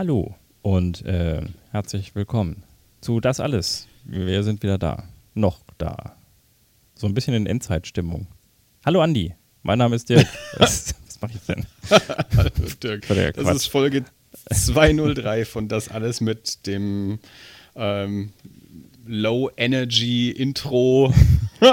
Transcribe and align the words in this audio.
Hallo 0.00 0.34
und 0.62 1.04
äh, 1.04 1.42
herzlich 1.72 2.14
willkommen 2.14 2.62
zu 3.02 3.20
Das 3.20 3.38
Alles. 3.38 3.86
Wir 4.06 4.42
sind 4.44 4.62
wieder 4.62 4.78
da. 4.78 5.04
Noch 5.34 5.60
da. 5.76 6.16
So 6.94 7.06
ein 7.06 7.12
bisschen 7.12 7.34
in 7.34 7.44
Endzeitstimmung. 7.44 8.26
Hallo 8.86 9.02
Andi, 9.02 9.34
mein 9.62 9.76
Name 9.76 9.96
ist 9.96 10.08
Dirk. 10.08 10.26
was, 10.56 10.94
was 11.04 11.20
mache 11.20 11.32
ich 11.34 11.42
denn? 11.42 11.66
Hallo 12.34 12.48
Dirk. 12.82 13.08
Das 13.08 13.44
Quatsch. 13.44 13.56
ist 13.56 13.66
Folge 13.66 14.06
203 14.50 15.44
von 15.44 15.68
Das 15.68 15.90
Alles 15.90 16.22
mit 16.22 16.66
dem 16.66 17.18
ähm, 17.76 18.32
Low 19.06 19.50
Energy 19.58 20.30
Intro. 20.30 21.12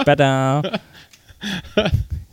Bada. 0.03 0.63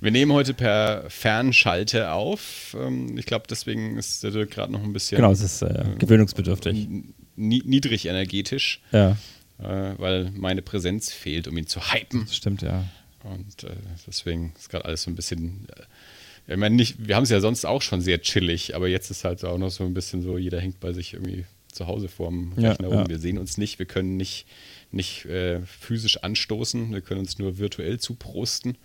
Wir 0.00 0.10
nehmen 0.10 0.32
heute 0.32 0.54
per 0.54 1.04
Fernschalte 1.08 2.12
auf. 2.12 2.76
Ähm, 2.78 3.16
ich 3.18 3.26
glaube, 3.26 3.46
deswegen 3.48 3.98
ist 3.98 4.22
der 4.22 4.30
Dirk 4.30 4.50
gerade 4.50 4.72
noch 4.72 4.82
ein 4.82 4.92
bisschen. 4.92 5.16
Genau, 5.16 5.32
es 5.32 5.40
ist 5.40 5.62
äh, 5.62 5.84
gewöhnungsbedürftig. 5.98 6.88
Niedrig 7.36 8.06
energetisch. 8.06 8.80
Ja. 8.92 9.16
Äh, 9.58 9.94
weil 9.98 10.30
meine 10.32 10.62
Präsenz 10.62 11.12
fehlt, 11.12 11.48
um 11.48 11.56
ihn 11.56 11.66
zu 11.66 11.92
hypen. 11.92 12.24
Das 12.26 12.36
stimmt, 12.36 12.62
ja. 12.62 12.84
Und 13.22 13.64
äh, 13.64 13.76
deswegen 14.06 14.52
ist 14.58 14.68
gerade 14.68 14.84
alles 14.84 15.02
so 15.02 15.10
ein 15.10 15.14
bisschen. 15.14 15.66
Äh, 15.76 16.52
ich 16.52 16.58
meine, 16.58 16.74
nicht, 16.74 16.96
wir 17.06 17.16
haben 17.16 17.22
es 17.22 17.30
ja 17.30 17.40
sonst 17.40 17.64
auch 17.64 17.80
schon 17.80 18.02
sehr 18.02 18.20
chillig, 18.20 18.76
aber 18.76 18.88
jetzt 18.88 19.10
ist 19.10 19.24
halt 19.24 19.42
auch 19.44 19.56
noch 19.56 19.70
so 19.70 19.84
ein 19.84 19.94
bisschen 19.94 20.20
so, 20.20 20.36
jeder 20.36 20.60
hängt 20.60 20.78
bei 20.78 20.92
sich 20.92 21.14
irgendwie 21.14 21.46
zu 21.72 21.86
Hause 21.86 22.08
vorm 22.08 22.52
Rechner 22.52 22.88
ja, 22.88 22.94
rum. 22.94 23.04
Ja. 23.04 23.08
Wir 23.08 23.18
sehen 23.18 23.38
uns 23.38 23.56
nicht, 23.56 23.78
wir 23.78 23.86
können 23.86 24.16
nicht, 24.16 24.46
nicht 24.90 25.24
äh, 25.24 25.60
physisch 25.62 26.18
anstoßen, 26.22 26.92
wir 26.92 27.00
können 27.00 27.20
uns 27.20 27.38
nur 27.38 27.58
virtuell 27.58 27.98
zuprosten. 27.98 28.76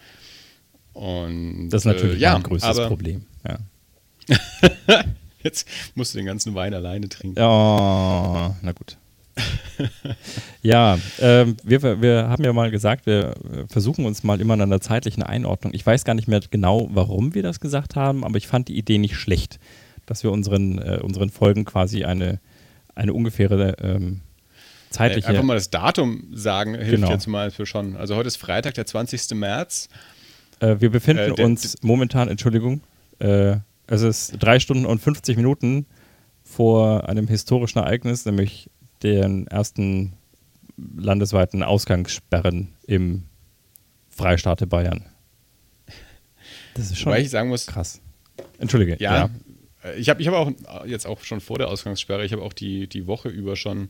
Und, 1.00 1.70
das 1.70 1.84
ist 1.84 1.86
natürlich 1.86 2.18
äh, 2.18 2.24
ja, 2.24 2.36
ein 2.36 2.44
größtes 2.44 2.78
Problem. 2.88 3.24
Ja. 3.48 3.58
Jetzt 5.44 5.66
musst 5.96 6.14
du 6.14 6.18
den 6.18 6.26
ganzen 6.26 6.56
Wein 6.56 6.74
alleine 6.74 7.08
trinken. 7.08 7.40
Oh, 7.40 8.54
na 8.62 8.72
gut. 8.74 8.98
ja, 10.62 11.00
ähm, 11.22 11.56
wir, 11.64 12.02
wir 12.02 12.28
haben 12.28 12.44
ja 12.44 12.52
mal 12.52 12.70
gesagt, 12.70 13.06
wir 13.06 13.34
versuchen 13.70 14.06
uns 14.06 14.24
mal 14.24 14.42
immer 14.42 14.56
in 14.56 14.62
einer 14.62 14.82
zeitlichen 14.82 15.24
Einordnung. 15.24 15.74
Ich 15.74 15.86
weiß 15.86 16.04
gar 16.04 16.16
nicht 16.16 16.28
mehr 16.28 16.42
genau, 16.52 16.90
warum 16.92 17.34
wir 17.34 17.44
das 17.44 17.62
gesagt 17.62 17.96
haben, 17.96 18.26
aber 18.26 18.36
ich 18.36 18.48
fand 18.48 18.68
die 18.68 18.78
Idee 18.78 18.98
nicht 18.98 19.16
schlecht, 19.16 19.58
dass 20.06 20.24
wir 20.24 20.34
unseren, 20.34 20.80
äh, 20.80 21.00
unseren 21.02 21.30
Folgen 21.30 21.64
quasi 21.64 22.04
eine, 22.04 22.42
eine 22.94 23.14
ungefähre 23.14 23.78
ähm, 23.82 24.20
zeitliche. 24.90 25.30
Einfach 25.30 25.44
mal 25.44 25.56
das 25.56 25.70
Datum 25.70 26.28
sagen, 26.34 26.76
hilft 26.76 26.92
genau. 26.92 27.10
ja 27.12 27.20
zum 27.20 27.32
Beispiel 27.32 27.66
schon. 27.66 27.96
Also 27.96 28.18
heute 28.18 28.28
ist 28.28 28.36
Freitag, 28.36 28.74
der 28.74 28.86
20. 28.86 29.36
März. 29.36 29.88
Äh, 30.60 30.80
wir 30.80 30.90
befinden 30.90 31.34
äh, 31.38 31.44
uns 31.44 31.78
momentan, 31.82 32.28
Entschuldigung, 32.30 32.82
äh, 33.20 33.58
es 33.88 34.02
ist 34.02 34.34
drei 34.40 34.60
Stunden 34.60 34.86
und 34.86 35.00
50 35.00 35.36
Minuten 35.38 35.86
vor 36.44 37.08
einem 37.10 37.28
historischen 37.28 37.80
Ereignis, 37.80 38.26
nämlich 38.26 38.70
den 39.04 39.48
ersten 39.48 40.14
landesweiten 40.98 41.64
Ausgangssperren 41.64 42.70
im 42.86 43.24
Freistaate 44.10 44.68
Bayern. 44.68 45.06
Das 46.76 46.92
ist 46.92 47.00
schon 47.00 47.14
ich 47.16 47.30
sagen 47.30 47.50
muss, 47.50 47.68
krass. 47.68 48.02
Entschuldige. 48.58 48.98
Ja, 49.00 49.16
ja. 49.16 49.30
Äh, 49.84 50.00
ich 50.00 50.10
habe 50.10 50.22
ich 50.22 50.28
hab 50.28 50.36
auch 50.36 50.52
jetzt 50.86 51.06
auch 51.06 51.24
schon 51.24 51.42
vor 51.42 51.58
der 51.58 51.68
Ausgangssperre, 51.70 52.26
ich 52.26 52.32
habe 52.32 52.42
auch 52.42 52.54
die, 52.54 52.88
die 52.88 53.08
Woche 53.08 53.30
über 53.30 53.56
schon, 53.56 53.90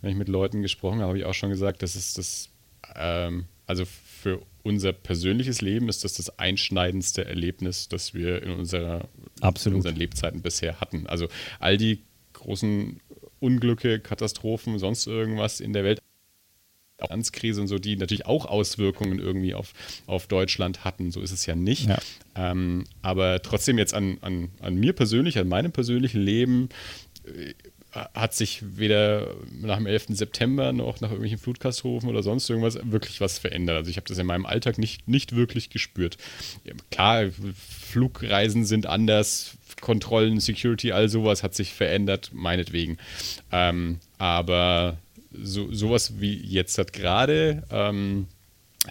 wenn 0.00 0.10
ich 0.10 0.16
mit 0.16 0.28
Leuten 0.28 0.62
gesprochen 0.62 1.00
habe, 1.00 1.08
habe 1.08 1.18
ich 1.18 1.24
auch 1.24 1.34
schon 1.34 1.50
gesagt, 1.50 1.82
das 1.82 1.96
ist 1.96 2.18
das, 2.18 2.50
ähm, 2.94 3.46
also 3.66 3.84
für 3.84 4.40
unser 4.66 4.92
persönliches 4.92 5.60
Leben 5.60 5.88
ist 5.88 6.02
das 6.02 6.14
das 6.14 6.38
einschneidendste 6.40 7.24
Erlebnis, 7.24 7.88
das 7.88 8.14
wir 8.14 8.42
in, 8.42 8.50
unserer, 8.50 9.08
in 9.40 9.74
unseren 9.74 9.94
Lebzeiten 9.94 10.42
bisher 10.42 10.80
hatten. 10.80 11.06
Also 11.06 11.28
all 11.60 11.76
die 11.76 12.02
großen 12.32 13.00
Unglücke, 13.38 14.00
Katastrophen, 14.00 14.78
sonst 14.80 15.06
irgendwas 15.06 15.60
in 15.60 15.72
der 15.72 15.84
Welt, 15.84 16.00
Finanzkrise 16.98 17.60
und 17.60 17.68
so, 17.68 17.78
die 17.78 17.96
natürlich 17.96 18.26
auch 18.26 18.46
Auswirkungen 18.46 19.18
irgendwie 19.18 19.54
auf, 19.54 19.72
auf 20.06 20.26
Deutschland 20.26 20.84
hatten. 20.84 21.12
So 21.12 21.20
ist 21.20 21.32
es 21.32 21.46
ja 21.46 21.54
nicht. 21.54 21.88
Ja. 21.88 21.98
Ähm, 22.34 22.84
aber 23.02 23.42
trotzdem 23.42 23.78
jetzt 23.78 23.94
an, 23.94 24.18
an, 24.22 24.48
an 24.60 24.74
mir 24.76 24.94
persönlich, 24.94 25.38
an 25.38 25.46
meinem 25.46 25.72
persönlichen 25.72 26.20
Leben, 26.20 26.70
äh, 27.24 27.54
hat 28.14 28.34
sich 28.34 28.62
weder 28.76 29.34
nach 29.50 29.76
dem 29.76 29.86
11. 29.86 30.06
September 30.10 30.72
noch 30.72 31.00
nach 31.00 31.08
irgendwelchen 31.08 31.38
Flutkatastrophen 31.38 32.08
oder 32.08 32.22
sonst 32.22 32.48
irgendwas 32.50 32.78
wirklich 32.82 33.20
was 33.20 33.38
verändert. 33.38 33.76
Also 33.76 33.90
ich 33.90 33.96
habe 33.96 34.06
das 34.06 34.18
in 34.18 34.26
meinem 34.26 34.46
Alltag 34.46 34.78
nicht, 34.78 35.08
nicht 35.08 35.34
wirklich 35.34 35.70
gespürt. 35.70 36.18
Klar, 36.90 37.26
Flugreisen 37.56 38.64
sind 38.64 38.86
anders, 38.86 39.56
Kontrollen, 39.80 40.40
Security, 40.40 40.92
all 40.92 41.08
sowas 41.08 41.42
hat 41.42 41.54
sich 41.54 41.72
verändert, 41.72 42.30
meinetwegen. 42.32 42.98
Ähm, 43.52 43.98
aber 44.18 44.98
so, 45.32 45.72
sowas 45.72 46.20
wie 46.20 46.34
jetzt 46.34 46.78
hat 46.78 46.92
gerade, 46.92 47.62
ähm, 47.70 48.26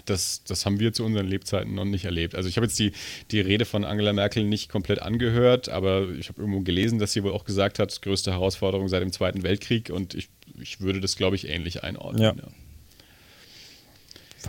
das, 0.04 0.44
das 0.44 0.66
haben 0.66 0.78
wir 0.80 0.92
zu 0.92 1.04
unseren 1.04 1.26
Lebzeiten 1.26 1.74
noch 1.74 1.84
nicht 1.84 2.04
erlebt. 2.04 2.34
Also 2.34 2.48
ich 2.48 2.56
habe 2.56 2.66
jetzt 2.66 2.78
die, 2.78 2.92
die 3.30 3.40
Rede 3.40 3.64
von 3.64 3.84
Angela 3.84 4.12
Merkel 4.12 4.44
nicht 4.44 4.68
komplett 4.68 5.00
angehört, 5.00 5.68
aber 5.68 6.10
ich 6.10 6.28
habe 6.28 6.40
irgendwo 6.40 6.60
gelesen, 6.60 6.98
dass 6.98 7.12
sie 7.12 7.22
wohl 7.22 7.32
auch 7.32 7.44
gesagt 7.44 7.78
hat, 7.78 8.02
größte 8.02 8.32
Herausforderung 8.32 8.88
seit 8.88 9.02
dem 9.02 9.12
Zweiten 9.12 9.42
Weltkrieg 9.42 9.90
und 9.90 10.14
ich, 10.14 10.28
ich 10.60 10.80
würde 10.80 11.00
das, 11.00 11.16
glaube 11.16 11.36
ich, 11.36 11.48
ähnlich 11.48 11.82
einordnen. 11.82 12.22
Ja. 12.22 12.34
ja. 12.34 12.48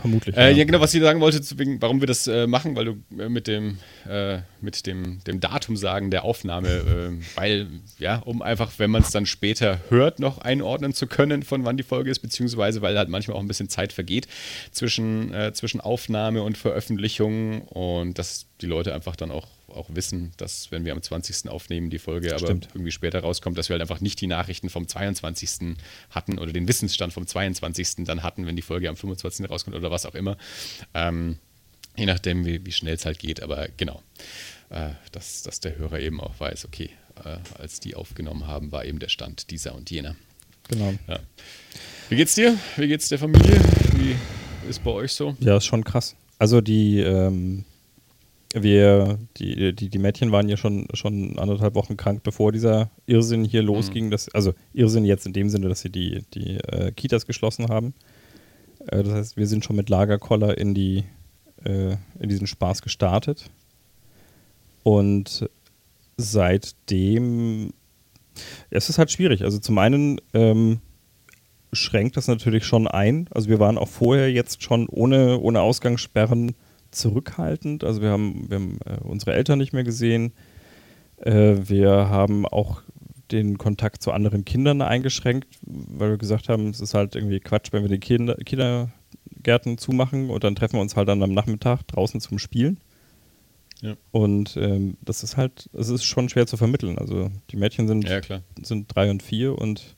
Vermutlich. 0.00 0.36
Äh, 0.36 0.50
ja. 0.50 0.56
ja. 0.58 0.64
genau, 0.64 0.80
was 0.80 0.94
ich 0.94 1.02
sagen 1.02 1.20
wollte, 1.20 1.40
wegen, 1.58 1.80
warum 1.80 2.00
wir 2.00 2.06
das 2.06 2.26
äh, 2.26 2.46
machen, 2.46 2.76
weil 2.76 2.84
du 2.84 2.96
äh, 3.18 3.28
mit 3.28 3.46
dem, 3.46 3.78
äh, 4.08 4.38
mit 4.60 4.86
dem, 4.86 5.22
dem 5.24 5.40
Datum 5.40 5.76
sagen 5.76 6.10
der 6.10 6.24
Aufnahme, 6.24 6.68
äh, 6.68 7.10
weil, 7.36 7.66
ja, 7.98 8.16
um 8.18 8.42
einfach, 8.42 8.72
wenn 8.78 8.90
man 8.90 9.02
es 9.02 9.10
dann 9.10 9.26
später 9.26 9.80
hört, 9.88 10.18
noch 10.18 10.38
einordnen 10.38 10.92
zu 10.92 11.06
können, 11.06 11.42
von 11.42 11.64
wann 11.64 11.76
die 11.76 11.82
Folge 11.82 12.10
ist, 12.10 12.20
beziehungsweise 12.20 12.82
weil 12.82 12.96
halt 12.96 13.08
manchmal 13.08 13.36
auch 13.36 13.40
ein 13.40 13.48
bisschen 13.48 13.68
Zeit 13.68 13.92
vergeht 13.92 14.28
zwischen, 14.70 15.32
äh, 15.32 15.52
zwischen 15.52 15.80
Aufnahme 15.80 16.42
und 16.42 16.58
Veröffentlichung 16.58 17.62
und 17.62 18.18
dass 18.18 18.47
die 18.60 18.66
Leute 18.66 18.94
einfach 18.94 19.16
dann 19.16 19.30
auch 19.30 19.46
auch 19.74 19.88
wissen, 19.94 20.32
dass 20.36 20.70
wenn 20.70 20.84
wir 20.84 20.92
am 20.92 21.02
20. 21.02 21.48
aufnehmen, 21.48 21.90
die 21.90 21.98
Folge 21.98 22.30
aber 22.30 22.46
Stimmt. 22.46 22.68
irgendwie 22.74 22.90
später 22.90 23.20
rauskommt, 23.20 23.58
dass 23.58 23.68
wir 23.68 23.74
halt 23.74 23.82
einfach 23.82 24.00
nicht 24.00 24.20
die 24.20 24.26
Nachrichten 24.26 24.70
vom 24.70 24.88
22. 24.88 25.76
hatten 26.10 26.38
oder 26.38 26.52
den 26.52 26.68
Wissensstand 26.68 27.12
vom 27.12 27.26
22. 27.26 28.04
dann 28.04 28.22
hatten, 28.22 28.46
wenn 28.46 28.56
die 28.56 28.62
Folge 28.62 28.88
am 28.88 28.96
25. 28.96 29.48
rauskommt 29.48 29.76
oder 29.76 29.90
was 29.90 30.06
auch 30.06 30.14
immer. 30.14 30.36
Ähm, 30.94 31.38
je 31.96 32.06
nachdem, 32.06 32.46
wie, 32.46 32.64
wie 32.64 32.72
schnell 32.72 32.94
es 32.94 33.04
halt 33.04 33.18
geht, 33.18 33.42
aber 33.42 33.68
genau. 33.76 34.02
Äh, 34.70 34.90
dass, 35.12 35.42
dass 35.42 35.60
der 35.60 35.76
Hörer 35.76 36.00
eben 36.00 36.20
auch 36.20 36.38
weiß, 36.38 36.64
okay, 36.64 36.90
äh, 37.24 37.38
als 37.58 37.80
die 37.80 37.94
aufgenommen 37.94 38.46
haben, 38.46 38.72
war 38.72 38.84
eben 38.84 38.98
der 38.98 39.08
Stand 39.08 39.50
dieser 39.50 39.74
und 39.74 39.90
jener. 39.90 40.16
Genau. 40.68 40.94
Ja. 41.06 41.20
Wie 42.08 42.16
geht's 42.16 42.34
dir? 42.34 42.58
Wie 42.76 42.88
geht's 42.88 43.08
der 43.08 43.18
Familie? 43.18 43.58
Wie 43.96 44.16
ist 44.68 44.82
bei 44.84 44.90
euch 44.90 45.12
so? 45.12 45.36
Ja, 45.40 45.56
ist 45.56 45.66
schon 45.66 45.84
krass. 45.84 46.14
Also 46.38 46.60
die, 46.60 47.00
ähm, 47.00 47.64
wir, 48.54 49.18
die, 49.36 49.74
die, 49.74 49.88
die 49.90 49.98
Mädchen 49.98 50.32
waren 50.32 50.48
ja 50.48 50.56
schon, 50.56 50.86
schon 50.94 51.38
anderthalb 51.38 51.74
Wochen 51.74 51.96
krank, 51.96 52.22
bevor 52.22 52.52
dieser 52.52 52.90
Irrsinn 53.06 53.44
hier 53.44 53.62
mhm. 53.62 53.68
losging. 53.68 54.06
Mhm. 54.06 54.10
Dass, 54.10 54.28
also 54.34 54.54
Irrsinn 54.72 55.04
jetzt 55.04 55.26
in 55.26 55.32
dem 55.32 55.50
Sinne, 55.50 55.68
dass 55.68 55.80
sie 55.80 55.90
die, 55.90 56.24
die 56.34 56.56
äh, 56.56 56.92
Kitas 56.92 57.26
geschlossen 57.26 57.68
haben. 57.68 57.94
Äh, 58.86 59.02
das 59.02 59.12
heißt, 59.12 59.36
wir 59.36 59.46
sind 59.46 59.64
schon 59.64 59.76
mit 59.76 59.88
Lagerkoller 59.90 60.56
in, 60.56 60.74
die, 60.74 61.04
äh, 61.64 61.96
in 62.18 62.28
diesen 62.28 62.46
Spaß 62.46 62.82
gestartet. 62.82 63.50
Und 64.82 65.48
seitdem, 66.16 67.72
es 68.70 68.88
ist 68.88 68.98
halt 68.98 69.10
schwierig. 69.10 69.44
Also 69.44 69.58
zum 69.58 69.76
einen 69.76 70.20
ähm, 70.32 70.80
schränkt 71.72 72.16
das 72.16 72.28
natürlich 72.28 72.64
schon 72.64 72.88
ein. 72.88 73.28
Also 73.30 73.50
wir 73.50 73.60
waren 73.60 73.76
auch 73.76 73.88
vorher 73.88 74.32
jetzt 74.32 74.62
schon 74.62 74.88
ohne, 74.88 75.38
ohne 75.38 75.60
Ausgangssperren 75.60 76.54
zurückhaltend. 76.98 77.84
Also 77.84 78.02
wir 78.02 78.10
haben, 78.10 78.48
wir 78.48 78.56
haben 78.56 78.78
äh, 78.84 78.98
unsere 79.02 79.34
Eltern 79.34 79.58
nicht 79.58 79.72
mehr 79.72 79.84
gesehen. 79.84 80.32
Äh, 81.18 81.56
wir 81.68 81.90
haben 81.90 82.46
auch 82.46 82.82
den 83.30 83.58
Kontakt 83.58 84.02
zu 84.02 84.12
anderen 84.12 84.44
Kindern 84.44 84.80
eingeschränkt, 84.82 85.48
weil 85.62 86.10
wir 86.10 86.18
gesagt 86.18 86.48
haben, 86.48 86.68
es 86.68 86.80
ist 86.80 86.94
halt 86.94 87.14
irgendwie 87.14 87.40
Quatsch, 87.40 87.72
wenn 87.72 87.82
wir 87.82 87.90
die 87.90 87.98
Kinder, 87.98 88.36
Kindergärten 88.36 89.76
zumachen 89.76 90.30
und 90.30 90.44
dann 90.44 90.54
treffen 90.54 90.74
wir 90.74 90.80
uns 90.80 90.96
halt 90.96 91.08
dann 91.08 91.22
am 91.22 91.34
Nachmittag 91.34 91.82
draußen 91.88 92.20
zum 92.20 92.38
Spielen. 92.38 92.80
Ja. 93.80 93.96
Und 94.10 94.56
ähm, 94.56 94.96
das 95.02 95.22
ist 95.22 95.36
halt, 95.36 95.68
es 95.72 95.88
ist 95.88 96.04
schon 96.04 96.28
schwer 96.28 96.46
zu 96.46 96.56
vermitteln. 96.56 96.98
Also 96.98 97.30
die 97.50 97.56
Mädchen 97.56 97.86
sind, 97.86 98.08
ja, 98.08 98.20
sind 98.62 98.94
drei 98.94 99.10
und 99.10 99.22
vier 99.22 99.56
und 99.56 99.96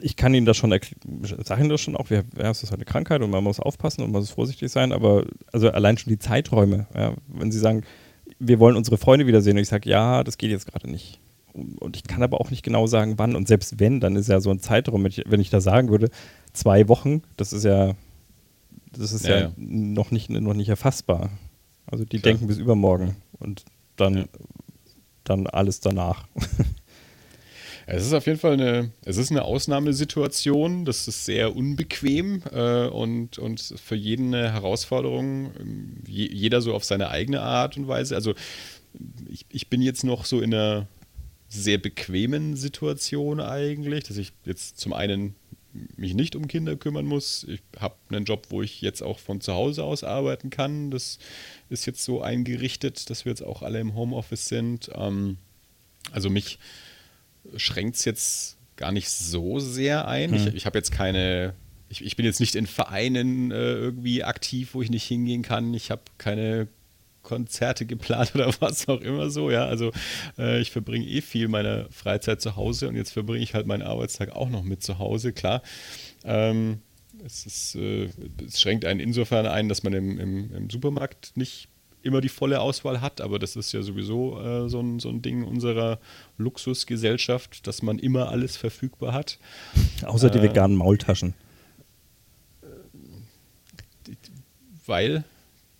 ich 0.00 0.16
kann 0.16 0.34
Ihnen 0.34 0.46
das 0.46 0.56
schon 0.56 0.70
sagen, 1.44 1.68
das 1.68 1.80
schon 1.80 1.96
auch, 1.96 2.10
ja, 2.10 2.22
es 2.36 2.62
ist 2.62 2.70
halt 2.70 2.80
eine 2.80 2.84
Krankheit 2.84 3.22
und 3.22 3.30
man 3.30 3.44
muss 3.44 3.60
aufpassen 3.60 4.02
und 4.02 4.12
man 4.12 4.20
muss 4.20 4.30
vorsichtig 4.30 4.70
sein, 4.70 4.92
aber 4.92 5.24
also 5.52 5.70
allein 5.70 5.98
schon 5.98 6.10
die 6.10 6.18
Zeiträume, 6.18 6.86
ja, 6.94 7.14
wenn 7.28 7.52
Sie 7.52 7.58
sagen, 7.58 7.82
wir 8.38 8.58
wollen 8.58 8.76
unsere 8.76 8.96
Freunde 8.96 9.26
wiedersehen 9.26 9.56
und 9.56 9.62
ich 9.62 9.68
sage, 9.68 9.88
ja, 9.88 10.24
das 10.24 10.38
geht 10.38 10.50
jetzt 10.50 10.66
gerade 10.66 10.90
nicht. 10.90 11.20
Und 11.52 11.96
ich 11.96 12.04
kann 12.04 12.22
aber 12.22 12.40
auch 12.40 12.50
nicht 12.50 12.62
genau 12.62 12.86
sagen, 12.86 13.18
wann. 13.18 13.34
Und 13.34 13.48
selbst 13.48 13.80
wenn, 13.80 14.00
dann 14.00 14.14
ist 14.16 14.28
ja 14.28 14.40
so 14.40 14.50
ein 14.50 14.60
Zeitraum, 14.60 15.04
wenn 15.04 15.40
ich 15.40 15.50
da 15.50 15.60
sagen 15.60 15.90
würde, 15.90 16.10
zwei 16.52 16.88
Wochen, 16.88 17.22
das 17.36 17.52
ist 17.52 17.64
ja, 17.64 17.94
das 18.92 19.12
ist 19.12 19.26
ja, 19.26 19.34
ja, 19.34 19.40
ja. 19.42 19.52
Noch, 19.56 20.10
nicht, 20.10 20.30
noch 20.30 20.54
nicht 20.54 20.68
erfassbar. 20.68 21.30
Also 21.86 22.04
die 22.04 22.20
Klar. 22.20 22.32
denken 22.32 22.46
bis 22.46 22.58
übermorgen 22.58 23.16
und 23.38 23.64
dann, 23.96 24.28
dann 25.24 25.46
alles 25.48 25.80
danach. 25.80 26.26
Es 27.92 28.06
ist 28.06 28.12
auf 28.12 28.26
jeden 28.26 28.38
Fall 28.38 28.52
eine, 28.52 28.92
es 29.04 29.16
ist 29.16 29.32
eine 29.32 29.42
Ausnahmesituation, 29.42 30.84
das 30.84 31.08
ist 31.08 31.24
sehr 31.24 31.56
unbequem 31.56 32.42
äh, 32.52 32.86
und, 32.86 33.38
und 33.38 33.60
für 33.60 33.96
jeden 33.96 34.32
eine 34.32 34.52
Herausforderung, 34.52 35.50
je, 36.06 36.28
jeder 36.32 36.62
so 36.62 36.72
auf 36.72 36.84
seine 36.84 37.10
eigene 37.10 37.40
Art 37.40 37.76
und 37.76 37.88
Weise. 37.88 38.14
Also 38.14 38.34
ich, 39.28 39.44
ich 39.48 39.68
bin 39.68 39.82
jetzt 39.82 40.04
noch 40.04 40.24
so 40.24 40.40
in 40.40 40.54
einer 40.54 40.86
sehr 41.48 41.78
bequemen 41.78 42.54
Situation 42.54 43.40
eigentlich, 43.40 44.04
dass 44.04 44.18
ich 44.18 44.32
jetzt 44.44 44.78
zum 44.78 44.92
einen 44.92 45.34
mich 45.96 46.14
nicht 46.14 46.36
um 46.36 46.46
Kinder 46.46 46.76
kümmern 46.76 47.06
muss. 47.06 47.44
Ich 47.48 47.60
habe 47.76 47.96
einen 48.08 48.24
Job, 48.24 48.46
wo 48.50 48.62
ich 48.62 48.82
jetzt 48.82 49.02
auch 49.02 49.18
von 49.18 49.40
zu 49.40 49.52
Hause 49.52 49.82
aus 49.82 50.04
arbeiten 50.04 50.50
kann. 50.50 50.92
Das 50.92 51.18
ist 51.68 51.86
jetzt 51.86 52.04
so 52.04 52.22
eingerichtet, 52.22 53.10
dass 53.10 53.24
wir 53.24 53.30
jetzt 53.30 53.42
auch 53.42 53.62
alle 53.62 53.80
im 53.80 53.94
Homeoffice 53.96 54.46
sind. 54.46 54.90
Ähm, 54.94 55.38
also 56.12 56.30
mich 56.30 56.58
schränkt 57.56 57.96
es 57.96 58.04
jetzt 58.04 58.58
gar 58.76 58.92
nicht 58.92 59.08
so 59.08 59.58
sehr 59.58 60.08
ein. 60.08 60.30
Hm. 60.32 60.48
Ich, 60.48 60.54
ich 60.54 60.66
habe 60.66 60.78
jetzt 60.78 60.90
keine, 60.90 61.54
ich, 61.88 62.04
ich, 62.04 62.16
bin 62.16 62.24
jetzt 62.24 62.40
nicht 62.40 62.54
in 62.54 62.66
Vereinen 62.66 63.50
äh, 63.50 63.74
irgendwie 63.74 64.24
aktiv, 64.24 64.74
wo 64.74 64.82
ich 64.82 64.90
nicht 64.90 65.04
hingehen 65.04 65.42
kann. 65.42 65.74
Ich 65.74 65.90
habe 65.90 66.02
keine 66.18 66.68
Konzerte 67.22 67.86
geplant 67.86 68.32
oder 68.34 68.52
was 68.60 68.88
auch 68.88 69.00
immer 69.00 69.30
so, 69.30 69.50
ja. 69.50 69.66
Also 69.66 69.92
äh, 70.38 70.60
ich 70.60 70.70
verbringe 70.70 71.06
eh 71.06 71.20
viel 71.20 71.48
meiner 71.48 71.86
Freizeit 71.90 72.40
zu 72.40 72.56
Hause 72.56 72.88
und 72.88 72.96
jetzt 72.96 73.12
verbringe 73.12 73.42
ich 73.42 73.54
halt 73.54 73.66
meinen 73.66 73.82
Arbeitstag 73.82 74.30
auch 74.30 74.48
noch 74.48 74.62
mit 74.62 74.82
zu 74.82 74.98
Hause, 74.98 75.32
klar. 75.32 75.62
Ähm, 76.24 76.80
es, 77.24 77.46
ist, 77.46 77.74
äh, 77.74 78.08
es 78.46 78.60
schränkt 78.60 78.84
einen 78.84 79.00
insofern 79.00 79.46
ein, 79.46 79.68
dass 79.68 79.82
man 79.82 79.92
im, 79.92 80.18
im, 80.18 80.54
im, 80.54 80.70
Supermarkt 80.70 81.32
nicht 81.36 81.68
immer 82.02 82.20
die 82.20 82.28
volle 82.28 82.60
Auswahl 82.60 83.00
hat, 83.00 83.20
aber 83.20 83.38
das 83.38 83.56
ist 83.56 83.72
ja 83.72 83.82
sowieso 83.82 84.40
äh, 84.40 84.68
so, 84.68 84.80
ein, 84.80 85.00
so 85.00 85.08
ein 85.08 85.22
Ding 85.22 85.44
unserer 85.44 85.98
Luxusgesellschaft, 86.38 87.66
dass 87.66 87.82
man 87.82 87.98
immer 87.98 88.28
alles 88.28 88.56
verfügbar 88.56 89.12
hat. 89.12 89.38
Außer 90.04 90.30
die 90.30 90.38
äh, 90.38 90.42
veganen 90.42 90.76
Maultaschen. 90.76 91.34
Weil? 94.86 95.24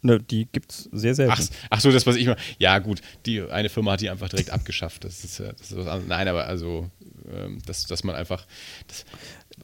Ne, 0.03 0.19
die 0.19 0.47
gibt 0.51 0.73
es 0.73 0.89
sehr 0.93 1.15
selten. 1.15 1.35
Ach, 1.37 1.43
ach, 1.69 1.81
so, 1.81 1.91
das, 1.93 2.07
was 2.07 2.17
ich 2.17 2.27
mal. 2.27 2.37
Ja, 2.59 2.79
gut, 2.79 3.03
die 3.27 3.43
eine 3.43 3.69
Firma 3.69 3.93
hat 3.93 4.01
die 4.01 4.09
einfach 4.09 4.31
direkt 4.31 4.51
abgeschafft. 4.51 5.05
Das 5.05 5.25
ist, 5.25 5.41
das 5.41 5.61
ist 5.61 5.77
was 5.77 5.87
anderes. 5.87 6.09
Nein, 6.09 6.27
aber 6.27 6.47
also, 6.47 6.91
ähm, 7.31 7.59
dass, 7.67 7.87
dass 7.87 8.03
man 8.03 8.15
einfach. 8.15 8.47
Das, 8.87 9.05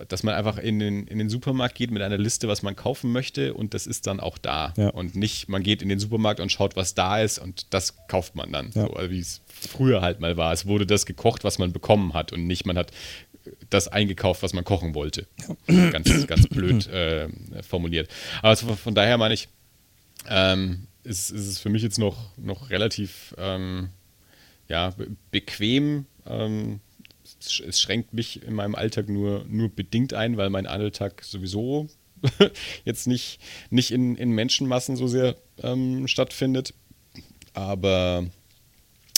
dass 0.08 0.22
man 0.22 0.34
einfach 0.34 0.58
in 0.58 0.78
den, 0.78 1.06
in 1.06 1.18
den 1.18 1.28
Supermarkt 1.28 1.74
geht 1.74 1.90
mit 1.90 2.02
einer 2.02 2.18
Liste, 2.18 2.48
was 2.48 2.62
man 2.62 2.76
kaufen 2.76 3.12
möchte 3.12 3.54
und 3.54 3.74
das 3.74 3.86
ist 3.86 4.06
dann 4.06 4.20
auch 4.20 4.38
da. 4.38 4.74
Ja. 4.76 4.88
Und 4.88 5.16
nicht, 5.16 5.48
man 5.48 5.62
geht 5.62 5.82
in 5.82 5.88
den 5.88 5.98
Supermarkt 5.98 6.40
und 6.40 6.50
schaut, 6.52 6.76
was 6.76 6.94
da 6.94 7.20
ist 7.20 7.38
und 7.38 7.66
das 7.74 8.06
kauft 8.08 8.34
man 8.34 8.52
dann. 8.52 8.66
Ja. 8.74 8.86
So, 8.86 8.94
also 8.94 9.10
wie 9.10 9.20
es 9.20 9.42
früher 9.48 10.02
halt 10.02 10.20
mal 10.20 10.36
war. 10.36 10.52
Es 10.52 10.66
wurde 10.66 10.86
das 10.86 11.06
gekocht, 11.06 11.44
was 11.44 11.58
man 11.58 11.72
bekommen 11.72 12.14
hat 12.14 12.32
und 12.32 12.46
nicht, 12.46 12.66
man 12.66 12.78
hat 12.78 12.92
das 13.70 13.88
eingekauft, 13.88 14.42
was 14.42 14.52
man 14.52 14.64
kochen 14.64 14.94
wollte. 14.94 15.26
Ja. 15.68 15.90
Ganz, 15.90 16.26
ganz 16.26 16.46
blöd 16.48 16.86
äh, 16.88 17.28
formuliert. 17.62 18.08
Aber 18.38 18.48
also 18.48 18.74
von 18.74 18.94
daher 18.94 19.18
meine 19.18 19.34
ich, 19.34 19.48
ähm, 20.28 20.88
ist, 21.04 21.30
ist, 21.30 21.46
es 21.46 21.58
für 21.60 21.68
mich 21.68 21.82
jetzt 21.82 21.98
noch, 21.98 22.36
noch 22.36 22.70
relativ 22.70 23.34
ähm, 23.38 23.90
ja, 24.68 24.94
bequem. 25.30 26.06
Ähm, 26.26 26.80
es, 27.46 27.80
schränkt 27.80 28.12
mich 28.12 28.42
in 28.42 28.54
meinem 28.54 28.74
Alltag 28.74 29.08
nur, 29.08 29.44
nur 29.48 29.68
bedingt 29.68 30.14
ein, 30.14 30.36
weil 30.36 30.50
mein 30.50 30.66
Alltag 30.66 31.22
sowieso 31.24 31.88
jetzt 32.84 33.06
nicht, 33.06 33.40
nicht 33.70 33.90
in, 33.90 34.16
in 34.16 34.30
Menschenmassen 34.30 34.96
so 34.96 35.06
sehr 35.06 35.36
ähm, 35.62 36.08
stattfindet. 36.08 36.74
Aber 37.54 38.26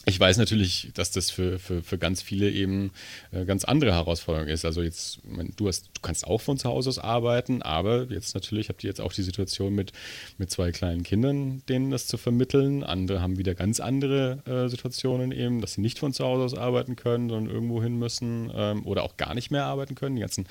ich 0.06 0.18
weiß 0.18 0.38
natürlich, 0.38 0.90
dass 0.94 1.10
das 1.10 1.30
für, 1.30 1.58
für, 1.58 1.82
für 1.82 1.98
ganz 1.98 2.22
viele 2.22 2.50
eben 2.50 2.92
äh, 3.30 3.44
ganz 3.44 3.64
andere 3.64 3.92
Herausforderung 3.92 4.48
ist. 4.48 4.64
Also 4.64 4.82
jetzt, 4.82 5.20
mein, 5.24 5.52
du, 5.56 5.68
hast, 5.68 5.86
du 5.94 6.00
kannst 6.00 6.26
auch 6.26 6.40
von 6.40 6.58
zu 6.58 6.68
Hause 6.68 6.88
aus 6.88 6.98
arbeiten, 6.98 7.62
aber 7.62 8.06
jetzt 8.10 8.34
natürlich 8.34 8.68
habt 8.68 8.82
ihr 8.84 8.88
jetzt 8.88 9.00
auch 9.00 9.12
die 9.12 9.22
Situation 9.22 9.74
mit, 9.74 9.92
mit 10.38 10.50
zwei 10.50 10.72
kleinen 10.72 11.02
Kindern, 11.02 11.62
denen 11.68 11.90
das 11.90 12.06
zu 12.06 12.16
vermitteln. 12.16 12.84
Andere 12.84 13.20
haben 13.20 13.38
wieder 13.38 13.54
ganz 13.54 13.80
andere 13.80 14.42
äh, 14.46 14.68
Situationen 14.68 15.32
eben, 15.32 15.60
dass 15.60 15.74
sie 15.74 15.82
nicht 15.82 15.98
von 15.98 16.12
zu 16.12 16.24
Hause 16.24 16.44
aus 16.44 16.54
arbeiten 16.54 16.96
können, 16.96 17.28
sondern 17.28 17.54
irgendwo 17.54 17.82
hin 17.82 17.98
müssen 17.98 18.50
ähm, 18.54 18.86
oder 18.86 19.02
auch 19.02 19.16
gar 19.16 19.34
nicht 19.34 19.50
mehr 19.50 19.64
arbeiten 19.64 19.94
können. 19.94 20.16
Die 20.16 20.22
ganzen 20.22 20.46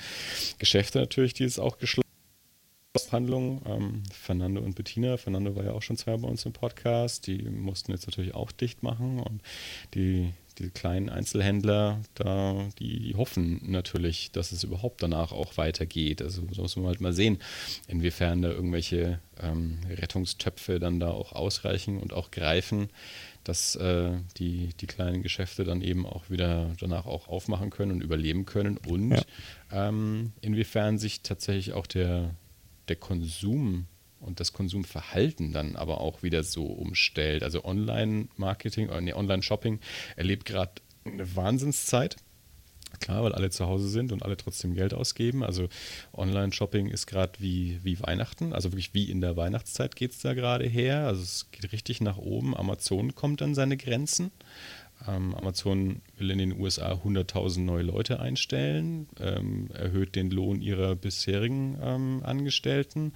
Geschäfte 0.58 0.98
natürlich, 0.98 1.34
die 1.34 1.44
es 1.44 1.58
auch 1.58 1.78
geschlossen 1.78 2.07
Handlung. 3.12 3.62
Ähm, 3.66 4.02
Fernando 4.12 4.60
und 4.60 4.74
Bettina. 4.74 5.16
Fernando 5.16 5.54
war 5.56 5.64
ja 5.64 5.72
auch 5.72 5.82
schon 5.82 5.96
zweimal 5.96 6.22
bei 6.22 6.28
uns 6.28 6.44
im 6.44 6.52
Podcast. 6.52 7.26
Die 7.26 7.42
mussten 7.42 7.92
jetzt 7.92 8.06
natürlich 8.06 8.34
auch 8.34 8.52
dicht 8.52 8.82
machen. 8.82 9.20
Und 9.20 9.40
die, 9.94 10.32
die 10.58 10.70
kleinen 10.70 11.08
Einzelhändler, 11.08 12.00
da, 12.14 12.68
die 12.78 13.14
hoffen 13.16 13.60
natürlich, 13.70 14.32
dass 14.32 14.52
es 14.52 14.64
überhaupt 14.64 15.02
danach 15.02 15.32
auch 15.32 15.56
weitergeht. 15.56 16.22
Also 16.22 16.42
so 16.50 16.62
muss 16.62 16.76
man 16.76 16.86
halt 16.86 17.00
mal 17.00 17.12
sehen, 17.12 17.38
inwiefern 17.86 18.42
da 18.42 18.50
irgendwelche 18.50 19.20
ähm, 19.40 19.78
Rettungstöpfe 19.88 20.80
dann 20.80 21.00
da 21.00 21.10
auch 21.10 21.32
ausreichen 21.32 21.98
und 21.98 22.12
auch 22.12 22.30
greifen 22.30 22.88
dass 23.44 23.76
äh, 23.76 24.10
die, 24.36 24.74
die 24.78 24.86
kleinen 24.86 25.22
Geschäfte 25.22 25.64
dann 25.64 25.80
eben 25.80 26.04
auch 26.04 26.28
wieder 26.28 26.70
danach 26.80 27.06
auch 27.06 27.28
aufmachen 27.28 27.70
können 27.70 27.92
und 27.92 28.02
überleben 28.02 28.44
können 28.44 28.76
und 28.76 29.12
ja. 29.12 29.88
ähm, 29.88 30.32
inwiefern 30.42 30.98
sich 30.98 31.22
tatsächlich 31.22 31.72
auch 31.72 31.86
der, 31.86 32.34
der 32.88 32.96
Konsum 32.96 33.86
und 34.20 34.40
das 34.40 34.52
Konsumverhalten 34.52 35.52
dann 35.52 35.76
aber 35.76 36.00
auch 36.00 36.22
wieder 36.22 36.42
so 36.42 36.64
umstellt. 36.66 37.42
Also 37.42 37.64
Online-Marketing 37.64 38.88
oder 38.88 39.00
nee, 39.00 39.12
Online-Shopping 39.12 39.80
erlebt 40.16 40.44
gerade 40.44 40.72
eine 41.04 41.36
Wahnsinnszeit. 41.36 42.16
Klar, 43.00 43.22
weil 43.22 43.32
alle 43.32 43.50
zu 43.50 43.66
Hause 43.66 43.88
sind 43.88 44.12
und 44.12 44.22
alle 44.22 44.36
trotzdem 44.36 44.74
Geld 44.74 44.94
ausgeben. 44.94 45.44
Also 45.44 45.68
Online-Shopping 46.14 46.88
ist 46.88 47.06
gerade 47.06 47.32
wie, 47.38 47.78
wie 47.82 48.00
Weihnachten, 48.00 48.52
also 48.52 48.72
wirklich 48.72 48.94
wie 48.94 49.10
in 49.10 49.20
der 49.20 49.36
Weihnachtszeit 49.36 49.94
geht 49.94 50.12
es 50.12 50.20
da 50.20 50.34
gerade 50.34 50.66
her. 50.66 51.06
Also 51.06 51.22
es 51.22 51.46
geht 51.52 51.70
richtig 51.72 52.00
nach 52.00 52.16
oben. 52.16 52.56
Amazon 52.56 53.14
kommt 53.14 53.42
an 53.42 53.54
seine 53.54 53.76
Grenzen. 53.76 54.32
Ähm, 55.06 55.34
Amazon 55.34 56.00
will 56.16 56.30
in 56.30 56.38
den 56.38 56.60
USA 56.60 56.92
100.000 56.92 57.60
neue 57.60 57.82
Leute 57.82 58.20
einstellen, 58.20 59.08
ähm, 59.20 59.68
erhöht 59.72 60.16
den 60.16 60.30
Lohn 60.30 60.60
ihrer 60.60 60.96
bisherigen 60.96 61.78
ähm, 61.82 62.22
Angestellten. 62.24 63.12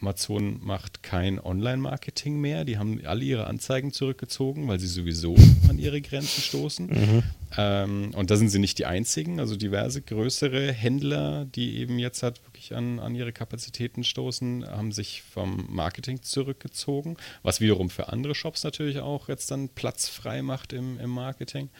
Amazon 0.00 0.58
macht 0.62 1.02
kein 1.02 1.38
Online-Marketing 1.38 2.40
mehr. 2.40 2.64
Die 2.64 2.78
haben 2.78 3.00
alle 3.04 3.24
ihre 3.24 3.46
Anzeigen 3.46 3.92
zurückgezogen, 3.92 4.66
weil 4.66 4.80
sie 4.80 4.86
sowieso 4.86 5.36
an 5.68 5.78
ihre 5.78 6.00
Grenzen 6.00 6.42
stoßen. 6.42 6.86
Mhm. 6.86 7.22
Ähm, 7.56 8.10
und 8.14 8.30
da 8.30 8.36
sind 8.36 8.48
sie 8.48 8.58
nicht 8.58 8.78
die 8.78 8.86
einzigen. 8.86 9.40
Also 9.40 9.56
diverse 9.56 10.02
größere 10.02 10.72
Händler, 10.72 11.44
die 11.44 11.76
eben 11.76 11.98
jetzt 11.98 12.22
halt 12.22 12.40
an, 12.72 12.98
an 12.98 13.14
ihre 13.14 13.32
Kapazitäten 13.32 14.04
stoßen, 14.04 14.66
haben 14.66 14.92
sich 14.92 15.22
vom 15.22 15.66
Marketing 15.68 16.22
zurückgezogen, 16.22 17.16
was 17.42 17.60
wiederum 17.60 17.90
für 17.90 18.08
andere 18.08 18.34
Shops 18.34 18.64
natürlich 18.64 19.00
auch 19.00 19.28
jetzt 19.28 19.50
dann 19.50 19.68
Platz 19.68 20.08
frei 20.08 20.42
macht 20.42 20.72
im, 20.72 20.98
im 21.00 21.10
Marketing. 21.10 21.70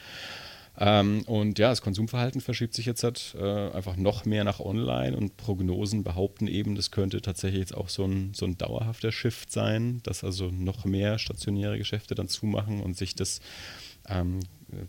Ähm, 0.77 1.23
und 1.23 1.59
ja, 1.59 1.69
das 1.69 1.81
Konsumverhalten 1.81 2.39
verschiebt 2.39 2.73
sich 2.73 2.85
jetzt 2.85 3.03
halt, 3.03 3.35
äh, 3.37 3.71
einfach 3.71 3.97
noch 3.97 4.25
mehr 4.25 4.43
nach 4.43 4.59
online 4.59 5.15
und 5.15 5.35
Prognosen 5.35 6.03
behaupten 6.03 6.47
eben, 6.47 6.75
das 6.75 6.91
könnte 6.91 7.21
tatsächlich 7.21 7.59
jetzt 7.59 7.75
auch 7.75 7.89
so 7.89 8.05
ein, 8.05 8.33
so 8.33 8.45
ein 8.45 8.57
dauerhafter 8.57 9.11
Shift 9.11 9.51
sein, 9.51 9.99
dass 10.03 10.23
also 10.23 10.49
noch 10.49 10.85
mehr 10.85 11.19
stationäre 11.19 11.77
Geschäfte 11.77 12.15
dann 12.15 12.29
zumachen 12.29 12.81
und 12.81 12.95
sich 12.95 13.15
das 13.15 13.41
ähm, 14.07 14.39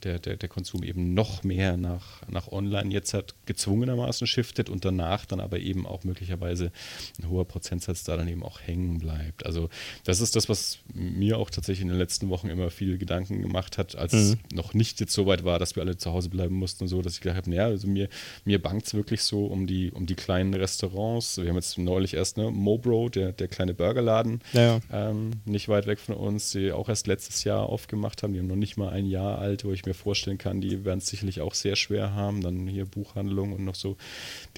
der, 0.03 0.19
der, 0.19 0.37
der 0.37 0.49
Konsum 0.49 0.83
eben 0.83 1.15
noch 1.15 1.43
mehr 1.43 1.77
nach, 1.77 2.23
nach 2.29 2.49
online 2.49 2.91
jetzt 2.91 3.15
hat 3.15 3.35
gezwungenermaßen 3.47 4.27
shiftet 4.27 4.69
und 4.69 4.85
danach 4.85 5.27
dann 5.27 5.41
aber 5.41 5.59
eben 5.59 5.87
auch 5.87 6.05
möglicherweise 6.05 6.73
ein 7.19 7.29
hoher 7.29 7.47
Prozentsatz 7.47 8.05
da 8.05 8.17
dann 8.17 8.29
eben 8.29 8.43
auch 8.43 8.61
hängen 8.61 8.99
bleibt. 8.99 9.45
Also 9.47 9.69
das 10.05 10.21
ist 10.21 10.37
das, 10.37 10.49
was 10.49 10.79
mir 10.93 11.39
auch 11.39 11.51
tatsächlich 11.51 11.83
in 11.83 11.89
den 11.89 11.99
letzten 11.99 12.29
Wochen 12.29 12.49
immer 12.49 12.71
viel 12.71 12.99
Gedanken 12.99 13.43
gemacht 13.43 13.79
hat, 13.79 13.97
als 13.97 14.13
mhm. 14.13 14.19
es 14.19 14.37
noch 14.55 14.75
nicht 14.75 15.01
jetzt 15.01 15.13
so 15.13 15.27
weit 15.27 15.45
war, 15.45 15.59
dass 15.59 15.77
wir 15.77 15.83
alle 15.83 15.97
zu 15.97 16.13
Hause 16.13 16.29
bleiben 16.29 16.55
mussten 16.55 16.85
und 16.85 16.89
so, 16.89 17.03
dass 17.03 17.15
ich 17.15 17.21
gedacht 17.21 17.39
habe, 17.39 17.51
naja, 17.51 17.67
also 17.67 17.89
mir, 17.89 18.09
mir 18.45 18.61
bangt 18.61 18.87
es 18.87 18.95
wirklich 18.95 19.23
so 19.23 19.47
um 19.47 19.67
die, 19.67 19.91
um 19.91 20.07
die 20.07 20.15
kleinen 20.15 20.55
Restaurants. 20.55 21.39
Wir 21.39 21.49
haben 21.49 21.57
jetzt 21.57 21.79
neulich 21.79 22.15
erst, 22.15 22.37
ne, 22.37 22.51
Mobro, 22.51 23.09
der, 23.09 23.33
der 23.33 23.49
kleine 23.49 23.75
Burgerladen, 23.75 24.41
ja, 24.53 24.63
ja. 24.63 24.81
Ähm, 24.93 25.31
nicht 25.45 25.69
weit 25.69 25.87
weg 25.87 25.99
von 25.99 26.15
uns, 26.15 26.53
die 26.53 26.73
auch 26.73 26.89
erst 26.89 27.07
letztes 27.07 27.45
Jahr 27.45 27.69
aufgemacht 27.69 28.23
haben. 28.23 28.33
Die 28.33 28.39
haben 28.39 28.47
noch 28.47 28.57
nicht 28.57 28.77
mal 28.77 28.91
ein 28.91 29.07
Jahr 29.07 29.39
alt, 29.39 29.65
wo 29.73 29.75
ich 29.75 29.87
mir 29.87 29.95
vorstellen 29.95 30.37
kann, 30.37 30.61
die 30.61 30.85
werden 30.85 30.99
es 30.99 31.07
sicherlich 31.07 31.41
auch 31.41 31.55
sehr 31.55 31.77
schwer 31.77 32.13
haben. 32.13 32.43
Dann 32.43 32.67
hier 32.67 32.85
Buchhandlung 32.85 33.55
und 33.55 33.65
noch 33.65 33.75
so 33.75 33.97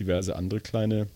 diverse 0.01 0.35
andere 0.35 0.61
kleine, 0.61 1.07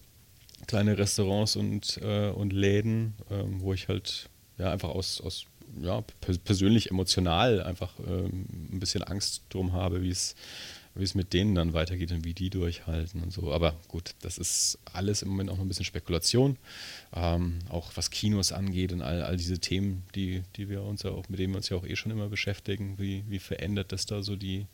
kleine 0.68 0.96
Restaurants 0.96 1.56
und, 1.56 1.98
äh, 2.00 2.28
und 2.28 2.52
Läden, 2.52 3.14
äh, 3.28 3.42
wo 3.58 3.74
ich 3.74 3.88
halt 3.88 4.28
ja 4.56 4.70
einfach 4.70 4.90
aus, 4.90 5.20
aus 5.20 5.46
ja, 5.82 6.04
persönlich 6.44 6.92
emotional 6.92 7.60
einfach 7.60 7.98
äh, 7.98 8.26
ein 8.26 8.78
bisschen 8.78 9.02
Angst 9.02 9.42
drum 9.48 9.72
habe, 9.72 10.00
wie 10.04 10.10
es 10.10 10.36
wie 10.98 11.04
es 11.04 11.14
mit 11.14 11.32
denen 11.32 11.54
dann 11.54 11.72
weitergeht 11.72 12.10
und 12.10 12.24
wie 12.24 12.34
die 12.34 12.50
durchhalten 12.50 13.22
und 13.22 13.32
so. 13.32 13.52
Aber 13.52 13.74
gut, 13.86 14.14
das 14.20 14.36
ist 14.36 14.78
alles 14.92 15.22
im 15.22 15.28
Moment 15.28 15.50
auch 15.50 15.56
noch 15.56 15.64
ein 15.64 15.68
bisschen 15.68 15.84
Spekulation. 15.84 16.56
Ähm, 17.14 17.60
auch 17.68 17.92
was 17.94 18.10
Kinos 18.10 18.52
angeht 18.52 18.92
und 18.92 19.02
all, 19.02 19.22
all 19.22 19.36
diese 19.36 19.60
Themen, 19.60 20.02
die, 20.14 20.42
die 20.56 20.68
wir 20.68 20.82
uns 20.82 21.04
ja 21.04 21.10
auch, 21.10 21.28
mit 21.28 21.38
denen 21.38 21.52
wir 21.52 21.58
uns 21.58 21.68
ja 21.68 21.76
auch 21.76 21.86
eh 21.86 21.96
schon 21.96 22.10
immer 22.10 22.28
beschäftigen. 22.28 22.98
Wie, 22.98 23.22
wie 23.28 23.38
verändert 23.38 23.92
das 23.92 24.06
da 24.06 24.22
so 24.22 24.34
die, 24.34 24.66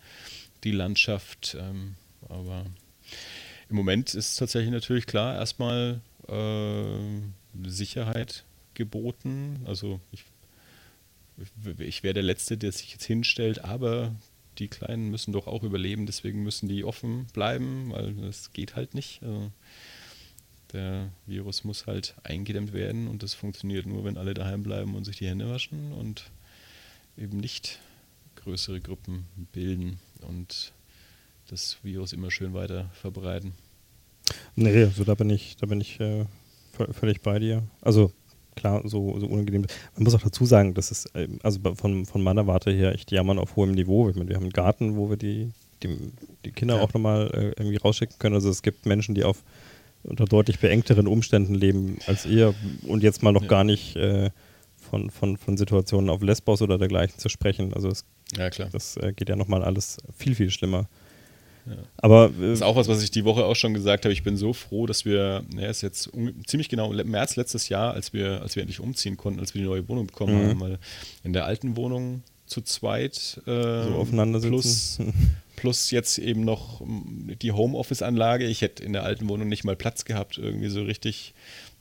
die 0.65 0.73
Landschaft? 0.73 1.57
Ähm, 1.61 1.97
aber 2.29 2.65
im 3.69 3.77
Moment 3.77 4.15
ist 4.15 4.37
tatsächlich 4.37 4.73
natürlich 4.73 5.07
klar, 5.07 5.35
erstmal 5.35 6.01
äh, 6.29 7.69
Sicherheit 7.69 8.45
geboten. 8.73 9.61
Also 9.67 10.01
ich, 10.11 10.25
ich 11.79 12.03
wäre 12.03 12.15
der 12.15 12.23
Letzte, 12.23 12.57
der 12.57 12.73
sich 12.73 12.93
jetzt 12.93 13.05
hinstellt, 13.05 13.65
aber 13.65 14.15
die 14.59 14.69
Kleinen 14.69 15.11
müssen 15.11 15.33
doch 15.33 15.47
auch 15.47 15.63
überleben, 15.63 16.07
deswegen 16.07 16.43
müssen 16.43 16.69
die 16.69 16.85
offen 16.85 17.27
bleiben, 17.33 17.91
weil 17.91 18.15
das 18.15 18.53
geht 18.53 18.77
halt 18.77 18.95
nicht. 18.95 19.23
Also 19.23 19.51
der 20.73 21.11
Virus 21.27 21.65
muss 21.65 21.87
halt 21.87 22.15
eingedämmt 22.25 22.73
werden 22.73 23.09
und 23.09 23.23
das 23.23 23.35
funktioniert 23.35 23.87
nur, 23.87 24.05
wenn 24.05 24.19
alle 24.19 24.35
daheim 24.35 24.63
bleiben 24.63 24.95
und 24.95 25.05
sich 25.05 25.17
die 25.17 25.29
Hände 25.29 25.49
waschen 25.49 25.93
und 25.93 26.31
eben 27.17 27.39
nicht 27.39 27.79
größere 28.37 28.81
Gruppen 28.81 29.27
bilden 29.53 29.99
und 30.21 30.73
das 31.49 31.79
Virus 31.83 32.13
immer 32.13 32.31
schön 32.31 32.55
weiter 32.55 32.91
verbreiten. 32.95 33.53
Nee, 34.57 34.85
also 34.85 35.05
da 35.05 35.15
bin 35.15 35.31
ich, 35.31 35.57
da 35.57 35.67
bin 35.67 35.81
ich 35.81 36.01
äh, 36.01 36.25
völlig 36.93 37.21
bei 37.21 37.39
dir. 37.39 37.63
Also 37.81 38.13
klar, 38.55 38.83
so, 38.85 39.19
so 39.19 39.27
unangenehm. 39.27 39.67
Man 39.95 40.05
muss 40.05 40.15
auch 40.15 40.23
dazu 40.23 40.47
sagen, 40.47 40.75
das 40.75 40.91
ist, 40.91 41.11
ähm, 41.15 41.39
also 41.43 41.61
von, 41.75 42.07
von 42.07 42.23
meiner 42.23 42.47
Warte 42.47 42.71
her 42.71 42.93
echt 42.93 43.11
jammern 43.11 43.39
auf 43.39 43.57
hohem 43.57 43.73
Niveau. 43.73 44.09
Ich 44.09 44.17
meine, 44.17 44.29
wir 44.29 44.37
haben 44.37 44.45
einen 44.45 44.53
Garten, 44.53 44.97
wo 44.97 45.11
wir 45.11 45.17
die, 45.17 45.51
die, 45.83 45.97
die 46.45 46.53
Kinder 46.53 46.77
ja. 46.77 46.83
auch 46.83 46.93
nochmal 46.95 47.31
äh, 47.33 47.61
irgendwie 47.61 47.77
rausschicken 47.77 48.19
können. 48.19 48.35
Also 48.35 48.51
es 48.51 48.63
gibt 48.63 48.87
Menschen, 48.87 49.15
die 49.15 49.25
auf 49.25 49.43
unter 50.03 50.27
deutlich 50.27 50.59
beengteren 50.59 51.07
Umständen 51.07 51.55
leben 51.55 51.99
als 52.07 52.27
ihr 52.27 52.55
und 52.87 53.03
jetzt 53.03 53.23
mal 53.23 53.33
noch 53.33 53.43
ja. 53.43 53.49
gar 53.49 53.65
nicht 53.65 53.97
äh, 53.97 54.31
von, 54.77 55.11
von, 55.11 55.37
von 55.37 55.57
Situationen 55.57 56.11
auf 56.11 56.23
Lesbos 56.23 56.63
oder 56.63 56.79
dergleichen 56.79 57.19
zu 57.19 57.29
sprechen. 57.29 57.73
Also 57.73 57.89
es, 57.89 58.05
ja, 58.37 58.49
das 58.51 58.97
äh, 58.99 59.13
geht 59.15 59.29
ja 59.29 59.37
nochmal 59.37 59.65
alles 59.65 59.99
viel, 60.17 60.35
viel 60.35 60.51
schlimmer. 60.51 60.89
Ja. 61.67 61.77
Aber 61.97 62.27
äh, 62.27 62.43
das 62.43 62.59
ist 62.59 62.63
auch 62.63 62.77
was, 62.77 62.89
was 62.89 63.03
ich 63.03 63.11
die 63.11 63.25
Woche 63.25 63.45
auch 63.45 63.57
schon 63.57 63.75
gesagt 63.75 64.05
habe. 64.05 64.13
Ich 64.13 64.23
bin 64.23 64.37
so 64.37 64.53
froh, 64.53 64.87
dass 64.87 65.05
wir, 65.05 65.45
ne, 65.55 65.67
ist 65.67 65.83
jetzt 65.83 66.11
ziemlich 66.47 66.69
genau 66.69 66.93
März 66.93 67.37
letztes 67.37 67.69
Jahr, 67.69 67.95
als 67.95 68.13
wir, 68.13 68.43
als 68.43 68.57
wir 68.57 68.63
endlich 68.63 68.81
umziehen 68.81 69.17
konnten, 69.17 69.41
als 69.41 69.55
wir 69.55 69.63
die 69.63 69.69
neue 69.69 69.89
Wohnung 69.89 70.07
bekommen 70.07 70.43
mhm. 70.43 70.49
haben, 70.49 70.61
weil 70.61 70.79
in 71.23 71.33
der 71.33 71.45
alten 71.45 71.77
Wohnung 71.77 72.23
zu 72.47 72.61
zweit 72.61 73.41
äh, 73.47 73.85
so 73.85 73.95
aufeinander 73.97 74.41
plus, 74.41 74.99
plus 75.57 75.91
jetzt 75.91 76.19
eben 76.19 76.45
noch 76.45 76.83
die 77.43 77.53
Homeoffice-Anlage. 77.53 78.47
Ich 78.47 78.61
hätte 78.61 78.85
in 78.85 78.93
der 78.93 79.05
alten 79.05 79.29
Wohnung 79.29 79.49
nicht 79.49 79.65
mal 79.65 79.77
Platz 79.77 80.05
gehabt, 80.05 80.39
irgendwie 80.39 80.69
so 80.69 80.83
richtig 80.83 81.35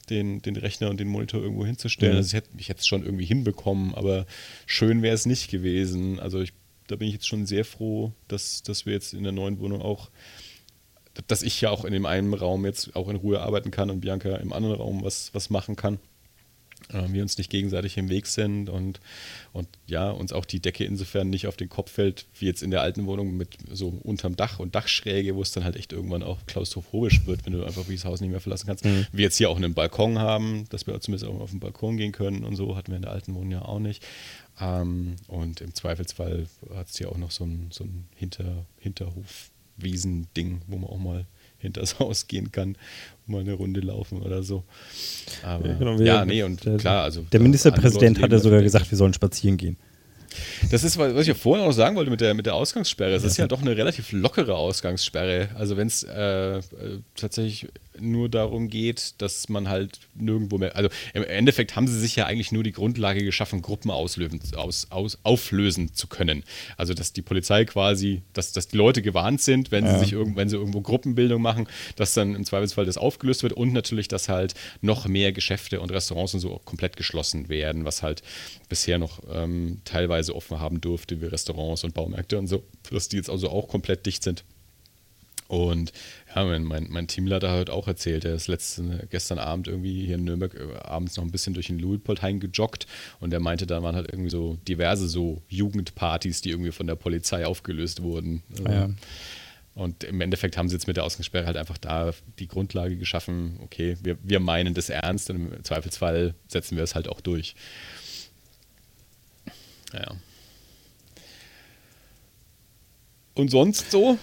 den, 0.09 0.41
den 0.41 0.55
Rechner 0.55 0.89
und 0.89 0.99
den 0.99 1.07
Monitor 1.07 1.41
irgendwo 1.41 1.65
hinzustellen. 1.65 2.13
Mhm. 2.13 2.17
Also 2.17 2.37
ich 2.57 2.69
hätte 2.69 2.79
es 2.79 2.87
schon 2.87 3.03
irgendwie 3.03 3.25
hinbekommen, 3.25 3.93
aber 3.93 4.25
schön 4.65 5.01
wäre 5.01 5.15
es 5.15 5.25
nicht 5.25 5.49
gewesen. 5.49 6.19
Also 6.19 6.41
ich 6.41 6.53
da 6.87 6.95
bin 6.95 7.07
ich 7.07 7.13
jetzt 7.13 7.27
schon 7.27 7.45
sehr 7.45 7.65
froh, 7.65 8.13
dass, 8.27 8.63
dass 8.63 8.85
wir 8.85 8.93
jetzt 8.93 9.13
in 9.13 9.23
der 9.23 9.31
neuen 9.31 9.59
Wohnung 9.59 9.81
auch, 9.81 10.09
dass 11.27 11.43
ich 11.43 11.59
ja 11.61 11.69
auch 11.69 11.85
in 11.85 11.93
dem 11.93 12.05
einen 12.05 12.33
Raum 12.33 12.65
jetzt 12.65 12.95
auch 12.95 13.09
in 13.09 13.15
Ruhe 13.15 13.41
arbeiten 13.41 13.71
kann 13.71 13.89
und 13.89 14.01
Bianca 14.01 14.35
im 14.37 14.53
anderen 14.53 14.75
Raum 14.75 15.03
was, 15.03 15.33
was 15.33 15.49
machen 15.49 15.75
kann. 15.75 15.99
Äh, 16.89 17.11
wir 17.11 17.21
uns 17.21 17.37
nicht 17.37 17.49
gegenseitig 17.49 17.97
im 17.97 18.09
Weg 18.09 18.27
sind 18.27 18.69
und, 18.69 18.99
und 19.51 19.67
ja, 19.87 20.09
uns 20.09 20.33
auch 20.33 20.45
die 20.45 20.59
Decke 20.59 20.83
insofern 20.85 21.29
nicht 21.29 21.47
auf 21.47 21.57
den 21.57 21.69
Kopf 21.69 21.91
fällt, 21.91 22.25
wie 22.39 22.45
jetzt 22.45 22.63
in 22.63 22.71
der 22.71 22.81
alten 22.81 23.05
Wohnung 23.05 23.35
mit 23.35 23.57
so 23.71 23.89
unterm 24.03 24.35
Dach 24.35 24.59
und 24.59 24.75
Dachschräge, 24.75 25.35
wo 25.35 25.41
es 25.41 25.51
dann 25.51 25.63
halt 25.63 25.75
echt 25.75 25.93
irgendwann 25.93 26.23
auch 26.23 26.45
klaustrophobisch 26.45 27.25
wird, 27.25 27.45
wenn 27.45 27.53
du 27.53 27.63
einfach 27.63 27.87
wie 27.87 27.95
das 27.95 28.05
Haus 28.05 28.21
nicht 28.21 28.31
mehr 28.31 28.41
verlassen 28.41 28.67
kannst. 28.67 28.85
Mhm. 28.85 29.07
Wir 29.11 29.23
jetzt 29.23 29.37
hier 29.37 29.49
auch 29.49 29.57
einen 29.57 29.73
Balkon 29.73 30.19
haben, 30.19 30.65
dass 30.69 30.87
wir 30.87 30.99
zumindest 31.01 31.29
auch 31.29 31.39
auf 31.39 31.51
den 31.51 31.59
Balkon 31.59 31.97
gehen 31.97 32.11
können 32.11 32.43
und 32.43 32.55
so, 32.55 32.75
hatten 32.75 32.91
wir 32.91 32.97
in 32.97 33.03
der 33.03 33.11
alten 33.11 33.33
Wohnung 33.35 33.51
ja 33.51 33.61
auch 33.63 33.79
nicht. 33.79 34.03
Ähm, 34.59 35.15
und 35.27 35.61
im 35.61 35.73
Zweifelsfall 35.73 36.47
hat 36.75 36.89
es 36.89 36.99
ja 36.99 37.07
auch 37.07 37.17
noch 37.17 37.31
so 37.31 37.45
ein, 37.45 37.69
so 37.71 37.83
ein 37.83 38.05
Hinter, 38.15 38.65
Hinterhofwesen-Ding, 38.79 40.61
wo 40.67 40.77
man 40.77 40.89
auch 40.89 40.99
mal 40.99 41.25
hinters 41.63 41.97
Haus 41.99 42.27
gehen 42.27 42.51
kann 42.51 42.77
mal 43.25 43.41
eine 43.41 43.53
Runde 43.53 43.79
laufen 43.79 44.21
oder 44.21 44.43
so. 44.43 44.63
Aber, 45.43 45.67
ja, 45.67 45.73
genau, 45.75 45.95
ja 45.95 46.25
nee, 46.25 46.43
und 46.43 46.63
der, 46.65 46.77
klar, 46.77 47.03
also. 47.03 47.21
Der 47.31 47.39
Ministerpräsident 47.39 48.21
hat 48.21 48.31
ja 48.31 48.39
sogar 48.39 48.61
gesagt, 48.61 48.89
wir 48.91 48.97
sollen 48.97 49.13
spazieren 49.13 49.57
gehen. 49.57 49.77
Das 50.71 50.83
ist, 50.83 50.97
was 50.97 51.13
ich 51.21 51.27
ja 51.27 51.35
vorhin 51.35 51.65
noch 51.65 51.71
sagen 51.73 51.95
wollte 51.95 52.09
mit 52.09 52.21
der, 52.21 52.33
mit 52.33 52.45
der 52.45 52.55
Ausgangssperre. 52.55 53.13
Es 53.13 53.23
ist 53.23 53.37
ja 53.37 53.47
doch 53.47 53.61
eine 53.61 53.77
relativ 53.77 54.11
lockere 54.11 54.55
Ausgangssperre. 54.55 55.49
Also 55.55 55.77
wenn 55.77 55.87
es 55.87 56.03
äh, 56.03 56.57
äh, 56.57 56.61
tatsächlich 57.15 57.67
nur 57.99 58.29
darum 58.29 58.69
geht, 58.69 59.15
dass 59.19 59.49
man 59.49 59.69
halt 59.69 59.99
nirgendwo 60.15 60.57
mehr. 60.57 60.75
Also 60.75 60.89
im 61.13 61.23
Endeffekt 61.23 61.75
haben 61.75 61.87
sie 61.87 61.99
sich 61.99 62.15
ja 62.15 62.25
eigentlich 62.25 62.51
nur 62.51 62.63
die 62.63 62.71
Grundlage 62.71 63.23
geschaffen, 63.23 63.61
Gruppen 63.61 63.91
auslösen, 63.91 64.39
aus, 64.55 64.87
aus, 64.89 65.17
auflösen 65.23 65.93
zu 65.93 66.07
können. 66.07 66.43
Also 66.77 66.93
dass 66.93 67.13
die 67.13 67.21
Polizei 67.21 67.65
quasi, 67.65 68.21
dass, 68.33 68.51
dass 68.51 68.67
die 68.67 68.77
Leute 68.77 69.01
gewarnt 69.01 69.41
sind, 69.41 69.71
wenn 69.71 69.85
ja. 69.85 69.93
sie 69.93 70.05
sich 70.05 70.13
irgend, 70.13 70.35
wenn 70.35 70.49
sie 70.49 70.55
irgendwo 70.55 70.81
Gruppenbildung 70.81 71.41
machen, 71.41 71.67
dass 71.95 72.13
dann 72.13 72.35
im 72.35 72.45
Zweifelsfall 72.45 72.85
das 72.85 72.97
aufgelöst 72.97 73.43
wird 73.43 73.53
und 73.53 73.73
natürlich, 73.73 74.07
dass 74.07 74.29
halt 74.29 74.53
noch 74.81 75.07
mehr 75.07 75.31
Geschäfte 75.31 75.81
und 75.81 75.91
Restaurants 75.91 76.33
und 76.33 76.39
so 76.39 76.59
komplett 76.65 76.97
geschlossen 76.97 77.49
werden, 77.49 77.85
was 77.85 78.03
halt 78.03 78.23
bisher 78.69 78.97
noch 78.97 79.19
ähm, 79.31 79.81
teilweise 79.85 80.35
offen 80.35 80.59
haben 80.59 80.81
durfte, 80.81 81.21
wie 81.21 81.25
Restaurants 81.25 81.83
und 81.83 81.93
Baumärkte 81.93 82.37
und 82.37 82.47
so, 82.47 82.63
dass 82.91 83.09
die 83.09 83.17
jetzt 83.17 83.29
also 83.29 83.49
auch 83.49 83.67
komplett 83.67 84.05
dicht 84.05 84.23
sind. 84.23 84.43
Und 85.47 85.91
ja, 86.35 86.59
mein, 86.59 86.87
mein 86.89 87.07
Teamleiter 87.07 87.51
hat 87.51 87.69
auch 87.69 87.87
erzählt, 87.87 88.25
er 88.25 88.35
ist 88.35 88.47
letzten, 88.47 89.07
gestern 89.09 89.39
Abend 89.39 89.67
irgendwie 89.67 90.05
hier 90.05 90.15
in 90.15 90.23
Nürnberg 90.23 90.53
äh, 90.55 90.77
abends 90.79 91.17
noch 91.17 91.23
ein 91.23 91.31
bisschen 91.31 91.53
durch 91.53 91.67
den 91.67 91.79
Luitpoldhain 91.79 92.39
gejoggt 92.39 92.87
und 93.19 93.33
er 93.33 93.39
meinte, 93.39 93.67
da 93.67 93.83
waren 93.83 93.95
halt 93.95 94.11
irgendwie 94.11 94.29
so 94.29 94.57
diverse 94.67 95.07
so 95.07 95.41
Jugendpartys, 95.49 96.41
die 96.41 96.49
irgendwie 96.49 96.71
von 96.71 96.87
der 96.87 96.95
Polizei 96.95 97.45
aufgelöst 97.45 98.01
wurden. 98.01 98.41
Ah, 98.65 98.71
ja. 98.71 98.89
Und 99.75 100.03
im 100.03 100.21
Endeffekt 100.21 100.55
haben 100.55 100.69
sie 100.69 100.75
jetzt 100.75 100.87
mit 100.87 100.97
der 100.97 101.03
Ausgangssperre 101.03 101.47
halt 101.47 101.57
einfach 101.57 101.79
da 101.79 102.13
die 102.37 102.47
Grundlage 102.47 102.95
geschaffen, 102.95 103.59
okay, 103.63 103.97
wir, 104.03 104.17
wir 104.21 104.39
meinen 104.39 104.75
das 104.75 104.89
ernst 104.89 105.29
und 105.31 105.53
im 105.53 105.63
Zweifelsfall 105.63 106.35
setzen 106.47 106.77
wir 106.77 106.83
es 106.83 106.93
halt 106.93 107.07
auch 107.09 107.21
durch. 107.21 107.55
Ja. 109.93 110.15
Und 113.35 113.49
sonst 113.49 113.91
so? 113.91 114.17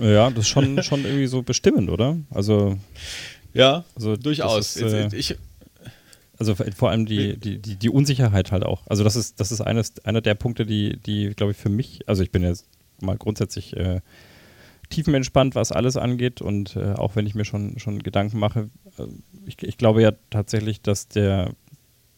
Ja, 0.00 0.30
das 0.30 0.40
ist 0.40 0.48
schon, 0.48 0.82
schon 0.82 1.04
irgendwie 1.04 1.26
so 1.26 1.42
bestimmend, 1.42 1.90
oder? 1.90 2.16
Also. 2.30 2.78
Ja, 3.54 3.84
also 3.94 4.16
durchaus. 4.16 4.76
Ist, 4.76 4.92
äh, 4.92 5.08
ich, 5.14 5.36
also 6.38 6.54
vor 6.54 6.90
allem 6.90 7.06
die, 7.06 7.36
die, 7.36 7.58
die, 7.58 7.76
die, 7.76 7.88
Unsicherheit 7.88 8.50
halt 8.50 8.64
auch. 8.64 8.86
Also 8.86 9.04
das 9.04 9.16
ist, 9.16 9.38
das 9.38 9.52
ist 9.52 9.60
eines, 9.60 10.04
einer 10.04 10.20
der 10.20 10.34
Punkte, 10.34 10.66
die, 10.66 10.96
die 10.96 11.34
glaube 11.34 11.52
ich, 11.52 11.58
für 11.58 11.68
mich, 11.68 12.08
also 12.08 12.22
ich 12.22 12.32
bin 12.32 12.42
jetzt 12.42 12.66
mal 13.00 13.16
grundsätzlich 13.16 13.76
äh, 13.76 14.00
tiefenentspannt, 14.88 15.54
was 15.54 15.72
alles 15.72 15.96
angeht 15.96 16.40
und 16.40 16.76
äh, 16.76 16.94
auch 16.94 17.16
wenn 17.16 17.26
ich 17.26 17.34
mir 17.34 17.44
schon, 17.44 17.78
schon 17.78 18.02
Gedanken 18.02 18.38
mache, 18.38 18.70
äh, 18.98 19.04
ich, 19.46 19.62
ich 19.62 19.78
glaube 19.78 20.02
ja 20.02 20.12
tatsächlich, 20.30 20.82
dass 20.82 21.08
der, 21.08 21.52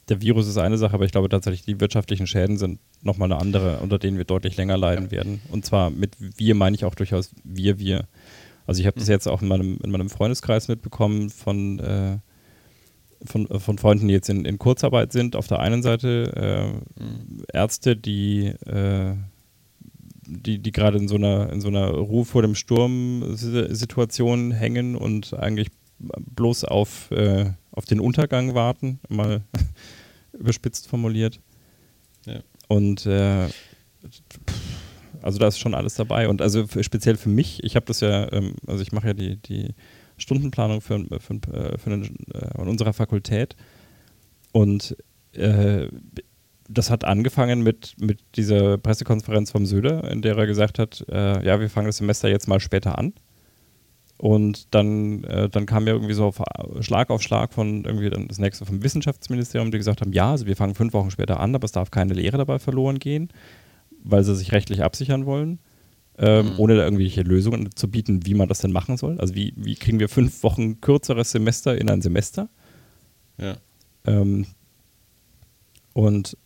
der 0.08 0.20
Virus 0.20 0.46
ist 0.46 0.58
eine 0.58 0.76
Sache, 0.76 0.94
aber 0.94 1.04
ich 1.04 1.12
glaube 1.12 1.28
tatsächlich, 1.28 1.62
die 1.62 1.80
wirtschaftlichen 1.80 2.26
Schäden 2.26 2.58
sind 2.58 2.78
nochmal 3.02 3.32
eine 3.32 3.40
andere, 3.40 3.78
unter 3.78 3.98
denen 3.98 4.18
wir 4.18 4.24
deutlich 4.24 4.56
länger 4.56 4.76
leiden 4.76 5.06
ja. 5.06 5.10
werden. 5.12 5.40
Und 5.50 5.64
zwar 5.64 5.90
mit 5.90 6.16
wir 6.18 6.54
meine 6.54 6.76
ich 6.76 6.84
auch 6.84 6.94
durchaus 6.94 7.30
wir, 7.42 7.78
wir. 7.78 8.06
Also 8.66 8.80
ich 8.80 8.86
habe 8.86 8.98
mhm. 8.98 9.00
das 9.00 9.08
jetzt 9.08 9.28
auch 9.28 9.42
in 9.42 9.48
meinem, 9.48 9.78
in 9.82 9.90
meinem 9.90 10.10
Freundeskreis 10.10 10.68
mitbekommen 10.68 11.30
von, 11.30 11.78
äh, 11.78 12.18
von, 13.24 13.48
äh, 13.50 13.58
von 13.58 13.78
Freunden, 13.78 14.08
die 14.08 14.14
jetzt 14.14 14.28
in, 14.28 14.44
in 14.44 14.58
Kurzarbeit 14.58 15.12
sind. 15.12 15.36
Auf 15.36 15.46
der 15.46 15.60
einen 15.60 15.82
Seite 15.82 16.82
äh, 16.98 17.02
mhm. 17.02 17.44
Ärzte, 17.52 17.96
die, 17.96 18.46
äh, 18.46 19.14
die, 20.26 20.58
die 20.58 20.72
gerade 20.72 20.98
in 20.98 21.08
so 21.08 21.16
einer, 21.16 21.50
in 21.52 21.60
so 21.60 21.68
einer 21.68 21.88
Ruhe 21.90 22.24
vor 22.24 22.42
dem 22.42 22.54
Sturm 22.54 23.36
Situation 23.36 24.50
hängen 24.50 24.96
und 24.96 25.34
eigentlich 25.34 25.68
bloß 25.98 26.64
auf, 26.64 27.10
äh, 27.10 27.52
auf 27.74 27.84
den 27.84 28.00
Untergang 28.00 28.54
warten, 28.54 29.00
mal 29.08 29.42
überspitzt 30.32 30.88
formuliert. 30.88 31.40
Ja. 32.26 32.40
Und 32.68 33.04
äh, 33.06 33.48
also 35.22 35.38
da 35.38 35.48
ist 35.48 35.58
schon 35.58 35.74
alles 35.74 35.94
dabei. 35.94 36.28
Und 36.28 36.42
also 36.42 36.66
für, 36.66 36.84
speziell 36.84 37.16
für 37.16 37.28
mich, 37.28 37.62
ich 37.64 37.76
habe 37.76 37.86
das 37.86 38.00
ja, 38.00 38.30
ähm, 38.32 38.54
also 38.66 38.82
ich 38.82 38.92
mache 38.92 39.08
ja 39.08 39.14
die, 39.14 39.36
die 39.36 39.74
Stundenplanung 40.16 40.80
für, 40.80 41.04
für, 41.18 41.34
äh, 41.34 41.78
für 41.78 41.90
eine, 41.90 42.06
äh, 42.32 42.58
an 42.58 42.68
unserer 42.68 42.92
Fakultät. 42.92 43.56
Und 44.52 44.96
äh, 45.32 45.88
das 46.68 46.90
hat 46.90 47.04
angefangen 47.04 47.62
mit, 47.62 47.94
mit 47.98 48.20
dieser 48.36 48.78
Pressekonferenz 48.78 49.50
vom 49.50 49.66
Söder, 49.66 50.10
in 50.10 50.22
der 50.22 50.36
er 50.36 50.46
gesagt 50.46 50.78
hat, 50.78 51.04
äh, 51.08 51.44
ja, 51.44 51.60
wir 51.60 51.68
fangen 51.68 51.86
das 51.86 51.98
Semester 51.98 52.28
jetzt 52.28 52.48
mal 52.48 52.60
später 52.60 52.98
an. 52.98 53.12
Und 54.16 54.74
dann, 54.74 55.24
äh, 55.24 55.48
dann 55.48 55.66
kam 55.66 55.86
ja 55.86 55.92
irgendwie 55.92 56.14
so 56.14 56.24
auf, 56.24 56.40
Schlag 56.80 57.10
auf 57.10 57.20
Schlag 57.20 57.52
von 57.52 57.84
irgendwie 57.84 58.10
dann 58.10 58.28
das 58.28 58.38
nächste 58.38 58.64
vom 58.64 58.82
Wissenschaftsministerium, 58.82 59.70
die 59.70 59.78
gesagt 59.78 60.00
haben, 60.00 60.12
ja, 60.12 60.30
also 60.30 60.46
wir 60.46 60.56
fangen 60.56 60.74
fünf 60.74 60.92
Wochen 60.92 61.10
später 61.10 61.40
an, 61.40 61.54
aber 61.54 61.64
es 61.64 61.72
darf 61.72 61.90
keine 61.90 62.14
Lehre 62.14 62.38
dabei 62.38 62.58
verloren 62.58 62.98
gehen, 62.98 63.28
weil 64.02 64.22
sie 64.22 64.36
sich 64.36 64.52
rechtlich 64.52 64.82
absichern 64.82 65.26
wollen. 65.26 65.58
ähm, 66.18 66.46
mhm. 66.46 66.58
ohne 66.58 66.76
da 66.76 66.84
irgendwelche 66.84 67.22
Lösungen 67.22 67.74
zu 67.74 67.90
bieten, 67.90 68.24
wie 68.24 68.34
man 68.34 68.48
das 68.48 68.60
denn 68.60 68.72
machen 68.72 68.96
soll. 68.96 69.18
Also 69.20 69.34
wie, 69.34 69.52
wie 69.56 69.74
kriegen 69.74 69.98
wir 69.98 70.08
fünf 70.08 70.42
Wochen 70.42 70.80
kürzeres 70.80 71.30
Semester 71.30 71.76
in 71.76 71.90
ein 71.90 72.02
Semester? 72.02 72.48
Ja. 73.38 73.56
Ähm, 74.06 74.46
und 75.92 76.36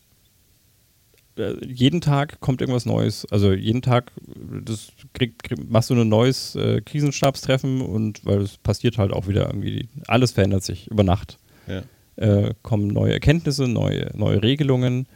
jeden 1.67 2.01
Tag 2.01 2.41
kommt 2.41 2.61
irgendwas 2.61 2.87
Neues. 2.87 3.27
Also 3.31 3.53
jeden 3.53 3.83
Tag 3.83 4.13
das 4.65 4.89
krieg, 5.13 5.43
krieg, 5.43 5.71
machst 5.71 5.91
du 5.91 5.95
ein 5.95 6.09
neues 6.09 6.55
äh, 6.55 6.81
Krisenstabstreffen 6.81 7.81
und 7.81 8.25
weil 8.25 8.41
es 8.43 8.57
passiert 8.59 8.99
halt 8.99 9.13
auch 9.13 9.29
wieder 9.29 9.47
irgendwie, 9.47 9.89
alles 10.07 10.33
verändert 10.33 10.65
sich 10.65 10.89
über 10.89 11.03
Nacht. 11.03 11.39
Ja. 11.67 11.83
Äh, 12.17 12.55
kommen 12.63 12.89
neue 12.89 13.13
Erkenntnisse, 13.13 13.69
neue, 13.69 14.11
neue 14.15 14.43
Regelungen, 14.43 15.07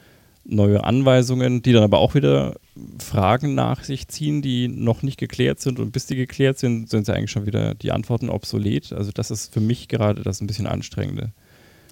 neue 0.44 0.84
Anweisungen, 0.84 1.62
die 1.62 1.72
dann 1.72 1.82
aber 1.82 1.98
auch 1.98 2.14
wieder 2.14 2.56
Fragen 2.98 3.54
nach 3.54 3.84
sich 3.84 4.08
ziehen, 4.08 4.42
die 4.42 4.68
noch 4.68 5.02
nicht 5.02 5.18
geklärt 5.18 5.60
sind. 5.60 5.78
Und 5.78 5.92
bis 5.92 6.06
die 6.06 6.16
geklärt 6.16 6.58
sind, 6.58 6.88
sind 6.90 7.06
sie 7.06 7.14
eigentlich 7.14 7.30
schon 7.30 7.46
wieder 7.46 7.74
die 7.74 7.92
Antworten 7.92 8.28
obsolet. 8.28 8.92
Also 8.92 9.10
das 9.12 9.30
ist 9.30 9.52
für 9.52 9.60
mich 9.60 9.88
gerade 9.88 10.22
das 10.22 10.40
ein 10.40 10.46
bisschen 10.46 10.66
anstrengende. 10.66 11.32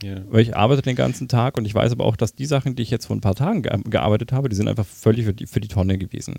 Yeah. 0.02 0.22
Weil 0.30 0.42
ich 0.42 0.56
arbeite 0.56 0.82
den 0.82 0.96
ganzen 0.96 1.28
Tag 1.28 1.58
und 1.58 1.64
ich 1.64 1.74
weiß 1.74 1.92
aber 1.92 2.04
auch, 2.04 2.16
dass 2.16 2.34
die 2.34 2.46
Sachen, 2.46 2.74
die 2.74 2.82
ich 2.82 2.90
jetzt 2.90 3.06
vor 3.06 3.16
ein 3.16 3.20
paar 3.20 3.34
Tagen 3.34 3.62
ge 3.62 3.72
gearbeitet 3.88 4.32
habe, 4.32 4.48
die 4.48 4.56
sind 4.56 4.68
einfach 4.68 4.86
völlig 4.86 5.26
für 5.26 5.34
die, 5.34 5.46
für 5.46 5.60
die 5.60 5.68
Tonne 5.68 5.98
gewesen. 5.98 6.36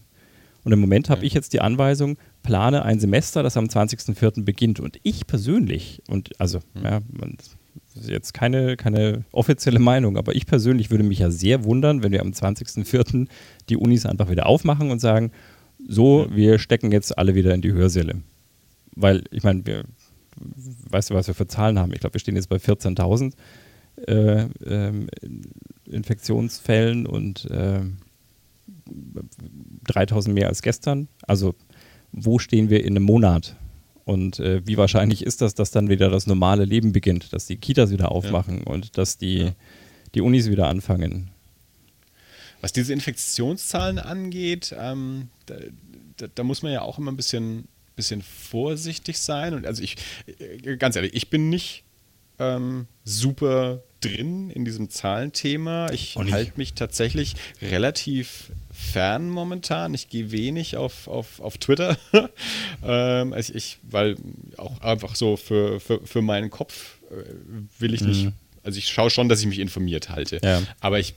Und 0.64 0.72
im 0.72 0.80
Moment 0.80 1.10
habe 1.10 1.22
ja. 1.22 1.28
ich 1.28 1.34
jetzt 1.34 1.54
die 1.54 1.62
Anweisung, 1.62 2.18
plane 2.44 2.84
ein 2.84 3.00
Semester, 3.00 3.44
das 3.44 3.58
am 3.58 3.66
20.04. 3.66 4.44
beginnt. 4.44 4.80
Und 4.80 5.00
ich 5.04 5.26
persönlich, 5.26 6.02
und 6.08 6.40
also, 6.40 6.60
mhm. 6.76 6.84
ja, 6.84 7.00
das 7.94 8.04
ist 8.04 8.10
jetzt 8.10 8.34
keine, 8.34 8.78
keine 8.78 9.26
offizielle 9.32 9.80
Meinung, 9.80 10.18
aber 10.18 10.36
ich 10.36 10.46
persönlich 10.46 10.92
würde 10.92 11.04
mich 11.04 11.20
ja 11.20 11.32
sehr 11.32 11.64
wundern, 11.64 12.04
wenn 12.04 12.12
wir 12.12 12.22
am 12.22 12.32
20.04. 12.32 13.28
die 13.70 13.78
Unis 13.78 14.06
einfach 14.06 14.30
wieder 14.30 14.46
aufmachen 14.46 14.92
und 14.92 15.00
sagen, 15.00 15.32
so, 15.88 16.26
ja. 16.26 16.36
wir 16.36 16.60
stecken 16.60 16.92
jetzt 16.92 17.18
alle 17.18 17.34
wieder 17.36 17.54
in 17.54 17.62
die 17.62 17.74
Hörsäle. 17.74 18.22
Weil, 18.96 19.24
ich 19.32 19.44
meine, 19.44 19.66
wir 19.66 19.86
weißt 20.90 21.10
du, 21.10 21.14
was 21.14 21.28
wir 21.28 21.34
für 21.34 21.48
Zahlen 21.48 21.80
haben? 21.80 21.94
Ich 21.94 22.00
glaube, 22.00 22.16
wir 22.16 22.20
stehen 22.20 22.36
jetzt 22.36 22.50
bei 22.50 22.58
14.000 22.58 23.34
äh, 24.08 24.44
äh, 24.44 25.08
Infektionsfällen 25.86 27.06
und 27.06 27.46
äh, 27.46 27.82
3.000 29.88 30.30
mehr 30.30 30.48
als 30.48 30.62
gestern. 30.62 31.08
Also 31.24 31.56
wo 32.12 32.40
stehen 32.40 32.70
wir 32.70 32.84
in 32.84 32.96
einem 32.96 33.06
Monat? 33.06 33.56
Und 34.04 34.40
äh, 34.40 34.66
wie 34.66 34.78
wahrscheinlich 34.78 35.24
ist 35.26 35.42
das, 35.42 35.54
dass 35.54 35.72
dann 35.72 35.90
wieder 35.90 36.10
das 36.10 36.28
normale 36.28 36.66
Leben 36.66 36.92
beginnt, 36.92 37.34
dass 37.34 37.46
die 37.46 37.58
Kitas 37.58 37.92
wieder 37.92 38.12
aufmachen 38.12 38.60
ja. 38.60 38.66
und 38.66 38.98
dass 38.98 39.18
die, 39.18 39.38
ja. 39.38 39.52
die 40.16 40.22
Unis 40.22 40.50
wieder 40.50 40.68
anfangen? 40.68 41.30
Was 42.62 42.74
diese 42.74 42.94
Infektionszahlen 42.94 44.00
angeht, 44.00 44.76
ähm, 44.78 45.30
da, 45.46 45.56
da, 46.18 46.28
da, 46.34 46.44
muss 46.44 46.62
man 46.62 46.72
ja 46.72 46.82
auch 46.82 46.98
immer 47.00 47.12
ein 47.12 47.18
bisschen 47.18 47.68
bisschen 48.02 48.22
vorsichtig 48.22 49.20
sein. 49.20 49.54
Und 49.54 49.66
also 49.66 49.84
ich, 49.84 49.96
äh, 50.40 50.78
ganz 50.78 50.96
ehrlich, 50.96 51.14
ich 51.14 51.30
bin 51.30 51.50
nicht 51.50 51.84
ähm, 52.40 52.88
super 53.04 53.84
drin 54.02 54.50
in 54.50 54.66
diesem 54.66 54.90
Zahlenthema. 54.90 55.92
Ich 55.92 56.16
halte 56.18 56.54
mich 56.56 56.74
tatsächlich 56.74 57.36
relativ 57.62 58.52
fern 58.72 59.30
momentan. 59.30 59.94
Ich 59.94 60.10
gehe 60.10 60.32
wenig 60.32 60.76
auf, 60.76 61.08
auf, 61.08 61.40
auf 61.40 61.58
Twitter, 61.60 61.98
ähm, 62.84 63.34
also 63.34 63.54
ich, 63.54 63.78
weil 63.84 64.16
auch 64.58 64.82
einfach 64.82 65.16
so 65.16 65.38
für, 65.38 65.80
für, 65.80 66.06
für 66.06 66.22
meinen 66.24 66.50
Kopf 66.50 66.98
äh, 67.12 67.24
will 67.78 67.94
ich 67.94 68.02
nicht, 68.02 68.26
mhm. 68.26 68.34
also 68.64 68.80
ich 68.80 68.88
schaue 68.88 69.12
schon, 69.12 69.30
dass 69.30 69.40
ich 69.40 69.46
mich 69.46 69.60
informiert 69.60 70.10
halte. 70.10 70.40
Ja. 70.44 70.64
Aber 70.80 71.00
ich 71.00 71.14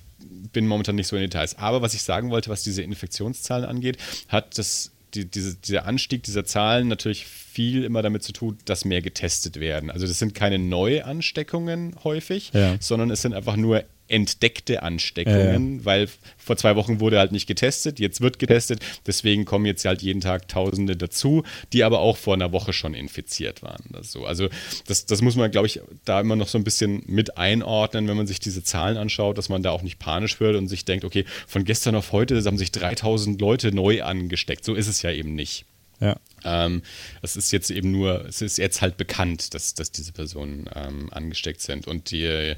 bin 0.52 0.66
momentan 0.66 0.94
nicht 0.96 1.06
so 1.06 1.16
in 1.16 1.22
Details. 1.22 1.56
Aber 1.56 1.80
was 1.80 1.94
ich 1.94 2.02
sagen 2.02 2.30
wollte, 2.30 2.50
was 2.50 2.62
diese 2.62 2.82
Infektionszahlen 2.82 3.64
angeht, 3.64 3.96
hat 4.28 4.59
das 4.59 4.90
die, 5.14 5.31
diese, 5.31 5.57
dieser 5.57 5.87
Anstieg 5.87 6.22
dieser 6.22 6.44
Zahlen 6.44 6.88
natürlich 6.88 7.27
viel 7.27 7.85
immer 7.85 8.03
damit 8.03 8.22
zu 8.22 8.33
tun, 8.33 8.59
dass 8.64 8.85
mehr 8.85 9.03
getestet 9.03 9.61
werden. 9.61 9.90
Also 9.90 10.07
das 10.07 10.18
sind 10.18 10.35
keine 10.35 10.59
Neuansteckungen 10.59 11.96
häufig, 12.05 12.50
ja. 12.53 12.77
sondern 12.81 13.11
es 13.11 13.22
sind 13.22 13.35
einfach 13.35 13.57
nur 13.57 13.85
entdeckte 14.08 14.82
Ansteckungen, 14.82 15.78
ja. 15.78 15.84
weil 15.84 16.08
vor 16.36 16.56
zwei 16.56 16.76
Wochen 16.76 17.00
wurde 17.00 17.18
halt 17.18 17.32
nicht 17.32 17.46
getestet, 17.46 17.98
jetzt 17.98 18.20
wird 18.20 18.38
getestet, 18.38 18.80
deswegen 19.06 19.44
kommen 19.44 19.64
jetzt 19.66 19.84
halt 19.84 20.02
jeden 20.02 20.20
Tag 20.20 20.48
Tausende 20.48 20.96
dazu, 20.96 21.42
die 21.72 21.84
aber 21.84 22.00
auch 22.00 22.16
vor 22.16 22.34
einer 22.34 22.52
Woche 22.52 22.72
schon 22.72 22.94
infiziert 22.94 23.62
waren. 23.62 23.84
Das 23.90 24.12
so. 24.12 24.26
Also 24.26 24.48
das, 24.86 25.06
das 25.06 25.22
muss 25.22 25.36
man, 25.36 25.50
glaube 25.50 25.66
ich, 25.66 25.80
da 26.04 26.20
immer 26.20 26.36
noch 26.36 26.48
so 26.48 26.58
ein 26.58 26.64
bisschen 26.64 27.02
mit 27.06 27.38
einordnen, 27.38 28.08
wenn 28.08 28.16
man 28.16 28.26
sich 28.26 28.40
diese 28.40 28.62
Zahlen 28.62 28.96
anschaut, 28.96 29.38
dass 29.38 29.48
man 29.48 29.62
da 29.62 29.70
auch 29.70 29.82
nicht 29.82 29.98
panisch 29.98 30.40
wird 30.40 30.56
und 30.56 30.68
sich 30.68 30.84
denkt, 30.84 31.04
okay, 31.04 31.24
von 31.46 31.64
gestern 31.64 31.94
auf 31.94 32.12
heute 32.12 32.42
haben 32.44 32.58
sich 32.58 32.72
3000 32.72 33.40
Leute 33.40 33.74
neu 33.74 34.02
angesteckt. 34.02 34.64
So 34.64 34.74
ist 34.74 34.86
es 34.86 35.02
ja 35.02 35.10
eben 35.10 35.34
nicht. 35.34 35.64
Ja. 36.00 36.16
Ähm, 36.44 36.82
es 37.22 37.36
ist 37.36 37.52
jetzt 37.52 37.70
eben 37.70 37.90
nur, 37.90 38.26
es 38.26 38.42
ist 38.42 38.58
jetzt 38.58 38.82
halt 38.82 38.96
bekannt, 38.96 39.54
dass, 39.54 39.74
dass 39.74 39.90
diese 39.90 40.12
Personen 40.12 40.68
ähm, 40.74 41.08
angesteckt 41.12 41.60
sind 41.60 41.86
und 41.86 42.10
die 42.10 42.54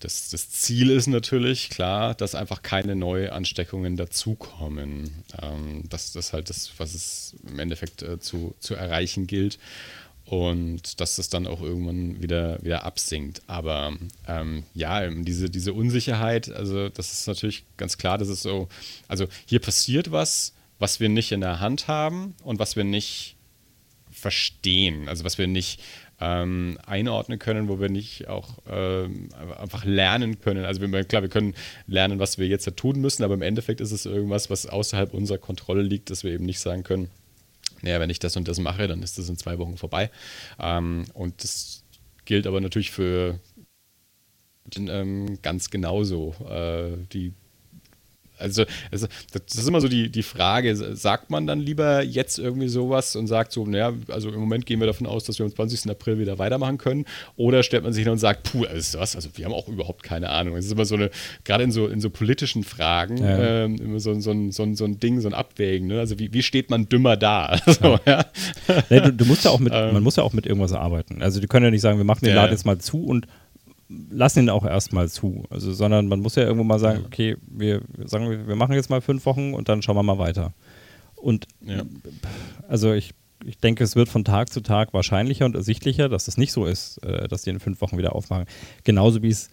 das, 0.00 0.30
das, 0.30 0.50
Ziel 0.50 0.90
ist 0.90 1.06
natürlich 1.06 1.70
klar, 1.70 2.14
dass 2.14 2.34
einfach 2.34 2.62
keine 2.62 2.94
Neuansteckungen 2.94 3.96
dazukommen. 3.96 5.24
Ähm, 5.40 5.84
das, 5.88 6.12
das 6.12 6.26
ist 6.26 6.32
halt 6.32 6.50
das, 6.50 6.72
was 6.78 6.94
es 6.94 7.36
im 7.48 7.58
Endeffekt 7.58 8.02
äh, 8.02 8.18
zu, 8.20 8.54
zu 8.60 8.74
erreichen 8.74 9.26
gilt. 9.26 9.58
Und 10.26 11.00
dass 11.00 11.16
das 11.16 11.28
dann 11.28 11.46
auch 11.46 11.62
irgendwann 11.62 12.20
wieder, 12.20 12.62
wieder 12.62 12.84
absinkt. 12.84 13.42
Aber 13.46 13.96
ähm, 14.26 14.64
ja, 14.74 15.08
diese, 15.08 15.48
diese 15.48 15.72
Unsicherheit, 15.72 16.50
also 16.50 16.88
das 16.88 17.12
ist 17.12 17.28
natürlich 17.28 17.64
ganz 17.76 17.96
klar, 17.96 18.18
dass 18.18 18.26
es 18.26 18.42
so, 18.42 18.68
also 19.06 19.26
hier 19.46 19.60
passiert 19.60 20.10
was, 20.10 20.52
was 20.80 20.98
wir 20.98 21.08
nicht 21.08 21.30
in 21.30 21.42
der 21.42 21.60
Hand 21.60 21.86
haben 21.86 22.34
und 22.42 22.58
was 22.58 22.74
wir 22.74 22.82
nicht 22.82 23.36
verstehen, 24.10 25.08
also 25.08 25.24
was 25.24 25.38
wir 25.38 25.46
nicht 25.46 25.80
ähm, 26.20 26.78
einordnen 26.86 27.38
können, 27.38 27.68
wo 27.68 27.80
wir 27.80 27.88
nicht 27.88 28.28
auch 28.28 28.58
ähm, 28.68 29.28
einfach 29.58 29.84
lernen 29.84 30.40
können. 30.40 30.64
Also 30.64 30.80
wir, 30.80 31.04
klar, 31.04 31.22
wir 31.22 31.28
können 31.28 31.54
lernen, 31.86 32.18
was 32.18 32.38
wir 32.38 32.46
jetzt 32.46 32.68
tun 32.76 33.00
müssen, 33.00 33.22
aber 33.22 33.34
im 33.34 33.42
Endeffekt 33.42 33.80
ist 33.80 33.92
es 33.92 34.06
irgendwas, 34.06 34.48
was 34.50 34.66
außerhalb 34.66 35.12
unserer 35.12 35.38
Kontrolle 35.38 35.82
liegt, 35.82 36.10
dass 36.10 36.24
wir 36.24 36.32
eben 36.32 36.46
nicht 36.46 36.60
sagen 36.60 36.82
können, 36.82 37.10
naja, 37.82 38.00
wenn 38.00 38.10
ich 38.10 38.18
das 38.18 38.36
und 38.36 38.48
das 38.48 38.58
mache, 38.58 38.88
dann 38.88 39.02
ist 39.02 39.18
das 39.18 39.28
in 39.28 39.36
zwei 39.36 39.58
Wochen 39.58 39.76
vorbei. 39.76 40.10
Ähm, 40.58 41.04
und 41.12 41.42
das 41.42 41.84
gilt 42.24 42.46
aber 42.46 42.60
natürlich 42.60 42.90
für 42.90 43.38
ähm, 44.76 45.38
ganz 45.42 45.70
genauso. 45.70 46.34
Äh, 46.48 46.96
die 47.12 47.32
also, 48.38 48.64
also, 48.90 49.06
das 49.32 49.56
ist 49.56 49.68
immer 49.68 49.80
so 49.80 49.88
die, 49.88 50.10
die 50.10 50.22
Frage, 50.22 50.74
sagt 50.76 51.30
man 51.30 51.46
dann 51.46 51.60
lieber 51.60 52.02
jetzt 52.02 52.38
irgendwie 52.38 52.68
sowas 52.68 53.16
und 53.16 53.26
sagt 53.26 53.52
so, 53.52 53.66
naja, 53.66 53.92
also 54.08 54.28
im 54.30 54.40
Moment 54.40 54.66
gehen 54.66 54.80
wir 54.80 54.86
davon 54.86 55.06
aus, 55.06 55.24
dass 55.24 55.38
wir 55.38 55.46
am 55.46 55.54
20. 55.54 55.90
April 55.90 56.18
wieder 56.18 56.38
weitermachen 56.38 56.78
können 56.78 57.04
oder 57.36 57.62
stellt 57.62 57.84
man 57.84 57.92
sich 57.92 58.04
hin 58.04 58.12
und 58.12 58.18
sagt, 58.18 58.50
puh, 58.50 58.64
ist 58.64 58.98
was, 58.98 59.16
also 59.16 59.30
wir 59.34 59.44
haben 59.44 59.52
auch 59.52 59.68
überhaupt 59.68 60.02
keine 60.02 60.30
Ahnung. 60.30 60.56
Es 60.56 60.66
ist 60.66 60.72
immer 60.72 60.84
so 60.84 60.96
eine, 60.96 61.10
gerade 61.44 61.64
in 61.64 61.72
so, 61.72 61.86
in 61.86 62.00
so 62.00 62.10
politischen 62.10 62.64
Fragen, 62.64 63.18
ja. 63.18 63.64
ähm, 63.64 63.76
immer 63.76 64.00
so, 64.00 64.18
so, 64.20 64.30
ein, 64.30 64.52
so, 64.52 64.62
ein, 64.62 64.76
so 64.76 64.84
ein 64.84 65.00
Ding, 65.00 65.20
so 65.20 65.28
ein 65.28 65.34
Abwägen, 65.34 65.88
ne? 65.88 65.98
also 65.98 66.18
wie, 66.18 66.32
wie 66.32 66.42
steht 66.42 66.70
man 66.70 66.88
dümmer 66.88 67.16
da? 67.16 67.58
so, 67.66 67.98
ja. 68.06 68.24
nee, 68.90 69.00
du, 69.00 69.12
du, 69.12 69.24
musst 69.24 69.44
ja 69.44 69.50
auch 69.50 69.60
mit, 69.60 69.72
ähm. 69.74 69.94
man 69.94 70.02
muss 70.02 70.16
ja 70.16 70.22
auch 70.22 70.32
mit 70.32 70.46
irgendwas 70.46 70.72
arbeiten. 70.72 71.22
Also 71.22 71.40
die 71.40 71.46
können 71.46 71.64
ja 71.64 71.70
nicht 71.70 71.80
sagen, 71.80 71.98
wir 71.98 72.04
machen 72.04 72.24
den 72.24 72.34
Laden 72.34 72.52
jetzt 72.52 72.66
mal 72.66 72.78
zu 72.78 73.04
und 73.04 73.26
lassen 73.88 74.40
ihn 74.40 74.50
auch 74.50 74.64
erstmal 74.64 75.08
zu. 75.08 75.44
Also, 75.50 75.72
sondern 75.72 76.08
man 76.08 76.20
muss 76.20 76.34
ja 76.34 76.42
irgendwo 76.42 76.64
mal 76.64 76.78
sagen, 76.78 77.04
okay, 77.06 77.36
wir 77.46 77.82
sagen, 78.04 78.46
wir 78.46 78.56
machen 78.56 78.74
jetzt 78.74 78.90
mal 78.90 79.00
fünf 79.00 79.26
Wochen 79.26 79.54
und 79.54 79.68
dann 79.68 79.82
schauen 79.82 79.96
wir 79.96 80.02
mal 80.02 80.18
weiter. 80.18 80.52
Und 81.16 81.46
ja. 81.60 81.82
also 82.68 82.92
ich, 82.92 83.14
ich 83.44 83.58
denke, 83.58 83.84
es 83.84 83.96
wird 83.96 84.08
von 84.08 84.24
Tag 84.24 84.52
zu 84.52 84.60
Tag 84.60 84.92
wahrscheinlicher 84.92 85.44
und 85.44 85.54
ersichtlicher, 85.54 86.08
dass 86.08 86.28
es 86.28 86.36
nicht 86.36 86.52
so 86.52 86.66
ist, 86.66 86.98
äh, 87.04 87.28
dass 87.28 87.42
die 87.42 87.50
in 87.50 87.60
fünf 87.60 87.80
Wochen 87.80 87.98
wieder 87.98 88.14
aufmachen. 88.14 88.46
Genauso 88.84 89.22
wie 89.22 89.28
es 89.28 89.48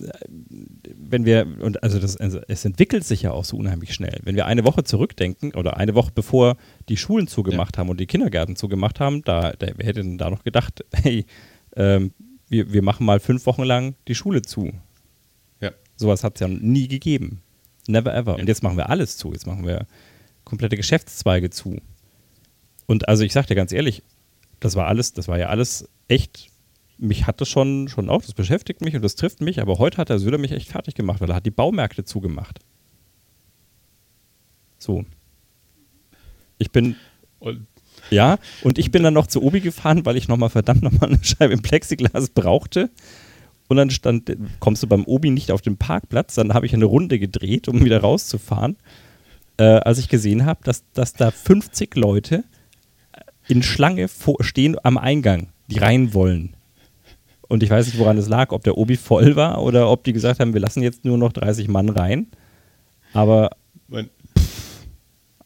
äh, 0.00 0.08
wenn 0.28 1.26
wir, 1.26 1.46
und 1.60 1.82
also, 1.82 1.98
das, 1.98 2.16
also 2.16 2.40
es 2.48 2.64
entwickelt 2.64 3.04
sich 3.04 3.22
ja 3.22 3.32
auch 3.32 3.44
so 3.44 3.58
unheimlich 3.58 3.92
schnell. 3.92 4.18
Wenn 4.22 4.36
wir 4.36 4.46
eine 4.46 4.64
Woche 4.64 4.84
zurückdenken 4.84 5.52
oder 5.54 5.76
eine 5.76 5.94
Woche 5.94 6.10
bevor 6.14 6.56
die 6.88 6.96
Schulen 6.96 7.26
zugemacht 7.26 7.76
ja. 7.76 7.80
haben 7.80 7.90
und 7.90 8.00
die 8.00 8.06
Kindergärten 8.06 8.56
zugemacht 8.56 9.00
haben, 9.00 9.22
da, 9.24 9.52
da 9.52 9.66
wer 9.76 9.86
hätte 9.86 10.02
denn 10.02 10.16
da 10.16 10.30
noch 10.30 10.42
gedacht, 10.44 10.84
hey, 10.94 11.26
ähm, 11.76 12.12
wir, 12.52 12.70
wir 12.70 12.82
machen 12.82 13.06
mal 13.06 13.18
fünf 13.18 13.46
Wochen 13.46 13.62
lang 13.62 13.94
die 14.08 14.14
Schule 14.14 14.42
zu. 14.42 14.72
Ja. 15.60 15.72
Sowas 15.96 16.22
hat 16.22 16.34
es 16.34 16.40
ja 16.40 16.48
nie 16.48 16.86
gegeben. 16.86 17.40
Never 17.88 18.14
ever. 18.14 18.32
Ja. 18.32 18.40
Und 18.40 18.46
jetzt 18.46 18.62
machen 18.62 18.76
wir 18.76 18.90
alles 18.90 19.16
zu. 19.16 19.32
Jetzt 19.32 19.46
machen 19.46 19.66
wir 19.66 19.86
komplette 20.44 20.76
Geschäftszweige 20.76 21.48
zu. 21.48 21.80
Und 22.86 23.08
also 23.08 23.24
ich 23.24 23.32
sag 23.32 23.46
dir 23.46 23.54
ganz 23.54 23.72
ehrlich, 23.72 24.02
das 24.60 24.76
war 24.76 24.86
alles, 24.86 25.14
das 25.14 25.28
war 25.28 25.38
ja 25.38 25.48
alles 25.48 25.88
echt, 26.08 26.50
mich 26.98 27.26
hat 27.26 27.40
das 27.40 27.48
schon, 27.48 27.88
schon 27.88 28.10
auch, 28.10 28.20
das 28.20 28.34
beschäftigt 28.34 28.82
mich 28.82 28.94
und 28.94 29.02
das 29.02 29.16
trifft 29.16 29.40
mich, 29.40 29.62
aber 29.62 29.78
heute 29.78 29.96
hat 29.96 30.10
der 30.10 30.18
Söder 30.18 30.36
mich 30.36 30.52
echt 30.52 30.68
fertig 30.68 30.94
gemacht, 30.94 31.22
weil 31.22 31.30
er 31.30 31.36
hat 31.36 31.46
die 31.46 31.50
Baumärkte 31.50 32.04
zugemacht. 32.04 32.58
So. 34.78 35.06
Ich 36.58 36.70
bin. 36.70 36.96
Und 37.38 37.66
ja, 38.12 38.38
und 38.62 38.78
ich 38.78 38.90
bin 38.90 39.02
dann 39.02 39.14
noch 39.14 39.26
zu 39.26 39.42
Obi 39.42 39.60
gefahren, 39.60 40.04
weil 40.06 40.16
ich 40.16 40.28
nochmal 40.28 40.50
verdammt 40.50 40.82
nochmal 40.82 41.10
eine 41.10 41.18
Scheibe 41.22 41.52
im 41.52 41.62
Plexiglas 41.62 42.30
brauchte. 42.30 42.90
Und 43.68 43.78
dann 43.78 43.90
stand, 43.90 44.36
kommst 44.60 44.82
du 44.82 44.86
beim 44.86 45.04
Obi 45.04 45.30
nicht 45.30 45.50
auf 45.50 45.62
den 45.62 45.78
Parkplatz, 45.78 46.34
dann 46.34 46.52
habe 46.52 46.66
ich 46.66 46.74
eine 46.74 46.84
Runde 46.84 47.18
gedreht, 47.18 47.68
um 47.68 47.84
wieder 47.84 48.00
rauszufahren. 48.00 48.76
äh, 49.56 49.64
als 49.64 49.98
ich 49.98 50.08
gesehen 50.08 50.44
habe, 50.44 50.60
dass, 50.64 50.84
dass 50.92 51.14
da 51.14 51.30
50 51.30 51.94
Leute 51.96 52.44
in 53.48 53.62
Schlange 53.62 54.08
vor, 54.08 54.42
stehen 54.42 54.76
am 54.82 54.98
Eingang, 54.98 55.48
die 55.68 55.78
rein 55.78 56.14
wollen. 56.14 56.54
Und 57.48 57.62
ich 57.62 57.70
weiß 57.70 57.86
nicht, 57.86 57.98
woran 57.98 58.18
es 58.18 58.28
lag, 58.28 58.52
ob 58.52 58.62
der 58.64 58.78
Obi 58.78 58.96
voll 58.96 59.36
war 59.36 59.62
oder 59.62 59.90
ob 59.90 60.04
die 60.04 60.12
gesagt 60.12 60.40
haben, 60.40 60.54
wir 60.54 60.60
lassen 60.60 60.82
jetzt 60.82 61.04
nur 61.04 61.18
noch 61.18 61.32
30 61.32 61.68
Mann 61.68 61.88
rein. 61.90 62.26
Aber 63.12 63.50
Mein, 63.88 64.08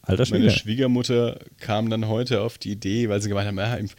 alter 0.07 0.25
Schwede. 0.25 0.45
Meine 0.45 0.51
Schwiegermutter 0.51 1.39
kam 1.59 1.89
dann 1.89 2.07
heute 2.07 2.41
auf 2.41 2.57
die 2.57 2.71
Idee, 2.71 3.09
weil 3.09 3.21
sie 3.21 3.29
gemeint 3.29 3.47
haben, 3.47 3.57
ja, 3.57 3.75
im, 3.75 3.89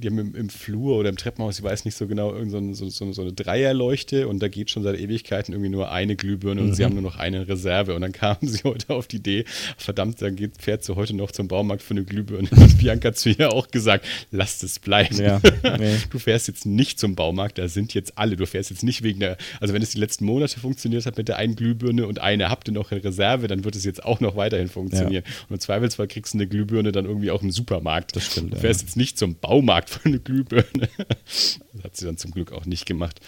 die 0.00 0.08
haben 0.08 0.18
im, 0.18 0.34
im 0.34 0.48
Flur 0.50 0.96
oder 0.96 1.08
im 1.08 1.16
Treppenhaus, 1.16 1.58
ich 1.58 1.64
weiß 1.64 1.84
nicht 1.84 1.96
so 1.96 2.06
genau, 2.06 2.32
irgend 2.34 2.76
so, 2.76 2.88
so, 2.88 3.12
so, 3.12 3.22
eine 3.22 3.32
Dreierleuchte 3.32 4.28
und 4.28 4.40
da 4.40 4.48
geht 4.48 4.70
schon 4.70 4.82
seit 4.82 4.98
Ewigkeiten 4.98 5.52
irgendwie 5.54 5.70
nur 5.70 5.90
eine 5.90 6.16
Glühbirne 6.16 6.60
und 6.60 6.74
sie 6.74 6.84
haben 6.84 6.94
nur 6.94 7.02
noch 7.02 7.16
eine 7.16 7.48
Reserve. 7.48 7.94
Und 7.94 8.02
dann 8.02 8.12
kamen 8.12 8.38
sie 8.42 8.62
heute 8.64 8.94
auf 8.94 9.06
die 9.06 9.16
Idee, 9.16 9.44
verdammt, 9.76 10.20
dann 10.20 10.36
geht, 10.36 10.60
fährt 10.60 10.84
sie 10.84 10.94
heute 10.94 11.14
noch 11.14 11.32
zum 11.32 11.48
Baumarkt 11.48 11.82
für 11.82 11.94
eine 11.94 12.04
Glühbirne. 12.04 12.48
Und 12.58 12.78
Bianca 12.78 13.08
hat 13.08 13.18
zu 13.18 13.30
ihr 13.30 13.52
auch 13.52 13.68
gesagt, 13.68 14.06
lasst 14.30 14.62
es 14.64 14.78
bleiben. 14.78 15.16
Ja, 15.16 15.40
nee. 15.78 15.96
Du 16.10 16.18
fährst 16.18 16.48
jetzt 16.48 16.66
nicht 16.66 16.98
zum 16.98 17.14
Baumarkt, 17.14 17.58
da 17.58 17.68
sind 17.68 17.94
jetzt 17.94 18.16
alle. 18.16 18.36
Du 18.36 18.46
fährst 18.46 18.70
jetzt 18.70 18.82
nicht 18.82 19.02
wegen 19.02 19.20
der, 19.20 19.36
also 19.60 19.74
wenn 19.74 19.82
es 19.82 19.90
die 19.90 19.98
letzten 19.98 20.24
Monate 20.24 20.58
funktioniert 20.60 21.06
hat 21.06 21.16
mit 21.16 21.28
der 21.28 21.36
einen 21.36 21.56
Glühbirne 21.56 22.06
und 22.06 22.20
eine 22.20 22.48
habt 22.48 22.68
ihr 22.68 22.74
noch 22.74 22.92
in 22.92 22.98
Reserve, 22.98 23.48
dann 23.48 23.64
wird 23.64 23.76
es 23.76 23.84
jetzt 23.84 24.04
auch 24.04 24.20
noch 24.20 24.36
weiterhin 24.36 24.68
funktionieren. 24.68 25.24
Und 25.48 25.54
im 25.54 25.60
Zweifelsfall 25.60 26.08
kriegst 26.08 26.34
du 26.34 26.38
eine 26.38 26.46
Glühbirne 26.46 26.92
dann 26.92 27.04
irgendwie 27.04 27.30
auch 27.30 27.42
im 27.42 27.50
Supermarkt. 27.50 28.16
Das 28.16 28.24
stimmt, 28.26 28.52
Du 28.52 28.56
ja. 28.56 28.60
fährst 28.60 28.82
jetzt 28.82 28.96
nicht 28.96 29.18
zum 29.18 29.36
Baumarkt 29.36 29.90
für 29.90 30.06
eine 30.06 30.18
Glühbirne. 30.20 30.88
Das 31.26 31.84
hat 31.84 31.96
sie 31.96 32.06
dann 32.06 32.16
zum 32.16 32.30
Glück 32.30 32.52
auch 32.52 32.66
nicht 32.66 32.86
gemacht. 32.86 33.20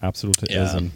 Absolute 0.00 0.50
Ja. 0.50 0.62
Irrsinn. 0.62 0.92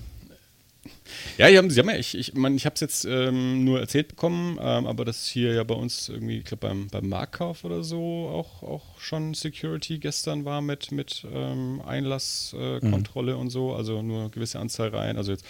Ja, 1.37 1.47
haben, 1.47 1.71
sie 1.71 1.81
haben 1.81 1.89
ja, 1.89 1.97
ich, 1.97 2.17
ich 2.17 2.35
meine, 2.35 2.57
ich 2.57 2.67
habe 2.67 2.75
es 2.75 2.81
jetzt 2.81 3.05
ähm, 3.05 3.65
nur 3.65 3.81
erzählt 3.81 4.09
bekommen, 4.09 4.59
ähm, 4.61 4.87
aber 4.87 5.05
das 5.05 5.27
hier 5.27 5.55
ja 5.55 5.65
bei 5.65 5.75
uns 5.75 6.09
irgendwie, 6.09 6.39
ich 6.39 6.45
glaube 6.45 6.69
beim, 6.69 6.89
beim 6.89 7.09
Marktkauf 7.09 7.65
oder 7.65 7.83
so 7.83 8.29
auch, 8.29 8.63
auch 8.63 9.01
schon 9.01 9.35
Security 9.35 9.99
gestern 9.99 10.45
war 10.45 10.61
mit, 10.61 10.93
mit 10.93 11.27
ähm, 11.33 11.81
Einlasskontrolle 11.85 12.79
äh, 12.79 12.91
Kontrolle 12.91 13.37
und 13.37 13.51
so, 13.51 13.75
also 13.75 14.03
nur 14.03 14.23
eine 14.23 14.31
gewisse 14.31 14.59
Anzahl 14.59 14.89
rein. 14.89 15.17
Also 15.17 15.33
jetzt, 15.33 15.45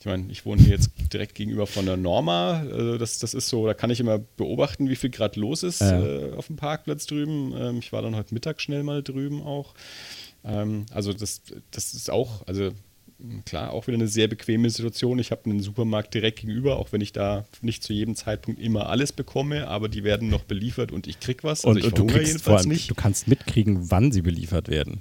ich 0.00 0.06
meine, 0.06 0.30
ich 0.30 0.46
wohne 0.46 0.62
hier 0.62 0.70
jetzt 0.70 0.90
direkt 1.12 1.34
gegenüber 1.34 1.66
von 1.66 1.84
der 1.84 1.96
Norma. 1.96 2.60
Also 2.70 2.98
das, 2.98 3.18
das 3.18 3.34
ist 3.34 3.48
so, 3.48 3.66
da 3.66 3.74
kann 3.74 3.90
ich 3.90 3.98
immer 4.00 4.18
beobachten, 4.18 4.88
wie 4.88 4.96
viel 4.96 5.10
Grad 5.10 5.34
los 5.36 5.62
ist 5.64 5.80
Ja. 5.80 6.00
äh, 6.00 6.32
auf 6.34 6.46
dem 6.46 6.56
Parkplatz 6.56 7.06
drüben. 7.06 7.52
Ähm, 7.56 7.78
ich 7.78 7.92
war 7.92 8.02
dann 8.02 8.14
heute 8.14 8.32
Mittag 8.32 8.60
schnell 8.60 8.84
mal 8.84 9.02
drüben 9.02 9.42
auch. 9.42 9.74
Ähm, 10.44 10.86
also 10.92 11.12
das, 11.12 11.42
das 11.72 11.94
ist 11.94 12.10
auch, 12.10 12.46
also 12.46 12.70
mh, 13.18 13.42
klar, 13.44 13.72
auch 13.72 13.88
wieder 13.88 13.96
eine 13.96 14.06
sehr 14.06 14.28
bequeme 14.28 14.70
Situation. 14.70 15.18
Ich 15.18 15.32
habe 15.32 15.50
einen 15.50 15.58
Supermarkt 15.60 16.14
direkt 16.14 16.40
gegenüber, 16.42 16.76
auch 16.76 16.92
wenn 16.92 17.00
ich 17.00 17.12
da 17.12 17.44
nicht 17.60 17.82
zu 17.82 17.92
jedem 17.92 18.14
Zeitpunkt 18.14 18.60
immer 18.60 18.88
alles 18.88 19.10
bekomme, 19.12 19.66
aber 19.66 19.88
die 19.88 20.04
werden 20.04 20.28
noch 20.30 20.44
beliefert 20.44 20.92
und 20.92 21.08
ich 21.08 21.18
krieg 21.18 21.42
was. 21.42 21.64
Also 21.64 21.70
Und, 21.70 21.78
ich 21.78 21.84
und 21.86 21.98
du 21.98 22.06
kriegst 22.06 22.14
vor 22.44 22.52
jedenfalls 22.54 22.60
allem, 22.62 22.68
nicht. 22.72 22.88
du 22.90 22.94
kannst 22.94 23.26
mitkriegen, 23.26 23.90
wann 23.90 24.12
sie 24.12 24.22
beliefert 24.22 24.68
werden. 24.68 25.00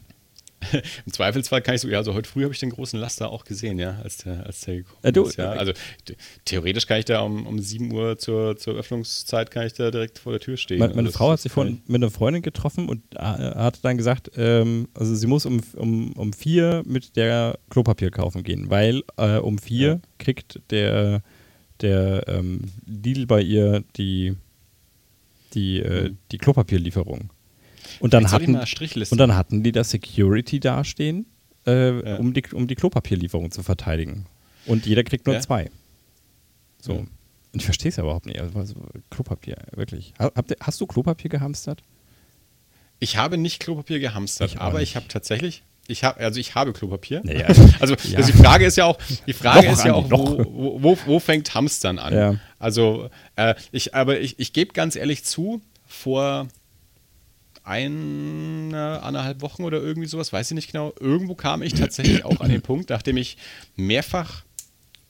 Im 1.06 1.14
Zweifelsfall 1.14 1.62
kann 1.62 1.76
ich 1.76 1.82
so, 1.82 1.88
ja, 1.88 2.00
also 2.00 2.14
heute 2.16 2.28
früh 2.28 2.42
habe 2.44 2.52
ich 2.54 2.60
den 2.60 2.72
großen 2.72 3.00
Laster 3.00 3.30
auch 3.30 3.44
gesehen, 3.46 3.78
ja, 3.78 4.00
als 4.04 4.18
der, 4.18 4.46
als 4.46 4.62
der 4.62 4.78
gekommen 4.78 4.98
Äh, 5.04 5.12
du, 5.14 5.24
ist. 5.26 5.38
Ja. 5.38 5.54
äh, 5.54 5.58
Also 5.60 5.74
the- 6.08 6.16
theoretisch 6.46 6.88
kann 6.88 6.98
ich 7.00 7.06
da 7.06 7.22
um, 7.22 7.46
um 7.46 7.60
7 7.60 7.92
Uhr 7.94 8.18
zur, 8.18 8.58
zur 8.58 8.74
Öffnungszeit 8.76 9.52
kann 9.52 9.68
ich 9.68 9.74
da 9.74 9.92
direkt 9.92 10.18
vor 10.18 10.32
der 10.32 10.42
Tür 10.42 10.58
stehen. 10.58 10.80
Meine, 10.80 10.96
meine 10.96 11.08
Also 11.10 11.18
Frau 11.20 11.32
hat 11.32 11.40
sich 11.42 11.52
vorhin 11.52 11.82
mit 11.86 12.02
einer 12.02 12.10
Freundin 12.10 12.42
getroffen 12.42 12.90
und 12.90 13.02
äh, 13.16 13.20
hat 13.20 13.86
dann 13.86 13.98
gesagt, 13.98 14.32
ähm, 14.36 14.88
also 14.96 15.14
sie 15.14 15.28
muss 15.28 15.46
um, 15.46 15.62
um, 15.76 16.14
um 16.14 16.34
vier 16.34 16.82
mit 16.86 17.16
der 17.16 17.60
Klopapier 17.70 18.10
kaufen 18.10 18.42
gehen, 18.44 18.70
weil 18.72 19.04
äh, 19.18 19.38
um 19.38 19.60
vier 19.60 19.88
Ja. 19.88 20.00
kriegt 20.18 20.60
der, 20.72 21.22
der 21.82 22.24
ähm, 22.28 22.62
Lidl 22.88 23.28
bei 23.28 23.42
ihr 23.42 23.84
die, 23.96 24.36
die, 25.54 25.80
äh, 25.82 26.10
Mhm. 26.10 26.18
die 26.32 26.38
Klopapierlieferung. 26.40 27.30
Und 28.00 28.14
dann, 28.14 28.32
hatten, 28.32 28.56
und 28.56 29.18
dann 29.18 29.36
hatten 29.36 29.64
die 29.64 29.72
da 29.72 29.84
Security 29.84 30.60
dastehen, 30.60 31.26
äh, 31.66 31.92
Ja. 32.12 32.16
um, 32.18 32.34
die, 32.34 32.44
um 32.54 32.68
die 32.68 32.76
Klopapierlieferung 32.76 33.52
zu 33.52 33.64
verteidigen. 33.64 34.26
Und 34.66 34.86
jeder 34.86 35.04
kriegt 35.04 35.26
nur 35.26 35.36
Ja. 35.36 35.42
zwei. 35.42 35.70
So. 36.82 36.94
Ja. 36.94 37.04
Ich 37.54 37.66
verstehe 37.66 37.90
es 37.90 37.96
ja 37.96 38.04
überhaupt 38.04 38.26
nicht. 38.28 38.40
Also, 38.40 38.76
Klopapier, 39.10 39.58
wirklich. 39.76 40.14
Hast 40.62 40.80
du 40.82 40.86
Klopapier 40.86 41.30
gehamstert? 41.30 41.82
Ich 43.00 43.18
habe 43.18 43.38
nicht 43.38 43.60
Klopapier 43.60 44.00
gehamstert, 44.00 44.52
Ich 44.54 44.60
aber 44.60 44.80
nicht. 44.80 44.90
ich 44.90 44.96
habe 44.96 45.08
tatsächlich, 45.08 45.64
ich 45.88 46.04
habe, 46.04 46.20
also 46.20 46.40
ich 46.40 46.56
habe 46.56 46.74
Klopapier. 46.74 47.22
Naja. 47.24 47.48
Also 47.80 47.96
Ja. 48.10 48.18
also 48.18 48.32
die 48.32 48.38
Frage 48.38 48.66
ist 48.66 48.76
ja 48.78 48.86
auch, 48.86 48.98
die 49.26 49.34
Frage 49.34 49.68
Noch, 49.68 49.74
ist 49.74 49.86
ja 49.86 49.94
auch, 49.94 50.10
wo, 50.12 50.46
wo, 50.46 50.84
wo, 50.84 50.98
wo 51.06 51.20
fängt 51.20 51.54
Hamstern 51.56 52.00
an? 52.00 52.14
Ja. 52.14 52.36
Also 52.60 53.10
äh, 53.36 53.56
ich, 53.72 53.96
aber 53.96 54.20
ich, 54.20 54.38
ich 54.40 54.52
gebe 54.54 54.74
ganz 54.74 54.96
ehrlich 54.96 55.24
zu, 55.24 55.62
vor 55.88 56.48
eine, 57.68 59.02
anderthalb 59.04 59.42
Wochen 59.42 59.64
oder 59.64 59.82
irgendwie 59.82 60.08
sowas, 60.08 60.32
weiß 60.32 60.52
ich 60.52 60.56
nicht 60.56 60.72
genau, 60.72 60.94
irgendwo 61.00 61.36
kam 61.36 61.62
ich 61.62 61.74
tatsächlich 61.74 62.24
auch 62.26 62.40
an 62.40 62.50
den 62.50 62.62
Punkt, 62.64 62.90
nachdem 62.90 63.18
ich 63.18 63.38
mehrfach 63.76 64.44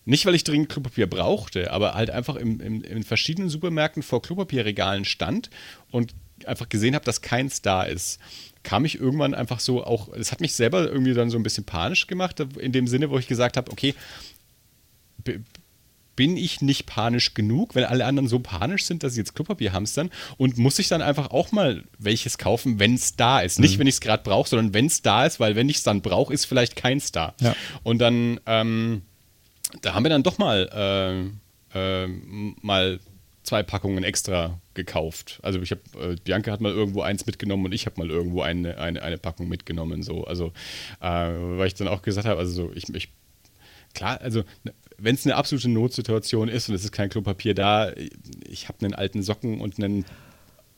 nicht, 0.05 0.25
weil 0.25 0.35
ich 0.35 0.45
dringend 0.45 0.69
Klopapier 0.69 1.07
brauchte, 1.07 1.71
aber 1.71 1.93
halt 1.93 2.09
einfach 2.09 2.37
im, 2.37 2.61
im, 2.61 2.81
in 2.81 3.03
verschiedenen 3.03 3.49
Supermärkten 3.49 4.01
vor 4.01 4.21
Klopapierregalen 4.21 5.03
stand 5.03 5.49
und 5.91 6.15
einfach 6.45 6.69
gesehen 6.69 6.95
habe, 6.95 7.03
dass 7.03 7.21
keins 7.21 7.61
da 7.61 7.83
ist, 7.83 8.19
kam 8.63 8.85
ich 8.85 8.99
irgendwann 8.99 9.33
einfach 9.33 9.59
so 9.59 9.83
auch, 9.83 10.13
es 10.13 10.31
hat 10.31 10.39
mich 10.39 10.53
selber 10.53 10.89
irgendwie 10.89 11.13
dann 11.13 11.29
so 11.29 11.37
ein 11.37 11.43
bisschen 11.43 11.65
panisch 11.65 12.07
gemacht, 12.07 12.39
in 12.39 12.71
dem 12.71 12.87
Sinne, 12.87 13.09
wo 13.09 13.19
ich 13.19 13.27
gesagt 13.27 13.57
habe, 13.57 13.69
okay, 13.71 13.95
bin 16.17 16.35
ich 16.35 16.61
nicht 16.61 16.87
panisch 16.87 17.33
genug, 17.35 17.75
wenn 17.75 17.85
alle 17.85 18.03
anderen 18.03 18.27
so 18.27 18.39
panisch 18.39 18.83
sind, 18.83 19.03
dass 19.03 19.13
sie 19.13 19.21
jetzt 19.21 19.35
Klopapier 19.35 19.71
hamstern 19.71 20.09
und 20.35 20.57
muss 20.57 20.79
ich 20.79 20.89
dann 20.89 21.01
einfach 21.01 21.29
auch 21.31 21.53
mal 21.53 21.83
welches 21.97 22.37
kaufen, 22.37 22.79
wenn 22.79 22.95
es 22.95 23.15
da 23.15 23.39
ist. 23.39 23.59
Mhm. 23.59 23.63
Nicht, 23.63 23.79
wenn 23.79 23.87
ich 23.87 23.95
es 23.95 24.01
gerade 24.01 24.23
brauche, 24.23 24.49
sondern 24.49 24.73
wenn 24.73 24.87
es 24.87 25.01
da 25.01 25.25
ist, 25.25 25.39
weil 25.39 25.55
wenn 25.55 25.69
ich 25.69 25.77
es 25.77 25.83
dann 25.83 26.01
brauche, 26.01 26.33
ist 26.33 26.45
vielleicht 26.45 26.75
keins 26.75 27.13
da. 27.13 27.35
Ja. 27.39 27.55
Und 27.83 27.99
dann, 27.99 28.41
ähm, 28.47 29.03
da 29.81 29.93
haben 29.93 30.03
wir 30.03 30.09
dann 30.09 30.23
doch 30.23 30.39
mal, 30.39 30.69
ähm, 30.73 31.39
ähm, 31.73 32.55
mal 32.61 32.99
zwei 33.43 33.61
Packungen 33.61 34.03
extra 34.03 34.59
gekauft. 34.73 35.39
Also 35.43 35.61
ich 35.61 35.71
habe, 35.71 35.81
äh, 36.13 36.15
Bianca 36.23 36.51
hat 36.51 36.61
mal 36.61 36.71
irgendwo 36.71 37.01
eins 37.01 37.27
mitgenommen 37.27 37.65
und 37.65 37.73
ich 37.73 37.85
habe 37.85 37.99
mal 37.99 38.09
irgendwo 38.09 38.41
eine, 38.41 38.79
eine, 38.79 39.03
eine 39.03 39.19
Packung 39.19 39.47
mitgenommen. 39.47 40.01
So. 40.01 40.25
Also, 40.25 40.47
äh, 40.99 41.07
weil 41.07 41.67
ich 41.67 41.75
dann 41.75 41.87
auch 41.87 42.01
gesagt 42.01 42.27
habe, 42.27 42.39
also 42.39 42.51
so, 42.51 42.71
ich, 42.73 42.89
ich 42.93 43.09
klar, 43.93 44.19
also 44.19 44.43
wenn 44.97 45.15
es 45.15 45.25
eine 45.25 45.35
absolute 45.35 45.69
Notsituation 45.69 46.47
ist 46.49 46.69
und 46.69 46.75
es 46.75 46.83
ist 46.83 46.91
kein 46.91 47.09
Klopapier 47.09 47.53
da, 47.53 47.91
ich 48.47 48.67
habe 48.67 48.85
einen 48.85 48.95
alten 48.95 49.21
Socken 49.21 49.61
und 49.61 49.77
einen 49.77 50.05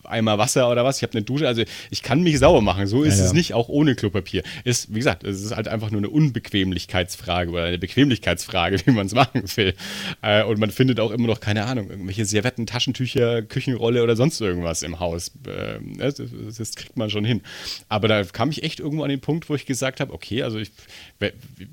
Eimer 0.04 0.38
Wasser 0.38 0.70
oder 0.72 0.86
was, 0.86 0.98
ich 0.98 1.04
habe 1.04 1.14
eine 1.14 1.24
Dusche, 1.24 1.48
also 1.48 1.64
ich 1.90 2.04
kann 2.04 2.22
mich 2.22 2.40
sauber 2.40 2.62
machen, 2.62 2.88
so 2.88 3.04
ist 3.04 3.16
Ja, 3.18 3.22
ja. 3.22 3.28
es 3.28 3.34
nicht, 3.34 3.54
auch 3.54 3.70
ohne 3.70 3.96
Klopapier. 3.96 4.44
Ist, 4.64 4.94
wie 4.94 5.00
gesagt, 5.00 5.24
es 5.24 5.42
ist 5.44 5.56
halt 5.56 5.68
einfach 5.68 5.92
nur 5.92 6.00
eine 6.00 6.10
Unbequemlichkeitsfrage 6.10 7.52
oder 7.52 7.64
eine 7.66 7.78
Bequemlichkeitsfrage, 7.78 8.80
wie 8.86 8.92
man 8.92 9.08
es 9.08 9.14
machen 9.14 9.44
will. 9.56 9.74
Äh, 10.22 10.44
und 10.44 10.60
man 10.60 10.72
findet 10.72 11.00
auch 11.00 11.12
immer 11.12 11.28
noch, 11.28 11.40
keine 11.40 11.66
Ahnung, 11.66 11.90
irgendwelche 11.90 12.26
Servetten, 12.26 12.66
Taschentücher, 12.66 13.42
Küchenrolle 13.42 14.04
oder 14.04 14.16
sonst 14.16 14.40
irgendwas 14.42 14.84
im 14.84 15.00
Haus. 15.00 15.32
Ähm, 15.48 15.98
das, 15.98 16.16
das, 16.16 16.56
das 16.58 16.76
kriegt 16.76 16.98
man 16.98 17.10
schon 17.10 17.26
hin. 17.26 17.42
Aber 17.88 18.08
da 18.08 18.24
kam 18.24 18.50
ich 18.50 18.64
echt 18.64 18.80
irgendwo 18.80 19.04
an 19.04 19.10
den 19.10 19.22
Punkt, 19.22 19.50
wo 19.50 19.56
ich 19.56 19.66
gesagt 19.66 20.00
habe, 20.00 20.14
okay, 20.14 20.44
also 20.44 20.58
ich, 20.58 20.72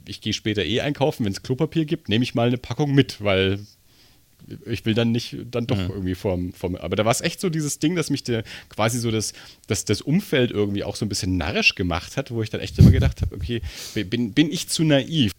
ich 0.06 0.20
gehe 0.20 0.32
später 0.32 0.64
eh 0.64 0.80
einkaufen, 0.80 1.24
wenn 1.24 1.32
es 1.32 1.42
Klopapier 1.42 1.84
gibt, 1.84 2.08
nehme 2.08 2.24
ich 2.24 2.34
mal 2.34 2.48
eine 2.48 2.58
Packung 2.58 2.94
mit, 2.94 3.22
weil 3.22 3.60
ich 4.66 4.84
will 4.84 4.94
dann 4.94 5.12
nicht 5.12 5.36
dann 5.50 5.66
doch 5.66 5.78
irgendwie 5.78 6.14
vorm, 6.14 6.52
vorm 6.52 6.76
aber 6.76 6.96
da 6.96 7.04
war 7.04 7.12
es 7.12 7.20
echt 7.20 7.40
so 7.40 7.50
dieses 7.50 7.78
Ding, 7.78 7.96
dass 7.96 8.10
mich 8.10 8.22
der 8.22 8.44
quasi 8.68 8.98
so 8.98 9.10
das, 9.10 9.32
das, 9.66 9.84
das 9.84 10.00
Umfeld 10.00 10.50
irgendwie 10.50 10.84
auch 10.84 10.96
so 10.96 11.04
ein 11.04 11.08
bisschen 11.08 11.36
narrisch 11.36 11.74
gemacht 11.74 12.16
hat, 12.16 12.30
wo 12.30 12.42
ich 12.42 12.50
dann 12.50 12.60
echt 12.60 12.78
immer 12.78 12.90
gedacht 12.90 13.22
habe, 13.22 13.34
okay, 13.34 13.60
bin, 13.94 14.32
bin 14.32 14.50
ich 14.50 14.68
zu 14.68 14.84
naiv? 14.84 15.32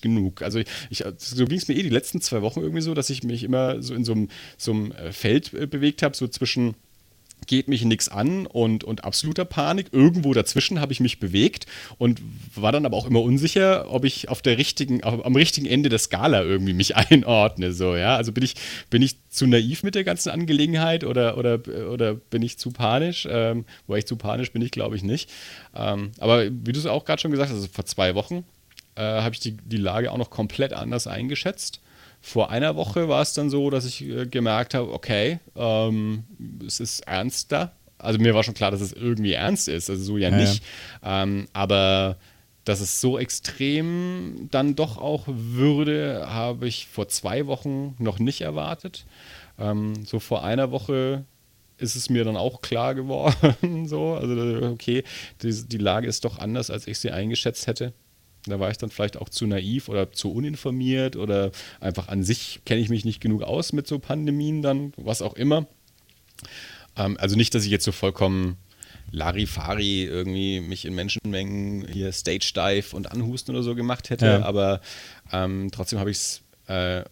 genug. 0.00 0.40
Also 0.40 0.58
ich, 0.88 1.04
so 1.18 1.44
ging 1.44 1.58
es 1.58 1.68
mir 1.68 1.74
eh 1.74 1.82
die 1.82 1.90
letzten 1.90 2.22
zwei 2.22 2.40
Wochen 2.40 2.60
irgendwie 2.60 2.80
so, 2.80 2.94
dass 2.94 3.10
ich 3.10 3.22
mich 3.22 3.44
immer 3.44 3.82
so 3.82 3.94
in 3.94 4.04
so 4.04 4.12
einem, 4.12 4.28
so 4.56 4.72
einem 4.72 4.92
äh, 4.92 5.12
Feld 5.12 5.52
äh, 5.52 5.66
bewegt 5.66 6.02
habe, 6.02 6.16
so 6.16 6.26
zwischen 6.28 6.74
geht 7.46 7.68
mich 7.68 7.84
nichts 7.84 8.08
an 8.08 8.46
und, 8.46 8.84
und 8.84 9.04
absoluter 9.04 9.44
Panik. 9.44 9.88
Irgendwo 9.92 10.32
dazwischen 10.32 10.80
habe 10.80 10.92
ich 10.92 11.00
mich 11.00 11.20
bewegt 11.20 11.66
und 11.98 12.20
war 12.54 12.72
dann 12.72 12.86
aber 12.86 12.96
auch 12.96 13.06
immer 13.06 13.22
unsicher, 13.22 13.90
ob 13.90 14.04
ich 14.04 14.28
auf 14.28 14.42
der 14.42 14.58
richtigen, 14.58 15.02
auf, 15.04 15.24
am 15.24 15.36
richtigen 15.36 15.66
Ende 15.66 15.88
der 15.88 15.98
Skala 15.98 16.42
irgendwie 16.42 16.72
mich 16.72 16.96
einordne. 16.96 17.72
So, 17.72 17.96
ja? 17.96 18.16
Also 18.16 18.32
bin 18.32 18.44
ich, 18.44 18.54
bin 18.90 19.02
ich 19.02 19.16
zu 19.28 19.46
naiv 19.46 19.82
mit 19.82 19.94
der 19.94 20.04
ganzen 20.04 20.30
Angelegenheit 20.30 21.04
oder, 21.04 21.36
oder, 21.36 21.60
oder 21.90 22.14
bin 22.14 22.42
ich 22.42 22.58
zu 22.58 22.70
panisch? 22.70 23.26
Ähm, 23.30 23.64
wobei 23.86 23.98
ich 23.98 24.06
zu 24.06 24.16
panisch 24.16 24.52
bin 24.52 24.62
ich, 24.62 24.70
glaube 24.70 24.96
ich, 24.96 25.02
nicht. 25.02 25.30
Ähm, 25.74 26.12
aber 26.18 26.44
wie 26.46 26.72
du 26.72 26.78
es 26.78 26.86
auch 26.86 27.04
gerade 27.04 27.20
schon 27.20 27.30
gesagt 27.30 27.50
hast, 27.50 27.56
also 27.56 27.68
vor 27.72 27.84
zwei 27.84 28.14
Wochen 28.14 28.44
äh, 28.94 29.02
habe 29.02 29.34
ich 29.34 29.40
die, 29.40 29.56
die 29.56 29.76
Lage 29.76 30.10
auch 30.10 30.18
noch 30.18 30.30
komplett 30.30 30.72
anders 30.72 31.06
eingeschätzt. 31.06 31.80
Vor 32.24 32.50
einer 32.50 32.76
Woche 32.76 33.08
war 33.08 33.20
es 33.20 33.34
dann 33.34 33.50
so, 33.50 33.68
dass 33.68 33.84
ich 33.84 34.02
äh, 34.02 34.26
gemerkt 34.26 34.74
habe, 34.74 34.92
okay, 34.92 35.40
ähm, 35.56 36.22
es 36.64 36.78
ist 36.78 37.00
ernster. 37.00 37.72
Also 37.98 38.20
mir 38.20 38.34
war 38.34 38.44
schon 38.44 38.54
klar, 38.54 38.70
dass 38.70 38.80
es 38.80 38.92
irgendwie 38.92 39.32
ernst 39.32 39.68
ist, 39.68 39.90
also 39.90 40.02
so 40.02 40.16
ja 40.16 40.30
Ja, 40.30 40.38
ja. 40.38 40.40
nicht. 40.40 40.62
Ähm, 41.02 41.48
aber 41.52 42.16
dass 42.64 42.80
es 42.80 43.00
so 43.00 43.18
extrem 43.18 44.48
dann 44.52 44.76
doch 44.76 44.98
auch 44.98 45.24
würde, 45.26 46.26
habe 46.28 46.68
ich 46.68 46.86
vor 46.86 47.08
zwei 47.08 47.46
Wochen 47.48 47.96
noch 47.98 48.20
nicht 48.20 48.40
erwartet. 48.40 49.04
Ähm, 49.58 50.04
so 50.04 50.20
vor 50.20 50.44
einer 50.44 50.70
Woche 50.70 51.24
ist 51.78 51.96
es 51.96 52.08
mir 52.08 52.22
dann 52.24 52.36
auch 52.36 52.62
klar 52.62 52.94
geworden. 52.94 53.86
so, 53.88 54.14
also 54.14 54.68
okay, 54.68 55.02
die, 55.42 55.52
die 55.66 55.78
Lage 55.78 56.06
ist 56.06 56.24
doch 56.24 56.38
anders, 56.38 56.70
als 56.70 56.86
ich 56.86 57.00
sie 57.00 57.10
eingeschätzt 57.10 57.66
hätte. 57.66 57.92
Da 58.46 58.58
war 58.58 58.70
ich 58.70 58.78
dann 58.78 58.90
vielleicht 58.90 59.16
auch 59.16 59.28
zu 59.28 59.46
naiv 59.46 59.88
oder 59.88 60.12
zu 60.12 60.32
uninformiert 60.32 61.16
oder 61.16 61.52
einfach 61.80 62.08
an 62.08 62.24
sich 62.24 62.60
kenne 62.64 62.80
ich 62.80 62.88
mich 62.88 63.04
nicht 63.04 63.20
genug 63.20 63.42
aus 63.42 63.72
mit 63.72 63.86
so 63.86 63.98
Pandemien 63.98 64.62
dann, 64.62 64.92
was 64.96 65.22
auch 65.22 65.34
immer. 65.34 65.66
Ähm, 66.96 67.16
also 67.18 67.36
nicht, 67.36 67.54
dass 67.54 67.64
ich 67.64 67.70
jetzt 67.70 67.84
so 67.84 67.92
vollkommen 67.92 68.56
Larifari 69.12 70.04
irgendwie 70.04 70.60
mich 70.60 70.84
in 70.84 70.94
Menschenmengen 70.94 71.86
hier 71.86 72.12
Stage 72.12 72.52
Dive 72.54 72.96
und 72.96 73.12
anhusten 73.12 73.54
oder 73.54 73.62
so 73.62 73.74
gemacht 73.74 74.10
hätte, 74.10 74.26
ja. 74.26 74.42
aber 74.42 74.80
ähm, 75.32 75.68
trotzdem 75.70 75.98
habe 75.98 76.10
ich 76.10 76.16
es 76.16 76.42
äh, 76.66 77.04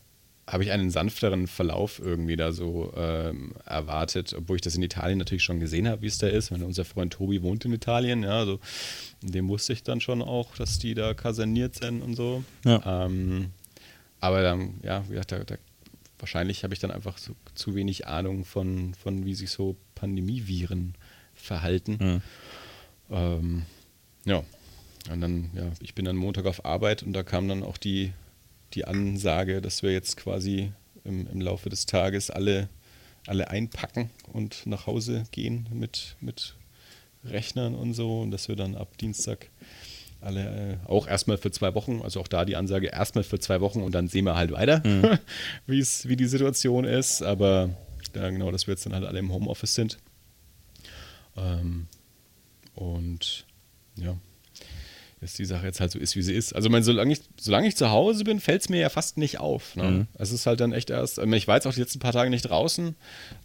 habe 0.51 0.65
ich 0.65 0.73
einen 0.73 0.91
sanfteren 0.91 1.47
Verlauf 1.47 2.01
irgendwie 2.01 2.37
da 2.37 2.51
so 2.51 2.93
ähm, 2.97 3.53
erwartet, 3.65 4.35
obwohl 4.37 4.57
ich 4.57 4.63
das 4.63 4.75
in 4.75 4.83
Italien 4.83 5.19
natürlich 5.19 5.45
schon 5.45 5.61
gesehen 5.61 5.89
habe, 5.89 6.03
wie 6.03 6.09
es 6.09 6.19
da 6.19 6.27
ist. 6.27 6.51
Meine, 6.51 6.67
unser 6.67 6.85
Freund 6.85 7.13
Tobi 7.13 7.43
wohnt 7.43 7.65
in 7.65 7.73
Italien, 7.73 8.25
ja, 8.25 8.41
also 8.41 8.59
dem 9.23 9.49
wusste 9.49 9.73
ich 9.73 9.85
dann 9.85 10.01
schon 10.01 10.23
auch, 10.23 10.57
dass 10.57 10.81
die 10.81 10.95
da 10.95 11.15
kaserniert 11.15 11.77
sind 11.77 12.03
und 12.03 12.17
so. 12.17 12.43
Ja. 12.65 13.05
Ähm, 13.05 13.51
aber 14.19 14.43
dann, 14.43 14.75
ja, 14.83 15.05
wie 15.07 15.13
gesagt, 15.13 15.33
da, 15.33 15.45
da, 15.45 15.55
wahrscheinlich 16.19 16.65
habe 16.65 16.75
ich 16.75 16.81
dann 16.81 16.91
einfach 16.91 17.17
so, 17.17 17.35
zu 17.55 17.77
wenig 17.77 18.09
Ahnung 18.09 18.45
von, 18.45 18.95
von 18.95 19.25
wie 19.25 19.35
sich 19.35 19.51
so 19.51 19.77
Pandemieviren 19.95 20.95
verhalten. 21.33 21.99
Mhm. 22.01 22.23
Ähm, 23.11 23.63
ja. 24.25 24.43
Und 25.11 25.21
dann, 25.21 25.51
ja, 25.55 25.71
ich 25.81 25.95
bin 25.95 26.05
dann 26.05 26.17
Montag 26.17 26.45
auf 26.45 26.65
Arbeit 26.65 27.05
und 27.05 27.13
da 27.13 27.23
kam 27.23 27.49
dann 27.49 27.63
auch 27.63 27.79
die 27.79 28.13
die 28.75 28.85
Ansage, 28.85 29.61
dass 29.61 29.83
wir 29.83 29.93
jetzt 29.93 30.17
quasi 30.17 30.73
im, 31.05 31.27
im 31.27 31.41
Laufe 31.41 31.69
des 31.69 31.87
Tages 31.87 32.31
alle, 32.31 32.69
alle 33.27 33.51
einpacken 33.51 34.11
und 34.33 34.67
nach 34.67 34.87
Hause 34.87 35.25
gehen 35.33 35.69
mit, 35.73 36.17
mit 36.21 36.55
Rechnern 37.25 37.75
und 37.75 37.95
so 37.95 38.21
und 38.21 38.31
dass 38.31 38.49
wir 38.49 38.57
dann 38.57 38.75
ab 38.75 38.97
Dienstag 38.99 39.51
alle 40.21 40.79
äh, 40.85 40.91
auch 40.91 41.07
erstmal 41.07 41.39
für 41.39 41.51
zwei 41.51 41.75
Wochen, 41.75 42.03
also 42.03 42.21
auch 42.21 42.29
da 42.29 42.45
die 42.45 42.57
Ansage 42.57 42.89
erstmal 42.89 43.25
für 43.25 43.39
zwei 43.39 43.61
Wochen 43.61 43.83
und 43.83 43.95
dann 43.95 44.09
sehen 44.09 44.27
wir 44.27 44.37
halt 44.37 44.53
weiter, 44.53 44.83
mhm. 44.87 45.19
wie 45.67 46.17
die 46.17 46.27
Situation 46.27 46.85
ist. 46.85 47.23
Aber 47.23 47.71
ja, 48.15 48.29
genau, 48.31 48.51
dass 48.51 48.67
wir 48.67 48.73
jetzt 48.73 48.85
dann 48.87 48.95
halt 48.95 49.05
alle 49.05 49.19
im 49.19 49.33
Homeoffice 49.33 49.75
sind. 49.75 49.99
Ähm, 51.37 51.87
und 52.75 53.47
ja, 53.97 54.17
dass 55.21 55.35
die 55.35 55.45
Sache 55.45 55.67
jetzt 55.67 55.81
halt 55.81 55.91
so 55.91 55.99
ist, 55.99 56.17
wie 56.17 56.23
sie 56.23 56.33
ist. 56.33 56.55
Also, 56.55 56.71
mein, 56.71 56.83
solange, 56.83 57.13
ich, 57.13 57.21
solange 57.39 57.69
ich 57.69 57.77
zu 57.77 57.91
Hause 57.91 58.25
bin, 58.25 58.41
fällt 58.41 58.63
es 58.63 58.69
mir 58.71 58.81
ja 58.81 58.89
fast 58.89 59.19
nicht 59.19 59.39
auf. 59.39 59.77
Ne? 59.77 59.83
Mhm. 59.83 60.07
Es 60.15 60.33
ist 60.33 60.47
halt 60.47 60.61
dann 60.61 60.73
echt 60.73 60.89
erst, 60.89 61.19
ich 61.19 61.49
war 61.49 61.57
jetzt 61.57 61.67
auch 61.67 61.75
die 61.75 61.81
letzten 61.81 61.99
paar 61.99 62.13
Tage 62.13 62.31
nicht 62.31 62.43
draußen, 62.43 62.97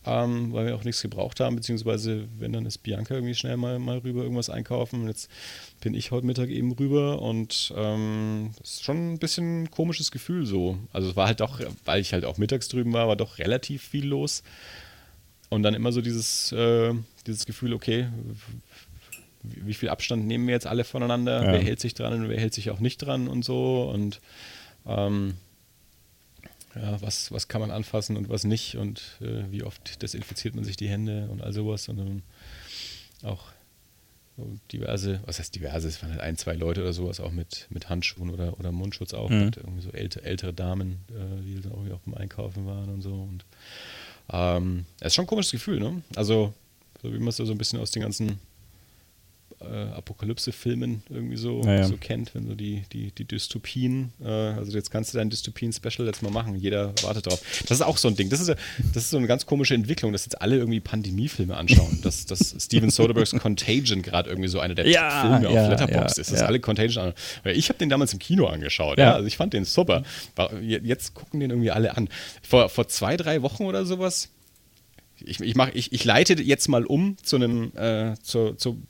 ähm, 0.06 0.54
weil 0.54 0.68
wir 0.68 0.76
auch 0.76 0.86
nichts 0.86 1.02
gebraucht 1.02 1.42
haben, 1.42 1.58
beziehungsweise 1.58 2.28
wenn, 2.40 2.54
dann 2.54 2.66
ist 2.66 2.78
Bianca 2.78 3.16
irgendwie 3.16 3.36
schnell 3.36 3.58
mal, 3.58 3.78
mal 3.80 3.98
rüber 3.98 4.24
irgendwas 4.24 4.50
einkaufen. 4.50 5.02
Und 5.02 5.08
jetzt 5.10 5.30
bin 5.82 5.94
ich 5.96 6.12
heute 6.12 6.26
Mittag 6.26 6.50
eben 6.50 6.72
rüber 6.72 7.22
und 7.22 7.74
ähm, 7.76 8.52
das 8.60 8.76
ist 8.76 8.84
schon 8.84 9.14
ein 9.14 9.20
bisschen 9.20 9.64
ein 9.64 9.72
komisches 9.72 10.12
Gefühl 10.12 10.46
so. 10.46 10.78
Also, 10.94 11.10
es 11.10 11.16
war 11.18 11.28
halt 11.28 11.42
doch, 11.42 11.60
weil 11.84 12.00
ich 12.00 12.14
halt 12.14 12.24
auch 12.24 12.38
mittags 12.38 12.70
drüben 12.70 12.94
war, 12.94 13.10
war 13.10 13.18
doch 13.18 13.38
relativ 13.38 13.84
viel 13.84 14.06
los. 14.06 14.44
Und 15.50 15.64
dann 15.64 15.74
immer 15.74 15.92
so 15.92 16.02
dieses, 16.02 16.52
äh, 16.54 16.94
dieses 17.28 17.46
Gefühl, 17.46 17.74
okay, 17.74 18.08
wie 19.55 19.73
viel 19.73 19.89
Abstand 19.89 20.25
nehmen 20.25 20.47
wir 20.47 20.53
jetzt 20.53 20.67
alle 20.67 20.84
voneinander, 20.84 21.43
ja. 21.43 21.51
wer 21.51 21.62
hält 21.62 21.79
sich 21.79 21.93
dran 21.93 22.13
und 22.13 22.29
wer 22.29 22.39
hält 22.39 22.53
sich 22.53 22.69
auch 22.69 22.79
nicht 22.79 22.97
dran 22.97 23.27
und 23.27 23.43
so 23.43 23.89
und 23.93 24.21
ähm, 24.86 25.36
ja, 26.75 27.01
was, 27.01 27.31
was 27.31 27.47
kann 27.47 27.62
man 27.62 27.71
anfassen 27.71 28.17
und 28.17 28.29
was 28.29 28.43
nicht 28.43 28.75
und 28.75 29.01
äh, 29.21 29.49
wie 29.49 29.63
oft 29.63 30.01
desinfiziert 30.01 30.55
man 30.55 30.63
sich 30.63 30.77
die 30.77 30.89
Hände 30.89 31.27
und 31.31 31.41
all 31.41 31.53
sowas 31.53 31.88
und 31.88 31.97
dann 31.97 32.23
auch 33.23 33.43
diverse, 34.71 35.21
was 35.25 35.39
heißt 35.39 35.55
diverse, 35.55 35.88
es 35.88 36.01
waren 36.01 36.12
halt 36.12 36.21
ein, 36.21 36.38
zwei 36.38 36.53
Leute 36.53 36.81
oder 36.81 36.93
sowas 36.93 37.19
auch 37.19 37.31
mit, 37.31 37.67
mit 37.69 37.89
Handschuhen 37.89 38.29
oder, 38.29 38.60
oder 38.60 38.71
Mundschutz 38.71 39.13
auch, 39.13 39.29
mhm. 39.29 39.43
und 39.43 39.58
irgendwie 39.58 39.81
so 39.81 39.91
ältere, 39.91 40.25
ältere 40.25 40.53
Damen, 40.53 40.99
äh, 41.10 41.41
die 41.41 41.62
dann 41.62 41.71
irgendwie 41.71 41.93
auch 41.93 42.01
beim 42.05 42.15
Einkaufen 42.15 42.65
waren 42.65 42.89
und 42.89 43.01
so 43.01 43.13
und 43.13 43.45
ähm, 44.31 44.86
es 44.99 45.08
ist 45.08 45.15
schon 45.15 45.25
ein 45.25 45.27
komisches 45.27 45.51
Gefühl, 45.51 45.79
ne? 45.79 46.01
Also, 46.15 46.53
so 47.01 47.13
wie 47.13 47.19
man 47.19 47.27
es 47.27 47.38
so 47.38 47.49
ein 47.49 47.58
bisschen 47.58 47.79
aus 47.79 47.91
den 47.91 48.01
ganzen 48.01 48.39
äh, 49.62 49.94
Apokalypse-Filmen 49.94 51.04
irgendwie 51.10 51.38
so, 51.38 51.62
ja, 51.63 51.76
ja. 51.76 51.84
so 51.84 51.98
kennt, 51.98 52.36
wenn 52.36 52.48
so 52.48 52.56
die, 52.56 52.84
die, 52.91 53.12
die 53.12 53.26
Dystopien, 53.26 54.12
äh, 54.24 54.28
also 54.28 54.72
jetzt 54.72 54.91
kannst 54.91 55.13
du 55.13 55.18
dein 55.18 55.30
Dystopien-Special 55.30 56.06
jetzt 56.08 56.22
mal 56.22 56.32
machen, 56.32 56.56
jeder 56.56 56.94
wartet 57.04 57.28
drauf. 57.28 57.41
Das 57.62 57.80
ist 57.80 57.82
auch 57.82 57.98
so 57.98 58.08
ein 58.08 58.15
Ding, 58.15 58.30
das 58.30 58.39
ist, 58.39 58.50
das 58.50 59.04
ist 59.04 59.10
so 59.10 59.18
eine 59.18 59.28
ganz 59.28 59.46
komische 59.46 59.74
Entwicklung, 59.74 60.12
dass 60.12 60.26
jetzt 60.26 60.41
alle 60.41 60.58
irgendwie 60.58 60.80
Pandemiefilme 60.80 61.56
anschauen, 61.56 62.00
dass, 62.02 62.26
dass 62.26 62.56
Steven 62.60 62.89
Soderberghs 62.89 63.32
Contagion 63.32 64.02
gerade 64.02 64.30
irgendwie 64.30 64.50
so 64.50 64.60
einer 64.60 64.76
der 64.76 64.88
ja, 64.88 65.22
Filme 65.22 65.50
auf 65.50 65.70
Letterboxd 65.70 66.20
ist, 66.20 66.32
dass 66.32 66.41
alle 66.41 66.60
Contagion 66.60 67.06
an. 67.06 67.13
Ich 67.54 67.70
habe 67.70 67.80
den 67.80 67.89
damals 67.89 68.13
im 68.13 68.20
Kino 68.20 68.48
angeschaut, 68.48 68.98
ja. 68.98 69.13
also 69.13 69.28
ich 69.28 69.38
fand 69.38 69.54
den 69.54 69.65
super. 69.65 70.04
Jetzt 70.62 71.13
gucken 71.13 71.39
den 71.39 71.50
irgendwie 71.50 71.72
alle 71.72 71.96
an. 71.96 72.10
Vor, 72.41 72.70
vor 72.70 72.88
zwei, 72.88 73.18
drei 73.18 73.41
Wochen 73.41 73.65
oder 73.65 73.86
sowas 73.86 74.30
ich, 75.23 75.39
ich, 75.39 75.56
mach, 75.56 75.69
ich, 75.73 75.93
ich 75.93 76.04
leite 76.04 76.34
jetzt 76.41 76.67
mal 76.67 76.86
um 76.86 77.15
zu 77.23 77.38
einem, 77.38 77.71
äh, 77.75 78.15
zu, 78.21 78.54
zu, 78.54 78.82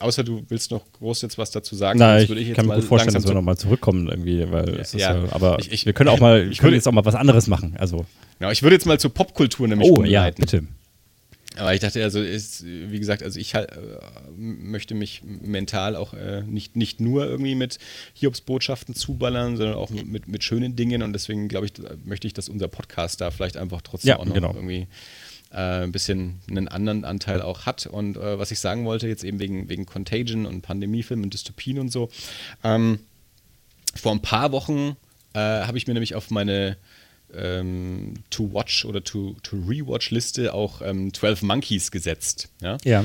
außer 0.00 0.24
du 0.24 0.44
willst 0.48 0.70
noch 0.70 0.84
groß 0.92 1.22
jetzt 1.22 1.38
was 1.38 1.50
dazu 1.50 1.74
sagen. 1.74 1.98
Nein, 1.98 2.22
ich, 2.22 2.30
ich 2.30 2.54
kann 2.54 2.66
mir 2.66 2.76
gut 2.76 2.84
vorstellen, 2.84 3.14
dass 3.14 3.26
wir 3.26 3.34
nochmal 3.34 3.56
zurückkommen 3.56 4.08
irgendwie, 4.08 4.50
weil 4.50 4.74
ja, 4.74 4.76
ist, 4.76 4.94
ja, 4.94 5.24
aber 5.30 5.58
ich, 5.58 5.86
wir 5.86 5.92
können 5.92 6.10
auch 6.10 6.20
mal, 6.20 6.48
ich 6.50 6.58
können 6.58 6.74
jetzt 6.74 6.86
auch 6.86 6.92
mal 6.92 7.04
was 7.04 7.14
anderes 7.14 7.46
machen. 7.46 7.74
Also. 7.78 8.06
Ja, 8.40 8.52
ich 8.52 8.62
würde 8.62 8.76
jetzt 8.76 8.86
mal 8.86 9.00
zur 9.00 9.12
Popkultur 9.12 9.66
nämlich 9.66 9.90
Oh 9.90 10.04
ja, 10.04 10.30
bitte. 10.30 10.64
Aber 11.58 11.74
ich 11.74 11.80
dachte, 11.80 12.02
also 12.02 12.20
ist, 12.20 12.64
wie 12.64 12.98
gesagt, 12.98 13.22
also 13.22 13.38
ich 13.38 13.54
halt, 13.54 13.72
äh, 13.72 13.76
möchte 14.36 14.94
mich 14.94 15.22
mental 15.24 15.96
auch 15.96 16.14
äh, 16.14 16.42
nicht, 16.42 16.76
nicht 16.76 17.00
nur 17.00 17.26
irgendwie 17.26 17.54
mit 17.54 17.78
Hiobs-Botschaften 18.14 18.94
zuballern, 18.94 19.56
sondern 19.56 19.76
auch 19.76 19.90
mit, 19.90 20.28
mit 20.28 20.44
schönen 20.44 20.76
Dingen. 20.76 21.02
Und 21.02 21.12
deswegen, 21.12 21.48
glaube 21.48 21.66
ich, 21.66 21.72
möchte 22.04 22.26
ich, 22.26 22.34
dass 22.34 22.48
unser 22.48 22.68
Podcast 22.68 23.20
da 23.20 23.30
vielleicht 23.30 23.56
einfach 23.56 23.82
trotzdem 23.82 24.10
ja, 24.10 24.18
auch 24.18 24.24
noch 24.24 24.34
genau. 24.34 24.54
irgendwie 24.54 24.86
äh, 25.50 25.82
ein 25.82 25.92
bisschen 25.92 26.40
einen 26.48 26.68
anderen 26.68 27.04
Anteil 27.04 27.42
auch 27.42 27.66
hat. 27.66 27.86
Und 27.86 28.16
äh, 28.16 28.38
was 28.38 28.50
ich 28.50 28.60
sagen 28.60 28.84
wollte, 28.84 29.08
jetzt 29.08 29.24
eben 29.24 29.38
wegen, 29.40 29.68
wegen 29.68 29.86
Contagion 29.86 30.46
und 30.46 30.62
Pandemiefilmen 30.62 31.24
und 31.24 31.34
Dystopien 31.34 31.78
und 31.78 31.90
so. 31.90 32.10
Ähm, 32.62 33.00
vor 33.94 34.12
ein 34.12 34.22
paar 34.22 34.52
Wochen 34.52 34.96
äh, 35.34 35.38
habe 35.38 35.78
ich 35.78 35.86
mir 35.86 35.94
nämlich 35.94 36.14
auf 36.14 36.30
meine 36.30 36.76
ähm, 37.34 38.14
To-Watch 38.30 38.84
oder 38.84 39.02
To-Rewatch-Liste 39.04 40.54
auch 40.54 40.82
ähm, 40.82 41.12
12 41.12 41.42
Monkeys 41.42 41.90
gesetzt. 41.90 42.48
Ja. 42.60 42.78
ja. 42.84 43.04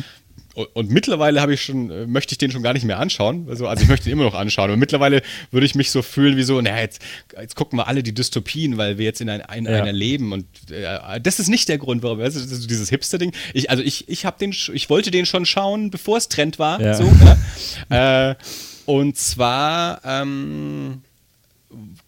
Und, 0.56 0.68
und, 0.74 0.92
mittlerweile 0.92 1.42
habe 1.42 1.54
ich 1.56 1.64
schon, 1.64 1.90
äh, 1.90 2.06
möchte 2.06 2.34
ich 2.34 2.38
den 2.38 2.52
schon 2.52 2.62
gar 2.62 2.74
nicht 2.74 2.86
mehr 2.86 3.00
anschauen. 3.00 3.48
Also, 3.50 3.68
also 3.68 3.84
ich 3.84 3.90
möchte 3.90 4.10
ihn 4.10 4.14
immer 4.14 4.26
noch 4.26 4.36
anschauen. 4.36 4.70
Und 4.70 4.80
mittlerweile 4.80 5.24
würde 5.50 5.66
ich 5.66 5.74
mich 5.74 5.90
so 5.90 6.02
fühlen 6.04 6.38
wie 6.38 6.44
so, 6.44 6.62
naja, 6.62 6.80
jetzt, 6.80 7.02
jetzt 7.40 7.56
gucken 7.56 7.80
wir 7.80 7.88
alle 7.88 8.04
die 8.04 8.14
Dystopien, 8.14 8.78
weil 8.78 8.98
wir 9.00 9.06
jetzt 9.06 9.20
in, 9.20 9.30
ein, 9.30 9.42
ein, 9.42 9.66
ja. 9.66 9.82
einer 9.82 9.92
leben. 9.92 10.32
Und 10.32 10.46
äh, 10.70 11.20
das 11.20 11.40
ist 11.40 11.48
nicht 11.48 11.70
der 11.70 11.80
Grund, 11.80 12.04
warum. 12.04 12.20
Das 12.20 12.36
ist 12.36 12.70
dieses 12.70 12.90
Hipster-Ding. 12.90 13.34
Ich, 13.54 13.72
also 13.72 13.82
ich, 13.82 14.08
ich 14.10 14.26
habe 14.26 14.38
den, 14.38 14.52
ich 14.52 14.90
wollte 14.90 15.10
den 15.10 15.26
schon 15.26 15.46
schauen, 15.46 15.90
bevor 15.90 16.18
es 16.18 16.30
Trend 16.30 16.60
war. 16.60 16.80
Ja. 16.80 16.94
So, 16.94 17.12
äh, 17.90 18.36
und 18.86 19.18
zwar 19.18 20.02
ähm, 20.06 21.02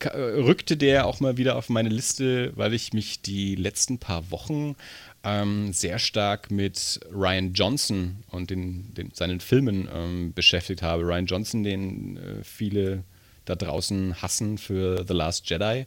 rückte 0.03 0.77
der 0.77 1.05
auch 1.05 1.19
mal 1.19 1.37
wieder 1.37 1.55
auf 1.55 1.69
meine 1.69 1.89
Liste, 1.89 2.51
weil 2.55 2.73
ich 2.73 2.93
mich 2.93 3.21
die 3.21 3.55
letzten 3.55 3.99
paar 3.99 4.31
Wochen 4.31 4.75
ähm, 5.23 5.73
sehr 5.73 5.99
stark 5.99 6.51
mit 6.51 6.99
Ryan 7.11 7.53
Johnson 7.53 8.17
und 8.29 8.49
den, 8.49 8.93
den 8.93 9.11
seinen 9.11 9.39
Filmen 9.39 9.89
ähm, 9.91 10.33
beschäftigt 10.33 10.81
habe. 10.81 11.03
Ryan 11.03 11.25
Johnson, 11.25 11.63
den 11.63 12.17
äh, 12.17 12.43
viele 12.43 13.03
da 13.45 13.55
draußen 13.55 14.21
hassen 14.21 14.57
für 14.57 15.05
The 15.07 15.13
Last 15.13 15.49
Jedi. 15.49 15.85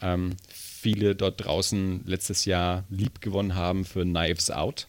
Ähm, 0.00 0.36
viele 0.48 1.14
dort 1.14 1.44
draußen 1.44 2.02
letztes 2.06 2.44
Jahr 2.44 2.84
lieb 2.90 3.20
gewonnen 3.20 3.54
haben 3.54 3.84
für 3.84 4.02
Knives 4.02 4.50
Out. 4.50 4.88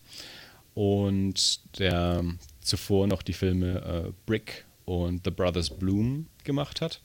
Und 0.74 1.60
der 1.78 2.24
zuvor 2.62 3.08
noch 3.08 3.22
die 3.22 3.34
Filme 3.34 4.06
äh, 4.08 4.12
Brick 4.26 4.65
und 4.86 5.22
The 5.24 5.32
Brothers 5.32 5.69
Bloom 5.69 6.28
gemacht 6.43 6.82
hat. 6.82 7.02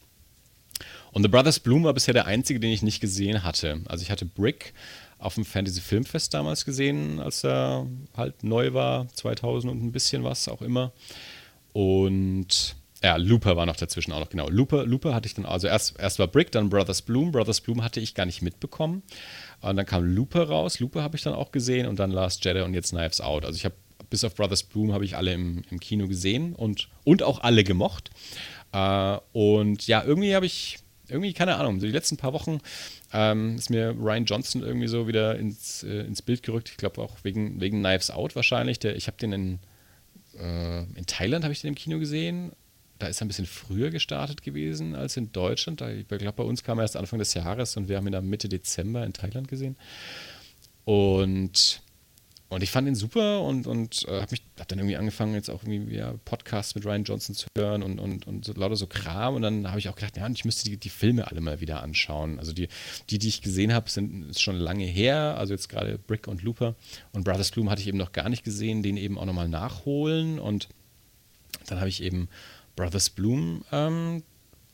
Und 1.12 1.22
The 1.22 1.28
Brothers 1.28 1.60
Bloom 1.60 1.84
war 1.84 1.94
bisher 1.94 2.14
der 2.14 2.26
einzige, 2.26 2.60
den 2.60 2.70
ich 2.70 2.82
nicht 2.82 3.00
gesehen 3.00 3.42
hatte. 3.42 3.80
Also 3.86 4.02
ich 4.02 4.10
hatte 4.10 4.26
Brick 4.26 4.72
auf 5.18 5.34
dem 5.34 5.44
Fantasy 5.44 5.80
Filmfest 5.80 6.32
damals 6.34 6.64
gesehen, 6.64 7.20
als 7.20 7.44
er 7.44 7.86
halt 8.16 8.44
neu 8.44 8.72
war, 8.72 9.08
2000 9.08 9.72
und 9.72 9.82
ein 9.82 9.92
bisschen 9.92 10.24
was 10.24 10.48
auch 10.48 10.62
immer. 10.62 10.92
Und 11.72 12.76
ja, 13.02 13.16
Looper 13.16 13.56
war 13.56 13.66
noch 13.66 13.76
dazwischen 13.76 14.12
auch 14.12 14.20
noch, 14.20 14.28
genau. 14.28 14.48
Looper, 14.48 14.84
Looper 14.84 15.14
hatte 15.14 15.26
ich 15.26 15.34
dann, 15.34 15.46
also 15.46 15.68
erst, 15.68 15.98
erst 15.98 16.18
war 16.18 16.26
Brick, 16.26 16.50
dann 16.50 16.68
Brothers 16.68 17.02
Bloom. 17.02 17.30
Brothers 17.30 17.60
Bloom 17.60 17.84
hatte 17.84 18.00
ich 18.00 18.14
gar 18.14 18.26
nicht 18.26 18.42
mitbekommen. 18.42 19.02
Und 19.60 19.76
dann 19.76 19.86
kam 19.86 20.04
Looper 20.04 20.48
raus. 20.48 20.80
Looper 20.80 21.02
habe 21.02 21.16
ich 21.16 21.22
dann 21.22 21.34
auch 21.34 21.52
gesehen 21.52 21.86
und 21.86 21.98
dann 21.98 22.10
Last 22.10 22.44
Jedi 22.44 22.60
und 22.60 22.74
jetzt 22.74 22.90
Knives 22.90 23.20
Out. 23.20 23.44
Also 23.44 23.56
ich 23.56 23.64
habe 23.64 23.74
bis 24.10 24.24
auf 24.24 24.34
Brothers 24.34 24.64
Bloom 24.64 24.92
habe 24.92 25.04
ich 25.04 25.16
alle 25.16 25.32
im, 25.32 25.62
im 25.70 25.78
Kino 25.80 26.08
gesehen 26.08 26.54
und, 26.54 26.88
und 27.04 27.22
auch 27.22 27.40
alle 27.40 27.62
gemocht. 27.62 28.10
Äh, 28.72 29.18
und 29.32 29.86
ja, 29.86 30.02
irgendwie 30.02 30.34
habe 30.34 30.46
ich, 30.46 30.78
irgendwie, 31.08 31.32
keine 31.32 31.56
Ahnung, 31.56 31.80
so 31.80 31.86
die 31.86 31.92
letzten 31.92 32.16
paar 32.16 32.32
Wochen 32.32 32.60
ähm, 33.12 33.56
ist 33.56 33.70
mir 33.70 33.94
Ryan 33.98 34.24
Johnson 34.24 34.62
irgendwie 34.62 34.88
so 34.88 35.08
wieder 35.08 35.38
ins, 35.38 35.82
äh, 35.82 36.00
ins 36.00 36.22
Bild 36.22 36.42
gerückt. 36.42 36.70
Ich 36.70 36.76
glaube 36.76 37.00
auch 37.00 37.16
wegen, 37.22 37.60
wegen 37.60 37.80
Knives 37.80 38.10
Out 38.10 38.36
wahrscheinlich. 38.36 38.78
Der, 38.78 38.96
ich 38.96 39.06
habe 39.06 39.16
den 39.16 39.32
in, 39.32 39.58
äh, 40.38 40.82
in 40.82 41.06
Thailand 41.06 41.44
habe 41.44 41.52
ich 41.52 41.60
den 41.60 41.68
im 41.68 41.74
Kino 41.74 41.98
gesehen. 41.98 42.52
Da 42.98 43.06
ist 43.06 43.20
er 43.20 43.26
ein 43.26 43.28
bisschen 43.28 43.46
früher 43.46 43.90
gestartet 43.90 44.42
gewesen 44.42 44.94
als 44.96 45.16
in 45.16 45.30
Deutschland. 45.32 45.80
Ich 45.82 46.08
glaube, 46.08 46.32
bei 46.32 46.42
uns 46.42 46.64
kam 46.64 46.78
er 46.78 46.82
erst 46.82 46.96
Anfang 46.96 47.20
des 47.20 47.32
Jahres 47.34 47.76
und 47.76 47.88
wir 47.88 47.96
haben 47.96 48.06
ihn 48.06 48.12
dann 48.12 48.28
Mitte 48.28 48.48
Dezember 48.48 49.04
in 49.04 49.12
Thailand 49.12 49.46
gesehen. 49.46 49.76
Und 50.84 51.80
und 52.50 52.62
ich 52.62 52.70
fand 52.70 52.88
ihn 52.88 52.94
super 52.94 53.42
und, 53.42 53.66
und 53.66 54.08
äh, 54.08 54.22
habe 54.22 54.36
hab 54.58 54.68
dann 54.68 54.78
irgendwie 54.78 54.96
angefangen, 54.96 55.34
jetzt 55.34 55.50
auch 55.50 55.62
irgendwie 55.64 55.94
ja, 55.96 56.14
Podcasts 56.24 56.74
mit 56.74 56.86
Ryan 56.86 57.04
Johnson 57.04 57.34
zu 57.34 57.46
hören 57.54 57.82
und, 57.82 57.98
und, 57.98 58.26
und 58.26 58.46
so, 58.46 58.54
lauter 58.54 58.76
so 58.76 58.86
Kram. 58.86 59.34
Und 59.34 59.42
dann 59.42 59.68
habe 59.68 59.78
ich 59.78 59.88
auch 59.90 59.94
gedacht, 59.94 60.16
ja, 60.16 60.26
ich 60.30 60.46
müsste 60.46 60.64
die, 60.64 60.78
die 60.78 60.88
Filme 60.88 61.28
alle 61.28 61.42
mal 61.42 61.60
wieder 61.60 61.82
anschauen. 61.82 62.38
Also 62.38 62.54
die, 62.54 62.68
die, 63.10 63.18
die 63.18 63.28
ich 63.28 63.42
gesehen 63.42 63.74
habe, 63.74 63.90
sind 63.90 64.30
ist 64.30 64.40
schon 64.40 64.56
lange 64.56 64.86
her. 64.86 65.36
Also 65.36 65.52
jetzt 65.52 65.68
gerade 65.68 65.98
Brick 65.98 66.26
und 66.26 66.42
Looper. 66.42 66.74
Und 67.12 67.24
Brothers 67.24 67.50
Bloom 67.50 67.68
hatte 67.68 67.82
ich 67.82 67.88
eben 67.88 67.98
noch 67.98 68.12
gar 68.12 68.30
nicht 68.30 68.44
gesehen, 68.44 68.82
den 68.82 68.96
eben 68.96 69.18
auch 69.18 69.26
nochmal 69.26 69.48
nachholen. 69.48 70.38
Und 70.38 70.68
dann 71.66 71.80
habe 71.80 71.90
ich 71.90 72.02
eben 72.02 72.30
Brothers 72.76 73.10
Bloom 73.10 73.62
ähm, 73.72 74.22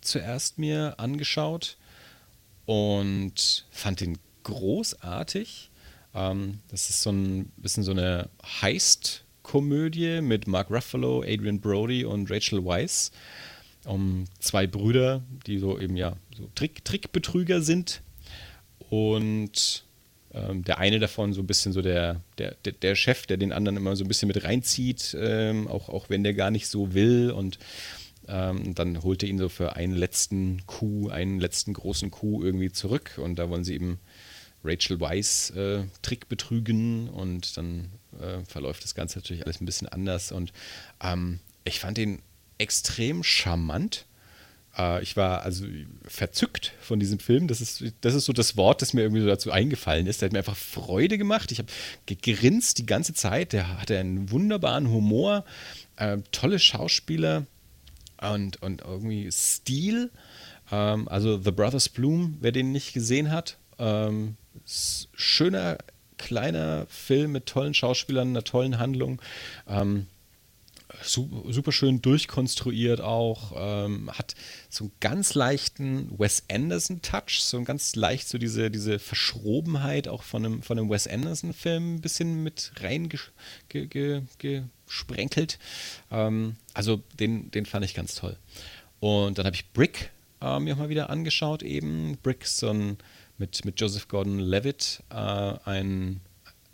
zuerst 0.00 0.58
mir 0.58 0.94
angeschaut 0.98 1.76
und 2.66 3.66
fand 3.72 4.00
den 4.00 4.18
großartig 4.44 5.70
ähm, 6.14 6.61
das 6.68 6.90
ist 6.90 7.03
so 7.03 7.11
ein 7.11 7.46
bisschen 7.57 7.83
so 7.83 7.90
eine 7.90 8.29
Heist-Komödie 8.62 10.20
mit 10.20 10.46
Mark 10.46 10.70
Ruffalo, 10.70 11.22
Adrian 11.22 11.61
Brody 11.61 12.05
und 12.05 12.31
Rachel 12.31 12.64
Weisz. 12.64 13.11
Um 13.85 14.24
zwei 14.38 14.66
Brüder, 14.66 15.22
die 15.46 15.59
so 15.59 15.79
eben 15.79 15.96
ja 15.96 16.16
so 16.35 16.48
Trick, 16.55 16.85
Trickbetrüger 16.85 17.61
sind. 17.61 18.00
Und 18.88 19.85
ähm, 20.33 20.64
der 20.64 20.79
eine 20.79 20.98
davon 20.98 21.33
so 21.33 21.42
ein 21.42 21.46
bisschen 21.46 21.72
so 21.72 21.83
der, 21.83 22.20
der, 22.38 22.55
der, 22.55 22.94
Chef, 22.94 23.27
der 23.27 23.37
den 23.37 23.53
anderen 23.53 23.77
immer 23.77 23.94
so 23.94 24.05
ein 24.05 24.09
bisschen 24.09 24.29
mit 24.29 24.42
reinzieht, 24.42 25.16
ähm, 25.20 25.68
auch, 25.68 25.88
auch 25.88 26.09
wenn 26.11 26.24
der 26.24 26.35
gar 26.35 26.50
nicht 26.50 26.66
so 26.68 26.94
will. 26.94 27.31
Und 27.31 27.59
ähm, 28.27 28.74
dann 28.74 29.03
holt 29.03 29.22
er 29.22 29.29
ihn 29.29 29.38
so 29.38 29.48
für 29.48 29.77
einen 29.77 29.94
letzten 29.94 30.66
Coup, 30.66 31.11
einen 31.11 31.38
letzten 31.38 31.74
großen 31.74 32.11
Coup 32.11 32.42
irgendwie 32.42 32.72
zurück. 32.72 33.18
Und 33.22 33.38
da 33.38 33.50
wollen 33.50 33.64
sie 33.64 33.74
eben 33.74 34.00
Rachel 34.64 35.00
Weiss 35.00 35.50
äh, 35.50 35.85
Trick 36.03 36.29
betrügen 36.29 37.09
und 37.09 37.57
dann 37.57 37.90
äh, 38.20 38.44
verläuft 38.46 38.85
das 38.85 38.94
Ganze 38.94 39.18
natürlich 39.18 39.44
alles 39.44 39.61
ein 39.61 39.66
bisschen 39.66 39.88
anders. 39.88 40.33
Und 40.33 40.53
ähm, 41.03 41.40
ich 41.64 41.81
fand 41.81 41.98
ihn 41.98 42.22
extrem 42.59 43.22
charmant. 43.22 44.07
Äh, 44.77 45.03
ich 45.03 45.16
war 45.16 45.42
also 45.42 45.66
verzückt 46.07 46.72
von 46.81 46.98
diesem 46.98 47.18
Film. 47.18 47.48
Das 47.48 47.61
ist, 47.61 47.85
das 48.00 48.14
ist 48.14 48.24
so 48.24 48.33
das 48.33 48.57
Wort, 48.57 48.83
das 48.83 48.92
mir 48.92 49.03
irgendwie 49.03 49.20
so 49.20 49.27
dazu 49.27 49.50
eingefallen 49.50 50.07
ist. 50.07 50.22
Der 50.22 50.29
hat 50.29 50.33
mir 50.33 50.38
einfach 50.38 50.57
Freude 50.57 51.18
gemacht. 51.18 51.53
Ich 51.53 51.59
habe 51.59 51.68
gegrinst 52.07 52.79
die 52.79 52.87
ganze 52.87 53.14
Zeit. 53.14 53.53
Der 53.53 53.81
hatte 53.81 53.98
einen 53.98 54.31
wunderbaren 54.31 54.88
Humor, 54.90 55.44
äh, 55.96 56.18
tolle 56.33 56.59
Schauspieler 56.59 57.46
und, 58.20 58.62
und 58.62 58.83
irgendwie 58.83 59.31
Stil. 59.31 60.11
Ähm, 60.70 61.09
also 61.09 61.40
The 61.40 61.50
Brothers 61.50 61.88
Bloom, 61.88 62.38
wer 62.40 62.53
den 62.53 62.72
nicht 62.72 62.92
gesehen 62.92 63.31
hat, 63.31 63.59
ähm, 63.79 64.37
schöner, 64.64 65.79
kleiner 66.18 66.87
Film 66.88 67.33
mit 67.33 67.46
tollen 67.46 67.74
Schauspielern, 67.74 68.29
einer 68.29 68.44
tollen 68.44 68.79
Handlung. 68.79 69.20
Ähm, 69.68 70.07
super 71.03 71.72
schön 71.72 72.03
durchkonstruiert 72.03 73.00
auch, 73.00 73.53
ähm, 73.57 74.11
hat 74.12 74.35
so 74.68 74.85
einen 74.85 74.92
ganz 75.00 75.35
leichten 75.35 76.18
Wes 76.18 76.44
Anderson-Touch, 76.50 77.40
so 77.40 77.62
ganz 77.62 77.96
leicht 77.96 78.29
so 78.29 78.38
diese, 78.38 78.70
diese 78.70 78.98
Verschrobenheit 78.98 80.09
auch 80.09 80.22
von 80.22 80.44
einem, 80.44 80.62
von 80.62 80.79
einem 80.79 80.90
Wes 80.90 81.07
Anderson-Film 81.07 81.96
ein 81.96 82.00
bisschen 82.00 82.42
mit 82.42 82.72
reingesprenkelt. 82.81 85.59
Ähm, 86.11 86.57
also 86.74 87.03
den, 87.18 87.50
den 87.50 87.66
fand 87.66 87.85
ich 87.85 87.94
ganz 87.94 88.14
toll. 88.14 88.37
Und 89.00 89.38
dann 89.38 89.46
habe 89.46 89.57
ich 89.57 89.72
Brick 89.72 90.11
äh, 90.40 90.59
mir 90.61 90.74
auch 90.74 90.79
mal 90.79 90.88
wieder 90.88 91.11
angeschaut 91.11 91.62
eben. 91.62 92.18
Brick, 92.22 92.46
so 92.46 92.70
ein 92.70 92.98
mit, 93.38 93.64
mit 93.64 93.81
Joseph 93.81 94.09
Gordon-Levitt 94.09 95.03
äh, 95.11 95.14
ein 95.14 96.20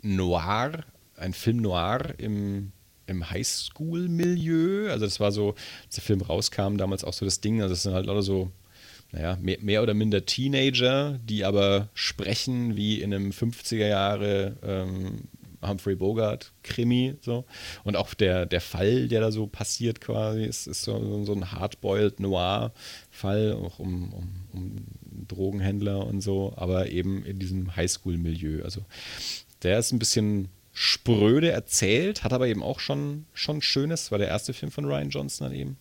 Noir, 0.01 0.83
ein 1.15 1.33
Film 1.33 1.57
Noir 1.57 2.13
im, 2.17 2.71
im 3.07 3.29
Highschool-Milieu. 3.29 4.89
Also 4.91 5.05
das 5.05 5.19
war 5.19 5.31
so, 5.31 5.55
als 5.85 5.95
der 5.95 6.03
Film 6.03 6.21
rauskam, 6.21 6.77
damals 6.77 7.03
auch 7.03 7.13
so 7.13 7.25
das 7.25 7.41
Ding. 7.41 7.61
Also 7.61 7.73
das 7.73 7.83
sind 7.83 7.93
halt 7.93 8.05
lauter 8.05 8.23
so, 8.23 8.51
naja, 9.11 9.37
mehr, 9.41 9.57
mehr 9.61 9.83
oder 9.83 9.93
minder 9.93 10.25
Teenager, 10.25 11.19
die 11.23 11.43
aber 11.43 11.89
sprechen 11.93 12.75
wie 12.75 13.01
in 13.01 13.13
einem 13.13 13.31
50er 13.31 13.87
Jahre 13.87 14.55
ähm, 14.63 15.27
Humphrey 15.61 15.95
Bogart 15.95 16.51
Krimi 16.63 17.15
so 17.21 17.45
und 17.83 17.95
auch 17.95 18.13
der, 18.13 18.45
der 18.45 18.61
Fall, 18.61 19.07
der 19.07 19.21
da 19.21 19.31
so 19.31 19.47
passiert 19.47 20.01
quasi, 20.01 20.43
ist, 20.43 20.67
ist 20.67 20.83
so, 20.83 21.23
so 21.23 21.33
ein 21.33 21.51
hardboiled 21.51 22.19
Noir 22.19 22.71
Fall, 23.09 23.53
auch 23.53 23.79
um, 23.79 24.11
um, 24.13 24.29
um 24.53 24.85
Drogenhändler 25.27 26.05
und 26.05 26.21
so, 26.21 26.53
aber 26.55 26.89
eben 26.89 27.25
in 27.25 27.39
diesem 27.39 27.75
Highschool-Milieu. 27.75 28.63
Also 28.63 28.81
der 29.63 29.79
ist 29.79 29.91
ein 29.91 29.99
bisschen 29.99 30.49
spröde 30.73 31.51
erzählt, 31.51 32.23
hat 32.23 32.33
aber 32.33 32.47
eben 32.47 32.63
auch 32.63 32.79
schon, 32.79 33.25
schon 33.33 33.61
Schönes, 33.61 34.11
war 34.11 34.17
der 34.17 34.29
erste 34.29 34.53
Film 34.53 34.71
von 34.71 34.85
Ryan 34.85 35.09
Johnson 35.09 35.47
dann 35.49 35.57
eben. 35.57 35.77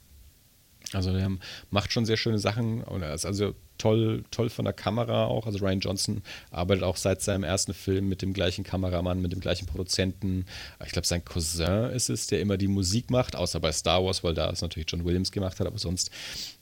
Also 0.93 1.13
der 1.13 1.31
macht 1.71 1.93
schon 1.93 2.05
sehr 2.05 2.17
schöne 2.17 2.39
Sachen 2.39 2.83
und 2.83 3.03
er 3.03 3.15
ist 3.15 3.25
also 3.25 3.55
toll, 3.79 4.25
toll 4.31 4.51
von 4.51 4.65
der 4.65 4.75
Kamera 4.75 5.25
auch. 5.27 5.47
Also 5.47 5.59
Ryan 5.59 5.81
Johnson 5.81 6.23
arbeitet 6.51 6.85
auch 6.85 6.97
seit 6.97 7.23
seinem 7.23 7.45
ersten 7.45 7.75
Film 7.75 8.09
mit 8.09 8.23
dem 8.23 8.33
gleichen 8.33 8.65
Kameramann, 8.65 9.23
mit 9.23 9.33
dem 9.33 9.41
gleichen 9.41 9.67
Produzenten. 9.67 10.47
Ich 10.85 10.93
glaube, 10.93 11.07
sein 11.07 11.25
Cousin 11.25 11.91
ist 11.91 12.11
es, 12.11 12.27
der 12.27 12.41
immer 12.41 12.57
die 12.57 12.69
Musik 12.69 13.11
macht, 13.11 13.37
außer 13.37 13.61
bei 13.61 13.73
Star 13.73 14.05
Wars, 14.05 14.23
weil 14.23 14.35
da 14.35 14.51
es 14.51 14.63
natürlich 14.63 14.91
John 14.91 15.05
Williams 15.05 15.33
gemacht 15.33 15.61
hat, 15.61 15.67
aber 15.67 15.79
sonst 15.79 16.11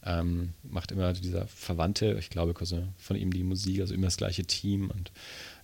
ähm, 0.04 0.52
macht 0.62 0.92
immer 0.92 1.12
dieser 1.12 1.46
Verwandte, 1.48 2.16
ich 2.18 2.30
glaube, 2.30 2.54
Cousin 2.54 2.88
von 2.98 3.16
ihm 3.16 3.32
die 3.32 3.42
Musik, 3.42 3.80
also 3.80 3.94
immer 3.94 4.06
das 4.06 4.16
gleiche 4.16 4.44
Team 4.44 4.90
und 4.90 5.10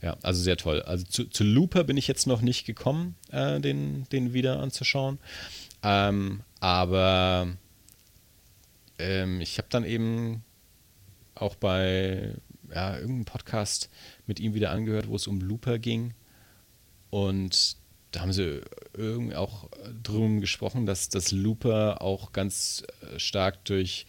ja, 0.03 0.17
also 0.23 0.43
sehr 0.43 0.57
toll. 0.57 0.83
Also 0.83 1.05
zu, 1.05 1.25
zu 1.25 1.45
Looper 1.45 1.85
bin 1.85 1.97
ich 1.97 2.09
jetzt 2.09 2.27
noch 2.27 2.43
nicht 2.43 2.67
gekommen, 2.67 3.15
äh, 3.31 3.61
den, 3.61 4.07
den 4.11 4.33
wieder 4.33 4.59
anzuschauen. 4.59 5.19
Ähm, 5.83 6.41
aber 6.61 7.49
ähm, 9.05 9.41
ich 9.41 9.59
habe 9.59 9.69
dann 9.71 9.85
eben 9.85 10.43
auch 11.35 11.55
bei 11.57 12.35
ja, 12.73 12.95
irgendeinem 12.95 13.25
Podcast 13.27 13.91
mit 14.27 14.41
ihm 14.41 14.55
wieder 14.55 14.71
angehört, 14.71 15.09
wo 15.09 15.17
es 15.17 15.27
um 15.27 15.41
Looper 15.41 15.79
ging. 15.79 16.15
Und 17.11 17.77
da 18.11 18.21
haben 18.21 18.33
sie 18.33 18.63
irgendwie 18.95 19.35
auch 19.35 19.69
drum 20.03 20.41
gesprochen, 20.41 20.87
dass 20.87 21.09
das 21.09 21.33
Looper 21.33 22.01
auch 22.01 22.33
ganz 22.33 22.85
äh, 23.03 23.19
stark 23.19 23.65
durch 23.65 24.07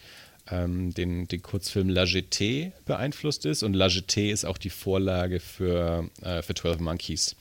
ähm, 0.48 0.94
den, 0.94 1.26
den 1.26 1.42
Kurzfilm 1.42 1.88
La 1.88 2.04
Jetée 2.04 2.72
beeinflusst 2.84 3.44
ist. 3.44 3.62
Und 3.62 3.74
La 3.74 3.86
Jetée 3.86 4.30
ist 4.32 4.44
auch 4.44 4.58
die 4.58 4.70
Vorlage 4.70 5.40
für, 5.40 6.08
äh, 6.22 6.42
für 6.42 6.54
12 6.54 6.80
Monkeys. 6.80 7.36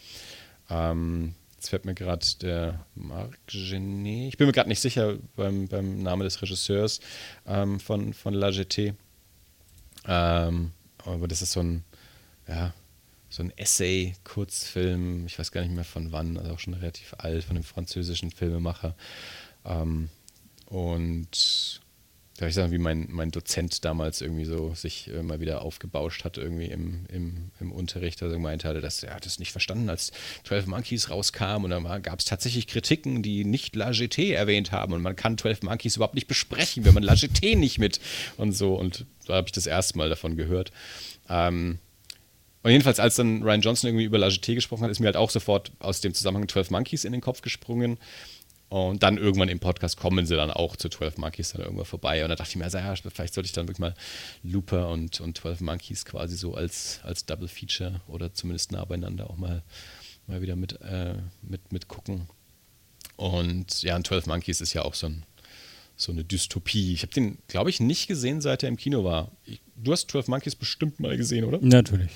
Ähm, 0.70 1.36
Jetzt 1.66 1.72
fällt 1.72 1.86
mir 1.86 1.96
gerade 1.96 2.24
der 2.44 2.86
Marc 2.94 3.40
Genet. 3.48 4.28
Ich 4.28 4.38
bin 4.38 4.46
mir 4.46 4.54
gerade 4.54 4.70
nicht 4.70 4.82
sicher 4.82 5.18
beim, 5.36 5.68
beim 5.68 6.04
Namen 6.04 6.22
des 6.22 6.40
Regisseurs 6.40 7.00
ähm, 7.48 7.80
von, 7.80 8.14
von 8.14 8.36
La 8.36 8.50
Jetée. 8.50 8.94
Ähm, 10.08 10.74
aber 11.00 11.28
das 11.28 11.42
ist 11.42 11.54
so 11.54 11.62
ein, 11.62 11.84
ja, 12.48 12.72
so 13.32 13.42
ein 13.42 13.52
Essay-Kurzfilm, 13.58 15.26
ich 15.26 15.40
weiß 15.40 15.52
gar 15.52 15.62
nicht 15.62 15.74
mehr 15.74 15.84
von 15.84 16.12
wann, 16.12 16.38
also 16.38 16.54
auch 16.54 16.60
schon 16.60 16.76
relativ 16.76 17.16
alt, 17.18 17.44
von 17.44 17.56
einem 17.56 17.64
französischen 17.64 18.30
Filmemacher. 18.30 18.94
Ähm, 19.66 20.10
und 20.68 21.82
darf 22.38 22.50
ich 22.50 22.56
sagen, 22.56 22.72
wie 22.72 22.78
mein, 22.78 23.08
mein 23.10 23.32
Dozent 23.32 23.86
damals 23.86 24.20
irgendwie 24.20 24.44
so 24.44 24.74
sich 24.74 25.10
äh, 25.10 25.24
mal 25.24 25.40
wieder 25.40 25.62
aufgebauscht 25.62 26.26
hat, 26.26 26.38
irgendwie 26.38 26.66
im, 26.66 27.06
im, 27.08 27.52
im 27.62 27.72
Unterricht, 27.72 28.22
also 28.22 28.36
gemeint 28.36 28.66
hatte, 28.66 28.82
dass 28.82 29.04
er 29.04 29.16
hat 29.16 29.26
es 29.26 29.40
nicht 29.40 29.52
verstanden, 29.52 29.90
als 29.90 30.12
12 30.44 30.68
Monkeys 30.68 31.10
rauskam 31.10 31.64
und 31.64 31.70
dann 31.70 32.02
gab 32.02 32.20
es 32.20 32.26
tatsächlich 32.26 32.68
Kritiken, 32.68 33.24
die 33.24 33.46
nicht 33.46 33.76
La 33.76 33.92
Jetée 33.92 34.34
erwähnt 34.34 34.74
haben 34.74 34.94
und 34.94 35.02
man 35.02 35.16
kann 35.16 35.38
12 35.38 35.64
Monkeys 35.64 35.96
überhaupt 35.96 36.16
nicht 36.16 36.28
besprechen, 36.28 36.84
wenn 36.84 36.94
man 36.94 37.04
La 37.04 37.14
Jetée 37.14 37.58
nicht 37.58 37.80
mit 37.80 38.02
und 38.36 38.52
so 38.52 38.76
und 38.76 39.06
da 39.28 39.36
habe 39.36 39.48
ich 39.48 39.54
das 39.54 39.66
erste 39.66 39.98
Mal 39.98 40.10
davon 40.10 40.36
gehört. 40.36 40.72
Ähm, 41.30 41.80
und 42.64 42.72
jedenfalls, 42.72 43.00
als 43.00 43.16
dann 43.16 43.44
Ryan 43.44 43.62
Johnson 43.62 43.90
irgendwie 43.90 44.06
über 44.06 44.18
La 44.18 44.28
Jetée 44.28 44.56
gesprochen 44.56 44.84
hat, 44.84 44.92
ist 44.92 45.00
mir 45.00 45.06
halt 45.06 45.18
auch 45.18 45.30
sofort 45.30 45.72
aus 45.80 46.02
dem 46.02 46.14
Zusammenhang 46.14 46.50
12 46.50 46.72
Monkeys 46.72 47.06
in 47.06 47.12
den 47.12 47.22
Kopf 47.22 47.42
gesprungen. 47.42 48.00
Und 48.68 49.04
dann 49.04 49.18
irgendwann 49.18 49.50
im 49.50 49.60
Podcast 49.60 49.98
kommen 49.98 50.26
sie 50.26 50.36
dann 50.36 50.50
auch 50.50 50.76
zu 50.76 50.90
12 50.90 51.18
Monkeys 51.18 51.52
dann 51.52 51.62
irgendwann 51.62 51.86
vorbei. 51.86 52.24
Und 52.24 52.30
da 52.30 52.36
dachte 52.36 52.50
ich 52.50 52.56
mir, 52.56 52.64
also, 52.64 52.78
ja, 52.78 52.96
vielleicht 52.96 53.34
sollte 53.34 53.46
ich 53.46 53.54
dann 53.54 53.68
wirklich 53.68 53.80
mal 53.80 53.94
Looper 54.44 54.90
und, 54.90 55.22
und 55.22 55.38
12 55.38 55.62
Monkeys 55.62 56.04
quasi 56.04 56.36
so 56.36 56.56
als, 56.56 57.00
als 57.04 57.26
Double 57.26 57.48
Feature 57.48 58.02
oder 58.08 58.34
zumindest 58.34 58.72
nah 58.72 58.84
beieinander 58.84 59.30
auch 59.30 59.38
mal, 59.38 59.64
mal 60.28 60.42
wieder 60.42 60.56
mit, 60.56 60.82
äh, 60.82 61.16
mit, 61.44 61.72
mit 61.72 61.88
gucken. 61.88 62.28
Und 63.18 63.84
ja, 63.84 63.96
und 63.96 64.08
12 64.08 64.26
Monkeys 64.26 64.62
ist 64.62 64.74
ja 64.74 64.82
auch 64.82 64.96
so, 64.96 65.08
ein, 65.08 65.24
so 65.96 66.12
eine 66.12 66.24
Dystopie. 66.24 66.94
Ich 66.94 67.04
habe 67.04 67.14
den, 67.14 67.38
glaube 67.48 67.70
ich, 67.70 67.80
nicht 67.80 68.08
gesehen, 68.08 68.42
seit 68.42 68.64
er 68.64 68.70
im 68.70 68.78
Kino 68.78 69.04
war. 69.04 69.32
Ich, 69.46 69.62
du 69.76 69.92
hast 69.92 70.10
12 70.10 70.28
Monkeys 70.28 70.56
bestimmt 70.56 71.00
mal 71.00 71.16
gesehen, 71.16 71.46
oder? 71.46 71.60
Natürlich. 71.62 72.12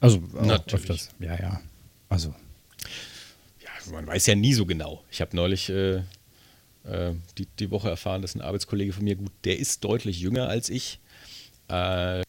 Also 0.00 0.22
Natürlich. 0.32 0.74
öfters. 0.74 1.10
Ja, 1.18 1.38
ja. 1.38 1.60
Also. 2.08 2.34
Man 3.90 4.06
weiß 4.06 4.26
ja 4.26 4.34
nie 4.34 4.54
so 4.54 4.66
genau. 4.66 5.02
Ich 5.10 5.20
habe 5.20 5.36
neulich 5.36 5.68
äh, 5.68 6.02
äh, 6.84 7.14
die, 7.38 7.46
die 7.58 7.70
Woche 7.70 7.88
erfahren, 7.88 8.22
dass 8.22 8.34
ein 8.34 8.40
Arbeitskollege 8.40 8.92
von 8.92 9.04
mir, 9.04 9.16
gut, 9.16 9.32
der 9.44 9.58
ist 9.58 9.84
deutlich 9.84 10.20
jünger 10.20 10.48
als 10.48 10.68
ich. 10.68 10.98
Äh, 11.68 12.22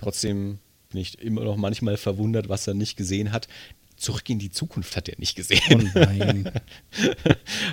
trotzdem 0.00 0.58
bin 0.90 1.00
ich 1.00 1.18
immer 1.20 1.44
noch 1.44 1.56
manchmal 1.56 1.96
verwundert, 1.96 2.48
was 2.48 2.66
er 2.66 2.74
nicht 2.74 2.96
gesehen 2.96 3.32
hat. 3.32 3.48
Zurück 3.96 4.28
in 4.28 4.38
die 4.38 4.50
Zukunft 4.50 4.94
hat 4.94 5.08
er 5.08 5.18
nicht 5.18 5.36
gesehen. 5.36 5.90
Oh 5.94 5.98
nein. 5.98 6.50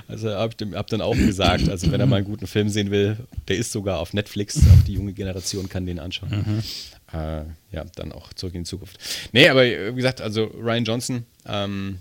Also 0.07 0.29
habe 0.29 0.53
ich 0.57 0.75
hab 0.75 0.87
dann 0.87 1.01
auch 1.01 1.15
gesagt, 1.15 1.69
also 1.69 1.91
wenn 1.91 1.99
er 1.99 2.05
mal 2.05 2.17
einen 2.17 2.25
guten 2.25 2.45
Film 2.45 2.69
sehen 2.69 2.91
will, 2.91 3.17
der 3.47 3.57
ist 3.57 3.71
sogar 3.71 3.99
auf 3.99 4.13
Netflix, 4.13 4.57
auch 4.57 4.83
die 4.85 4.93
junge 4.93 5.13
Generation 5.13 5.67
kann 5.67 5.85
den 5.85 5.99
anschauen. 5.99 6.29
Mhm. 6.29 7.17
Äh, 7.17 7.43
ja, 7.71 7.85
dann 7.95 8.11
auch 8.11 8.33
zurück 8.33 8.53
in 8.53 8.63
die 8.63 8.69
Zukunft. 8.69 8.99
Nee, 9.31 9.49
aber 9.49 9.63
wie 9.63 9.95
gesagt, 9.95 10.21
also 10.21 10.45
Ryan 10.45 10.85
Johnson, 10.85 11.25
ähm, 11.45 11.99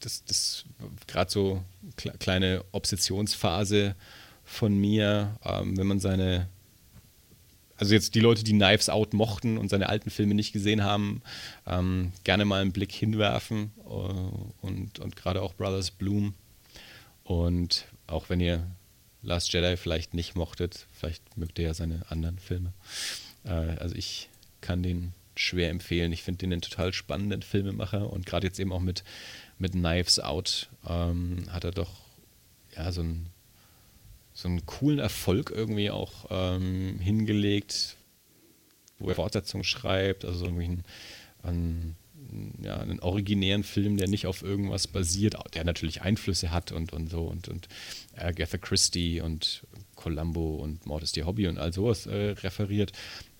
das, 0.00 0.24
das 0.24 0.64
gerade 1.06 1.30
so 1.30 1.62
kle 1.96 2.12
kleine 2.18 2.64
Obsessionsphase 2.72 3.94
von 4.44 4.76
mir, 4.76 5.36
ähm, 5.44 5.76
wenn 5.76 5.86
man 5.86 6.00
seine 6.00 6.48
also 7.82 7.94
jetzt 7.94 8.14
die 8.14 8.20
Leute, 8.20 8.44
die 8.44 8.52
Knives 8.52 8.88
Out 8.88 9.12
mochten 9.12 9.58
und 9.58 9.68
seine 9.68 9.88
alten 9.88 10.10
Filme 10.10 10.34
nicht 10.34 10.52
gesehen 10.52 10.84
haben, 10.84 11.20
ähm, 11.66 12.12
gerne 12.22 12.44
mal 12.44 12.60
einen 12.60 12.70
Blick 12.70 12.92
hinwerfen 12.92 13.72
äh, 13.84 14.64
und, 14.64 15.00
und 15.00 15.16
gerade 15.16 15.42
auch 15.42 15.54
Brothers 15.54 15.90
Bloom. 15.90 16.34
Und 17.24 17.86
auch 18.06 18.28
wenn 18.28 18.38
ihr 18.38 18.64
Last 19.22 19.52
Jedi 19.52 19.76
vielleicht 19.76 20.14
nicht 20.14 20.36
mochtet, 20.36 20.86
vielleicht 20.92 21.36
mögt 21.36 21.58
ihr 21.58 21.66
ja 21.66 21.74
seine 21.74 22.02
anderen 22.08 22.38
Filme. 22.38 22.72
Äh, 23.44 23.50
also 23.50 23.96
ich 23.96 24.28
kann 24.60 24.84
den 24.84 25.12
schwer 25.36 25.70
empfehlen. 25.70 26.12
Ich 26.12 26.22
finde 26.22 26.38
den 26.38 26.52
einen 26.52 26.62
total 26.62 26.92
spannenden 26.92 27.42
Filmemacher 27.42 28.10
und 28.10 28.26
gerade 28.26 28.46
jetzt 28.46 28.60
eben 28.60 28.72
auch 28.72 28.80
mit, 28.80 29.04
mit 29.58 29.72
Knives 29.72 30.18
Out 30.20 30.68
ähm, 30.88 31.44
hat 31.50 31.64
er 31.64 31.70
doch 31.70 31.90
ja 32.76 32.90
so 32.92 33.02
einen, 33.02 33.26
so 34.34 34.48
einen 34.48 34.64
coolen 34.66 34.98
Erfolg 34.98 35.50
irgendwie 35.54 35.90
auch 35.90 36.26
ähm, 36.30 36.98
hingelegt, 37.00 37.96
wo 38.98 39.08
er 39.08 39.14
Fortsetzungen 39.14 39.64
schreibt, 39.64 40.24
also 40.24 40.44
irgendwie 40.46 40.64
einen, 40.64 40.84
einen, 41.42 41.96
ja, 42.62 42.78
einen 42.78 43.00
originären 43.00 43.64
Film, 43.64 43.96
der 43.96 44.08
nicht 44.08 44.26
auf 44.26 44.42
irgendwas 44.42 44.86
basiert, 44.86 45.36
der 45.54 45.64
natürlich 45.64 46.02
Einflüsse 46.02 46.50
hat 46.50 46.72
und, 46.72 46.92
und 46.92 47.10
so 47.10 47.24
und, 47.24 47.48
und 47.48 47.68
Agatha 48.16 48.58
Christie 48.58 49.20
und 49.20 49.64
Columbo 49.96 50.56
und 50.56 50.86
Mord 50.86 51.02
ist 51.02 51.16
ihr 51.16 51.26
Hobby 51.26 51.46
und 51.46 51.58
all 51.58 51.72
sowas 51.72 52.06
äh, 52.06 52.30
referiert, 52.42 52.92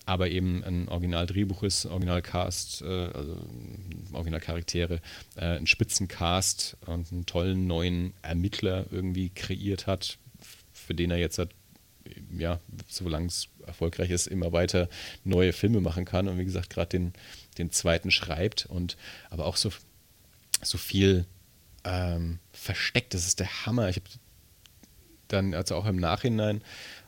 aber 0.05 0.29
eben 0.29 0.63
ein 0.63 0.89
Originaldrehbuch 0.89 1.63
ist, 1.63 1.85
Originalcast, 1.85 2.81
äh, 2.81 2.85
also 2.85 3.37
Originalcharaktere, 4.11 4.99
äh, 5.35 5.57
ein 5.57 5.67
Spitzencast 5.67 6.77
und 6.85 7.11
einen 7.11 7.25
tollen 7.25 7.67
neuen 7.67 8.13
Ermittler 8.21 8.85
irgendwie 8.91 9.29
kreiert 9.29 9.87
hat, 9.87 10.17
für 10.73 10.93
den 10.93 11.11
er 11.11 11.17
jetzt 11.17 11.37
hat, 11.37 11.49
ja, 12.37 12.59
solange 12.87 13.27
es 13.27 13.47
erfolgreich 13.65 14.09
ist, 14.09 14.27
immer 14.27 14.51
weiter 14.51 14.89
neue 15.23 15.53
Filme 15.53 15.79
machen 15.79 16.05
kann 16.05 16.27
und 16.27 16.37
wie 16.37 16.45
gesagt 16.45 16.69
gerade 16.69 16.89
den, 16.89 17.13
den 17.57 17.71
zweiten 17.71 18.11
schreibt 18.11 18.65
und 18.65 18.97
aber 19.29 19.45
auch 19.45 19.55
so, 19.55 19.71
so 20.61 20.77
viel 20.77 21.25
ähm, 21.85 22.39
versteckt, 22.51 23.13
das 23.13 23.25
ist 23.25 23.39
der 23.39 23.65
Hammer. 23.65 23.89
Ich 23.89 23.97
habe 23.97 24.09
dann 25.27 25.53
also 25.53 25.75
auch 25.75 25.85
im 25.85 25.97
Nachhinein 25.97 26.61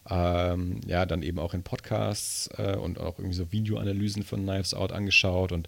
ähm, 0.10 0.82
ja, 0.86 1.06
dann 1.06 1.24
eben 1.24 1.40
auch 1.40 1.54
in 1.54 1.64
Podcasts 1.64 2.50
äh, 2.58 2.76
und 2.76 3.00
auch 3.00 3.18
irgendwie 3.18 3.36
so 3.36 3.52
Videoanalysen 3.52 4.24
von 4.24 4.44
Knives 4.44 4.74
Out 4.74 4.92
angeschaut. 4.92 5.52
Und 5.52 5.68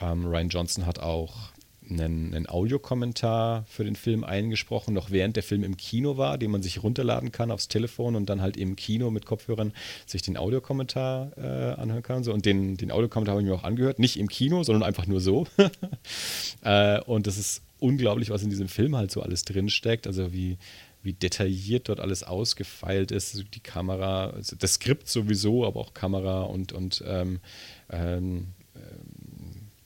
ähm, 0.00 0.26
Ryan 0.26 0.48
Johnson 0.48 0.86
hat 0.86 0.98
auch 0.98 1.52
einen, 1.90 2.34
einen 2.34 2.48
Audiokommentar 2.48 3.64
für 3.66 3.84
den 3.84 3.96
Film 3.96 4.24
eingesprochen, 4.24 4.94
noch 4.94 5.10
während 5.10 5.36
der 5.36 5.42
Film 5.42 5.64
im 5.64 5.76
Kino 5.76 6.16
war, 6.16 6.38
den 6.38 6.50
man 6.50 6.62
sich 6.62 6.82
runterladen 6.82 7.32
kann 7.32 7.50
aufs 7.50 7.68
Telefon 7.68 8.14
und 8.14 8.28
dann 8.28 8.42
halt 8.42 8.56
im 8.56 8.76
Kino 8.76 9.10
mit 9.10 9.26
Kopfhörern 9.26 9.72
sich 10.06 10.22
den 10.22 10.36
Audiokommentar 10.36 11.30
äh, 11.36 11.80
anhören 11.80 12.02
kann. 12.02 12.24
So. 12.24 12.32
Und 12.32 12.44
den, 12.44 12.76
den 12.76 12.90
Audiokommentar 12.90 13.34
habe 13.34 13.42
ich 13.42 13.48
mir 13.48 13.54
auch 13.54 13.64
angehört, 13.64 13.98
nicht 13.98 14.18
im 14.18 14.28
Kino, 14.28 14.62
sondern 14.62 14.82
einfach 14.82 15.06
nur 15.06 15.20
so. 15.20 15.46
äh, 16.62 17.00
und 17.02 17.26
das 17.26 17.38
ist 17.38 17.62
unglaublich, 17.80 18.30
was 18.30 18.42
in 18.42 18.50
diesem 18.50 18.68
Film 18.68 18.96
halt 18.96 19.10
so 19.10 19.22
alles 19.22 19.44
drinsteckt. 19.44 20.06
Also 20.06 20.32
wie, 20.32 20.58
wie 21.02 21.12
detailliert 21.12 21.88
dort 21.88 22.00
alles 22.00 22.22
ausgefeilt 22.22 23.10
ist. 23.10 23.44
Die 23.54 23.60
Kamera, 23.60 24.30
also 24.30 24.56
das 24.56 24.74
Skript 24.74 25.08
sowieso, 25.08 25.66
aber 25.66 25.80
auch 25.80 25.94
Kamera 25.94 26.42
und, 26.42 26.72
und 26.72 27.02
ähm, 27.06 27.40
ähm, 27.90 28.48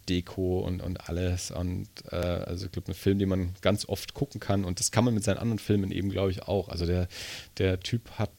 Deko 0.08 0.60
und, 0.60 0.82
und 0.82 1.08
alles. 1.08 1.50
Und 1.50 1.88
äh, 2.10 2.16
also 2.16 2.66
ich 2.66 2.72
glaube, 2.72 2.92
ein 2.92 2.94
Film, 2.94 3.18
den 3.18 3.28
man 3.28 3.54
ganz 3.60 3.88
oft 3.88 4.14
gucken 4.14 4.40
kann. 4.40 4.64
Und 4.64 4.80
das 4.80 4.90
kann 4.90 5.04
man 5.04 5.14
mit 5.14 5.24
seinen 5.24 5.38
anderen 5.38 5.58
Filmen 5.58 5.90
eben, 5.90 6.10
glaube 6.10 6.30
ich, 6.30 6.42
auch. 6.42 6.68
Also 6.68 6.86
der, 6.86 7.08
der 7.58 7.80
Typ 7.80 8.10
hat 8.12 8.30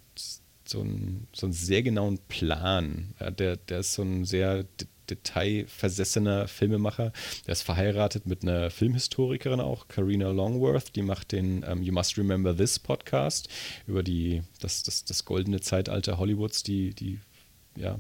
so 0.66 0.82
einen, 0.82 1.28
so 1.34 1.48
einen 1.48 1.54
sehr 1.54 1.84
genauen 1.84 2.20
Plan. 2.28 3.14
Ja, 3.20 3.32
der, 3.32 3.58
der 3.58 3.80
ist 3.80 3.94
so 3.94 4.02
ein 4.02 4.26
sehr 4.26 4.66
detailversessener 5.10 6.48
Filmemacher. 6.48 7.12
Der 7.46 7.54
ist 7.54 7.64
verheiratet 7.64 8.26
mit 8.26 8.44
einer 8.44 8.70
Filmhistorikerin 8.70 9.60
auch, 9.60 9.88
Karina 9.88 10.32
Longworth. 10.32 10.96
Die 10.96 11.02
macht 11.02 11.32
den 11.32 11.66
ähm, 11.68 11.84
You 11.84 11.94
Must 11.94 12.18
Remember 12.18 12.56
This 12.56 12.80
Podcast 12.80 13.50
über 13.88 14.04
die, 14.04 14.44
das, 14.60 14.84
das, 14.84 15.06
das 15.06 15.26
goldene 15.26 15.62
Zeitalter 15.62 16.18
Hollywoods, 16.18 16.64
die, 16.64 16.94
die 16.94 17.20
ja, 17.76 18.00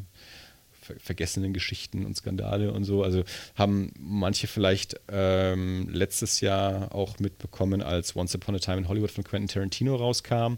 ver 0.84 1.00
vergessenen 1.00 1.54
Geschichten 1.54 2.06
und 2.06 2.16
Skandale 2.16 2.72
und 2.72 2.84
so. 2.84 3.04
Also 3.04 3.24
haben 3.56 3.92
manche 3.98 4.48
vielleicht 4.48 5.00
ähm, 5.10 5.90
letztes 5.90 6.42
Jahr 6.42 6.94
auch 6.94 7.20
mitbekommen, 7.20 7.82
als 7.82 8.16
Once 8.16 8.36
Upon 8.36 8.56
a 8.56 8.60
Time 8.60 8.80
in 8.80 8.88
Hollywood 8.88 9.12
von 9.12 9.24
Quentin 9.24 9.48
Tarantino 9.48 9.96
rauskam, 9.96 10.58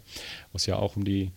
wo 0.52 0.58
ja 0.66 0.76
auch 0.76 0.96
um 0.96 1.04
die 1.04 1.30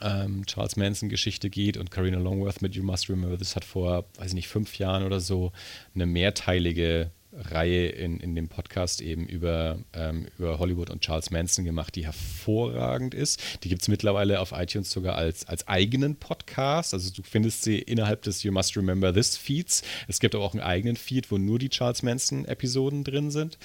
ähm, 0.00 0.44
Charles 0.46 0.76
Manson-Geschichte 0.76 1.50
geht 1.50 1.76
und 1.76 1.90
Karina 1.90 2.18
Longworth 2.18 2.62
mit 2.62 2.74
You 2.74 2.82
Must 2.82 3.08
Remember 3.08 3.38
This 3.38 3.56
hat 3.56 3.64
vor, 3.64 4.04
weiß 4.16 4.28
ich 4.28 4.34
nicht, 4.34 4.48
fünf 4.48 4.78
Jahren 4.78 5.04
oder 5.04 5.20
so 5.20 5.52
eine 5.94 6.06
mehrteilige 6.06 7.10
Reihe 7.34 7.88
in, 7.88 8.20
in 8.20 8.34
dem 8.34 8.48
Podcast 8.48 9.00
eben 9.00 9.26
über, 9.26 9.78
ähm, 9.94 10.26
über 10.38 10.58
Hollywood 10.58 10.90
und 10.90 11.00
Charles 11.00 11.30
Manson 11.30 11.64
gemacht, 11.64 11.94
die 11.94 12.04
hervorragend 12.04 13.14
ist. 13.14 13.40
Die 13.64 13.70
gibt 13.70 13.82
es 13.82 13.88
mittlerweile 13.88 14.40
auf 14.40 14.52
iTunes 14.52 14.90
sogar 14.90 15.16
als, 15.16 15.48
als 15.48 15.66
eigenen 15.66 16.16
Podcast. 16.16 16.92
Also 16.92 17.10
du 17.10 17.22
findest 17.22 17.62
sie 17.62 17.78
innerhalb 17.78 18.22
des 18.22 18.42
You 18.42 18.52
Must 18.52 18.76
Remember 18.76 19.14
This 19.14 19.36
Feeds. 19.36 19.82
Es 20.08 20.20
gibt 20.20 20.34
aber 20.34 20.44
auch 20.44 20.52
einen 20.52 20.62
eigenen 20.62 20.96
Feed, 20.96 21.30
wo 21.30 21.38
nur 21.38 21.58
die 21.58 21.70
Charles 21.70 22.02
Manson-Episoden 22.02 23.02
drin 23.02 23.30
sind. 23.30 23.56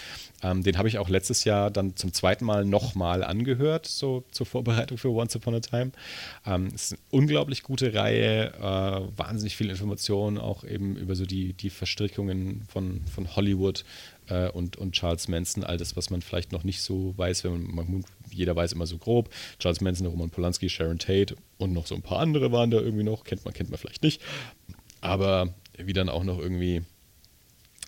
Ähm, 0.43 0.63
den 0.63 0.77
habe 0.77 0.87
ich 0.87 0.97
auch 0.97 1.09
letztes 1.09 1.43
Jahr 1.43 1.69
dann 1.69 1.95
zum 1.95 2.13
zweiten 2.13 2.45
Mal 2.45 2.63
nochmal 2.63 3.23
angehört, 3.23 3.85
so 3.85 4.23
zur 4.31 4.45
Vorbereitung 4.45 4.97
für 4.97 5.09
Once 5.09 5.35
Upon 5.35 5.55
a 5.55 5.59
Time. 5.59 5.91
Ähm, 6.45 6.67
es 6.73 6.83
ist 6.83 6.93
eine 6.93 7.01
unglaublich 7.11 7.63
gute 7.63 7.93
Reihe, 7.93 8.53
äh, 8.53 9.17
wahnsinnig 9.17 9.57
viel 9.57 9.69
Information, 9.69 10.37
auch 10.37 10.63
eben 10.63 10.95
über 10.95 11.15
so 11.15 11.25
die, 11.25 11.53
die 11.53 11.69
Verstrickungen 11.69 12.63
von, 12.69 13.01
von 13.13 13.35
Hollywood 13.35 13.56
Hollywood 13.57 13.83
äh, 14.27 14.49
und, 14.49 14.77
und 14.77 14.93
Charles 14.93 15.27
Manson, 15.27 15.63
all 15.63 15.77
das, 15.77 15.95
was 15.95 16.09
man 16.09 16.21
vielleicht 16.21 16.51
noch 16.51 16.63
nicht 16.63 16.81
so 16.81 17.13
weiß, 17.17 17.43
wenn 17.43 17.63
man, 17.63 17.91
man 17.91 18.05
jeder 18.31 18.55
weiß 18.55 18.73
immer 18.73 18.87
so 18.87 18.97
grob. 18.97 19.29
Charles 19.59 19.81
Manson, 19.81 20.07
Roman 20.07 20.29
Polanski, 20.29 20.69
Sharon 20.69 20.99
Tate 20.99 21.35
und 21.57 21.73
noch 21.73 21.87
so 21.87 21.95
ein 21.95 22.01
paar 22.01 22.19
andere 22.19 22.51
waren 22.51 22.71
da 22.71 22.79
irgendwie 22.79 23.03
noch, 23.03 23.23
kennt 23.23 23.45
man, 23.45 23.53
kennt 23.53 23.69
man 23.69 23.79
vielleicht 23.79 24.03
nicht. 24.03 24.21
Aber 25.01 25.53
wie 25.77 25.93
dann 25.93 26.09
auch 26.09 26.23
noch 26.23 26.39
irgendwie 26.39 26.83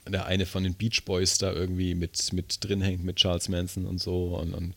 der 0.08 0.26
eine 0.26 0.48
von 0.48 0.64
den 0.64 0.74
Beach 0.74 1.06
Boys 1.06 1.38
da 1.38 1.52
irgendwie 1.54 1.94
mit, 1.94 2.34
mit 2.34 2.58
drin 2.62 2.82
hängt 2.82 3.04
mit 3.04 3.18
Charles 3.18 3.48
Manson 3.48 3.86
und 3.86 4.00
so. 4.00 4.38
Und, 4.38 4.56
und 4.56 4.74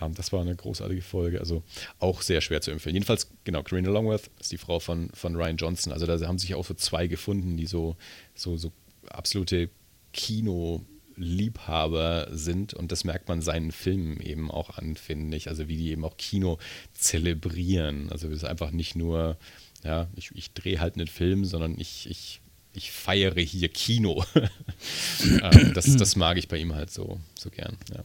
ähm, 0.00 0.14
das 0.14 0.32
war 0.32 0.40
eine 0.40 0.56
großartige 0.56 1.02
Folge. 1.02 1.38
Also 1.38 1.62
auch 2.00 2.22
sehr 2.22 2.40
schwer 2.40 2.60
zu 2.60 2.72
empfehlen. 2.72 2.96
Jedenfalls, 2.96 3.30
genau, 3.44 3.62
Karina 3.62 3.90
Longworth 3.90 4.30
ist 4.40 4.50
die 4.50 4.58
Frau 4.58 4.80
von, 4.80 5.10
von 5.14 5.36
Ryan 5.36 5.56
Johnson. 5.56 5.92
Also 5.92 6.06
da 6.06 6.18
haben 6.26 6.38
sich 6.38 6.56
auch 6.56 6.64
so 6.64 6.74
zwei 6.74 7.06
gefunden, 7.06 7.56
die 7.56 7.66
so, 7.66 7.96
so, 8.34 8.56
so 8.56 8.72
absolute 9.10 9.70
Kino-Liebhaber 10.14 12.28
sind 12.30 12.72
und 12.72 12.92
das 12.92 13.04
merkt 13.04 13.28
man 13.28 13.42
seinen 13.42 13.72
Filmen 13.72 14.20
eben 14.20 14.50
auch 14.50 14.70
an, 14.70 14.96
finde 14.96 15.36
ich. 15.36 15.48
Also 15.48 15.68
wie 15.68 15.76
die 15.76 15.90
eben 15.90 16.04
auch 16.04 16.16
Kino 16.16 16.58
zelebrieren. 16.94 18.10
Also 18.10 18.28
es 18.28 18.36
ist 18.36 18.44
einfach 18.44 18.70
nicht 18.70 18.96
nur, 18.96 19.36
ja, 19.82 20.06
ich, 20.16 20.30
ich 20.34 20.52
drehe 20.52 20.80
halt 20.80 20.94
einen 20.94 21.08
Film, 21.08 21.44
sondern 21.44 21.78
ich, 21.78 22.08
ich, 22.08 22.40
ich 22.72 22.90
feiere 22.90 23.40
hier 23.40 23.68
Kino. 23.68 24.24
Ähm, 25.42 25.72
das, 25.72 25.96
das 25.96 26.16
mag 26.16 26.36
ich 26.36 26.48
bei 26.48 26.58
ihm 26.58 26.74
halt 26.74 26.90
so, 26.90 27.18
so 27.38 27.48
gern. 27.48 27.78
Ja. 27.94 28.04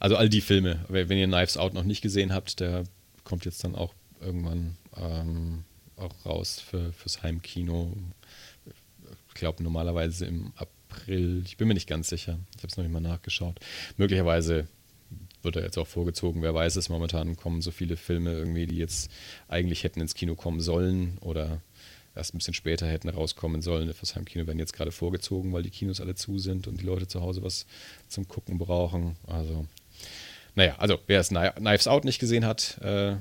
Also 0.00 0.16
all 0.16 0.28
die 0.28 0.40
Filme, 0.40 0.84
wenn 0.88 1.18
ihr 1.18 1.26
Knives 1.26 1.56
Out 1.56 1.74
noch 1.74 1.84
nicht 1.84 2.00
gesehen 2.00 2.32
habt, 2.32 2.60
der 2.60 2.84
kommt 3.24 3.44
jetzt 3.44 3.64
dann 3.64 3.74
auch 3.74 3.92
irgendwann 4.20 4.76
ähm, 4.96 5.64
auch 5.96 6.14
raus 6.24 6.60
für, 6.60 6.92
fürs 6.92 7.22
Heimkino 7.22 7.92
glaube 9.36 9.62
normalerweise 9.62 10.26
im 10.26 10.52
April. 10.56 11.42
Ich 11.46 11.56
bin 11.56 11.68
mir 11.68 11.74
nicht 11.74 11.88
ganz 11.88 12.08
sicher. 12.08 12.38
Ich 12.56 12.62
habe 12.62 12.68
es 12.68 12.76
noch 12.76 12.84
nicht 12.84 12.92
mal 12.92 13.00
nachgeschaut. 13.00 13.58
Möglicherweise 13.96 14.66
wird 15.42 15.56
er 15.56 15.62
jetzt 15.62 15.78
auch 15.78 15.86
vorgezogen. 15.86 16.42
Wer 16.42 16.54
weiß 16.54 16.76
es. 16.76 16.88
Momentan 16.88 17.36
kommen 17.36 17.62
so 17.62 17.70
viele 17.70 17.96
Filme 17.96 18.32
irgendwie, 18.32 18.66
die 18.66 18.76
jetzt 18.76 19.10
eigentlich 19.48 19.84
hätten 19.84 20.00
ins 20.00 20.14
Kino 20.14 20.34
kommen 20.34 20.60
sollen 20.60 21.18
oder 21.20 21.60
erst 22.16 22.34
ein 22.34 22.38
bisschen 22.38 22.54
später 22.54 22.86
hätten 22.86 23.08
rauskommen 23.08 23.62
sollen. 23.62 23.92
Fürs 23.94 24.16
Heimkino 24.16 24.46
werden 24.46 24.58
jetzt 24.58 24.72
gerade 24.72 24.90
vorgezogen, 24.90 25.52
weil 25.52 25.62
die 25.62 25.70
Kinos 25.70 26.00
alle 26.00 26.14
zu 26.14 26.38
sind 26.38 26.66
und 26.66 26.80
die 26.80 26.84
Leute 26.84 27.06
zu 27.06 27.20
Hause 27.20 27.42
was 27.42 27.66
zum 28.08 28.26
Gucken 28.26 28.58
brauchen. 28.58 29.16
Also, 29.26 29.66
naja, 30.54 30.76
also 30.78 30.98
wer 31.06 31.20
es 31.20 31.28
Knives 31.28 31.86
Out 31.86 32.04
nicht 32.04 32.18
gesehen 32.18 32.44
hat, 32.44 32.78
äh, 32.80 33.16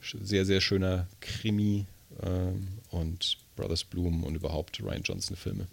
sehr, 0.00 0.46
sehr 0.46 0.60
schöner 0.60 1.08
Krimi 1.20 1.86
äh, 2.22 2.94
und 2.94 3.38
Brothers 3.58 3.84
Bloom 3.84 4.24
und 4.24 4.34
überhaupt 4.34 4.80
Ryan 4.82 5.02
Johnson-Filme. 5.02 5.66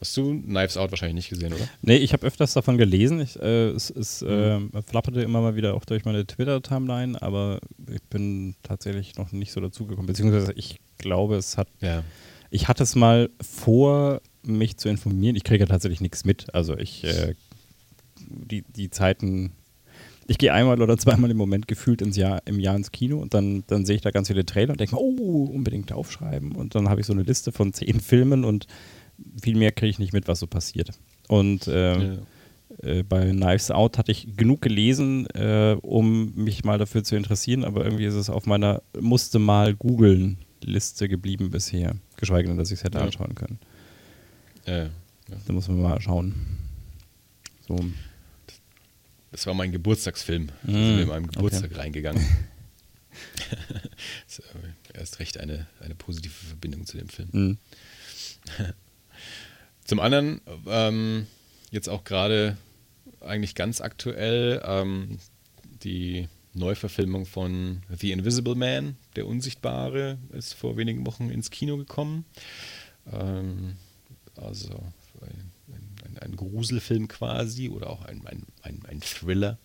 Hast 0.00 0.14
du 0.16 0.42
Knives 0.42 0.76
Out 0.76 0.90
wahrscheinlich 0.90 1.14
nicht 1.14 1.28
gesehen, 1.30 1.54
oder? 1.54 1.68
Nee, 1.80 1.96
ich 1.96 2.12
habe 2.12 2.26
öfters 2.26 2.52
davon 2.52 2.76
gelesen. 2.76 3.20
Ich, 3.20 3.40
äh, 3.40 3.68
es 3.68 3.88
es 3.88 4.20
mhm. 4.20 4.70
äh, 4.74 4.82
flapperte 4.82 5.22
immer 5.22 5.40
mal 5.40 5.56
wieder 5.56 5.74
auch 5.74 5.86
durch 5.86 6.04
meine 6.04 6.26
Twitter-Timeline, 6.26 7.20
aber 7.22 7.60
ich 7.90 8.02
bin 8.02 8.56
tatsächlich 8.62 9.16
noch 9.16 9.32
nicht 9.32 9.52
so 9.52 9.60
dazugekommen. 9.60 10.06
Beziehungsweise 10.06 10.52
ich 10.52 10.80
glaube, 10.98 11.36
es 11.36 11.56
hat. 11.56 11.68
Ja. 11.80 12.04
Ich 12.50 12.68
hatte 12.68 12.82
es 12.82 12.94
mal 12.94 13.30
vor, 13.40 14.20
mich 14.42 14.76
zu 14.76 14.88
informieren. 14.88 15.34
Ich 15.34 15.44
kriege 15.44 15.64
ja 15.64 15.66
tatsächlich 15.66 16.02
nichts 16.02 16.24
mit. 16.24 16.54
Also 16.54 16.76
ich. 16.76 17.04
Äh, 17.04 17.34
die, 18.18 18.62
die 18.62 18.90
Zeiten. 18.90 19.52
Ich 20.28 20.38
gehe 20.38 20.52
einmal 20.52 20.80
oder 20.82 20.98
zweimal 20.98 21.30
im 21.30 21.36
Moment 21.36 21.68
gefühlt 21.68 22.02
ins 22.02 22.16
Jahr, 22.16 22.42
im 22.46 22.58
Jahr 22.58 22.74
ins 22.76 22.90
Kino 22.90 23.18
und 23.18 23.32
dann, 23.34 23.64
dann 23.68 23.86
sehe 23.86 23.96
ich 23.96 24.02
da 24.02 24.10
ganz 24.10 24.28
viele 24.28 24.44
Trailer 24.44 24.72
und 24.72 24.80
denke 24.80 24.96
mir, 24.96 25.00
oh, 25.00 25.44
unbedingt 25.44 25.92
aufschreiben. 25.92 26.52
Und 26.52 26.74
dann 26.74 26.88
habe 26.88 27.00
ich 27.00 27.06
so 27.06 27.12
eine 27.12 27.22
Liste 27.22 27.52
von 27.52 27.72
zehn 27.72 28.00
Filmen 28.00 28.44
und 28.44 28.66
viel 29.40 29.56
mehr 29.56 29.72
kriege 29.72 29.90
ich 29.90 29.98
nicht 29.98 30.12
mit, 30.12 30.28
was 30.28 30.40
so 30.40 30.46
passiert. 30.46 30.90
Und 31.28 31.68
äh, 31.68 31.98
ja. 31.98 32.16
äh, 32.82 33.02
bei 33.02 33.30
Knives 33.30 33.70
Out 33.70 33.98
hatte 33.98 34.12
ich 34.12 34.36
genug 34.36 34.62
gelesen, 34.62 35.26
äh, 35.30 35.76
um 35.80 36.34
mich 36.34 36.64
mal 36.64 36.78
dafür 36.78 37.04
zu 37.04 37.16
interessieren, 37.16 37.64
aber 37.64 37.84
irgendwie 37.84 38.06
ist 38.06 38.14
es 38.14 38.28
auf 38.28 38.46
meiner 38.46 38.82
musste 39.00 39.38
mal 39.38 39.74
googeln 39.74 40.38
Liste 40.62 41.08
geblieben 41.08 41.50
bisher. 41.50 41.96
Geschweige 42.16 42.48
denn, 42.48 42.58
dass 42.58 42.70
ich 42.70 42.78
es 42.78 42.84
hätte 42.84 42.98
ja. 42.98 43.04
anschauen 43.04 43.34
können. 43.34 43.58
Ja, 44.66 44.84
ja. 44.84 44.90
Da 45.46 45.52
muss 45.52 45.68
man 45.68 45.80
mal 45.80 46.00
schauen. 46.00 46.34
So. 47.66 47.76
Das 49.36 49.46
war 49.46 49.52
mein 49.52 49.70
Geburtstagsfilm. 49.70 50.46
Da 50.62 50.72
sind 50.72 50.96
wir 50.96 51.02
in 51.02 51.08
meinem 51.08 51.26
Geburtstag 51.26 51.70
okay. 51.70 51.80
reingegangen. 51.80 52.26
erst 54.94 55.18
recht 55.18 55.36
eine, 55.36 55.66
eine 55.80 55.94
positive 55.94 56.32
Verbindung 56.32 56.86
zu 56.86 56.96
dem 56.96 57.10
Film. 57.10 57.28
Mhm. 57.32 57.58
Zum 59.84 60.00
anderen, 60.00 60.40
ähm, 60.66 61.26
jetzt 61.70 61.90
auch 61.90 62.04
gerade 62.04 62.56
eigentlich 63.20 63.54
ganz 63.54 63.82
aktuell, 63.82 64.62
ähm, 64.64 65.18
die 65.82 66.28
Neuverfilmung 66.54 67.26
von 67.26 67.82
The 67.94 68.12
Invisible 68.12 68.54
Man, 68.54 68.96
der 69.16 69.26
Unsichtbare, 69.26 70.16
ist 70.32 70.54
vor 70.54 70.78
wenigen 70.78 71.04
Wochen 71.04 71.28
ins 71.28 71.50
Kino 71.50 71.76
gekommen. 71.76 72.24
Ähm, 73.12 73.76
also 74.34 74.82
ein, 76.16 76.22
ein, 76.22 76.30
ein, 76.32 76.36
Gruselfilm 76.36 77.08
quasi 77.08 77.68
oder 77.68 77.90
auch 77.90 78.04
ein, 78.04 78.22
ein, 78.62 78.80
ein 78.86 79.00
Thriller. 79.00 79.58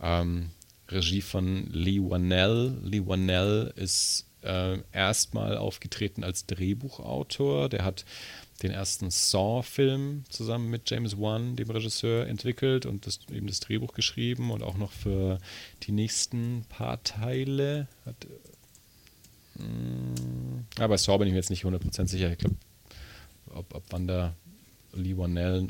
Ähm, 0.00 0.50
Regie 0.88 1.22
von 1.22 1.66
Lee 1.72 2.00
Wanell. 2.00 2.78
Lee 2.82 3.02
Wanell 3.04 3.72
ist 3.76 4.26
äh, 4.42 4.78
erstmal 4.92 5.56
aufgetreten 5.56 6.24
als 6.24 6.46
Drehbuchautor. 6.46 7.68
Der 7.68 7.84
hat 7.84 8.04
den 8.62 8.70
ersten 8.70 9.10
Saw-Film 9.10 10.24
zusammen 10.28 10.70
mit 10.70 10.88
James 10.88 11.18
Wan, 11.18 11.56
dem 11.56 11.70
Regisseur, 11.70 12.26
entwickelt 12.26 12.86
und 12.86 13.06
das, 13.06 13.20
eben 13.30 13.46
das 13.46 13.60
Drehbuch 13.60 13.92
geschrieben 13.92 14.50
und 14.50 14.62
auch 14.62 14.78
noch 14.78 14.92
für 14.92 15.38
die 15.82 15.92
nächsten 15.92 16.64
paar 16.68 17.02
Teile. 17.02 17.88
Hat, 18.06 18.26
mh, 19.56 19.64
hm, 19.64 20.66
ja, 20.78 20.86
bei 20.86 20.96
Saw 20.96 21.18
bin 21.18 21.28
ich 21.28 21.32
mir 21.32 21.38
jetzt 21.38 21.50
nicht 21.50 21.64
100% 21.64 22.06
sicher. 22.06 22.30
Ich 22.30 22.38
glaube, 22.38 22.56
ob, 23.50 23.74
ob 23.74 23.84
wann 23.90 24.06
da 24.06 24.34
Lee 24.92 25.16
Wanell, 25.16 25.66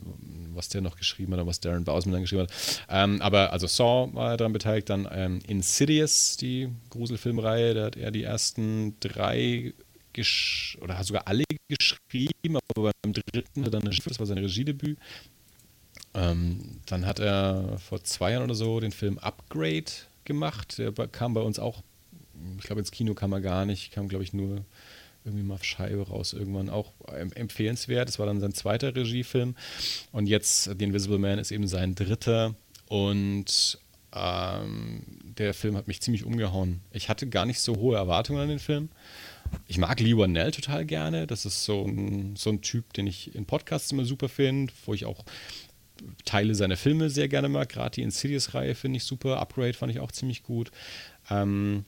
was 0.54 0.68
der 0.68 0.80
noch 0.80 0.96
geschrieben 0.96 1.32
hat 1.32 1.40
oder 1.40 1.46
was 1.46 1.60
Darren 1.60 1.84
Bausman 1.84 2.12
dann 2.12 2.22
geschrieben 2.22 2.42
hat. 2.42 2.52
Ähm, 2.88 3.20
aber 3.20 3.52
also 3.52 3.66
Saw 3.66 4.12
war 4.14 4.36
daran 4.36 4.52
beteiligt, 4.52 4.88
dann 4.88 5.08
ähm, 5.10 5.40
Insidious, 5.46 6.36
die 6.36 6.68
Gruselfilmreihe, 6.90 7.74
da 7.74 7.84
hat 7.86 7.96
er 7.96 8.10
die 8.10 8.22
ersten 8.22 8.96
drei 9.00 9.74
oder 10.80 10.96
hat 10.96 11.04
sogar 11.04 11.28
alle 11.28 11.44
geschrieben, 11.68 12.58
aber 12.74 12.90
beim 13.02 13.12
dritten 13.12 13.66
hat 13.66 13.74
er 13.74 13.80
dann, 13.80 13.90
das 13.90 14.18
war 14.18 14.26
sein 14.26 14.38
Regiedebüt. 14.38 14.98
Ähm, 16.14 16.80
dann 16.86 17.04
hat 17.04 17.20
er 17.20 17.78
vor 17.78 18.02
zwei 18.02 18.32
Jahren 18.32 18.44
oder 18.44 18.54
so 18.54 18.80
den 18.80 18.92
Film 18.92 19.18
Upgrade 19.18 19.92
gemacht. 20.24 20.78
Der 20.78 20.92
kam 20.92 21.34
bei 21.34 21.42
uns 21.42 21.58
auch, 21.58 21.82
ich 22.58 22.64
glaube, 22.64 22.80
ins 22.80 22.90
Kino 22.90 23.12
kam 23.12 23.32
er 23.32 23.42
gar 23.42 23.66
nicht, 23.66 23.92
kam, 23.92 24.08
glaube 24.08 24.24
ich, 24.24 24.32
nur 24.32 24.64
irgendwie 25.26 25.44
mal 25.44 25.54
auf 25.54 25.64
Scheibe 25.64 26.08
raus 26.08 26.32
irgendwann 26.32 26.70
auch 26.70 26.92
empfehlenswert. 27.34 28.08
Das 28.08 28.18
war 28.18 28.26
dann 28.26 28.40
sein 28.40 28.54
zweiter 28.54 28.94
Regiefilm. 28.94 29.54
Und 30.12 30.26
jetzt 30.26 30.64
The 30.64 30.84
Invisible 30.84 31.18
Man 31.18 31.38
ist 31.38 31.50
eben 31.50 31.68
sein 31.68 31.94
dritter. 31.94 32.54
Und 32.88 33.78
ähm, 34.14 35.02
der 35.36 35.52
Film 35.52 35.76
hat 35.76 35.88
mich 35.88 36.00
ziemlich 36.00 36.24
umgehauen. 36.24 36.80
Ich 36.92 37.08
hatte 37.08 37.26
gar 37.26 37.44
nicht 37.44 37.60
so 37.60 37.76
hohe 37.76 37.96
Erwartungen 37.96 38.40
an 38.40 38.48
den 38.48 38.58
Film 38.60 38.88
ich 39.66 39.78
mag 39.78 40.00
Lee 40.00 40.16
Wanell 40.16 40.50
total 40.50 40.84
gerne. 40.84 41.26
Das 41.26 41.44
ist 41.44 41.64
so 41.64 41.84
ein, 41.84 42.36
so 42.36 42.50
ein 42.50 42.62
Typ, 42.62 42.92
den 42.92 43.06
ich 43.06 43.34
in 43.34 43.46
Podcasts 43.46 43.92
immer 43.92 44.04
super 44.04 44.28
finde, 44.28 44.72
wo 44.84 44.94
ich 44.94 45.04
auch 45.04 45.24
Teile 46.24 46.54
seiner 46.54 46.76
Filme 46.76 47.10
sehr 47.10 47.28
gerne 47.28 47.48
mag. 47.48 47.68
Gerade 47.68 47.94
die 47.96 48.02
Insidious-Reihe 48.02 48.74
finde 48.74 48.98
ich 48.98 49.04
super. 49.04 49.38
Upgrade 49.38 49.74
fand 49.74 49.92
ich 49.92 50.00
auch 50.00 50.12
ziemlich 50.12 50.42
gut. 50.42 50.70
Ähm, 51.30 51.84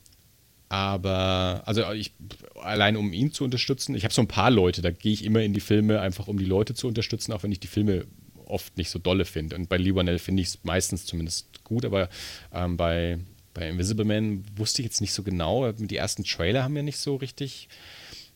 aber, 0.68 1.62
also 1.64 1.90
ich, 1.92 2.12
allein 2.60 2.96
um 2.96 3.12
ihn 3.12 3.32
zu 3.32 3.44
unterstützen, 3.44 3.94
ich 3.94 4.04
habe 4.04 4.12
so 4.12 4.22
ein 4.22 4.28
paar 4.28 4.50
Leute, 4.50 4.82
da 4.82 4.90
gehe 4.90 5.12
ich 5.12 5.24
immer 5.24 5.40
in 5.40 5.54
die 5.54 5.60
Filme, 5.60 6.00
einfach 6.00 6.28
um 6.28 6.38
die 6.38 6.44
Leute 6.44 6.74
zu 6.74 6.88
unterstützen, 6.88 7.32
auch 7.32 7.42
wenn 7.42 7.52
ich 7.52 7.60
die 7.60 7.68
Filme 7.68 8.06
oft 8.44 8.76
nicht 8.76 8.90
so 8.90 8.98
dolle 8.98 9.24
finde. 9.24 9.56
Und 9.56 9.68
bei 9.68 9.76
Lee 9.76 9.94
Wanell 9.94 10.18
finde 10.18 10.42
ich 10.42 10.48
es 10.48 10.58
meistens 10.64 11.06
zumindest 11.06 11.64
gut, 11.64 11.84
aber 11.84 12.08
ähm, 12.52 12.76
bei 12.76 13.18
bei 13.58 13.68
Invisible 13.68 14.04
Man 14.04 14.44
wusste 14.56 14.82
ich 14.82 14.86
jetzt 14.86 15.00
nicht 15.00 15.12
so 15.12 15.24
genau. 15.24 15.72
Die 15.72 15.96
ersten 15.96 16.22
Trailer 16.22 16.62
haben 16.62 16.74
mir 16.74 16.84
nicht 16.84 16.98
so 16.98 17.16
richtig, 17.16 17.68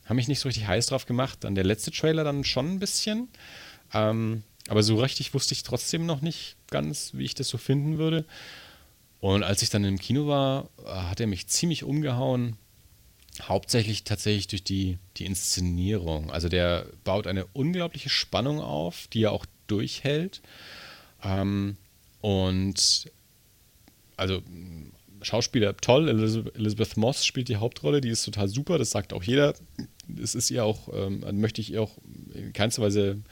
haben 0.04 0.16
mich 0.16 0.26
nicht 0.26 0.40
so 0.40 0.48
richtig 0.48 0.66
heiß 0.66 0.86
drauf 0.86 1.06
gemacht. 1.06 1.44
Dann 1.44 1.54
der 1.54 1.64
letzte 1.64 1.92
Trailer 1.92 2.24
dann 2.24 2.42
schon 2.42 2.72
ein 2.72 2.78
bisschen. 2.80 3.28
Ähm, 3.94 4.42
aber 4.68 4.82
so 4.82 4.96
richtig 4.96 5.32
wusste 5.32 5.54
ich 5.54 5.62
trotzdem 5.62 6.06
noch 6.06 6.22
nicht 6.22 6.56
ganz, 6.70 7.12
wie 7.14 7.24
ich 7.24 7.36
das 7.36 7.48
so 7.48 7.56
finden 7.56 7.98
würde. 7.98 8.24
Und 9.22 9.44
als 9.44 9.62
ich 9.62 9.70
dann 9.70 9.84
im 9.84 10.00
Kino 10.00 10.26
war, 10.26 10.68
hat 10.84 11.20
er 11.20 11.28
mich 11.28 11.46
ziemlich 11.46 11.84
umgehauen. 11.84 12.56
Hauptsächlich 13.40 14.02
tatsächlich 14.02 14.48
durch 14.48 14.64
die, 14.64 14.98
die 15.16 15.26
Inszenierung. 15.26 16.32
Also 16.32 16.48
der 16.48 16.86
baut 17.04 17.28
eine 17.28 17.46
unglaubliche 17.52 18.08
Spannung 18.08 18.58
auf, 18.58 19.06
die 19.12 19.22
er 19.22 19.30
auch 19.30 19.46
durchhält. 19.68 20.42
Ähm, 21.22 21.76
und 22.20 23.12
also 24.16 24.42
Schauspieler 25.22 25.76
toll. 25.76 26.08
Elizabeth 26.08 26.96
Moss 26.96 27.24
spielt 27.24 27.48
die 27.48 27.58
Hauptrolle, 27.58 28.00
die 28.00 28.08
ist 28.08 28.24
total 28.24 28.48
super, 28.48 28.76
das 28.76 28.90
sagt 28.90 29.12
auch 29.12 29.22
jeder. 29.22 29.54
Das 30.08 30.34
ist 30.34 30.50
ihr 30.50 30.64
auch, 30.64 30.88
ähm, 30.92 31.22
möchte 31.40 31.60
ich 31.60 31.70
ihr 31.72 31.82
auch 31.82 31.96
in 32.34 32.52
keinster 32.52 32.82
Weise 32.82 33.22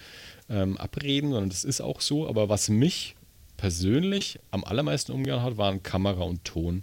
ähm, 0.49 0.77
abreden, 0.77 1.33
sondern 1.33 1.51
das 1.51 1.65
ist 1.65 1.81
auch 1.81 2.01
so. 2.01 2.29
Aber 2.29 2.49
was 2.49 2.69
mich 2.69 3.17
persönlich 3.61 4.39
am 4.51 4.65
allermeisten 4.65 5.13
umgehauen 5.13 5.43
hat, 5.43 5.59
waren 5.59 5.83
Kamera 5.83 6.23
und 6.23 6.45
Ton. 6.47 6.83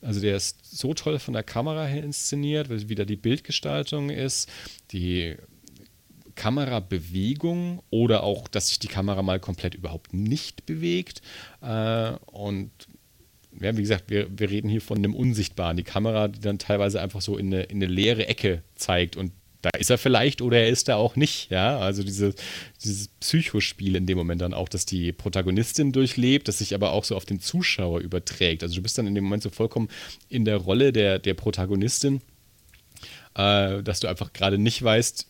Also 0.00 0.20
der 0.20 0.36
ist 0.36 0.64
so 0.64 0.94
toll 0.94 1.18
von 1.18 1.34
der 1.34 1.42
Kamera 1.42 1.84
her 1.84 2.02
inszeniert, 2.02 2.70
wie 2.70 2.94
da 2.94 3.04
die 3.04 3.16
Bildgestaltung 3.16 4.08
ist, 4.08 4.48
die 4.90 5.36
Kamerabewegung 6.34 7.82
oder 7.90 8.22
auch, 8.22 8.48
dass 8.48 8.68
sich 8.68 8.78
die 8.78 8.88
Kamera 8.88 9.20
mal 9.22 9.38
komplett 9.38 9.74
überhaupt 9.74 10.14
nicht 10.14 10.64
bewegt. 10.64 11.20
Äh, 11.60 12.12
und 12.24 12.70
ja, 13.60 13.76
wie 13.76 13.82
gesagt, 13.82 14.08
wir, 14.08 14.28
wir 14.30 14.48
reden 14.48 14.70
hier 14.70 14.80
von 14.80 14.96
einem 14.96 15.14
Unsichtbaren. 15.14 15.76
Die 15.76 15.82
Kamera, 15.82 16.28
die 16.28 16.40
dann 16.40 16.58
teilweise 16.58 17.02
einfach 17.02 17.20
so 17.20 17.36
in 17.36 17.52
eine, 17.52 17.64
in 17.64 17.82
eine 17.82 17.92
leere 17.92 18.28
Ecke 18.28 18.62
zeigt 18.76 19.18
und 19.18 19.32
da 19.62 19.70
ist 19.70 19.90
er 19.90 19.98
vielleicht 19.98 20.40
oder 20.40 20.58
er 20.58 20.68
ist 20.68 20.88
da 20.88 20.96
auch 20.96 21.16
nicht, 21.16 21.50
ja. 21.50 21.78
Also 21.78 22.04
diese, 22.04 22.34
dieses 22.82 23.08
Psychospiel 23.08 23.96
in 23.96 24.06
dem 24.06 24.16
Moment 24.16 24.40
dann 24.40 24.54
auch, 24.54 24.68
dass 24.68 24.86
die 24.86 25.12
Protagonistin 25.12 25.92
durchlebt, 25.92 26.46
das 26.46 26.58
sich 26.58 26.74
aber 26.74 26.92
auch 26.92 27.04
so 27.04 27.16
auf 27.16 27.24
den 27.24 27.40
Zuschauer 27.40 28.00
überträgt. 28.00 28.62
Also 28.62 28.76
du 28.76 28.82
bist 28.82 28.98
dann 28.98 29.06
in 29.06 29.14
dem 29.14 29.24
Moment 29.24 29.42
so 29.42 29.50
vollkommen 29.50 29.88
in 30.28 30.44
der 30.44 30.58
Rolle 30.58 30.92
der, 30.92 31.18
der 31.18 31.34
Protagonistin, 31.34 32.20
äh, 33.34 33.82
dass 33.82 34.00
du 34.00 34.08
einfach 34.08 34.32
gerade 34.32 34.58
nicht 34.58 34.82
weißt, 34.82 35.26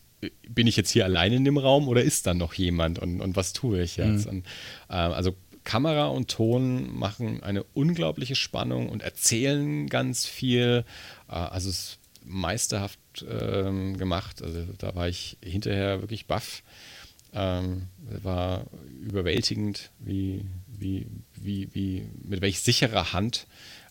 bin 0.47 0.67
ich 0.67 0.75
jetzt 0.75 0.91
hier 0.91 1.05
allein 1.05 1.33
in 1.33 1.45
dem 1.45 1.57
Raum 1.57 1.87
oder 1.87 2.03
ist 2.03 2.27
da 2.27 2.33
noch 2.33 2.53
jemand 2.53 2.99
und, 2.99 3.21
und 3.21 3.35
was 3.35 3.53
tue 3.53 3.81
ich 3.81 3.97
jetzt? 3.97 4.25
Mhm. 4.25 4.31
Und, 4.31 4.45
äh, 4.89 4.93
also 4.93 5.35
Kamera 5.63 6.07
und 6.07 6.29
Ton 6.29 6.93
machen 6.97 7.43
eine 7.43 7.63
unglaubliche 7.73 8.35
Spannung 8.35 8.89
und 8.89 9.01
erzählen 9.01 9.87
ganz 9.87 10.25
viel. 10.25 10.83
Äh, 11.29 11.33
also 11.33 11.69
es 11.69 11.98
meisterhaft 12.29 12.99
ähm, 13.27 13.97
gemacht. 13.97 14.41
Also 14.41 14.65
da 14.77 14.95
war 14.95 15.09
ich 15.09 15.37
hinterher 15.43 16.01
wirklich 16.01 16.27
baff. 16.27 16.63
Ähm, 17.31 17.89
war 18.23 18.65
überwältigend, 19.01 19.91
wie, 19.99 20.45
wie, 20.67 21.05
wie, 21.35 21.69
wie, 21.73 22.09
mit 22.23 22.41
welch 22.41 22.61
sicherer 22.61 23.13
Hand 23.13 23.45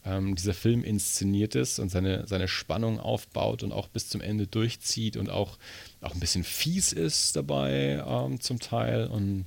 ähm, 0.05 0.34
dieser 0.34 0.55
Film 0.55 0.82
inszeniert 0.82 1.55
ist 1.55 1.78
und 1.78 1.89
seine, 1.89 2.26
seine 2.26 2.49
Spannung 2.49 2.99
aufbaut 2.99 3.62
und 3.62 3.72
auch 3.72 3.89
bis 3.89 4.09
zum 4.09 4.20
Ende 4.20 4.49
durchzieht 4.49 5.16
und 5.16 5.30
auch, 5.30 5.59
auch 6.01 6.14
ein 6.14 6.20
bisschen 6.20 6.43
fies 6.43 6.93
ist 6.93 7.36
dabei 7.36 8.03
ähm, 8.05 8.41
zum 8.41 8.59
Teil. 8.59 9.07
Und 9.07 9.45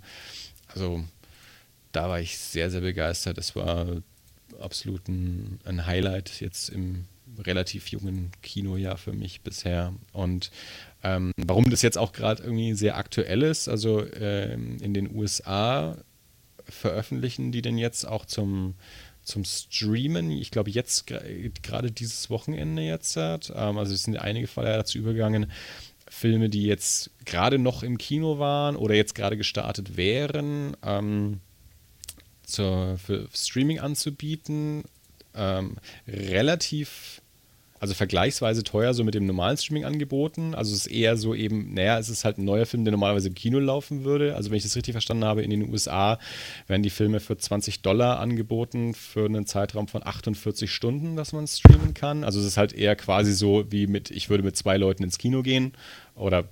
also 0.67 1.03
da 1.91 2.07
war 2.07 2.21
ich 2.21 2.37
sehr, 2.37 2.71
sehr 2.71 2.81
begeistert. 2.81 3.37
Es 3.37 3.55
war 3.57 3.87
absolut 4.59 5.07
ein, 5.09 5.59
ein 5.65 5.85
Highlight 5.85 6.39
jetzt 6.39 6.69
im 6.69 7.05
relativ 7.39 7.88
jungen 7.88 8.32
Kinojahr 8.41 8.97
für 8.97 9.13
mich 9.13 9.41
bisher. 9.41 9.93
Und 10.13 10.51
ähm, 11.03 11.32
warum 11.38 11.69
das 11.69 11.82
jetzt 11.82 11.97
auch 11.97 12.11
gerade 12.11 12.43
irgendwie 12.43 12.73
sehr 12.73 12.97
aktuell 12.97 13.43
ist, 13.43 13.67
also 13.67 14.05
ähm, 14.13 14.77
in 14.82 14.93
den 14.93 15.15
USA 15.15 15.97
veröffentlichen 16.71 17.51
die 17.51 17.61
den 17.61 17.77
jetzt 17.77 18.05
auch 18.05 18.25
zum, 18.25 18.75
zum 19.23 19.43
Streamen. 19.45 20.32
Ich 20.32 20.51
glaube, 20.51 20.69
jetzt 20.69 21.07
gerade 21.07 21.91
dieses 21.91 22.29
Wochenende 22.29 22.82
jetzt. 22.82 23.17
Hat. 23.17 23.51
Ähm, 23.55 23.77
also 23.77 23.93
es 23.93 24.03
sind 24.03 24.17
einige 24.17 24.47
Fälle 24.47 24.73
dazu 24.77 24.97
übergegangen, 24.97 25.51
Filme, 26.09 26.49
die 26.49 26.65
jetzt 26.65 27.11
gerade 27.25 27.57
noch 27.57 27.84
im 27.84 27.97
Kino 27.97 28.38
waren 28.38 28.75
oder 28.75 28.95
jetzt 28.95 29.15
gerade 29.15 29.38
gestartet 29.38 29.95
wären, 29.95 30.75
ähm, 30.84 31.39
zur, 32.43 32.97
für 32.97 33.29
Streaming 33.34 33.79
anzubieten. 33.79 34.84
Ähm, 35.34 35.77
relativ 36.07 37.20
also 37.82 37.95
vergleichsweise 37.95 38.63
teuer 38.63 38.93
so 38.93 39.03
mit 39.03 39.15
dem 39.15 39.25
normalen 39.25 39.57
Streaming-Angeboten. 39.57 40.53
Also 40.53 40.71
es 40.71 40.86
ist 40.86 40.91
eher 40.91 41.17
so 41.17 41.34
eben, 41.34 41.73
naja, 41.73 41.97
es 41.97 42.09
ist 42.09 42.23
halt 42.23 42.38
ein 42.38 42.45
neuer 42.45 42.67
Film, 42.67 42.86
der 42.86 42.91
normalerweise 42.91 43.29
im 43.29 43.34
Kino 43.34 43.57
laufen 43.57 44.03
würde. 44.03 44.36
Also 44.36 44.51
wenn 44.51 44.57
ich 44.57 44.63
das 44.63 44.75
richtig 44.75 44.91
verstanden 44.91 45.25
habe, 45.25 45.41
in 45.41 45.49
den 45.49 45.67
USA 45.67 46.19
werden 46.67 46.84
die 46.84 46.91
Filme 46.91 47.19
für 47.19 47.36
20 47.36 47.82
Dollar 47.82 48.19
angeboten 48.19 48.93
für 48.93 49.25
einen 49.25 49.47
Zeitraum 49.47 49.88
von 49.88 50.05
48 50.05 50.71
Stunden, 50.71 51.15
dass 51.15 51.34
man 51.34 51.47
streamen 51.47 51.95
kann. 51.95 52.23
Also 52.23 52.39
es 52.39 52.45
ist 52.45 52.57
halt 52.57 52.71
eher 52.71 52.95
quasi 52.95 53.34
so 53.34 53.65
wie 53.71 53.88
mit, 53.88 54.11
ich 54.11 54.29
würde 54.29 54.43
mit 54.43 54.55
zwei 54.55 54.77
Leuten 54.77 55.01
ins 55.01 55.17
Kino 55.17 55.41
gehen 55.41 55.73
oder 56.13 56.49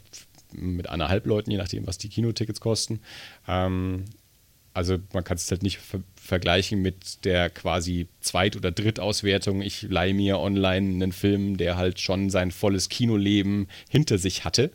mit 0.52 0.90
eineinhalb 0.90 1.28
Leuten, 1.28 1.52
je 1.52 1.58
nachdem, 1.58 1.86
was 1.86 2.00
die 2.00 2.10
Kinotickets 2.10 2.60
kosten. 2.60 3.02
Ähm, 3.48 4.06
also 4.74 4.98
man 5.14 5.24
kann 5.24 5.38
es 5.38 5.50
halt 5.52 5.64
nicht 5.64 5.78
ver 5.78 6.02
vergleichen 6.16 6.84
mit 6.84 7.26
der 7.26 7.50
quasi 7.50 8.08
Zweit- 8.22 8.56
oder 8.56 8.72
Drittauswertung. 8.72 9.64
Ich 9.64 9.82
leihe 9.82 10.14
mir 10.14 10.38
online 10.38 10.94
einen 10.94 11.12
Film, 11.12 11.58
der 11.58 11.76
halt 11.76 12.00
schon 12.00 12.30
sein 12.30 12.52
volles 12.52 12.88
Kinoleben 12.88 13.68
hinter 13.90 14.20
sich 14.20 14.46
hatte. 14.46 14.70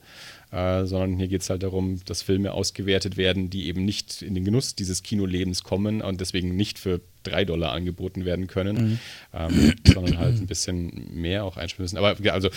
Äh, 0.50 0.86
sondern 0.86 1.16
hier 1.16 1.26
geht 1.26 1.42
es 1.42 1.50
halt 1.50 1.62
darum, 1.62 2.00
dass 2.06 2.22
Filme 2.22 2.52
ausgewertet 2.52 3.16
werden, 3.16 3.50
die 3.50 3.66
eben 3.66 3.84
nicht 3.84 4.22
in 4.22 4.34
den 4.34 4.44
Genuss 4.44 4.76
dieses 4.76 5.02
Kinolebens 5.02 5.64
kommen 5.64 6.00
und 6.00 6.20
deswegen 6.20 6.54
nicht 6.54 6.78
für 6.78 7.00
drei 7.24 7.44
Dollar 7.44 7.72
angeboten 7.72 8.24
werden 8.24 8.46
können, 8.46 8.76
mhm. 8.76 8.98
ähm, 9.32 9.74
sondern 9.84 10.18
halt 10.18 10.36
ein 10.36 10.46
bisschen 10.46 11.08
mehr 11.12 11.44
auch 11.44 11.56
einspielen 11.56 11.84
müssen. 11.84 11.98
Aber 11.98 12.16
also 12.32 12.50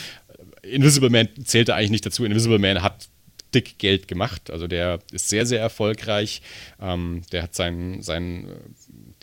Invisible 0.62 1.10
Man 1.10 1.28
zählte 1.44 1.74
eigentlich 1.74 1.90
nicht 1.90 2.06
dazu. 2.06 2.24
Invisible 2.24 2.60
Man 2.60 2.84
hat 2.84 3.10
dick 3.58 3.78
Geld 3.80 4.08
gemacht. 4.08 4.52
Also 4.52 4.68
der 4.68 5.00
ist 5.12 5.30
sehr, 5.30 5.46
sehr 5.46 5.60
erfolgreich. 5.60 6.42
Ähm, 6.82 7.22
der 7.32 7.44
hat 7.44 7.56
seinen, 7.56 8.02
seinen 8.02 8.76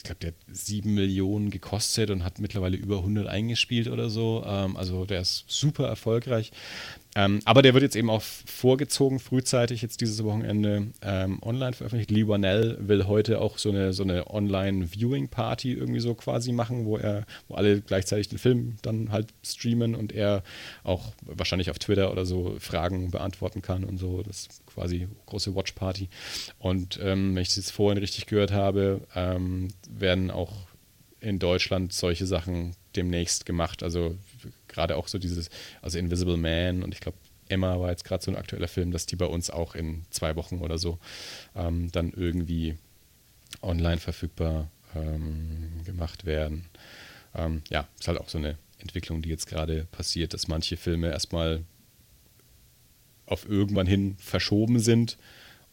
ich 0.05 0.09
glaube, 0.09 0.21
der 0.21 0.31
hat 0.33 0.37
sieben 0.55 0.93
Millionen 0.93 1.49
gekostet 1.49 2.11
und 2.11 2.25
hat 2.25 2.39
mittlerweile 2.39 2.77
über 2.77 2.99
100 2.99 3.27
eingespielt 3.27 3.89
oder 3.89 4.11
so. 4.11 4.45
Ähm, 4.47 4.77
also 4.77 5.07
der 5.07 5.23
ist 5.23 5.45
super 5.49 5.89
erfolgreich. 5.89 6.53
Ähm, 7.17 7.41
aber 7.47 7.63
der 7.63 7.73
wird 7.73 7.85
jetzt 7.85 7.97
eben 7.97 8.11
auch 8.11 8.21
vorgezogen, 8.21 9.19
frühzeitig 9.19 9.81
jetzt 9.81 10.03
dieses 10.03 10.23
Wochenende 10.23 10.89
ähm, 11.01 11.39
online 11.43 11.73
veröffentlicht. 11.73 12.11
Lee 12.11 12.29
Wanell 12.29 12.77
will 12.81 13.07
heute 13.07 13.41
auch 13.41 13.57
so 13.57 13.71
eine, 13.71 13.95
so 13.95 14.03
eine 14.03 14.29
Online-Viewing-Party 14.31 15.73
irgendwie 15.73 16.01
so 16.01 16.15
quasi 16.15 16.53
machen, 16.53 16.85
wo 16.85 16.99
er, 16.99 17.25
wo 17.49 17.55
alle 17.55 17.81
gleichzeitig 17.81 18.29
den 18.29 18.39
Film 18.39 18.77
dann 18.83 19.11
halt 19.11 19.29
streamen 19.43 19.95
und 19.95 20.13
er 20.13 20.43
auch 20.83 21.15
wahrscheinlich 21.23 21.71
auf 21.71 21.79
Twitter 21.79 22.13
oder 22.13 22.27
so 22.27 22.57
Fragen 22.59 23.11
beantworten 23.11 23.63
kann 23.63 23.85
und 23.85 23.97
so. 23.97 24.23
Das 24.23 24.49
quasi 24.75 25.09
große 25.27 25.55
Watch-Party. 25.55 26.09
Und 26.59 26.99
ähm, 27.03 27.35
wenn 27.35 27.43
ich 27.43 27.49
das 27.49 27.57
jetzt 27.57 27.73
vorhin 27.73 27.99
richtig 27.99 28.27
gehört 28.27 28.53
habe, 28.53 29.01
ähm, 29.15 29.69
werden 29.89 30.31
auch 30.31 30.53
in 31.21 31.39
Deutschland 31.39 31.93
solche 31.93 32.27
Sachen 32.27 32.77
demnächst 32.97 33.47
gemacht. 33.47 33.83
Also 33.83 34.17
gerade 34.69 34.97
auch 34.97 35.09
so 35.09 35.19
dieses, 35.19 35.49
also 35.81 35.99
Invisible 35.99 36.37
Man 36.37 36.83
und 36.83 36.93
ich 36.93 37.01
glaube, 37.01 37.17
Emma 37.49 37.79
war 37.79 37.91
jetzt 37.91 38.05
gerade 38.05 38.23
so 38.23 38.31
ein 38.31 38.37
aktueller 38.37 38.69
Film, 38.69 38.91
dass 38.91 39.07
die 39.07 39.17
bei 39.17 39.27
uns 39.27 39.51
auch 39.51 39.75
in 39.75 40.05
zwei 40.11 40.35
Wochen 40.37 40.59
oder 40.59 40.79
so 40.79 40.99
ähm, 41.55 41.91
dann 41.93 42.13
irgendwie 42.13 42.77
online 43.63 43.99
verfügbar 43.99 44.71
ähm, 44.95 45.85
gemacht 45.85 46.25
werden. 46.25 46.67
Ähm, 47.35 47.63
ja, 47.71 47.87
ist 47.99 48.09
halt 48.09 48.19
auch 48.19 48.29
so 48.29 48.39
eine 48.39 48.57
Entwicklung, 48.79 49.23
die 49.23 49.29
jetzt 49.29 49.47
gerade 49.47 49.87
passiert, 49.93 50.35
dass 50.35 50.49
manche 50.49 50.77
Filme 50.77 51.11
erstmal 51.11 51.65
auf 53.27 53.49
irgendwann 53.49 53.87
hin 53.87 54.17
verschoben 54.19 54.79
sind 54.79 55.19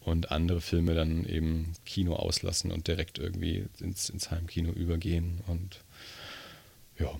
und 0.00 0.30
andere 0.30 0.60
Filme 0.60 0.94
dann 0.94 1.24
eben 1.24 1.72
Kino 1.84 2.14
auslassen 2.14 2.72
und 2.72 2.88
direkt 2.88 3.18
irgendwie 3.18 3.66
ins, 3.80 4.10
ins 4.10 4.30
Heimkino 4.30 4.70
übergehen. 4.72 5.40
Und 5.46 5.80
ja, 6.98 7.10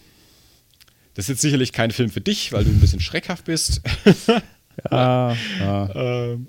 das 1.14 1.26
ist 1.26 1.28
jetzt 1.28 1.42
sicherlich 1.42 1.72
kein 1.72 1.90
Film 1.90 2.10
für 2.10 2.20
dich, 2.20 2.52
weil 2.52 2.64
du 2.64 2.70
ein 2.70 2.80
bisschen 2.80 3.00
schreckhaft 3.00 3.44
bist. 3.44 3.82
ja, 4.90 5.36
ja. 5.60 5.94
ähm, 5.94 6.48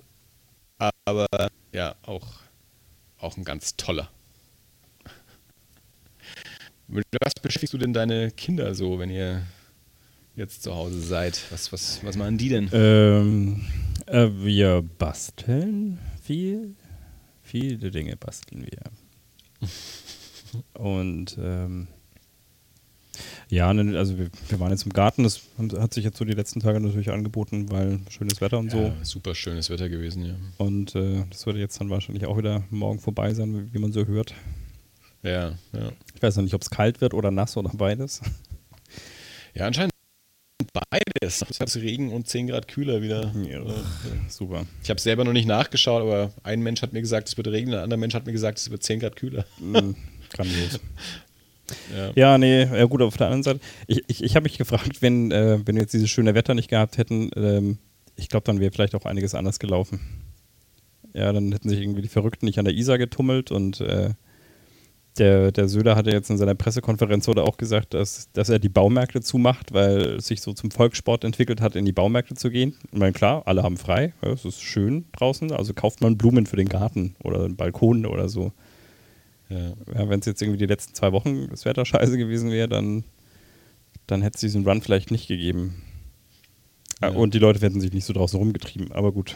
aber 1.06 1.28
ja, 1.72 1.96
auch, 2.04 2.28
auch 3.18 3.38
ein 3.38 3.44
ganz 3.44 3.76
toller. 3.76 4.10
Mit 6.88 7.06
was 7.22 7.34
beschäftigst 7.42 7.74
du 7.74 7.78
denn 7.78 7.94
deine 7.94 8.32
Kinder 8.32 8.76
so, 8.76 9.00
wenn 9.00 9.10
ihr 9.10 9.44
jetzt 10.36 10.64
zu 10.64 10.76
Hause 10.76 11.00
seid? 11.02 11.42
Was, 11.52 11.72
was, 11.72 12.04
was 12.04 12.16
machen 12.16 12.38
die 12.38 12.50
denn? 12.50 12.70
Ähm, 12.74 13.66
äh, 14.08 14.30
wir 14.34 14.84
basteln 14.98 16.00
viel. 16.22 16.76
Viele 17.42 17.92
Dinge 17.92 18.16
basteln 18.16 18.66
wir. 18.66 19.70
Und 20.74 21.38
ähm, 21.40 21.88
ja, 23.50 23.74
ne, 23.74 23.98
also 23.98 24.18
wir, 24.18 24.30
wir, 24.50 24.60
waren 24.60 24.72
jetzt 24.72 24.86
im 24.86 24.94
Garten, 24.94 25.24
das 25.24 25.42
hat 25.78 25.94
sich 25.94 26.04
jetzt 26.04 26.18
so 26.18 26.26
die 26.26 26.34
letzten 26.34 26.60
Tage 26.60 26.80
natürlich 26.80 27.12
angeboten, 27.12 27.72
weil 27.72 28.00
schönes 28.10 28.42
Wetter 28.42 28.58
und 28.58 28.72
so. 28.72 28.78
Ja, 28.78 28.96
super 29.04 29.36
schönes 29.36 29.70
Wetter 29.70 29.90
gewesen, 29.90 30.26
ja. 30.26 30.36
Und 30.58 30.96
äh, 30.96 31.24
das 31.30 31.46
würde 31.46 31.60
jetzt 31.60 31.80
dann 31.80 31.90
wahrscheinlich 31.90 32.26
auch 32.26 32.38
wieder 32.38 32.64
morgen 32.72 33.00
vorbei 33.00 33.34
sein, 33.34 33.70
wie 33.72 33.80
man 33.80 33.92
so 33.92 34.06
hört. 34.06 34.34
Ja, 35.22 35.52
ja. 35.74 35.92
Ich 36.16 36.22
weiß 36.22 36.36
noch 36.38 36.44
nicht, 36.44 36.56
ob 36.56 36.64
es 36.64 36.70
kalt 36.70 37.02
wird 37.02 37.14
oder 37.14 37.30
nass 37.30 37.56
oder 37.56 37.70
beides. 37.74 38.22
Ja, 39.54 39.68
anscheinend 39.68 39.93
beides. 40.74 41.44
Es 41.50 41.60
ist 41.60 41.76
Regen 41.78 42.12
und 42.12 42.28
10 42.28 42.48
Grad 42.48 42.68
kühler 42.68 43.02
wieder. 43.02 43.32
Ja, 43.48 43.62
äh, 43.62 43.74
super. 44.28 44.66
Ich 44.84 44.90
habe 44.90 45.00
selber 45.00 45.24
noch 45.24 45.34
nicht 45.34 45.48
nachgeschaut, 45.48 46.02
aber 46.02 46.32
ein 46.44 46.62
Mensch 46.62 46.82
hat 46.82 46.94
mir 46.94 47.02
gesagt, 47.02 47.30
es 47.30 47.38
wird 47.38 47.48
regnen, 47.48 47.76
ein 47.76 47.84
anderer 47.84 48.00
Mensch 48.00 48.14
hat 48.14 48.26
mir 48.26 48.32
gesagt, 48.32 48.58
es 48.58 48.70
wird 48.70 48.84
10 48.84 49.00
Grad 49.00 49.16
kühler. 49.16 49.46
Mhm, 49.60 49.96
grandios. 50.32 50.80
Ja. 51.96 52.12
ja, 52.14 52.38
nee, 52.38 52.64
ja 52.64 52.86
gut, 52.86 53.02
auf 53.02 53.16
der 53.16 53.28
anderen 53.28 53.44
Seite, 53.44 53.60
ich, 53.88 54.04
ich, 54.08 54.22
ich 54.22 54.36
habe 54.36 54.44
mich 54.44 54.58
gefragt, 54.58 55.02
wenn, 55.02 55.32
äh, 55.32 55.60
wenn 55.66 55.76
wir 55.76 55.84
jetzt 55.84 55.94
dieses 55.94 56.10
schöne 56.10 56.36
Wetter 56.36 56.54
nicht 56.54 56.70
gehabt 56.70 56.98
hätten, 56.98 57.32
ähm, 57.38 57.78
ich 58.18 58.28
glaube, 58.28 58.44
dann 58.44 58.60
wäre 58.60 58.72
vielleicht 58.72 58.96
auch 58.96 59.06
einiges 59.06 59.34
anders 59.34 59.60
gelaufen. 59.60 60.02
Ja, 61.14 61.32
dann 61.32 61.52
hätten 61.54 61.70
sich 61.70 61.80
irgendwie 61.80 62.02
die 62.02 62.10
Verrückten 62.10 62.46
nicht 62.46 62.60
an 62.60 62.66
der 62.66 62.74
Isar 62.74 62.98
getummelt 62.98 63.50
und 63.50 63.80
äh, 63.80 64.10
der, 65.18 65.52
der 65.52 65.68
Söder 65.68 65.96
hatte 65.96 66.12
jetzt 66.12 66.30
in 66.30 66.38
seiner 66.38 66.56
Pressekonferenz 66.56 67.28
oder 67.28 67.44
auch 67.44 67.58
gesagt, 67.58 67.94
dass, 67.94 68.32
dass 68.34 68.50
er 68.50 68.60
die 68.60 68.70
Baumärkte 68.70 69.22
zumacht, 69.22 69.74
weil 69.74 70.16
es 70.16 70.28
sich 70.28 70.42
so 70.42 70.54
zum 70.54 70.72
Volkssport 70.72 71.24
entwickelt 71.24 71.62
hat, 71.62 71.76
in 71.76 71.86
die 71.86 71.92
Baumärkte 71.92 72.36
zu 72.36 72.50
gehen. 72.50 72.76
Ich 72.92 72.98
meine, 72.98 73.14
klar, 73.14 73.44
alle 73.46 73.64
haben 73.64 73.78
frei, 73.78 74.14
ja, 74.24 74.32
es 74.32 74.46
ist 74.46 74.62
schön 74.62 75.06
draußen, 75.14 75.52
also 75.52 75.74
kauft 75.74 76.02
man 76.02 76.18
Blumen 76.18 76.46
für 76.46 76.56
den 76.56 76.70
Garten 76.70 77.16
oder 77.24 77.46
einen 77.46 77.56
Balkon 77.56 78.06
oder 78.06 78.28
so. 78.28 78.52
Ja. 79.50 79.74
ja 79.94 80.10
Wenn 80.10 80.20
es 80.20 80.26
jetzt 80.26 80.42
irgendwie 80.42 80.60
die 80.60 80.66
letzten 80.66 80.96
zwei 80.96 81.12
Wochen 81.12 81.48
das 81.50 81.66
Wetter 81.66 81.86
scheiße 81.86 82.18
gewesen 82.18 82.52
wäre, 82.52 82.68
dann, 82.68 83.04
dann 84.08 84.22
hätte 84.24 84.36
es 84.36 84.42
diesen 84.42 84.68
Run 84.68 84.82
vielleicht 84.82 85.12
nicht 85.12 85.28
gegeben. 85.28 85.76
Und 87.16 87.34
die 87.34 87.40
Leute 87.40 87.60
hätten 87.60 87.82
sich 87.82 87.92
nicht 87.92 88.06
so 88.06 88.14
draußen 88.14 88.40
rumgetrieben, 88.40 88.92
aber 88.94 89.12
gut. 89.12 89.36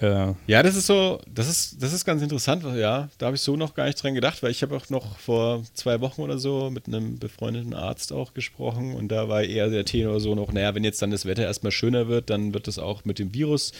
Äh, 0.00 0.32
ja, 0.46 0.62
das 0.62 0.76
ist 0.76 0.86
so, 0.86 1.20
das 1.32 1.48
ist, 1.48 1.82
das 1.82 1.92
ist 1.92 2.06
ganz 2.06 2.22
interessant, 2.22 2.64
ja. 2.76 3.08
Da 3.18 3.26
habe 3.26 3.36
ich 3.36 3.42
so 3.42 3.56
noch 3.56 3.74
gar 3.74 3.84
nicht 3.84 4.02
dran 4.02 4.14
gedacht, 4.14 4.42
weil 4.42 4.50
ich 4.50 4.62
habe 4.62 4.74
auch 4.74 4.88
noch 4.88 5.18
vor 5.18 5.62
zwei 5.74 6.00
Wochen 6.00 6.22
oder 6.22 6.38
so 6.38 6.70
mit 6.70 6.86
einem 6.86 7.18
befreundeten 7.18 7.74
Arzt 7.74 8.12
auch 8.12 8.32
gesprochen 8.32 8.94
und 8.94 9.08
da 9.08 9.28
war 9.28 9.42
eher 9.42 9.68
der 9.68 9.84
Tenor 9.84 10.20
so 10.20 10.34
noch, 10.34 10.52
naja, 10.52 10.74
wenn 10.74 10.84
jetzt 10.84 11.02
dann 11.02 11.10
das 11.10 11.26
Wetter 11.26 11.42
erstmal 11.42 11.72
schöner 11.72 12.08
wird, 12.08 12.30
dann 12.30 12.54
wird 12.54 12.66
das 12.66 12.78
auch 12.78 13.04
mit 13.04 13.18
dem 13.18 13.34
Virus 13.34 13.72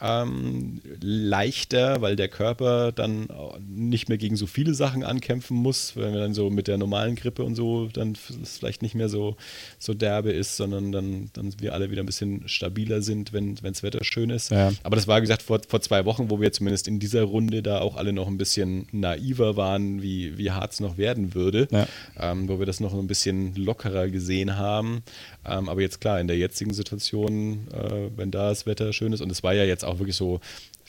ähm, 0.00 0.80
leichter, 1.00 2.00
weil 2.00 2.16
der 2.16 2.28
Körper 2.28 2.92
dann 2.92 3.28
nicht 3.68 4.08
mehr 4.08 4.18
gegen 4.18 4.36
so 4.36 4.46
viele 4.46 4.74
Sachen 4.74 5.04
ankämpfen 5.04 5.56
muss, 5.56 5.96
wenn 5.96 6.12
wir 6.12 6.20
dann 6.20 6.34
so 6.34 6.50
mit 6.50 6.68
der 6.68 6.78
normalen 6.78 7.14
Grippe 7.14 7.44
und 7.44 7.54
so 7.54 7.88
dann 7.92 8.16
es 8.42 8.58
vielleicht 8.58 8.82
nicht 8.82 8.94
mehr 8.94 9.08
so, 9.08 9.36
so 9.78 9.94
derbe 9.94 10.32
ist, 10.32 10.56
sondern 10.56 10.92
dann, 10.92 11.30
dann 11.32 11.54
wir 11.60 11.74
alle 11.74 11.90
wieder 11.90 12.02
ein 12.02 12.06
bisschen 12.06 12.48
stabiler 12.48 13.02
sind, 13.02 13.32
wenn 13.32 13.56
das 13.56 13.82
Wetter 13.82 14.04
schön 14.04 14.30
ist. 14.30 14.50
Ja. 14.50 14.72
Aber 14.82 14.96
das 14.96 15.06
war, 15.06 15.20
gesagt, 15.20 15.42
vor, 15.42 15.60
vor 15.68 15.80
zwei 15.82 16.04
Wochen, 16.06 16.30
wo 16.30 16.40
wir 16.40 16.50
zumindest 16.50 16.88
in 16.88 16.98
dieser 16.98 17.22
Runde 17.22 17.62
da 17.62 17.80
auch 17.80 17.96
alle 17.96 18.12
noch 18.12 18.26
ein 18.26 18.38
bisschen 18.38 18.86
naiver 18.90 19.56
waren, 19.56 20.02
wie, 20.02 20.38
wie 20.38 20.50
hart 20.50 20.72
es 20.72 20.80
noch 20.80 20.96
werden 20.96 21.34
würde, 21.34 21.68
ja. 21.70 21.86
ähm, 22.18 22.48
wo 22.48 22.58
wir 22.58 22.66
das 22.66 22.80
noch 22.80 22.94
ein 22.94 23.06
bisschen 23.06 23.54
lockerer 23.54 24.08
gesehen 24.08 24.56
haben. 24.56 25.02
Ähm, 25.44 25.68
aber 25.68 25.82
jetzt 25.82 26.00
klar, 26.00 26.20
in 26.20 26.26
der 26.26 26.38
jetzigen 26.38 26.72
Situation, 26.72 27.68
äh, 27.72 28.10
wenn 28.16 28.30
da 28.30 28.48
das 28.48 28.64
Wetter 28.64 28.92
schön 28.92 29.12
ist, 29.12 29.20
und 29.20 29.30
es 29.30 29.42
war 29.42 29.52
ja 29.54 29.64
jetzt 29.64 29.84
auch 29.84 29.98
wirklich 29.98 30.16
so, 30.16 30.40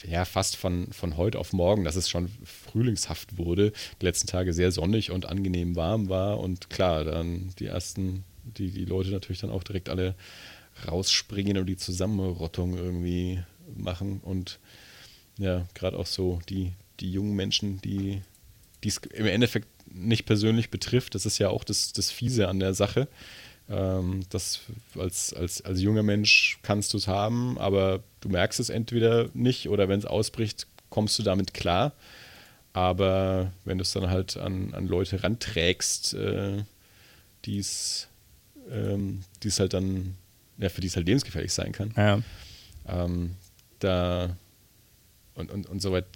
ja, 0.08 0.24
fast 0.24 0.56
von, 0.56 0.88
von 0.92 1.18
heute 1.18 1.38
auf 1.38 1.52
morgen, 1.52 1.84
dass 1.84 1.96
es 1.96 2.08
schon 2.08 2.30
frühlingshaft 2.44 3.36
wurde, 3.36 3.72
die 4.00 4.06
letzten 4.06 4.26
Tage 4.26 4.52
sehr 4.54 4.72
sonnig 4.72 5.10
und 5.10 5.26
angenehm 5.26 5.76
warm 5.76 6.08
war. 6.08 6.40
Und 6.40 6.70
klar, 6.70 7.04
dann 7.04 7.50
die 7.58 7.66
ersten, 7.66 8.24
die, 8.44 8.70
die 8.70 8.86
Leute 8.86 9.10
natürlich 9.10 9.40
dann 9.40 9.50
auch 9.50 9.62
direkt 9.62 9.90
alle 9.90 10.14
rausspringen 10.88 11.58
und 11.58 11.66
die 11.66 11.76
Zusammenrottung 11.76 12.76
irgendwie 12.76 13.40
machen. 13.76 14.20
Und 14.22 14.58
ja, 15.40 15.66
gerade 15.74 15.98
auch 15.98 16.06
so 16.06 16.38
die, 16.48 16.72
die 17.00 17.10
jungen 17.10 17.34
Menschen, 17.34 17.80
die 17.80 18.20
es 18.84 18.98
im 18.98 19.26
Endeffekt 19.26 19.68
nicht 19.92 20.26
persönlich 20.26 20.70
betrifft, 20.70 21.14
das 21.14 21.26
ist 21.26 21.38
ja 21.38 21.48
auch 21.48 21.64
das, 21.64 21.92
das 21.92 22.10
Fiese 22.10 22.46
an 22.48 22.60
der 22.60 22.74
Sache. 22.74 23.08
Ähm, 23.70 24.20
das 24.28 24.60
als, 24.98 25.32
als, 25.32 25.62
als 25.62 25.80
junger 25.80 26.02
Mensch 26.02 26.58
kannst 26.62 26.92
du 26.92 26.98
es 26.98 27.08
haben, 27.08 27.56
aber 27.58 28.02
du 28.20 28.28
merkst 28.28 28.60
es 28.60 28.68
entweder 28.68 29.30
nicht 29.32 29.68
oder 29.68 29.88
wenn 29.88 29.98
es 29.98 30.04
ausbricht, 30.04 30.66
kommst 30.90 31.18
du 31.18 31.22
damit 31.22 31.54
klar. 31.54 31.92
Aber 32.74 33.50
wenn 33.64 33.78
du 33.78 33.82
es 33.82 33.92
dann 33.92 34.10
halt 34.10 34.36
an, 34.36 34.74
an 34.74 34.86
Leute 34.86 35.22
ranträgst, 35.24 36.14
äh, 36.14 36.62
die 37.46 37.58
es 37.58 38.08
ähm, 38.70 39.22
halt 39.58 39.72
dann, 39.72 40.16
ja, 40.58 40.68
für 40.68 40.82
die 40.82 40.86
es 40.88 40.96
halt 40.96 41.06
lebensgefährlich 41.06 41.52
sein 41.52 41.72
kann, 41.72 41.94
ja. 41.96 42.20
ähm, 42.86 43.36
da 43.78 44.36
und, 45.34 45.50
und, 45.50 45.66
und 45.66 45.80
soweit 45.80 46.06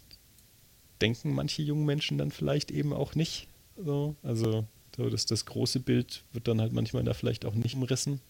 denken 1.01 1.35
manche 1.35 1.63
jungen 1.63 1.85
Menschen 1.85 2.19
dann 2.19 2.31
vielleicht 2.31 2.71
eben 2.71 2.93
auch 2.93 3.15
nicht. 3.15 3.49
So. 3.77 4.15
Also 4.23 4.67
so, 4.97 5.11
das, 5.11 5.27
das 5.27 5.45
große 5.47 5.81
Bild 5.81 6.23
wird 6.33 6.47
dann 6.49 6.61
halt 6.61 6.73
manchmal 6.73 7.05
da 7.05 7.15
vielleicht 7.15 7.45
auch 7.45 7.55
nicht 7.55 7.75
umrissen. 7.75 8.21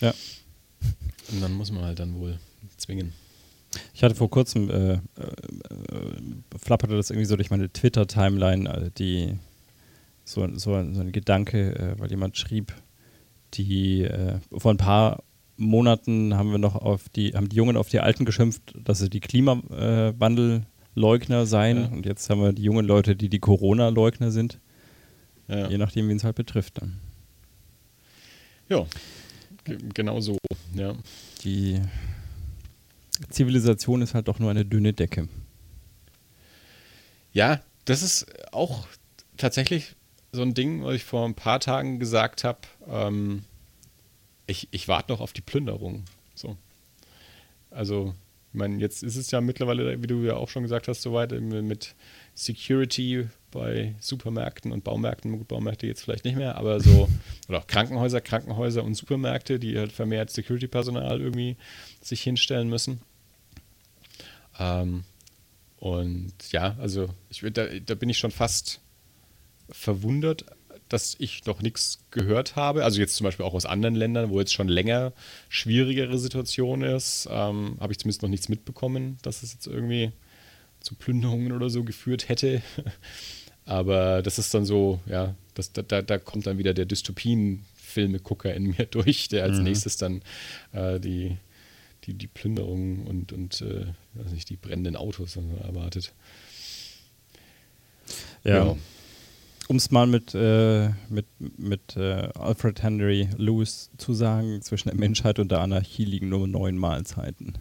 Ja. 0.00 0.14
Und 1.32 1.40
dann 1.40 1.52
muss 1.52 1.72
man 1.72 1.84
halt 1.84 1.98
dann 1.98 2.18
wohl 2.18 2.38
zwingen. 2.76 3.12
Ich 3.92 4.02
hatte 4.02 4.14
vor 4.14 4.30
kurzem, 4.30 4.70
äh, 4.70 4.92
äh, 4.94 4.98
flapperte 6.58 6.96
das 6.96 7.10
irgendwie 7.10 7.26
so 7.26 7.36
durch 7.36 7.50
meine 7.50 7.70
Twitter-Timeline, 7.70 8.70
also 8.70 8.90
die 8.90 9.36
so, 10.24 10.46
so, 10.54 10.72
so 10.92 11.00
ein 11.00 11.12
Gedanke, 11.12 11.74
äh, 11.74 11.98
weil 11.98 12.10
jemand 12.10 12.38
schrieb, 12.38 12.72
die 13.54 14.02
äh, 14.02 14.38
vor 14.56 14.72
ein 14.72 14.76
paar 14.76 15.22
Monaten 15.56 16.34
haben 16.34 16.50
wir 16.50 16.58
noch 16.58 16.76
auf 16.76 17.08
die, 17.08 17.34
haben 17.34 17.48
die 17.48 17.56
Jungen 17.56 17.76
auf 17.76 17.88
die 17.88 18.00
Alten 18.00 18.24
geschimpft, 18.24 18.74
dass 18.76 18.98
sie 18.98 19.10
die 19.10 19.20
Klimawandelleugner 19.20 21.46
seien. 21.46 21.82
Ja. 21.82 21.88
Und 21.88 22.06
jetzt 22.06 22.30
haben 22.30 22.42
wir 22.42 22.52
die 22.52 22.62
jungen 22.62 22.86
Leute, 22.86 23.16
die 23.16 23.28
die 23.28 23.38
Corona-Leugner 23.38 24.30
sind. 24.30 24.60
Ja. 25.48 25.68
Je 25.68 25.78
nachdem, 25.78 26.08
wen 26.08 26.16
es 26.16 26.24
halt 26.24 26.36
betrifft 26.36 26.80
dann. 26.80 26.98
Ja, 28.68 28.84
genau 29.94 30.20
so, 30.20 30.38
ja. 30.74 30.94
Die 31.44 31.80
Zivilisation 33.30 34.02
ist 34.02 34.14
halt 34.14 34.28
doch 34.28 34.38
nur 34.38 34.50
eine 34.50 34.64
dünne 34.64 34.92
Decke. 34.92 35.28
Ja, 37.32 37.60
das 37.84 38.02
ist 38.02 38.26
auch 38.52 38.86
tatsächlich 39.36 39.94
so 40.32 40.42
ein 40.42 40.54
Ding, 40.54 40.84
was 40.84 40.96
ich 40.96 41.04
vor 41.04 41.24
ein 41.24 41.34
paar 41.34 41.60
Tagen 41.60 42.00
gesagt 42.00 42.44
habe. 42.44 42.58
Ähm, 42.88 43.44
ich, 44.46 44.68
ich 44.70 44.88
warte 44.88 45.12
noch 45.12 45.20
auf 45.20 45.32
die 45.32 45.40
Plünderung. 45.40 46.04
So. 46.34 46.56
Also, 47.70 48.14
ich 48.52 48.58
meine, 48.58 48.78
jetzt 48.78 49.02
ist 49.02 49.16
es 49.16 49.30
ja 49.30 49.40
mittlerweile, 49.40 50.02
wie 50.02 50.06
du 50.06 50.22
ja 50.22 50.36
auch 50.36 50.48
schon 50.48 50.62
gesagt 50.62 50.88
hast, 50.88 51.02
soweit 51.02 51.32
mit 51.32 51.94
Security 52.34 53.28
bei 53.50 53.94
Supermärkten 54.00 54.72
und 54.72 54.84
Baumärkten, 54.84 55.32
gut, 55.38 55.48
Baumärkte 55.48 55.86
jetzt 55.86 56.02
vielleicht 56.02 56.24
nicht 56.24 56.36
mehr, 56.36 56.56
aber 56.56 56.80
so, 56.80 57.08
oder 57.48 57.58
auch 57.58 57.66
Krankenhäuser, 57.66 58.20
Krankenhäuser 58.20 58.84
und 58.84 58.94
Supermärkte, 58.94 59.58
die 59.58 59.78
halt 59.78 59.92
vermehrt 59.92 60.30
Security-Personal 60.30 61.20
irgendwie 61.20 61.56
sich 62.00 62.22
hinstellen 62.22 62.68
müssen. 62.68 63.00
Ähm, 64.58 65.04
und 65.78 66.32
ja, 66.50 66.76
also 66.80 67.08
ich, 67.28 67.44
da, 67.52 67.66
da 67.66 67.94
bin 67.94 68.08
ich 68.08 68.18
schon 68.18 68.30
fast 68.30 68.80
verwundert, 69.70 70.46
dass 70.88 71.16
ich 71.18 71.44
noch 71.46 71.62
nichts 71.62 71.98
gehört 72.10 72.56
habe. 72.56 72.84
Also 72.84 73.00
jetzt 73.00 73.16
zum 73.16 73.24
Beispiel 73.24 73.44
auch 73.44 73.54
aus 73.54 73.66
anderen 73.66 73.94
Ländern, 73.94 74.30
wo 74.30 74.38
jetzt 74.38 74.52
schon 74.52 74.68
länger 74.68 75.12
schwierigere 75.48 76.18
Situation 76.18 76.82
ist, 76.82 77.28
ähm, 77.30 77.76
habe 77.80 77.92
ich 77.92 77.98
zumindest 77.98 78.22
noch 78.22 78.28
nichts 78.28 78.48
mitbekommen, 78.48 79.18
dass 79.22 79.42
es 79.42 79.52
jetzt 79.52 79.66
irgendwie 79.66 80.12
zu 80.80 80.94
Plünderungen 80.94 81.52
oder 81.52 81.70
so 81.70 81.84
geführt 81.84 82.28
hätte. 82.28 82.62
Aber 83.64 84.22
das 84.22 84.38
ist 84.38 84.54
dann 84.54 84.64
so, 84.64 85.00
ja, 85.06 85.34
das, 85.54 85.72
da, 85.72 85.82
da 85.82 86.18
kommt 86.18 86.46
dann 86.46 86.58
wieder 86.58 86.72
der 86.72 86.84
Dystopien-Filme-Gucker 86.84 88.54
in 88.54 88.68
mir 88.68 88.86
durch, 88.90 89.28
der 89.28 89.42
als 89.42 89.58
mhm. 89.58 89.64
nächstes 89.64 89.96
dann 89.96 90.22
äh, 90.72 91.00
die, 91.00 91.36
die, 92.04 92.14
die 92.14 92.28
Plünderungen 92.28 93.06
und, 93.08 93.32
und 93.32 93.60
äh, 93.62 93.86
nicht, 94.32 94.50
die 94.50 94.56
brennenden 94.56 94.94
Autos 94.94 95.36
erwartet. 95.36 96.12
Ja. 98.44 98.66
ja. 98.66 98.76
Um 99.68 99.76
es 99.76 99.90
mal 99.90 100.06
mit, 100.06 100.34
äh, 100.34 100.90
mit, 101.08 101.26
mit 101.38 101.96
äh, 101.96 102.28
Alfred 102.38 102.82
Henry 102.82 103.28
Lewis 103.36 103.90
zu 103.98 104.14
sagen, 104.14 104.62
zwischen 104.62 104.90
der 104.90 104.98
Menschheit 104.98 105.38
und 105.38 105.50
der 105.50 105.60
Anarchie 105.60 106.04
liegen 106.04 106.28
nur 106.28 106.46
neun 106.46 106.76
Mahlzeiten. 106.78 107.58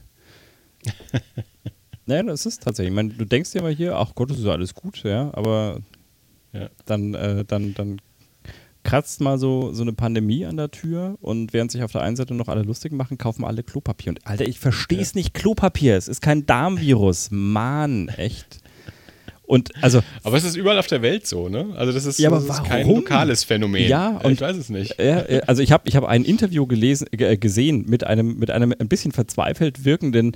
naja, 2.05 2.23
das 2.23 2.45
ist 2.45 2.61
tatsächlich. 2.63 2.91
Ich 2.91 2.95
meine, 2.95 3.13
du 3.13 3.25
denkst 3.25 3.51
dir 3.51 3.63
mal 3.63 3.73
hier, 3.73 3.95
ach 3.95 4.13
Gott, 4.13 4.29
das 4.29 4.37
ist 4.37 4.45
alles 4.45 4.75
gut, 4.75 5.03
ja, 5.03 5.31
aber 5.33 5.81
ja. 6.55 6.69
Dann, 6.85 7.13
äh, 7.13 7.43
dann, 7.45 7.73
dann 7.73 8.01
kratzt 8.83 9.19
mal 9.19 9.37
so, 9.37 9.73
so 9.73 9.81
eine 9.81 9.93
Pandemie 9.93 10.45
an 10.45 10.57
der 10.57 10.71
Tür 10.71 11.17
und 11.19 11.53
während 11.53 11.71
sich 11.71 11.83
auf 11.83 11.91
der 11.91 12.01
einen 12.01 12.15
Seite 12.15 12.33
noch 12.33 12.47
alle 12.47 12.61
lustig 12.61 12.93
machen, 12.93 13.17
kaufen 13.17 13.43
alle 13.43 13.63
Klopapier. 13.63 14.11
Und 14.11 14.25
Alter, 14.25 14.47
ich 14.47 14.59
verstehe 14.59 15.01
es 15.01 15.13
ja. 15.13 15.19
nicht, 15.19 15.33
Klopapier, 15.33 15.97
es 15.97 16.07
ist 16.07 16.21
kein 16.21 16.45
Darmvirus. 16.45 17.29
Mann, 17.31 18.07
echt. 18.09 18.61
Und 19.47 19.71
also, 19.81 20.01
aber 20.23 20.37
es 20.37 20.43
ist 20.43 20.55
überall 20.55 20.79
auf 20.79 20.87
der 20.87 21.01
Welt 21.01 21.27
so, 21.27 21.49
ne? 21.49 21.67
Also 21.75 21.91
das 21.91 22.05
ist, 22.05 22.19
ja, 22.19 22.29
das 22.29 22.45
ist 22.45 22.63
kein 22.63 22.87
lokales 22.87 23.43
Phänomen. 23.43 23.87
Ja, 23.87 24.19
ich 24.27 24.41
weiß 24.41 24.57
es 24.57 24.69
nicht. 24.69 24.97
Äh, 24.99 25.41
also 25.45 25.61
ich 25.61 25.71
habe 25.71 25.87
ich 25.87 25.95
hab 25.95 26.03
ein 26.03 26.23
Interview 26.23 26.65
gelesen, 26.65 27.07
äh, 27.11 27.37
gesehen 27.37 27.85
mit 27.87 28.03
einem, 28.03 28.39
mit 28.39 28.49
einem 28.49 28.73
ein 28.77 28.87
bisschen 28.87 29.11
verzweifelt 29.11 29.85
wirkenden 29.85 30.35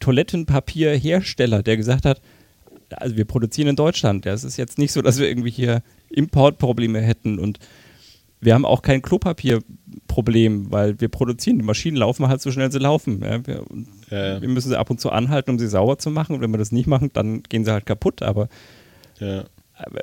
Toilettenpapierhersteller, 0.00 1.62
der 1.62 1.76
gesagt 1.76 2.04
hat, 2.04 2.20
also 2.90 3.16
wir 3.16 3.24
produzieren 3.24 3.68
in 3.68 3.76
Deutschland. 3.76 4.26
Es 4.26 4.44
ist 4.44 4.56
jetzt 4.56 4.78
nicht 4.78 4.92
so, 4.92 5.02
dass 5.02 5.18
wir 5.18 5.28
irgendwie 5.28 5.50
hier 5.50 5.82
Importprobleme 6.10 7.00
hätten 7.00 7.38
und 7.38 7.58
wir 8.40 8.54
haben 8.54 8.64
auch 8.64 8.82
kein 8.82 9.02
Klopapierproblem, 10.16 10.70
weil 10.70 11.00
wir 11.00 11.08
produzieren. 11.08 11.58
Die 11.58 11.64
Maschinen 11.64 11.96
laufen 11.96 12.28
halt 12.28 12.40
so 12.40 12.50
schnell 12.50 12.70
sie 12.72 12.78
laufen. 12.78 13.20
Ja, 13.22 13.46
wir, 13.46 13.64
ja. 14.10 14.40
wir, 14.40 14.48
müssen 14.48 14.68
sie 14.68 14.78
ab 14.78 14.90
und 14.90 15.00
zu 15.00 15.10
anhalten, 15.10 15.50
um 15.50 15.58
sie 15.58 15.68
sauer 15.68 15.98
zu 15.98 16.10
machen. 16.10 16.34
Und 16.34 16.40
wenn 16.40 16.50
wir 16.50 16.58
das 16.58 16.72
nicht 16.72 16.86
machen, 16.86 17.10
dann 17.12 17.42
gehen 17.42 17.64
sie 17.64 17.72
halt 17.72 17.86
kaputt. 17.86 18.22
Aber 18.22 18.48
ja. 19.18 19.44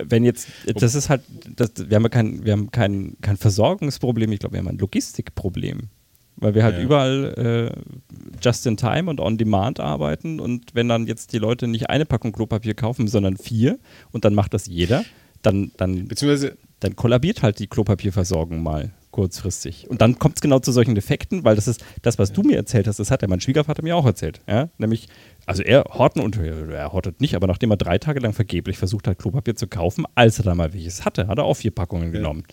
wenn 0.05 0.23
jetzt, 0.23 0.47
das 0.75 0.95
ist 0.95 1.09
halt, 1.09 1.21
das, 1.55 1.71
wir 1.77 1.95
haben 1.95 2.03
ja 2.03 2.09
kein, 2.09 2.45
wir 2.45 2.53
haben 2.53 2.71
kein, 2.71 3.17
kein 3.21 3.37
Versorgungsproblem, 3.37 4.31
ich 4.31 4.39
glaube, 4.39 4.53
wir 4.53 4.59
haben 4.59 4.69
ein 4.69 4.77
Logistikproblem. 4.77 5.89
Weil 6.35 6.55
wir 6.55 6.63
halt 6.63 6.81
überall 6.81 7.71
äh, 7.71 8.15
just 8.41 8.65
in 8.65 8.75
time 8.75 9.07
und 9.07 9.19
on 9.19 9.37
demand 9.37 9.79
arbeiten 9.79 10.39
und 10.39 10.73
wenn 10.73 10.89
dann 10.89 11.05
jetzt 11.05 11.31
die 11.31 11.37
Leute 11.37 11.67
nicht 11.67 11.91
eine 11.91 12.07
Packung 12.07 12.31
Klopapier 12.31 12.73
kaufen, 12.73 13.07
sondern 13.07 13.37
vier 13.37 13.77
und 14.11 14.25
dann 14.25 14.33
macht 14.33 14.55
das 14.55 14.65
jeder, 14.65 15.05
dann, 15.43 15.71
dann, 15.77 16.07
Beziehungsweise 16.07 16.57
dann 16.79 16.95
kollabiert 16.95 17.43
halt 17.43 17.59
die 17.59 17.67
Klopapierversorgung 17.67 18.63
mal 18.63 18.91
kurzfristig. 19.13 19.89
Und 19.89 20.01
dann 20.01 20.19
kommt 20.19 20.35
es 20.35 20.41
genau 20.41 20.59
zu 20.59 20.73
solchen 20.73 20.95
Defekten, 20.95 21.45
weil 21.45 21.55
das 21.55 21.69
ist 21.69 21.85
das, 22.01 22.19
was 22.19 22.33
du 22.33 22.41
mir 22.41 22.57
erzählt 22.57 22.87
hast, 22.87 22.99
das 22.99 23.11
hat 23.11 23.21
ja 23.21 23.29
mein 23.29 23.39
Schwiegervater 23.39 23.81
mir 23.81 23.95
auch 23.95 24.05
erzählt. 24.05 24.41
Ja? 24.47 24.67
Nämlich, 24.77 25.07
also 25.45 25.63
er 25.63 25.85
horten 25.85 26.21
und 26.21 26.35
er 26.37 26.91
hortet 26.91 27.21
nicht, 27.21 27.35
aber 27.35 27.47
nachdem 27.47 27.71
er 27.71 27.77
drei 27.77 27.97
Tage 27.99 28.19
lang 28.19 28.33
vergeblich 28.33 28.77
versucht 28.77 29.07
hat, 29.07 29.19
Klopapier 29.19 29.55
zu 29.55 29.67
kaufen, 29.67 30.05
als 30.15 30.39
er 30.39 30.45
da 30.45 30.55
mal 30.55 30.73
welches 30.73 31.05
hatte, 31.05 31.27
hat 31.27 31.37
er 31.37 31.45
auch 31.45 31.53
vier 31.53 31.71
Packungen 31.71 32.07
ja. 32.07 32.19
genommen. 32.19 32.43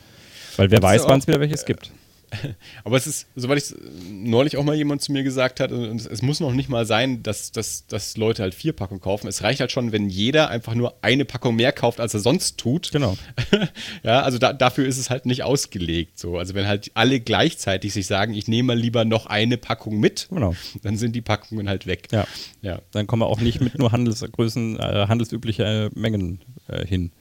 Weil 0.57 0.71
wer 0.71 0.83
weiß, 0.83 1.09
wann 1.09 1.19
es 1.19 1.27
wieder 1.27 1.41
welches 1.41 1.65
gibt. 1.65 1.91
Aber 2.85 2.97
es 2.97 3.07
ist, 3.07 3.27
soweit 3.35 3.59
ich 3.59 3.75
neulich 4.11 4.57
auch 4.57 4.65
mal 4.65 4.75
jemand 4.77 5.03
zu 5.03 5.13
mir 5.13 5.23
gesagt 5.23 5.61
hat, 5.61 5.73
und 5.73 6.07
es 6.07 6.23
muss 6.23 6.41
noch 6.41 6.53
nicht 6.53 6.69
mal 6.69 6.87
sein, 6.87 7.23
dass, 7.23 7.53
dass, 7.53 7.87
dass 7.87 8.17
Leute 8.17 8.43
halt 8.43 8.55
vier 8.55 8.73
Packungen 8.73 9.01
kaufen. 9.01 9.29
Es 9.29 9.43
reicht 9.43 9.61
halt 9.61 9.73
schon, 9.73 9.93
wenn 9.93 10.09
jeder 10.09 10.49
einfach 10.49 10.75
nur 10.75 10.95
eine 11.03 11.25
Packung 11.25 11.57
mehr 11.57 11.73
kauft, 11.73 12.01
als 12.01 12.15
er 12.15 12.21
sonst 12.21 12.59
tut. 12.59 12.91
Genau. 12.93 13.17
ja, 14.03 14.23
also 14.23 14.39
da, 14.39 14.53
dafür 14.53 14.87
ist 14.87 14.99
es 14.99 15.11
halt 15.11 15.27
nicht 15.27 15.43
ausgelegt. 15.43 16.19
So. 16.19 16.39
Also 16.39 16.55
wenn 16.55 16.67
halt 16.67 16.91
alle 16.95 17.21
gleichzeitig 17.21 17.93
sich 17.93 18.07
sagen, 18.07 18.35
ich 18.35 18.49
nehme 18.49 18.69
mal 18.69 18.79
lieber 18.79 19.05
noch 19.05 19.27
eine 19.27 19.57
Packung 19.57 19.99
mit, 19.99 20.29
Genau. 20.31 20.55
dann 20.83 20.97
sind 20.97 21.15
die 21.17 21.23
Packungen 21.23 21.69
halt 21.69 21.87
weg. 21.87 22.09
Ja. 22.13 22.27
Ja. 22.63 22.81
Dann 22.93 23.07
kommen 23.07 23.23
wir 23.23 23.27
auch 23.27 23.41
nicht 23.41 23.61
mit 23.61 23.79
nur 23.79 23.93
Handelsgrößen, 23.93 24.79
äh, 24.79 25.07
handelsübliche 25.09 25.91
Mengen 25.95 26.41
äh, 26.69 26.87
hin. 26.87 27.13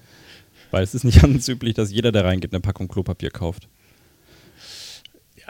Weil 0.71 0.83
es 0.83 0.93
ist 0.93 1.03
nicht 1.03 1.21
handelsüblich, 1.23 1.73
dass 1.73 1.91
jeder, 1.91 2.11
der 2.11 2.25
reingeht, 2.25 2.53
eine 2.53 2.61
Packung 2.61 2.87
Klopapier 2.87 3.31
kauft. 3.31 3.67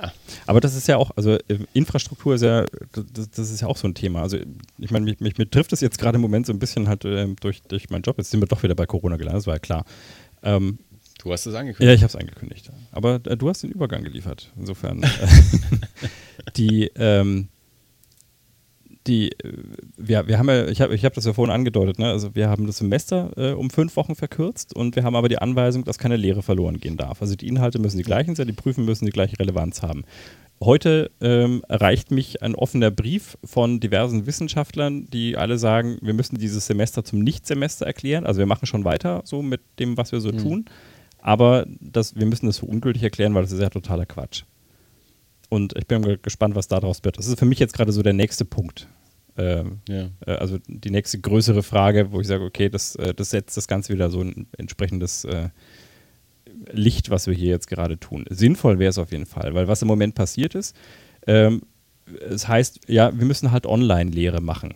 Ja. 0.01 0.13
Aber 0.45 0.61
das 0.61 0.75
ist 0.75 0.87
ja 0.87 0.97
auch, 0.97 1.11
also 1.15 1.33
äh, 1.33 1.59
Infrastruktur 1.73 2.35
ist 2.35 2.41
ja, 2.41 2.65
das, 2.91 3.29
das 3.31 3.51
ist 3.51 3.61
ja 3.61 3.67
auch 3.67 3.77
so 3.77 3.87
ein 3.87 3.93
Thema. 3.95 4.21
Also 4.21 4.37
ich 4.77 4.91
meine, 4.91 5.05
mich, 5.05 5.19
mich, 5.19 5.37
mich 5.37 5.49
trifft 5.49 5.71
das 5.71 5.81
jetzt 5.81 5.97
gerade 5.97 6.15
im 6.15 6.21
Moment 6.21 6.45
so 6.45 6.53
ein 6.53 6.59
bisschen 6.59 6.87
halt 6.87 7.05
äh, 7.05 7.27
durch, 7.41 7.61
durch 7.63 7.89
meinen 7.89 8.03
Job. 8.03 8.17
Jetzt 8.17 8.31
sind 8.31 8.39
wir 8.41 8.47
doch 8.47 8.63
wieder 8.63 8.75
bei 8.75 8.85
Corona 8.85 9.17
gelandet, 9.17 9.39
das 9.39 9.47
war 9.47 9.55
ja 9.55 9.59
klar. 9.59 9.85
Ähm, 10.43 10.79
Du 11.21 11.33
hast 11.33 11.45
es 11.45 11.53
ja, 11.53 11.59
angekündigt. 11.59 11.97
ich 11.97 12.01
habe 12.01 12.09
es 12.09 12.15
angekündigt. 12.15 12.71
Aber 12.93 13.15
äh, 13.25 13.35
du 13.35 13.49
hast 13.49 13.61
den 13.61 13.71
Übergang 13.71 14.03
geliefert. 14.03 14.53
Insofern. 14.57 15.03
äh, 15.03 15.07
die, 16.55 16.89
ähm, 16.95 17.49
die, 19.07 19.31
wir, 19.97 20.27
wir 20.27 20.37
haben 20.37 20.49
ja, 20.49 20.67
ich 20.67 20.81
habe 20.81 20.93
ich 20.93 21.05
hab 21.05 21.13
das 21.13 21.25
ja 21.25 21.33
vorhin 21.33 21.53
angedeutet, 21.53 21.99
ne? 21.99 22.09
also 22.09 22.35
wir 22.35 22.49
haben 22.49 22.67
das 22.67 22.77
Semester 22.77 23.31
äh, 23.37 23.51
um 23.53 23.69
fünf 23.69 23.95
Wochen 23.95 24.15
verkürzt 24.15 24.75
und 24.75 24.95
wir 24.95 25.03
haben 25.03 25.15
aber 25.15 25.29
die 25.29 25.39
Anweisung, 25.39 25.83
dass 25.83 25.97
keine 25.97 26.17
Lehre 26.17 26.43
verloren 26.43 26.79
gehen 26.79 26.97
darf. 26.97 27.21
Also 27.21 27.35
die 27.35 27.47
Inhalte 27.47 27.79
müssen 27.79 27.97
die 27.97 28.03
gleichen 28.03 28.35
sein, 28.35 28.47
die 28.47 28.53
Prüfen 28.53 28.85
müssen 28.85 29.05
die 29.05 29.11
gleiche 29.11 29.39
Relevanz 29.39 29.81
haben. 29.81 30.03
Heute 30.61 31.11
ähm, 31.21 31.63
erreicht 31.69 32.11
mich 32.11 32.43
ein 32.43 32.53
offener 32.53 32.91
Brief 32.91 33.37
von 33.45 33.79
diversen 33.79 34.25
Wissenschaftlern, 34.25 35.05
die 35.09 35.37
alle 35.37 35.57
sagen, 35.57 35.97
wir 36.01 36.13
müssen 36.13 36.37
dieses 36.37 36.67
Semester 36.67 37.05
zum 37.05 37.19
Nichtsemester 37.19 37.85
erklären. 37.85 38.25
Also 38.25 38.39
wir 38.39 38.45
machen 38.45 38.65
schon 38.65 38.83
weiter 38.83 39.21
so 39.23 39.41
mit 39.41 39.61
dem, 39.79 39.95
was 39.95 40.11
wir 40.11 40.19
so 40.19 40.31
tun. 40.31 40.65
Aber 41.21 41.65
das, 41.79 42.15
wir 42.17 42.25
müssen 42.25 42.47
das 42.47 42.59
für 42.59 42.65
ungültig 42.65 43.03
erklären, 43.03 43.33
weil 43.35 43.43
das 43.43 43.53
ist 43.53 43.61
ja 43.61 43.69
totaler 43.69 44.05
Quatsch. 44.05 44.43
Und 45.49 45.75
ich 45.77 45.87
bin 45.87 46.01
ge- 46.03 46.19
gespannt, 46.21 46.55
was 46.55 46.67
daraus 46.67 47.03
wird. 47.03 47.17
Das 47.17 47.27
ist 47.27 47.39
für 47.39 47.45
mich 47.45 47.59
jetzt 47.59 47.73
gerade 47.73 47.91
so 47.91 48.01
der 48.03 48.13
nächste 48.13 48.45
Punkt. 48.45 48.87
Ähm, 49.37 49.79
Ja. 49.89 50.09
äh, 50.27 50.33
also 50.33 50.59
die 50.67 50.91
nächste 50.91 51.19
größere 51.19 51.63
Frage, 51.63 52.11
wo 52.11 52.21
ich 52.21 52.27
sage, 52.27 52.43
okay, 52.43 52.69
das, 52.69 52.95
äh, 52.95 53.13
das 53.13 53.29
setzt 53.31 53.57
das 53.57 53.67
Ganze 53.67 53.93
wieder 53.93 54.09
so 54.09 54.21
ein 54.21 54.47
entsprechendes 54.57 55.23
äh, 55.25 55.49
Licht, 56.71 57.09
was 57.09 57.27
wir 57.27 57.33
hier 57.33 57.49
jetzt 57.49 57.67
gerade 57.67 57.97
tun. 57.99 58.25
Sinnvoll 58.29 58.79
wäre 58.79 58.89
es 58.89 58.97
auf 58.97 59.11
jeden 59.11 59.25
Fall, 59.25 59.53
weil 59.53 59.67
was 59.67 59.81
im 59.81 59.87
Moment 59.87 60.15
passiert 60.15 60.55
ist, 60.55 60.75
ähm, 61.25 61.61
es 62.29 62.47
heißt, 62.47 62.81
ja, 62.87 63.17
wir 63.17 63.25
müssen 63.25 63.51
halt 63.51 63.65
Online-Lehre 63.65 64.41
machen. 64.41 64.73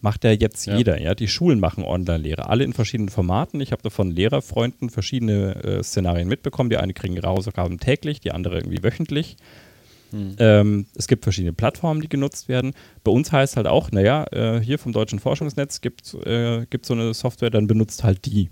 Macht 0.00 0.24
ja 0.24 0.32
jetzt 0.32 0.66
Ja. 0.66 0.76
jeder, 0.76 1.00
ja. 1.00 1.14
Die 1.14 1.28
Schulen 1.28 1.60
machen 1.60 1.82
Online-Lehre, 1.84 2.48
alle 2.48 2.64
in 2.64 2.72
verschiedenen 2.72 3.08
Formaten. 3.08 3.60
Ich 3.60 3.72
habe 3.72 3.80
da 3.82 3.90
von 3.90 4.10
Lehrerfreunden 4.10 4.90
verschiedene 4.90 5.54
äh, 5.64 5.82
Szenarien 5.82 6.28
mitbekommen. 6.28 6.68
Die 6.68 6.76
eine 6.76 6.92
kriegen 6.92 7.20
Hausaufgaben 7.22 7.78
täglich, 7.78 8.20
die 8.20 8.32
andere 8.32 8.56
irgendwie 8.58 8.82
wöchentlich. 8.82 9.36
Ähm, 10.38 10.86
es 10.94 11.08
gibt 11.08 11.24
verschiedene 11.24 11.52
Plattformen, 11.52 12.00
die 12.00 12.08
genutzt 12.08 12.48
werden. 12.48 12.72
Bei 13.02 13.10
uns 13.10 13.32
heißt 13.32 13.56
halt 13.56 13.66
auch, 13.66 13.90
naja, 13.90 14.26
äh, 14.32 14.60
hier 14.60 14.78
vom 14.78 14.92
Deutschen 14.92 15.18
Forschungsnetz 15.18 15.80
gibt 15.80 16.02
es 16.02 16.14
äh, 16.14 16.66
gibt's 16.70 16.88
so 16.88 16.94
eine 16.94 17.12
Software, 17.14 17.50
dann 17.50 17.66
benutzt 17.66 18.04
halt 18.04 18.24
die. 18.26 18.50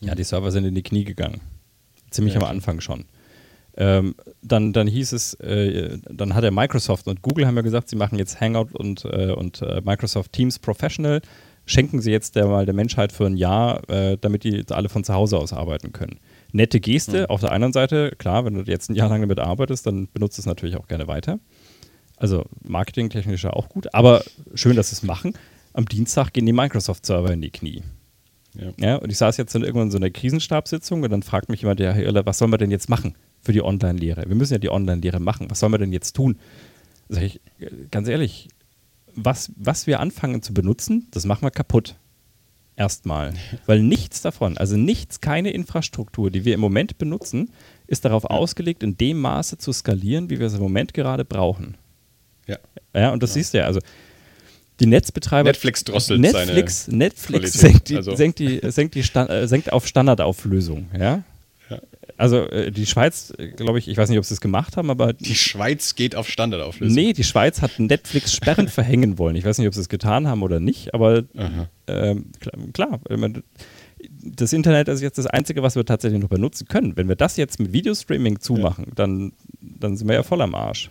Ja, 0.00 0.14
die 0.14 0.24
Server 0.24 0.50
sind 0.50 0.64
in 0.64 0.74
die 0.74 0.82
Knie 0.82 1.04
gegangen. 1.04 1.40
Ziemlich 2.10 2.34
Ja, 2.34 2.40
am. 2.40 2.46
Anfang 2.46 2.80
schon. 2.80 3.04
Ähm, 3.78 4.14
dann, 4.42 4.72
dann 4.72 4.86
hieß 4.86 5.12
es, 5.12 5.34
äh, 5.34 5.98
dann 6.10 6.34
hat 6.34 6.44
er 6.44 6.50
Microsoft 6.50 7.08
und 7.08 7.20
Google 7.20 7.46
haben 7.46 7.56
ja 7.56 7.62
gesagt, 7.62 7.90
sie 7.90 7.96
machen 7.96 8.18
jetzt 8.18 8.40
Hangout 8.40 8.72
und, 8.72 9.04
äh, 9.04 9.32
und 9.32 9.60
äh, 9.60 9.82
Microsoft 9.84 10.32
Teams 10.32 10.58
Professional. 10.58 11.20
Schenken 11.66 12.00
sie 12.00 12.10
jetzt 12.10 12.36
der, 12.36 12.46
mal 12.46 12.64
der 12.64 12.74
Menschheit 12.74 13.12
für 13.12 13.26
ein 13.26 13.36
Jahr, 13.36 13.88
äh, 13.90 14.16
damit 14.18 14.44
die 14.44 14.50
jetzt 14.50 14.72
alle 14.72 14.88
von 14.88 15.04
zu 15.04 15.12
Hause 15.12 15.36
aus 15.36 15.52
arbeiten 15.52 15.92
können. 15.92 16.18
Nette 16.52 16.80
Geste. 16.80 17.28
Auf 17.30 17.40
der 17.40 17.52
anderen 17.52 17.72
Seite, 17.72 18.12
klar, 18.18 18.44
wenn 18.44 18.54
du 18.54 18.62
jetzt 18.62 18.90
ein 18.90 18.94
Jahr 18.94 19.08
lang 19.08 19.20
damit 19.20 19.40
arbeitest, 19.40 19.86
dann 19.86 20.08
benutzt 20.12 20.38
es 20.38 20.46
natürlich 20.46 20.76
auch 20.76 20.88
gerne 20.88 21.06
weiter. 21.06 21.38
Also 22.16 22.44
marketingtechnisch 22.62 23.44
ja 23.44 23.50
auch 23.52 23.68
gut, 23.68 23.92
aber 23.94 24.24
schön, 24.54 24.76
dass 24.76 24.90
sie 24.90 24.96
es 24.96 25.02
machen. 25.02 25.34
Am 25.74 25.84
Dienstag 25.84 26.32
gehen 26.32 26.46
die 26.46 26.54
Microsoft-Server 26.54 27.30
in 27.32 27.42
die 27.42 27.50
Knie. 27.50 27.82
Ja. 28.54 28.72
Ja, 28.78 28.96
und 28.96 29.10
ich 29.10 29.18
saß 29.18 29.36
jetzt 29.36 29.54
in 29.54 29.62
irgendwann 29.62 29.90
so 29.90 29.98
einer 29.98 30.10
Krisenstabssitzung 30.10 31.02
und 31.02 31.10
dann 31.10 31.22
fragt 31.22 31.50
mich 31.50 31.60
jemand, 31.60 31.80
ja, 31.80 31.92
Herr 31.92 32.04
Irler, 32.04 32.24
was 32.24 32.38
sollen 32.38 32.50
wir 32.50 32.58
denn 32.58 32.70
jetzt 32.70 32.88
machen 32.88 33.14
für 33.42 33.52
die 33.52 33.62
Online-Lehre? 33.62 34.24
Wir 34.26 34.34
müssen 34.34 34.54
ja 34.54 34.58
die 34.58 34.70
Online-Lehre 34.70 35.20
machen. 35.20 35.50
Was 35.50 35.60
sollen 35.60 35.72
wir 35.72 35.78
denn 35.78 35.92
jetzt 35.92 36.16
tun? 36.16 36.38
Sag 37.10 37.22
ich, 37.22 37.40
äh, 37.58 37.68
ganz 37.90 38.08
ehrlich, 38.08 38.48
was, 39.14 39.52
was 39.56 39.86
wir 39.86 40.00
anfangen 40.00 40.42
zu 40.42 40.54
benutzen, 40.54 41.08
das 41.10 41.26
machen 41.26 41.42
wir 41.42 41.50
kaputt. 41.50 41.96
Erstmal. 42.76 43.32
Weil 43.64 43.82
nichts 43.82 44.20
davon, 44.20 44.58
also 44.58 44.76
nichts, 44.76 45.20
keine 45.22 45.50
Infrastruktur, 45.50 46.30
die 46.30 46.44
wir 46.44 46.52
im 46.54 46.60
Moment 46.60 46.98
benutzen, 46.98 47.50
ist 47.86 48.04
darauf 48.04 48.24
ausgelegt, 48.26 48.82
in 48.82 48.96
dem 48.98 49.18
Maße 49.20 49.56
zu 49.56 49.72
skalieren, 49.72 50.28
wie 50.28 50.38
wir 50.38 50.46
es 50.46 50.54
im 50.54 50.60
Moment 50.60 50.92
gerade 50.92 51.24
brauchen. 51.24 51.76
Ja. 52.46 52.58
Ja, 52.94 53.12
und 53.12 53.22
das 53.22 53.32
siehst 53.32 53.54
du 53.54 53.58
ja, 53.58 53.64
also 53.64 53.80
die 54.78 54.86
Netzbetreiber. 54.86 55.48
Netflix 55.48 55.84
drosselt 55.84 56.20
Netflix, 56.20 56.86
Netflix 56.88 57.52
Qualität. 57.52 57.60
senkt, 57.60 57.88
die, 57.88 57.96
Also- 57.96 58.14
senkt, 58.14 58.38
die, 58.40 58.60
senkt, 58.70 58.94
die 58.94 59.02
Stand, 59.02 59.30
äh, 59.30 59.48
senkt 59.48 59.72
auf 59.72 59.86
Standardauflösung, 59.86 60.90
ja. 60.92 61.22
Ja. 61.70 61.80
Also 62.16 62.48
äh, 62.48 62.70
die 62.70 62.86
Schweiz, 62.86 63.32
glaube 63.56 63.78
ich, 63.78 63.88
ich 63.88 63.96
weiß 63.96 64.08
nicht, 64.08 64.18
ob 64.18 64.24
sie 64.24 64.34
es 64.34 64.40
gemacht 64.40 64.76
haben, 64.76 64.90
aber 64.90 65.12
Die 65.12 65.34
Schweiz 65.34 65.94
geht 65.94 66.14
auf 66.16 66.28
Standardauflösung. 66.28 66.94
nee, 66.94 67.12
die 67.12 67.24
Schweiz 67.24 67.60
hat 67.62 67.78
Netflix 67.78 68.34
Sperren 68.34 68.68
verhängen 68.68 69.18
wollen. 69.18 69.36
Ich 69.36 69.44
weiß 69.44 69.58
nicht, 69.58 69.68
ob 69.68 69.74
sie 69.74 69.80
es 69.80 69.88
getan 69.88 70.26
haben 70.26 70.42
oder 70.42 70.60
nicht, 70.60 70.94
aber 70.94 71.24
ähm, 71.86 72.26
klar, 72.72 73.00
das 74.08 74.52
Internet 74.52 74.88
ist 74.88 75.00
jetzt 75.02 75.18
das 75.18 75.26
Einzige, 75.26 75.62
was 75.62 75.74
wir 75.76 75.84
tatsächlich 75.84 76.20
noch 76.20 76.28
benutzen 76.28 76.66
können. 76.68 76.96
Wenn 76.96 77.08
wir 77.08 77.16
das 77.16 77.36
jetzt 77.36 77.58
mit 77.60 77.72
Videostreaming 77.72 78.40
zumachen, 78.40 78.92
dann, 78.94 79.32
dann 79.60 79.96
sind 79.96 80.08
wir 80.08 80.14
ja 80.14 80.22
voll 80.22 80.40
am 80.42 80.54
Arsch. 80.54 80.90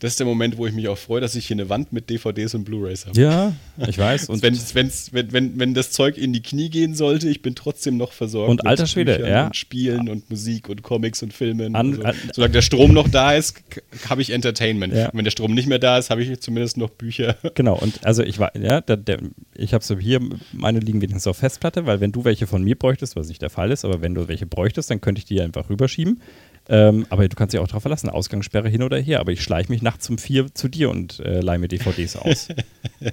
Das 0.00 0.12
ist 0.12 0.20
der 0.20 0.26
Moment, 0.26 0.56
wo 0.58 0.66
ich 0.66 0.72
mich 0.72 0.86
auch 0.88 0.98
freue, 0.98 1.20
dass 1.20 1.34
ich 1.34 1.46
hier 1.46 1.56
eine 1.56 1.68
Wand 1.68 1.92
mit 1.92 2.08
DVDs 2.08 2.54
und 2.54 2.64
Blu-Rays 2.64 3.06
habe. 3.06 3.20
Ja, 3.20 3.52
ich 3.86 3.98
weiß. 3.98 4.28
Und 4.28 4.42
wenn, 4.42 4.56
wenn's, 4.74 5.12
wenn, 5.12 5.32
wenn, 5.32 5.58
wenn 5.58 5.74
das 5.74 5.90
Zeug 5.90 6.16
in 6.16 6.32
die 6.32 6.42
Knie 6.42 6.68
gehen 6.70 6.94
sollte, 6.94 7.28
ich 7.28 7.42
bin 7.42 7.54
trotzdem 7.54 7.96
noch 7.96 8.12
versorgt. 8.12 8.50
Und 8.50 8.66
alter 8.66 8.86
Schwede, 8.86 9.26
ja. 9.28 9.46
Und 9.46 9.56
Spielen 9.56 10.08
und 10.08 10.30
Musik 10.30 10.68
und 10.68 10.82
Comics 10.82 11.22
und 11.22 11.32
Filmen. 11.32 11.74
An- 11.74 11.88
und 11.88 11.96
so. 11.96 12.02
an- 12.02 12.16
Solange 12.32 12.52
der 12.52 12.62
Strom 12.62 12.92
noch 12.92 13.08
da 13.08 13.34
ist, 13.34 13.62
habe 14.08 14.22
ich 14.22 14.30
Entertainment. 14.30 14.94
Ja. 14.94 15.06
Und 15.08 15.18
wenn 15.18 15.24
der 15.24 15.30
Strom 15.32 15.54
nicht 15.54 15.66
mehr 15.68 15.78
da 15.78 15.98
ist, 15.98 16.10
habe 16.10 16.22
ich 16.22 16.40
zumindest 16.40 16.76
noch 16.76 16.90
Bücher. 16.90 17.36
Genau, 17.54 17.76
und 17.76 18.04
also 18.06 18.22
ich 18.22 18.38
war, 18.38 18.54
ja, 18.56 18.80
der, 18.80 18.96
der, 18.96 19.18
ich 19.56 19.74
habe 19.74 19.82
so 19.82 19.98
hier, 19.98 20.20
meine 20.52 20.78
liegen 20.78 21.00
wenigstens 21.00 21.26
auf 21.26 21.38
Festplatte, 21.38 21.86
weil 21.86 22.00
wenn 22.00 22.12
du 22.12 22.24
welche 22.24 22.46
von 22.46 22.62
mir 22.62 22.76
bräuchtest, 22.76 23.16
was 23.16 23.28
nicht 23.28 23.42
der 23.42 23.50
Fall 23.50 23.72
ist, 23.72 23.84
aber 23.84 24.00
wenn 24.00 24.14
du 24.14 24.28
welche 24.28 24.46
bräuchtest, 24.46 24.90
dann 24.90 25.00
könnte 25.00 25.18
ich 25.18 25.24
die 25.24 25.40
einfach 25.40 25.68
rüberschieben. 25.68 26.20
Ähm, 26.68 27.06
aber 27.08 27.26
du 27.28 27.36
kannst 27.36 27.54
dich 27.54 27.60
auch 27.60 27.66
darauf 27.66 27.82
verlassen, 27.82 28.10
Ausgangssperre 28.10 28.68
hin 28.68 28.82
oder 28.82 28.98
her. 28.98 29.20
Aber 29.20 29.32
ich 29.32 29.42
schleiche 29.42 29.72
mich 29.72 29.82
nachts 29.82 30.08
um 30.10 30.18
vier 30.18 30.54
zu 30.54 30.68
dir 30.68 30.90
und 30.90 31.20
äh, 31.20 31.40
leih 31.40 31.58
mir 31.58 31.68
DVDs 31.68 32.16
aus. 32.16 32.48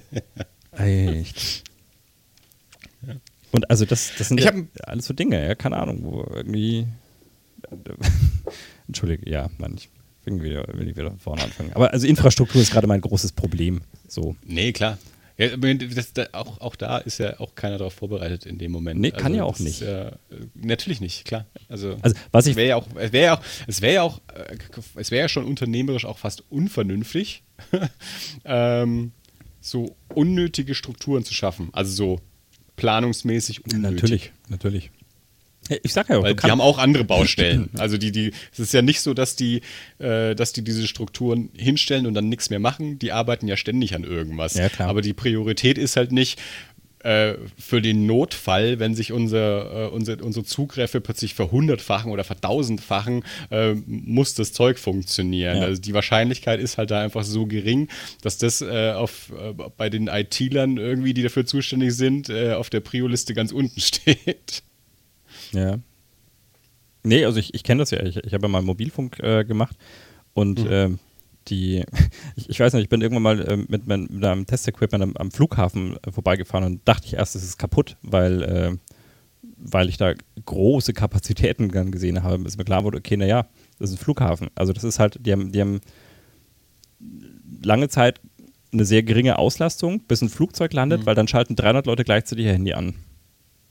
Echt. 0.77 1.63
Und 3.51 3.69
also 3.69 3.85
das, 3.85 4.11
das 4.17 4.27
sind 4.27 4.41
ja 4.41 4.51
alles 4.83 5.05
so 5.05 5.13
Dinge, 5.13 5.47
ja, 5.47 5.55
keine 5.55 5.77
Ahnung, 5.77 5.99
wo 6.03 6.29
irgendwie. 6.33 6.87
Entschuldige, 8.87 9.29
ja, 9.29 9.49
Mann, 9.57 9.75
ich 9.77 9.89
will 10.25 10.43
wieder, 10.43 10.67
will 10.73 10.89
ich 10.89 10.97
wieder 10.97 11.15
vorne 11.17 11.43
anfangen. 11.43 11.71
Aber 11.73 11.93
also 11.93 12.05
Infrastruktur 12.05 12.61
ist 12.61 12.71
gerade 12.71 12.87
mein 12.87 13.01
großes 13.01 13.31
Problem. 13.31 13.81
So. 14.07 14.35
Nee, 14.45 14.73
klar. 14.73 14.97
Ja, 15.37 15.49
das, 15.57 16.13
da, 16.13 16.27
auch, 16.31 16.61
auch 16.61 16.75
da 16.77 16.97
ist 16.99 17.17
ja 17.17 17.39
auch 17.41 17.55
keiner 17.55 17.77
darauf 17.77 17.93
vorbereitet 17.93 18.45
in 18.45 18.57
dem 18.57 18.71
Moment. 18.71 19.01
Nee, 19.01 19.11
kann 19.11 19.33
ja 19.35 19.43
auch 19.43 19.57
das 19.57 19.59
ist 19.65 19.81
nicht. 19.81 19.81
Äh, 19.81 20.11
natürlich 20.53 21.01
nicht, 21.01 21.25
klar. 21.25 21.45
Also, 21.67 21.97
Also, 22.01 22.15
was 22.31 22.45
ich- 22.45 22.51
es 22.51 22.57
wäre 22.57 22.67
ja 22.69 22.75
auch, 22.77 22.87
es 22.95 23.11
wäre 23.11 23.25
ja 23.25 23.37
auch, 23.37 23.41
es 23.67 23.81
wäre 23.81 23.93
ja 23.95 24.01
auch, 24.03 24.21
äh, 24.33 24.57
es 24.95 25.11
wäre 25.11 25.23
ja 25.23 25.27
schon 25.29 25.43
unternehmerisch 25.45 26.05
auch 26.05 26.17
fast 26.19 26.43
unvernünftig, 26.49 27.43
ähm, 28.45 29.11
so 29.61 29.95
unnötige 30.13 30.75
Strukturen 30.75 31.23
zu 31.25 31.33
schaffen. 31.33 31.69
Also 31.73 31.91
so 31.91 32.21
planungsmäßig 32.75 33.65
unnötig. 33.65 33.91
Natürlich, 34.01 34.31
natürlich. 34.49 34.91
Ich 35.83 35.93
sag 35.93 36.09
ja 36.09 36.19
auch, 36.19 36.23
Weil 36.23 36.35
die 36.35 36.51
haben 36.51 36.61
auch 36.61 36.77
andere 36.77 37.03
Baustellen. 37.05 37.69
Also 37.77 37.97
die, 37.97 38.11
die, 38.11 38.31
es 38.51 38.59
ist 38.59 38.73
ja 38.73 38.81
nicht 38.81 39.01
so, 39.01 39.13
dass 39.13 39.35
die, 39.35 39.61
äh, 39.99 40.35
dass 40.35 40.53
die 40.53 40.63
diese 40.63 40.87
Strukturen 40.87 41.49
hinstellen 41.55 42.05
und 42.05 42.13
dann 42.13 42.29
nichts 42.29 42.49
mehr 42.49 42.59
machen. 42.59 42.99
Die 42.99 43.11
arbeiten 43.11 43.47
ja 43.47 43.57
ständig 43.57 43.95
an 43.95 44.03
irgendwas. 44.03 44.53
Ja, 44.55 44.69
klar. 44.69 44.89
Aber 44.89 45.01
die 45.01 45.13
Priorität 45.13 45.77
ist 45.77 45.95
halt 45.95 46.11
nicht 46.11 46.39
äh, 47.05 47.35
für 47.59 47.83
den 47.83 48.07
Notfall, 48.07 48.79
wenn 48.79 48.95
sich 48.95 49.11
unser, 49.11 49.85
äh, 49.85 49.87
unsere, 49.89 50.23
unsere 50.23 50.43
Zugriffe 50.43 51.01
plötzlich 51.01 51.35
verhundertfachen 51.35 52.11
oder 52.11 52.23
vertausendfachen, 52.23 53.23
äh, 53.51 53.75
muss 53.85 54.33
das 54.33 54.53
Zeug 54.53 54.79
funktionieren. 54.79 55.57
Ja. 55.57 55.63
Also 55.65 55.79
die 55.79 55.93
Wahrscheinlichkeit 55.93 56.59
ist 56.59 56.79
halt 56.79 56.89
da 56.89 57.01
einfach 57.01 57.23
so 57.23 57.45
gering, 57.45 57.89
dass 58.23 58.39
das 58.39 58.61
äh, 58.61 58.93
auf, 58.95 59.31
äh, 59.39 59.53
bei 59.77 59.91
den 59.91 60.07
IT-Lern 60.07 60.77
irgendwie, 60.77 61.13
die 61.13 61.21
dafür 61.21 61.45
zuständig 61.45 61.93
sind, 61.93 62.31
auf 62.31 62.71
der 62.71 62.79
Prio-Liste 62.79 63.35
ganz 63.35 63.51
unten 63.51 63.79
steht. 63.79 64.63
Ja. 65.55 65.79
Nee, 67.03 67.25
also 67.25 67.39
ich, 67.39 67.53
ich 67.53 67.63
kenne 67.63 67.79
das 67.79 67.91
ja. 67.91 68.03
Ich, 68.03 68.17
ich 68.17 68.33
habe 68.33 68.43
ja 68.43 68.47
mal 68.47 68.61
Mobilfunk 68.61 69.19
äh, 69.19 69.45
gemacht 69.45 69.77
und 70.33 70.63
mhm. 70.63 70.71
ähm, 70.71 70.99
die, 71.47 71.83
ich, 72.35 72.49
ich, 72.49 72.59
weiß 72.59 72.73
nicht, 72.73 72.83
ich 72.83 72.89
bin 72.89 73.01
irgendwann 73.01 73.23
mal 73.23 73.47
äh, 73.47 73.57
mit, 73.57 73.87
mit, 73.87 74.11
mit, 74.11 74.23
einem 74.23 74.45
Testequipment 74.45 75.03
am, 75.03 75.15
am 75.17 75.31
Flughafen 75.31 75.97
äh, 76.03 76.11
vorbeigefahren 76.11 76.65
und 76.65 76.87
dachte 76.87 77.05
ich 77.05 77.13
erst, 77.13 77.35
es 77.35 77.43
ist 77.43 77.57
kaputt, 77.57 77.97
weil, 78.01 78.43
äh, 78.43 78.77
weil 79.57 79.89
ich 79.89 79.97
da 79.97 80.13
große 80.45 80.93
Kapazitäten 80.93 81.69
dann 81.69 81.91
gesehen 81.91 82.23
habe, 82.23 82.39
bis 82.39 82.57
mir 82.57 82.65
klar 82.65 82.83
wurde, 82.83 82.97
okay, 82.97 83.17
naja, 83.17 83.47
das 83.79 83.91
ist 83.91 83.97
ein 83.97 84.03
Flughafen. 84.03 84.49
Also 84.55 84.73
das 84.73 84.83
ist 84.83 84.99
halt, 84.99 85.19
die 85.25 85.31
haben, 85.31 85.51
die 85.51 85.61
haben 85.61 85.81
lange 87.63 87.89
Zeit 87.89 88.19
eine 88.73 88.85
sehr 88.85 89.03
geringe 89.03 89.37
Auslastung, 89.37 90.01
bis 90.01 90.21
ein 90.21 90.29
Flugzeug 90.29 90.73
landet, 90.73 91.01
mhm. 91.01 91.05
weil 91.05 91.15
dann 91.15 91.27
schalten 91.27 91.55
300 91.55 91.85
Leute 91.85 92.03
gleichzeitig 92.03 92.45
ihr 92.45 92.53
Handy 92.53 92.73
an. 92.73 92.95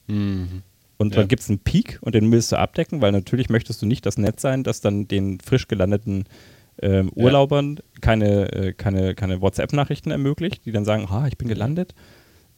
Mhm. 0.07 0.63
Und 0.97 1.15
ja. 1.15 1.21
dann 1.21 1.29
gibt 1.29 1.43
es 1.43 1.49
einen 1.49 1.59
Peak 1.59 1.99
und 2.03 2.15
den 2.15 2.31
willst 2.31 2.53
du 2.53 2.57
abdecken, 2.57 3.01
weil 3.01 3.13
natürlich 3.13 3.49
möchtest 3.49 3.83
du 3.83 3.87
nicht 3.87 4.07
das 4.07 4.17
Netz 4.17 4.43
sein, 4.43 4.63
das 4.63 4.81
dann 4.81 5.09
den 5.09 5.41
frisch 5.41 5.67
gelandeten 5.67 6.25
ähm, 6.81 7.11
Urlaubern 7.15 7.77
ja. 7.77 7.83
keine, 8.01 8.53
äh, 8.53 8.73
keine, 8.73 9.15
keine 9.15 9.41
WhatsApp-Nachrichten 9.41 10.11
ermöglicht, 10.11 10.67
die 10.67 10.73
dann 10.73 10.85
sagen, 10.85 11.11
ha, 11.11 11.27
ich 11.27 11.39
bin 11.39 11.49
gelandet. 11.49 11.95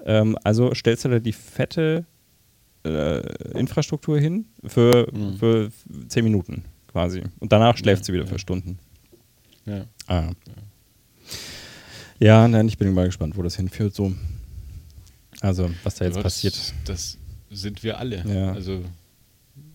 Ähm, 0.04 0.36
also 0.44 0.74
stellst 0.74 1.04
du 1.04 1.08
da 1.08 1.18
die 1.18 1.32
fette 1.32 2.06
äh, 2.84 3.58
Infrastruktur 3.58 4.18
hin 4.18 4.46
für, 4.64 5.08
mhm. 5.12 5.36
für 5.36 5.70
zehn 6.08 6.24
Minuten 6.24 6.64
quasi. 6.88 7.22
Und 7.40 7.52
danach 7.52 7.76
schläft 7.76 8.02
ja, 8.02 8.06
sie 8.06 8.12
wieder 8.12 8.26
für 8.26 8.38
Stunden. 8.38 8.78
Ja. 9.64 9.84
Ah. 10.06 10.30
Ja, 12.18 12.48
nein, 12.48 12.68
ich 12.68 12.78
bin 12.78 12.92
mal 12.94 13.06
gespannt, 13.06 13.36
wo 13.36 13.42
das 13.42 13.56
hinführt. 13.56 13.94
So. 13.94 14.12
Also, 15.40 15.70
was 15.82 15.96
da 15.96 16.06
jetzt 16.06 16.22
passiert. 16.22 16.74
Das 16.86 17.18
sind 17.50 17.82
wir 17.82 17.98
alle. 17.98 18.24
Ja. 18.26 18.52
Also, 18.52 18.82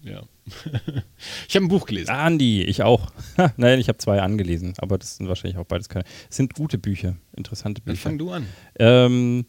ja. 0.04 0.24
ich 1.48 1.56
habe 1.56 1.66
ein 1.66 1.70
Buch 1.70 1.86
gelesen. 1.86 2.10
Andi, 2.10 2.64
ich 2.64 2.84
auch. 2.84 3.12
Nein, 3.58 3.80
ich 3.80 3.88
habe 3.88 3.98
zwei 3.98 4.22
angelesen, 4.22 4.74
aber 4.78 4.98
das 4.98 5.18
sind 5.18 5.28
wahrscheinlich 5.28 5.58
auch 5.58 5.66
beides 5.66 5.90
keine. 5.90 6.06
Es 6.30 6.38
sind 6.38 6.54
gute 6.54 6.78
Bücher, 6.78 7.16
interessante 7.36 7.82
Bücher. 7.82 7.94
Dann 7.94 8.02
fang 8.02 8.18
du 8.18 8.32
an. 8.32 8.46
Ähm, 8.80 9.46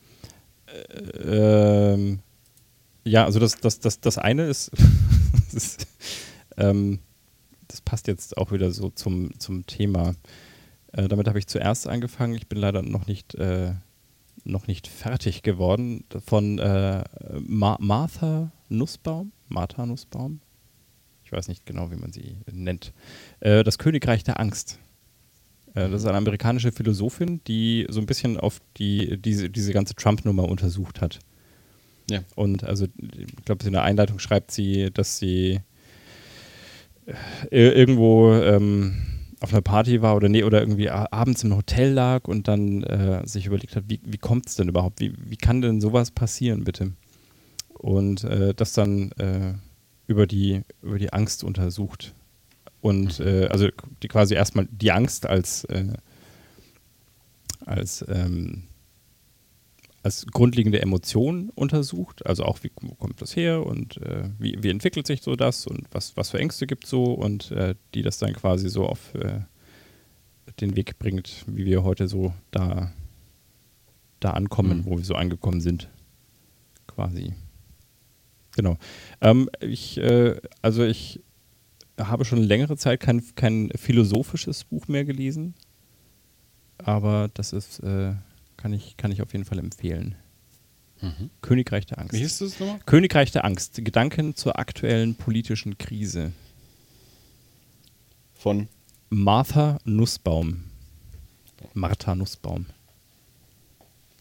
äh, 0.67 1.93
ähm, 1.95 2.21
ja, 3.05 3.25
also 3.25 3.41
das, 3.41 3.57
das, 3.57 3.81
das, 3.81 4.01
das 4.01 4.19
eine 4.19 4.47
ist, 4.47 4.71
das, 5.53 5.55
ist 5.55 5.87
ähm, 6.57 7.01
das 7.69 7.81
passt 7.81 8.07
jetzt 8.07 8.37
auch 8.37 8.53
wieder 8.53 8.71
so 8.71 8.91
zum, 8.91 9.39
zum 9.39 9.67
Thema. 9.67 10.15
Äh, 10.93 11.09
damit 11.09 11.27
habe 11.29 11.39
ich 11.39 11.47
zuerst 11.47 11.89
angefangen. 11.89 12.35
Ich 12.35 12.47
bin 12.47 12.59
leider 12.59 12.83
noch 12.83 13.07
nicht, 13.07 13.35
äh, 13.35 13.73
noch 14.45 14.67
nicht 14.67 14.87
fertig 14.87 15.43
geworden. 15.43 16.05
Von 16.25 16.59
äh, 16.59 17.05
Ma 17.41 17.77
Martha 17.81 18.51
Nussbaum. 18.69 19.33
Martha 19.49 19.87
Nussbaum. 19.87 20.41
Ich 21.25 21.33
weiß 21.33 21.49
nicht 21.49 21.65
genau, 21.67 21.91
wie 21.91 21.97
man 21.97 22.13
sie 22.13 22.37
nennt. 22.51 22.93
Äh, 23.41 23.65
das 23.65 23.79
Königreich 23.79 24.25
der 24.25 24.41
Angst. 24.41 24.79
Äh, 25.75 25.89
das 25.89 26.03
ist 26.03 26.07
eine 26.07 26.19
amerikanische 26.19 26.73
Philosophin, 26.73 27.41
die 27.47 27.87
so 27.89 28.01
ein 28.01 28.07
bisschen 28.07 28.39
auf 28.39 28.61
die, 28.77 29.17
diese, 29.19 29.49
diese 29.49 29.73
ganze 29.73 29.95
Trump-Nummer 29.95 30.49
untersucht 30.49 31.01
hat. 31.01 31.21
Ja. 32.11 32.25
Und 32.35 32.65
also, 32.65 32.87
ich 32.97 33.45
glaube, 33.45 33.65
in 33.65 33.73
der 33.73 33.83
Einleitung 33.83 34.19
schreibt 34.19 34.51
sie, 34.51 34.91
dass 34.93 35.19
sie 35.19 35.61
äh, 37.51 37.69
irgendwo 37.69 38.33
ähm, 38.35 38.97
auf 39.43 39.53
einer 39.53 39.63
Party 39.63 40.03
war 40.03 40.15
oder 40.15 40.29
nee, 40.29 40.45
oder 40.45 40.61
irgendwie 40.61 40.89
abends 40.89 41.43
im 41.43 41.55
Hotel 41.55 41.93
lag 41.93 42.29
und 42.29 42.47
dann 42.47 42.85
äh, 42.85 43.27
sich 43.27 43.47
überlegt 43.47 43.75
hat, 43.75 43.85
wie, 43.89 44.01
wie 44.05 44.19
kommt 44.19 44.47
es 44.47 44.55
denn 44.55 44.69
überhaupt? 44.69 45.01
Wie, 45.01 45.13
wie 45.19 45.37
kann 45.37 45.61
denn 45.61 45.81
sowas 45.81 46.13
passieren, 46.13 46.63
bitte? 46.63 46.93
Und 47.75 48.23
äh, 48.23 48.55
das 48.55 48.73
dann 48.73 49.11
äh, 49.13 49.55
über, 50.07 50.29
die, 50.29 50.63
über 50.81 50.99
die 50.99 51.13
Angst 51.13 51.43
untersucht. 51.43 52.15
Und 52.81 53.19
mhm. 53.19 53.27
äh, 53.27 53.47
also 53.47 53.69
die 54.03 54.09
quasi 54.09 54.35
erstmal 54.35 54.69
die 54.71 54.93
Angst 54.93 55.27
als, 55.27 55.65
äh, 55.65 55.93
als, 57.67 58.05
ähm, 58.09 58.65
als 60.03 60.27
grundlegende 60.27 60.83
Emotion 60.83 61.51
untersucht. 61.55 62.27
Also 62.27 62.45
auch, 62.45 62.63
wie 62.63 62.71
wo 62.81 62.95
kommt 62.95 63.21
das 63.23 63.37
her 63.37 63.65
und 63.65 63.99
äh, 63.99 64.29
wie, 64.39 64.59
wie 64.61 64.71
entwickelt 64.71 65.07
sich 65.07 65.23
so 65.23 65.37
das 65.37 65.67
und 65.67 65.87
was, 65.93 66.17
was 66.17 66.31
für 66.31 66.39
Ängste 66.39 66.67
gibt 66.67 66.85
es 66.85 66.91
so 66.91 67.05
und 67.05 67.51
äh, 67.53 67.75
die 67.95 68.03
das 68.03 68.19
dann 68.19 68.33
quasi 68.33 68.69
so 68.69 68.87
auf 68.87 69.13
den 70.61 70.77
Weg 70.77 70.99
bringt, 70.99 71.45
wie 71.47 71.65
wir 71.65 71.85
heute 71.85 72.09
so 72.09 72.33
da, 72.51 72.93
da 74.21 74.31
ankommen, 74.31 74.79
mhm. 74.79 74.87
wo 74.87 74.99
wir 74.99 75.05
so 75.05 75.15
angekommen 75.15 75.61
sind. 75.61 75.89
Quasi. 76.87 77.35
Genau. 78.57 78.77
Ähm, 79.21 79.49
ich, 79.61 79.99
äh, 79.99 80.37
also 80.61 80.85
ich 80.85 81.21
habe 81.99 82.25
schon 82.25 82.43
längere 82.43 82.77
Zeit 82.77 83.01
kein, 83.01 83.23
kein 83.35 83.71
philosophisches 83.77 84.65
Buch 84.65 84.89
mehr 84.89 85.05
gelesen, 85.05 85.55
aber 86.79 87.31
das 87.35 87.53
ist, 87.53 87.81
äh, 87.81 88.15
kann, 88.63 88.73
ich, 88.73 88.97
kann 88.97 89.11
ich 89.11 89.21
auf 89.23 89.33
jeden 89.33 89.45
Fall 89.45 89.59
empfehlen. 89.59 90.15
Mhm. 91.01 91.31
Königreich 91.41 91.85
der 91.85 91.99
Angst. 91.99 92.13
Wie 92.15 92.19
hieß 92.19 92.39
das 92.39 92.61
nochmal? 92.61 92.79
Königreich 92.87 93.33
der 93.33 93.45
Angst. 93.45 93.85
Gedanken 93.85 94.37
zur 94.37 94.57
aktuellen 94.59 95.17
politischen 95.17 95.79
Krise. 95.79 96.33
Von? 98.35 98.69
Martha 99.11 99.79
Nussbaum. 99.85 100.65
Martha 101.75 102.15
Nussbaum. 102.15 102.67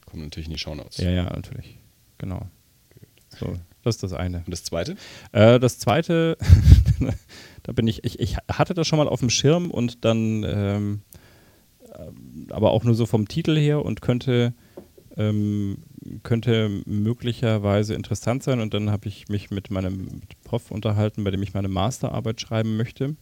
Kommt 0.07 0.23
natürlich 0.23 0.47
in 0.47 0.53
die 0.53 0.59
Shownotes. 0.59 0.97
Ja, 0.97 1.11
ja, 1.11 1.23
natürlich. 1.23 1.77
Genau. 2.17 2.49
So, 3.39 3.57
das 3.83 3.95
ist 3.95 4.03
das 4.03 4.13
eine. 4.13 4.37
Und 4.39 4.49
das 4.49 4.63
zweite? 4.63 4.97
Äh, 5.31 5.59
das 5.59 5.77
zweite, 5.77 6.37
da 7.63 7.71
bin 7.73 7.87
ich, 7.87 8.03
ich, 8.03 8.19
ich 8.19 8.37
hatte 8.51 8.73
das 8.73 8.87
schon 8.87 8.97
mal 8.97 9.07
auf 9.07 9.19
dem 9.19 9.29
Schirm 9.29 9.69
und 9.69 10.03
dann, 10.03 10.43
ähm, 10.43 11.01
äh, 11.13 11.20
aber 12.49 12.71
auch 12.71 12.83
nur 12.83 12.95
so 12.95 13.05
vom 13.05 13.27
Titel 13.27 13.57
her 13.57 13.83
und 13.83 14.01
könnte, 14.01 14.53
ähm, 15.17 15.77
könnte 16.23 16.81
möglicherweise 16.85 17.95
interessant 17.95 18.43
sein. 18.43 18.59
Und 18.59 18.73
dann 18.73 18.89
habe 18.89 19.07
ich 19.07 19.29
mich 19.29 19.51
mit 19.51 19.71
meinem 19.71 20.21
Prof 20.43 20.71
unterhalten, 20.71 21.23
bei 21.23 21.31
dem 21.31 21.43
ich 21.43 21.53
meine 21.53 21.67
Masterarbeit 21.67 22.41
schreiben 22.41 22.77
möchte. 22.77 23.15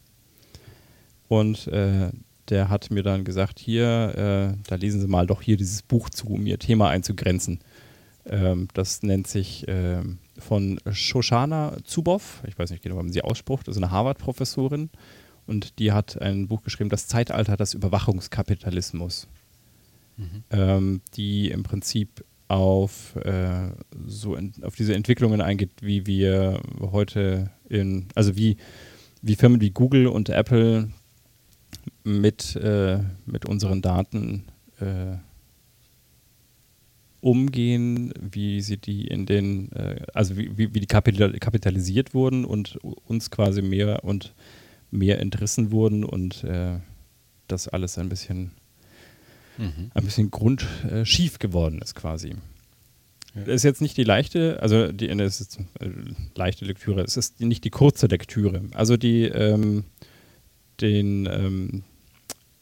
Und 1.27 1.67
äh, 1.67 2.09
der 2.49 2.69
hat 2.69 2.89
mir 2.89 3.03
dann 3.03 3.23
gesagt, 3.23 3.59
hier, 3.59 4.55
äh, 4.55 4.57
da 4.67 4.75
lesen 4.75 5.01
Sie 5.01 5.07
mal 5.07 5.27
doch 5.27 5.41
hier 5.41 5.57
dieses 5.57 5.83
Buch 5.83 6.09
zu, 6.09 6.27
um 6.27 6.45
Ihr 6.45 6.57
Thema 6.57 6.89
einzugrenzen. 6.89 7.59
Ähm, 8.25 8.67
das 8.73 9.03
nennt 9.03 9.27
sich 9.27 9.65
ähm, 9.67 10.17
von 10.37 10.79
Shoshana 10.91 11.77
Zuboff, 11.83 12.43
ich 12.47 12.57
weiß 12.57 12.71
nicht 12.71 12.83
genau, 12.83 12.95
wie 12.95 13.03
man 13.03 13.11
sie 13.11 13.23
ausspricht, 13.23 13.67
das 13.67 13.75
ist 13.75 13.83
eine 13.83 13.91
Harvard-Professorin 13.91 14.89
und 15.49 15.79
die 15.79 15.91
hat 15.91 16.21
ein 16.21 16.47
Buch 16.47 16.63
geschrieben, 16.63 16.89
Das 16.89 17.07
Zeitalter 17.07 17.57
des 17.57 17.73
Überwachungskapitalismus, 17.73 19.27
mhm. 20.17 20.43
ähm, 20.51 21.01
die 21.15 21.49
im 21.49 21.63
Prinzip 21.63 22.23
auf, 22.47 23.15
äh, 23.17 23.71
so 24.07 24.35
in, 24.35 24.53
auf 24.63 24.75
diese 24.75 24.95
Entwicklungen 24.95 25.41
eingeht, 25.41 25.71
wie 25.81 26.05
wir 26.05 26.61
heute 26.79 27.51
in, 27.67 28.07
also 28.15 28.35
wie, 28.35 28.57
wie 29.21 29.35
Firmen 29.35 29.61
wie 29.61 29.71
Google 29.71 30.07
und 30.07 30.29
Apple 30.29 30.89
mit, 32.03 32.55
äh, 32.55 32.99
mit 33.25 33.45
unseren 33.45 33.81
Daten 33.81 34.45
äh, 34.79 35.17
umgehen, 37.21 38.13
wie 38.19 38.61
sie 38.61 38.77
die 38.77 39.07
in 39.07 39.25
den, 39.25 39.71
äh, 39.73 40.01
also 40.13 40.37
wie, 40.37 40.57
wie, 40.57 40.79
die 40.79 40.87
kapitalisiert 40.87 42.13
wurden 42.13 42.45
und 42.45 42.77
uns 42.77 43.29
quasi 43.29 43.61
mehr 43.61 44.03
und 44.03 44.33
mehr 44.91 45.19
entrissen 45.19 45.71
wurden 45.71 46.03
und 46.03 46.43
äh, 46.43 46.79
das 47.47 47.67
alles 47.67 47.97
ein 47.97 48.09
bisschen, 48.09 48.51
mhm. 49.57 49.91
ein 49.93 50.03
bisschen 50.03 50.31
grundschief 50.31 51.35
äh, 51.35 51.37
geworden 51.39 51.81
ist 51.81 51.95
quasi. 51.95 52.35
Ja. 53.35 53.43
Das 53.43 53.55
ist 53.55 53.63
jetzt 53.63 53.81
nicht 53.81 53.97
die 53.97 54.03
leichte, 54.03 54.61
also 54.61 54.91
die, 54.91 55.07
es 55.07 55.41
ist 55.41 55.59
äh, 55.79 55.89
leichte 56.35 56.65
Lektüre, 56.65 57.01
es 57.01 57.17
ist 57.17 57.39
nicht 57.39 57.63
die 57.63 57.69
kurze 57.69 58.07
Lektüre. 58.07 58.63
Also 58.73 58.97
die, 58.97 59.25
ähm, 59.25 59.83
den, 60.81 61.27
ähm, 61.27 61.83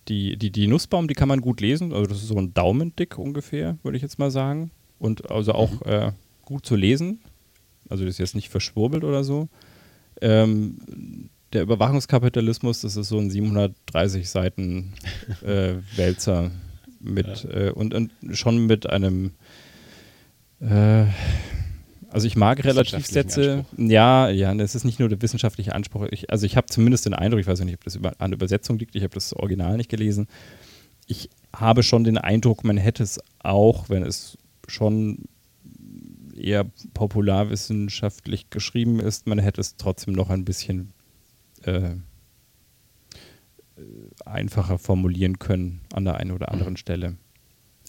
die, 0.07 0.38
die, 0.38 0.51
die 0.51 0.67
Nussbaum, 0.67 1.07
die 1.07 1.13
kann 1.13 1.28
man 1.28 1.41
gut 1.41 1.61
lesen. 1.61 1.93
Also 1.93 2.07
das 2.07 2.21
ist 2.21 2.28
so 2.28 2.38
ein 2.38 2.53
Daumen 2.53 2.95
dick 2.95 3.17
ungefähr, 3.17 3.78
würde 3.84 3.97
ich 3.97 4.03
jetzt 4.03 4.19
mal 4.19 4.32
sagen. 4.32 4.71
Und 4.99 5.32
also 5.32 5.53
auch 5.53 5.86
mhm. 5.86 5.91
äh, 5.91 6.11
gut 6.43 6.65
zu 6.65 6.75
lesen. 6.75 7.19
Also 7.89 8.03
das 8.03 8.15
ist 8.15 8.19
jetzt 8.19 8.36
nicht 8.36 8.49
verschwurbelt 8.49 9.03
oder 9.03 9.23
so. 9.23 9.47
Ähm, 10.21 11.30
der 11.54 11.62
Überwachungskapitalismus, 11.64 12.82
das 12.82 12.98
ist 12.98 13.10
so 13.10 13.18
ein 13.18 13.30
730 13.30 14.30
Seiten 14.30 14.93
äh, 15.43 15.76
Wälzer 15.95 16.52
mit 17.00 17.43
ja. 17.43 17.68
äh, 17.68 17.72
und, 17.72 17.93
und 17.93 18.12
schon 18.34 18.66
mit 18.66 18.89
einem 18.89 19.32
äh, 20.60 21.06
also 22.10 22.26
ich 22.26 22.36
mag 22.36 22.64
Relativsätze. 22.64 23.66
Ja, 23.78 24.30
ja, 24.30 24.54
es 24.56 24.76
ist 24.76 24.86
nicht 24.86 25.00
nur 25.00 25.10
der 25.10 25.22
wissenschaftliche 25.22 25.76
Anspruch. 25.76 26.08
Ich, 26.10 26.32
also 26.32 26.45
ich 26.45 26.56
habe 26.56 26.68
zumindest 26.68 27.06
den 27.06 27.14
Eindruck, 27.14 27.41
ich 27.41 27.48
weiß 27.48 27.60
nicht, 27.62 27.76
ob 27.76 27.84
das 27.84 27.95
über, 27.95 28.14
an 28.20 28.34
Übersetzung 28.34 28.80
liegt, 28.80 28.95
ich 28.95 29.04
habe 29.04 29.14
das 29.14 29.34
Original 29.34 29.78
nicht 29.78 29.89
gelesen. 29.89 30.28
Ich 31.06 31.30
habe 31.56 31.84
schon 31.84 32.04
den 32.04 32.18
Eindruck, 32.18 32.64
man 32.64 32.78
hätte 32.78 33.04
es 33.04 33.20
auch, 33.39 33.89
wenn 33.89 34.04
es 34.04 34.38
schon 34.68 35.26
eher 36.36 36.66
popularwissenschaftlich 36.93 38.50
geschrieben 38.50 39.00
ist, 39.00 39.28
man 39.28 39.39
hätte 39.39 39.62
es 39.62 39.76
trotzdem 39.76 40.14
noch 40.14 40.30
ein 40.30 40.45
bisschen 40.45 40.93
äh, 41.68 41.95
einfacher 44.26 44.78
formulieren 44.78 45.39
können 45.39 45.82
an 45.93 46.05
der 46.05 46.15
einen 46.15 46.32
oder 46.32 46.51
anderen 46.51 46.74
mhm. 46.74 46.78
Stelle. 46.78 47.18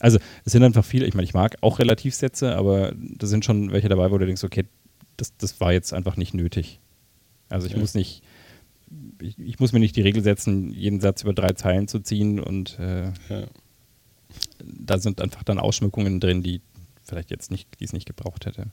Also 0.01 0.19
es 0.45 0.53
sind 0.53 0.63
einfach 0.63 0.85
viele, 0.85 1.07
ich 1.07 1.15
meine, 1.15 1.25
ich 1.25 1.35
mag 1.35 1.57
auch 1.61 1.79
Relativsätze, 1.79 2.57
aber 2.57 2.93
da 2.95 3.27
sind 3.27 3.45
schon 3.45 3.73
welche 3.73 3.89
dabei, 3.89 4.11
wo 4.11 4.19
du 4.19 4.27
denkst, 4.27 4.45
okay, 4.45 4.65
das, 5.17 5.37
das 5.37 5.61
war 5.61 5.73
jetzt 5.73 5.93
einfach 5.93 6.17
nicht 6.17 6.35
nötig. 6.35 6.81
Also 7.49 7.67
ich 7.67 7.73
ja. 7.73 7.79
muss 7.79 7.95
nicht, 7.95 8.23
ich, 9.21 9.39
ich, 9.39 9.59
muss 9.59 9.73
mir 9.73 9.81
nicht 9.81 9.97
die 9.97 10.03
Regel 10.03 10.23
setzen, 10.23 10.71
jeden 10.71 11.01
Satz 11.01 11.23
über 11.23 11.33
drei 11.33 11.53
Zeilen 11.53 11.89
zu 11.89 11.99
ziehen 12.01 12.39
und 12.39 12.79
äh, 12.79 13.07
ja. 13.29 13.47
da 14.61 14.99
sind 14.99 15.21
einfach 15.21 15.43
dann 15.43 15.59
Ausschmückungen 15.59 16.21
drin, 16.21 16.43
die 16.43 16.61
vielleicht 17.09 17.31
jetzt 17.31 17.51
nicht, 17.51 17.69
die 17.81 17.85
es 17.85 17.93
nicht 17.93 18.07
gebraucht 18.07 18.47
hätte. 18.47 18.67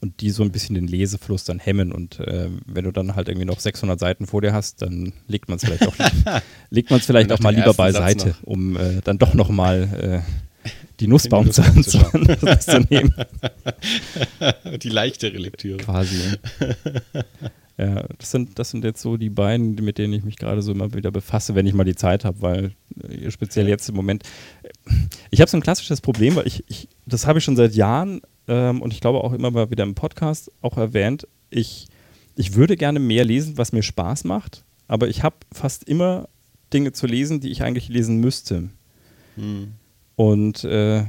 Und 0.00 0.20
die 0.20 0.30
so 0.30 0.42
ein 0.42 0.52
bisschen 0.52 0.74
den 0.74 0.86
Lesefluss 0.86 1.44
dann 1.44 1.58
hemmen. 1.58 1.92
Und 1.92 2.20
äh, 2.20 2.48
wenn 2.66 2.84
du 2.84 2.92
dann 2.92 3.14
halt 3.14 3.28
irgendwie 3.28 3.46
noch 3.46 3.60
600 3.60 3.98
Seiten 3.98 4.26
vor 4.26 4.40
dir 4.40 4.52
hast, 4.52 4.82
dann 4.82 5.12
legt 5.26 5.48
man 5.48 5.56
es 5.56 5.64
vielleicht 5.64 5.86
auch, 5.86 5.94
legt 6.70 6.90
man 6.90 7.00
es 7.00 7.06
vielleicht 7.06 7.32
auch 7.32 7.40
mal 7.40 7.54
lieber 7.54 7.74
beiseite, 7.74 8.34
um 8.42 8.76
äh, 8.76 9.00
dann 9.02 9.18
doch 9.18 9.34
noch 9.34 9.50
mal 9.50 10.22
äh, 10.24 10.68
die 11.00 11.06
Nussbaum 11.08 11.50
zu, 11.50 11.62
zu, 11.82 11.98
zu 12.60 12.80
nehmen. 12.88 13.14
Die 14.82 14.88
leichtere 14.88 15.38
Lektüre. 15.38 15.78
Quasi. 15.78 16.16
Ja, 17.80 18.04
das 18.18 18.30
sind, 18.30 18.58
das 18.58 18.68
sind 18.68 18.84
jetzt 18.84 19.00
so 19.00 19.16
die 19.16 19.30
beiden, 19.30 19.74
mit 19.76 19.96
denen 19.96 20.12
ich 20.12 20.22
mich 20.22 20.36
gerade 20.36 20.60
so 20.60 20.72
immer 20.72 20.92
wieder 20.92 21.10
befasse, 21.10 21.54
wenn 21.54 21.66
ich 21.66 21.72
mal 21.72 21.84
die 21.84 21.94
Zeit 21.94 22.26
habe, 22.26 22.42
weil 22.42 22.72
äh, 23.08 23.30
speziell 23.30 23.68
jetzt 23.68 23.88
im 23.88 23.94
Moment. 23.94 24.22
Ich 25.30 25.40
habe 25.40 25.50
so 25.50 25.56
ein 25.56 25.62
klassisches 25.62 26.02
Problem, 26.02 26.36
weil 26.36 26.46
ich, 26.46 26.62
ich 26.68 26.88
das 27.06 27.26
habe 27.26 27.38
ich 27.38 27.44
schon 27.44 27.56
seit 27.56 27.74
Jahren 27.74 28.20
ähm, 28.48 28.82
und 28.82 28.92
ich 28.92 29.00
glaube 29.00 29.24
auch 29.24 29.32
immer 29.32 29.50
mal 29.50 29.70
wieder 29.70 29.84
im 29.84 29.94
Podcast 29.94 30.52
auch 30.60 30.76
erwähnt. 30.76 31.26
Ich, 31.48 31.86
ich 32.36 32.54
würde 32.54 32.76
gerne 32.76 33.00
mehr 33.00 33.24
lesen, 33.24 33.56
was 33.56 33.72
mir 33.72 33.82
Spaß 33.82 34.24
macht, 34.24 34.62
aber 34.86 35.08
ich 35.08 35.22
habe 35.22 35.36
fast 35.50 35.84
immer 35.84 36.28
Dinge 36.74 36.92
zu 36.92 37.06
lesen, 37.06 37.40
die 37.40 37.50
ich 37.50 37.62
eigentlich 37.62 37.88
lesen 37.88 38.18
müsste. 38.18 38.68
Hm. 39.36 39.72
Und 40.16 40.64
äh, 40.64 41.04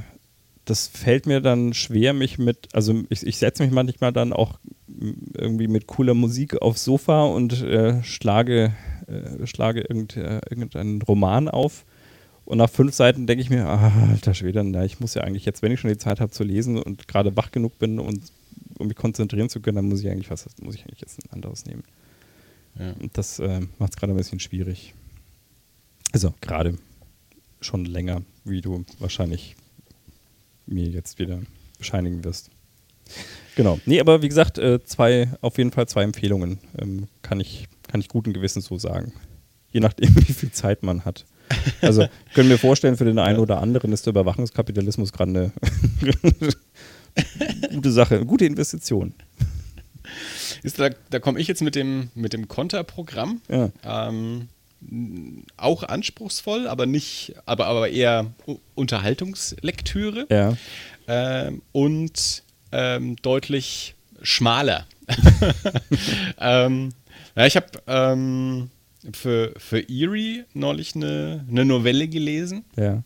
das 0.64 0.86
fällt 0.86 1.26
mir 1.26 1.40
dann 1.40 1.74
schwer, 1.74 2.12
mich 2.12 2.38
mit, 2.38 2.68
also 2.72 3.02
ich, 3.08 3.26
ich 3.26 3.38
setze 3.38 3.62
mich 3.62 3.72
manchmal 3.72 4.12
dann 4.12 4.32
auch 4.32 4.60
irgendwie 4.86 5.68
mit 5.68 5.86
cooler 5.86 6.14
Musik 6.14 6.60
aufs 6.62 6.84
Sofa 6.84 7.24
und 7.24 7.62
äh, 7.62 8.02
schlage, 8.04 8.72
äh, 9.06 9.46
schlage 9.46 9.80
irgend, 9.80 10.16
äh, 10.16 10.40
irgendeinen 10.48 11.02
Roman 11.02 11.48
auf. 11.48 11.84
Und 12.44 12.58
nach 12.58 12.70
fünf 12.70 12.94
Seiten 12.94 13.26
denke 13.26 13.42
ich 13.42 13.50
mir, 13.50 13.66
ah, 13.66 14.08
alter 14.10 14.34
Schwede, 14.34 14.62
na, 14.64 14.84
ich 14.84 15.00
muss 15.00 15.14
ja 15.14 15.22
eigentlich 15.22 15.44
jetzt, 15.44 15.62
wenn 15.62 15.72
ich 15.72 15.80
schon 15.80 15.90
die 15.90 15.98
Zeit 15.98 16.20
habe 16.20 16.32
zu 16.32 16.44
lesen 16.44 16.80
und 16.80 17.08
gerade 17.08 17.36
wach 17.36 17.50
genug 17.50 17.78
bin, 17.78 17.98
und, 17.98 18.32
um 18.78 18.88
mich 18.88 18.96
konzentrieren 18.96 19.48
zu 19.48 19.60
können, 19.60 19.76
dann 19.76 19.88
muss 19.88 20.00
ich 20.00 20.10
eigentlich 20.10 20.30
was, 20.30 20.46
muss 20.60 20.74
ich 20.74 20.82
eigentlich 20.84 21.00
jetzt 21.00 21.18
ein 21.24 21.32
anderes 21.32 21.66
nehmen. 21.66 21.84
Ja. 22.78 22.92
Und 23.00 23.16
das 23.16 23.38
äh, 23.38 23.60
macht 23.78 23.92
es 23.92 23.96
gerade 23.96 24.12
ein 24.12 24.16
bisschen 24.16 24.40
schwierig. 24.40 24.94
Also 26.12 26.34
gerade 26.40 26.76
schon 27.60 27.84
länger, 27.84 28.22
wie 28.44 28.60
du 28.60 28.84
wahrscheinlich 28.98 29.56
mir 30.66 30.88
jetzt 30.88 31.18
wieder 31.18 31.40
bescheinigen 31.78 32.24
wirst. 32.24 32.50
Genau. 33.56 33.78
Nee, 33.84 34.00
aber 34.00 34.22
wie 34.22 34.28
gesagt, 34.28 34.58
äh, 34.58 34.82
zwei, 34.84 35.28
auf 35.40 35.58
jeden 35.58 35.72
Fall 35.72 35.86
zwei 35.86 36.02
Empfehlungen 36.02 36.58
ähm, 36.78 37.08
kann, 37.22 37.40
ich, 37.40 37.68
kann 37.88 38.00
ich 38.00 38.08
guten 38.08 38.32
Gewissens 38.32 38.66
so 38.66 38.78
sagen. 38.78 39.12
Je 39.70 39.80
nachdem, 39.80 40.14
wie 40.28 40.32
viel 40.32 40.52
Zeit 40.52 40.82
man 40.82 41.04
hat. 41.04 41.24
Also 41.82 42.06
können 42.34 42.48
wir 42.48 42.58
vorstellen, 42.58 42.96
für 42.96 43.04
den 43.04 43.18
einen 43.18 43.38
oder 43.38 43.60
anderen 43.60 43.92
ist 43.92 44.06
der 44.06 44.12
Überwachungskapitalismus 44.12 45.12
gerade 45.12 45.30
eine 45.30 45.52
gute 47.74 47.92
Sache, 47.92 48.16
eine 48.16 48.26
gute 48.26 48.46
Investition. 48.46 49.14
Ist 50.62 50.78
da, 50.78 50.90
da 51.10 51.18
komme 51.18 51.40
ich 51.40 51.48
jetzt 51.48 51.62
mit 51.62 51.74
dem, 51.74 52.10
mit 52.14 52.32
dem 52.32 52.48
Konterprogramm. 52.48 53.42
Ja. 53.48 53.70
Ähm, 53.84 54.48
auch 55.56 55.82
anspruchsvoll, 55.82 56.66
aber 56.66 56.86
nicht, 56.86 57.34
aber, 57.46 57.66
aber 57.66 57.88
eher 57.88 58.32
Unterhaltungslektüre. 58.74 60.26
Ja. 60.30 60.56
Ähm, 61.06 61.62
und 61.72 62.42
ähm, 62.72 63.16
deutlich 63.22 63.94
schmaler. 64.22 64.86
ähm, 66.38 66.90
ja, 67.36 67.46
ich 67.46 67.56
habe 67.56 67.66
ähm, 67.86 68.70
für, 69.12 69.52
für 69.56 69.88
Erie 69.88 70.44
neulich 70.54 70.94
eine, 70.94 71.44
eine 71.48 71.64
Novelle 71.64 72.08
gelesen. 72.08 72.64
Ja. 72.76 73.02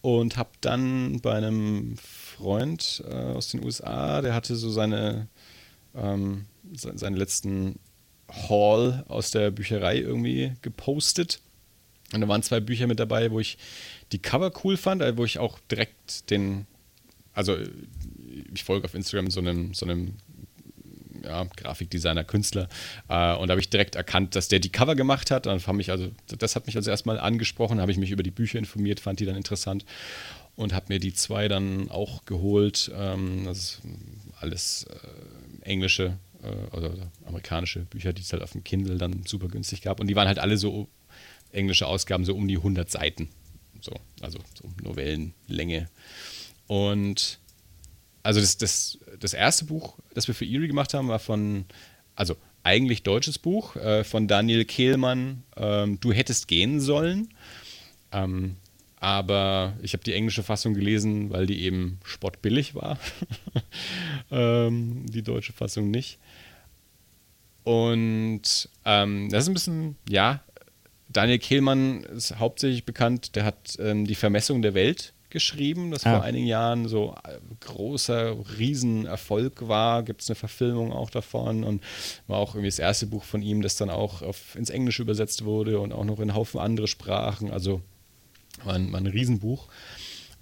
Und 0.00 0.36
habe 0.36 0.50
dann 0.60 1.20
bei 1.20 1.34
einem 1.34 1.96
Freund 1.98 3.02
äh, 3.10 3.14
aus 3.14 3.48
den 3.48 3.64
USA, 3.64 4.22
der 4.22 4.32
hatte 4.32 4.54
so 4.54 4.70
seine, 4.70 5.26
ähm, 5.94 6.46
seine 6.72 7.16
letzten 7.16 7.80
Haul 8.30 9.04
aus 9.08 9.30
der 9.30 9.50
Bücherei 9.50 9.98
irgendwie 9.98 10.52
gepostet. 10.62 11.40
Und 12.12 12.20
da 12.20 12.28
waren 12.28 12.42
zwei 12.42 12.60
Bücher 12.60 12.86
mit 12.86 13.00
dabei, 13.00 13.30
wo 13.30 13.40
ich 13.40 13.58
die 14.12 14.18
Cover 14.18 14.52
cool 14.64 14.76
fand, 14.76 15.02
äh, 15.02 15.16
wo 15.16 15.24
ich 15.24 15.38
auch 15.38 15.58
direkt 15.70 16.30
den, 16.30 16.66
also 17.34 17.56
ich 18.52 18.64
folge 18.64 18.86
auf 18.86 18.94
Instagram 18.94 19.30
so 19.30 19.40
einem, 19.40 19.74
so 19.74 19.84
einem 19.84 20.14
ja, 21.22 21.44
Grafikdesigner, 21.56 22.24
Künstler. 22.24 22.68
Äh, 23.08 23.34
und 23.36 23.48
da 23.48 23.52
habe 23.52 23.60
ich 23.60 23.70
direkt 23.70 23.96
erkannt, 23.96 24.36
dass 24.36 24.48
der 24.48 24.60
die 24.60 24.70
Cover 24.70 24.94
gemacht 24.94 25.30
hat. 25.30 25.46
Und 25.46 25.66
mich 25.74 25.90
also, 25.90 26.10
das 26.38 26.56
hat 26.56 26.66
mich 26.66 26.76
also 26.76 26.90
erstmal 26.90 27.18
angesprochen, 27.18 27.80
habe 27.80 27.92
ich 27.92 27.98
mich 27.98 28.10
über 28.10 28.22
die 28.22 28.30
Bücher 28.30 28.58
informiert, 28.58 29.00
fand 29.00 29.20
die 29.20 29.26
dann 29.26 29.36
interessant 29.36 29.84
und 30.56 30.72
habe 30.72 30.86
mir 30.88 30.98
die 30.98 31.12
zwei 31.12 31.48
dann 31.48 31.90
auch 31.90 32.24
geholt. 32.24 32.90
Ähm, 32.94 33.44
das 33.44 33.58
ist 33.58 33.80
alles 34.40 34.84
äh, 34.84 35.64
englische 35.68 36.16
äh, 36.42 36.76
oder, 36.76 36.92
oder, 36.92 37.10
amerikanische 37.26 37.80
Bücher, 37.80 38.12
die 38.12 38.22
es 38.22 38.32
halt 38.32 38.42
auf 38.42 38.52
dem 38.52 38.64
Kindle 38.64 38.96
dann 38.96 39.24
super 39.26 39.48
günstig 39.48 39.82
gab. 39.82 40.00
Und 40.00 40.06
die 40.06 40.16
waren 40.16 40.28
halt 40.28 40.38
alle 40.38 40.56
so 40.56 40.88
englische 41.52 41.86
Ausgaben, 41.86 42.24
so 42.24 42.34
um 42.34 42.48
die 42.48 42.56
100 42.56 42.90
Seiten. 42.90 43.28
So, 43.80 43.92
also 44.20 44.38
so 44.60 44.70
Novellenlänge. 44.82 45.88
Und 46.66 47.38
also 48.22 48.40
das, 48.40 48.58
das, 48.58 48.98
das 49.18 49.34
erste 49.34 49.64
Buch, 49.64 49.98
das 50.14 50.28
wir 50.28 50.34
für 50.34 50.44
Erie 50.44 50.66
gemacht 50.66 50.94
haben, 50.94 51.08
war 51.08 51.18
von, 51.18 51.64
also 52.14 52.36
eigentlich 52.62 53.02
deutsches 53.02 53.38
Buch, 53.38 53.76
äh, 53.76 54.04
von 54.04 54.28
Daniel 54.28 54.64
Kehlmann, 54.64 55.44
ähm, 55.56 55.98
Du 56.00 56.12
hättest 56.12 56.48
gehen 56.48 56.80
sollen. 56.80 57.28
Ähm, 58.12 58.56
aber 59.00 59.74
ich 59.80 59.92
habe 59.92 60.02
die 60.02 60.12
englische 60.12 60.42
Fassung 60.42 60.74
gelesen, 60.74 61.30
weil 61.30 61.46
die 61.46 61.62
eben 61.62 62.00
spottbillig 62.02 62.74
war. 62.74 62.98
ähm, 64.30 65.06
die 65.06 65.22
deutsche 65.22 65.52
Fassung 65.52 65.90
nicht. 65.90 66.18
Und 67.68 68.70
ähm, 68.86 69.28
das 69.28 69.42
ist 69.42 69.48
ein 69.48 69.52
bisschen, 69.52 69.96
ja, 70.08 70.40
Daniel 71.10 71.38
Kehlmann 71.38 72.02
ist 72.02 72.38
hauptsächlich 72.38 72.86
bekannt, 72.86 73.36
der 73.36 73.44
hat 73.44 73.76
ähm, 73.78 74.06
die 74.06 74.14
Vermessung 74.14 74.62
der 74.62 74.72
Welt 74.72 75.12
geschrieben, 75.28 75.90
das 75.90 76.06
ah. 76.06 76.14
vor 76.14 76.24
einigen 76.24 76.46
Jahren 76.46 76.88
so 76.88 77.14
äh, 77.24 77.36
großer 77.60 78.36
Riesenerfolg 78.56 79.68
war. 79.68 80.02
Gibt 80.02 80.22
es 80.22 80.30
eine 80.30 80.36
Verfilmung 80.36 80.94
auch 80.94 81.10
davon 81.10 81.62
und 81.62 81.82
war 82.26 82.38
auch 82.38 82.54
irgendwie 82.54 82.68
das 82.70 82.78
erste 82.78 83.06
Buch 83.06 83.24
von 83.24 83.42
ihm, 83.42 83.60
das 83.60 83.76
dann 83.76 83.90
auch 83.90 84.22
auf, 84.22 84.56
ins 84.56 84.70
Englische 84.70 85.02
übersetzt 85.02 85.44
wurde 85.44 85.78
und 85.78 85.92
auch 85.92 86.06
noch 86.06 86.20
in 86.20 86.34
Haufen 86.34 86.60
andere 86.60 86.88
Sprachen. 86.88 87.50
Also 87.50 87.82
war 88.64 88.76
ein, 88.76 88.90
war 88.92 89.00
ein 89.00 89.06
Riesenbuch. 89.06 89.68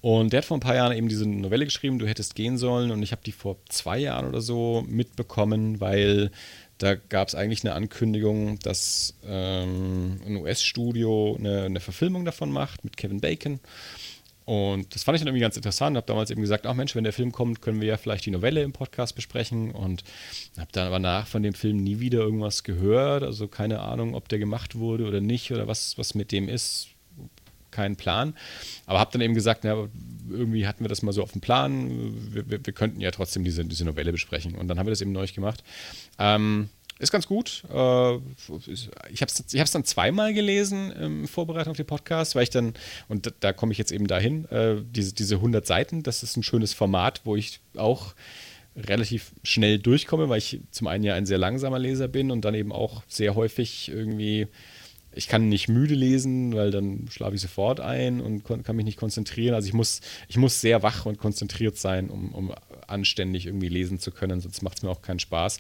Und 0.01 0.33
der 0.33 0.39
hat 0.39 0.45
vor 0.45 0.57
ein 0.57 0.61
paar 0.61 0.77
Jahren 0.77 0.97
eben 0.97 1.09
diese 1.09 1.29
Novelle 1.29 1.65
geschrieben, 1.65 1.99
Du 1.99 2.07
hättest 2.07 2.37
gehen 2.37 2.59
sollen. 2.59 2.93
Und 2.93 3.03
ich 3.03 3.11
habe 3.11 3.23
die 3.27 3.33
vor 3.33 3.57
zwei 3.69 3.99
Jahren 3.99 4.29
oder 4.29 4.41
so 4.41 4.85
mitbekommen, 4.87 5.81
weil 5.81 6.31
da 6.79 6.95
gab 6.95 7.29
es 7.29 7.35
eigentlich 7.35 7.65
eine 7.65 7.75
Ankündigung, 7.75 8.59
dass 8.59 9.15
ähm, 9.27 10.21
ein 10.27 10.37
US-Studio 10.37 11.37
eine, 11.39 11.65
eine 11.65 11.81
Verfilmung 11.81 12.25
davon 12.25 12.51
macht 12.51 12.85
mit 12.85 12.97
Kevin 12.97 13.21
Bacon. 13.21 13.61
Und 14.47 14.95
das 14.95 15.03
fand 15.03 15.17
ich 15.17 15.21
dann 15.21 15.29
irgendwie 15.29 15.43
ganz 15.43 15.57
interessant. 15.57 15.97
Habe 15.97 16.07
damals 16.07 16.31
eben 16.31 16.41
gesagt, 16.41 16.67
ach 16.67 16.75
Mensch, 16.75 16.95
wenn 16.95 17.03
der 17.03 17.13
Film 17.13 17.33
kommt, 17.33 17.61
können 17.61 17.81
wir 17.81 17.89
ja 17.89 17.97
vielleicht 17.97 18.27
die 18.27 18.31
Novelle 18.31 18.63
im 18.63 18.73
Podcast 18.73 19.17
besprechen. 19.17 19.73
Und 19.73 20.05
habe 20.57 20.71
dann 20.71 20.87
aber 20.87 21.01
nach 21.01 21.27
von 21.27 21.43
dem 21.43 21.53
Film 21.53 21.79
nie 21.79 21.99
wieder 21.99 22.21
irgendwas 22.21 22.63
gehört. 22.63 23.25
Also 23.25 23.49
keine 23.49 23.81
Ahnung, 23.81 24.15
ob 24.15 24.29
der 24.29 24.39
gemacht 24.39 24.77
wurde 24.77 25.05
oder 25.05 25.21
nicht 25.21 25.51
oder 25.51 25.67
was, 25.67 25.99
was 25.99 26.15
mit 26.15 26.31
dem 26.31 26.49
ist. 26.49 26.91
Kein 27.77 27.97
Plan. 27.97 28.35
Aber 28.87 28.99
habe 28.99 29.13
dann 29.13 29.21
eben 29.21 29.35
gesagt, 29.35 29.65
na, 29.65 29.89
irgendwie 30.31 30.67
hatten 30.67 30.83
wir 30.83 30.89
das 30.89 31.03
mal 31.03 31.13
so 31.13 31.23
auf 31.23 31.33
dem 31.33 31.43
Plan. 31.43 32.33
Wir, 32.33 32.51
wir, 32.51 32.65
wir, 32.65 32.73
könnten 32.73 33.01
ja 33.01 33.11
trotzdem 33.11 33.45
diese, 33.45 33.65
diese 33.67 33.85
Novelle 33.85 34.13
besprechen. 34.13 34.55
Und 34.55 34.69
dann 34.69 34.79
haben 34.79 34.87
wir 34.87 34.93
das 34.93 35.03
eben 35.03 35.13
neu 35.13 35.27
gemacht. 35.27 35.63
Ähm, 36.19 36.71
ist 36.99 37.13
ganz 37.13 37.27
gut. 37.27 37.65
Äh, 37.69 38.17
ich 39.11 39.21
habe 39.21 39.31
es 39.31 39.53
ich 39.53 39.71
dann 39.71 39.85
zweimal 39.85 40.33
gelesen 40.33 40.91
in 40.93 41.27
Vorbereitung 41.27 41.73
auf 41.73 41.77
den 41.77 41.87
Podcast, 41.87 42.35
weil 42.35 42.45
ich 42.45 42.51
dann, 42.51 42.73
und 43.09 43.35
da, 43.41 43.53
komme 43.53 43.73
ich 43.73 43.79
jetzt 43.79 43.93
eben 43.93 44.07
dahin, 44.07 44.47
äh, 44.47 44.77
diese, 44.83 45.13
diese 45.13 45.37
100 45.37 45.67
Seiten, 45.67 46.03
das 46.03 46.23
ist 46.23 46.37
ein 46.39 46.43
schönes 46.43 46.73
Format, 46.73 47.21
wo 47.25 47.37
ich 47.37 47.61
auch 47.77 48.15
relativ 48.77 49.33
schnell 49.43 49.79
durchkomme, 49.79 50.29
weil 50.31 50.39
ich 50.39 50.61
zum 50.71 50.87
einen 50.87 51.05
ja 51.05 51.15
ein 51.15 51.27
sehr 51.27 51.39
langsamer 51.39 51.79
Leser 51.79 52.09
bin 52.09 52.31
und 52.31 52.45
dann 52.45 52.55
eben 52.55 52.73
auch 52.73 53.03
sehr 53.09 53.35
häufig 53.35 53.91
irgendwie, 53.91 54.49
ich 55.17 55.29
kann 55.29 55.49
nicht 55.49 55.69
müde 55.69 55.95
lesen, 55.95 56.55
weil 56.55 56.71
dann 56.71 57.09
schlafe 57.11 57.35
ich 57.35 57.41
sofort 57.41 57.81
ein 57.81 58.21
und 58.21 58.45
kann 58.45 58.77
mich 58.77 58.85
nicht 58.85 58.99
konzentrieren. 58.99 59.55
Also 59.55 59.67
ich 59.67 59.75
muss, 59.75 60.01
ich 60.29 60.37
muss 60.37 60.61
sehr 60.61 60.83
wach 60.83 61.07
und 61.07 61.19
konzentriert 61.19 61.79
sein, 61.79 62.11
um, 62.11 62.33
um 62.35 62.53
anständig 62.87 63.47
irgendwie 63.47 63.69
lesen 63.69 63.99
zu 63.99 64.11
können, 64.11 64.41
sonst 64.41 64.63
macht 64.63 64.79
es 64.79 64.83
mir 64.83 64.91
auch 64.91 65.03
keinen 65.03 65.19
Spaß. 65.19 65.59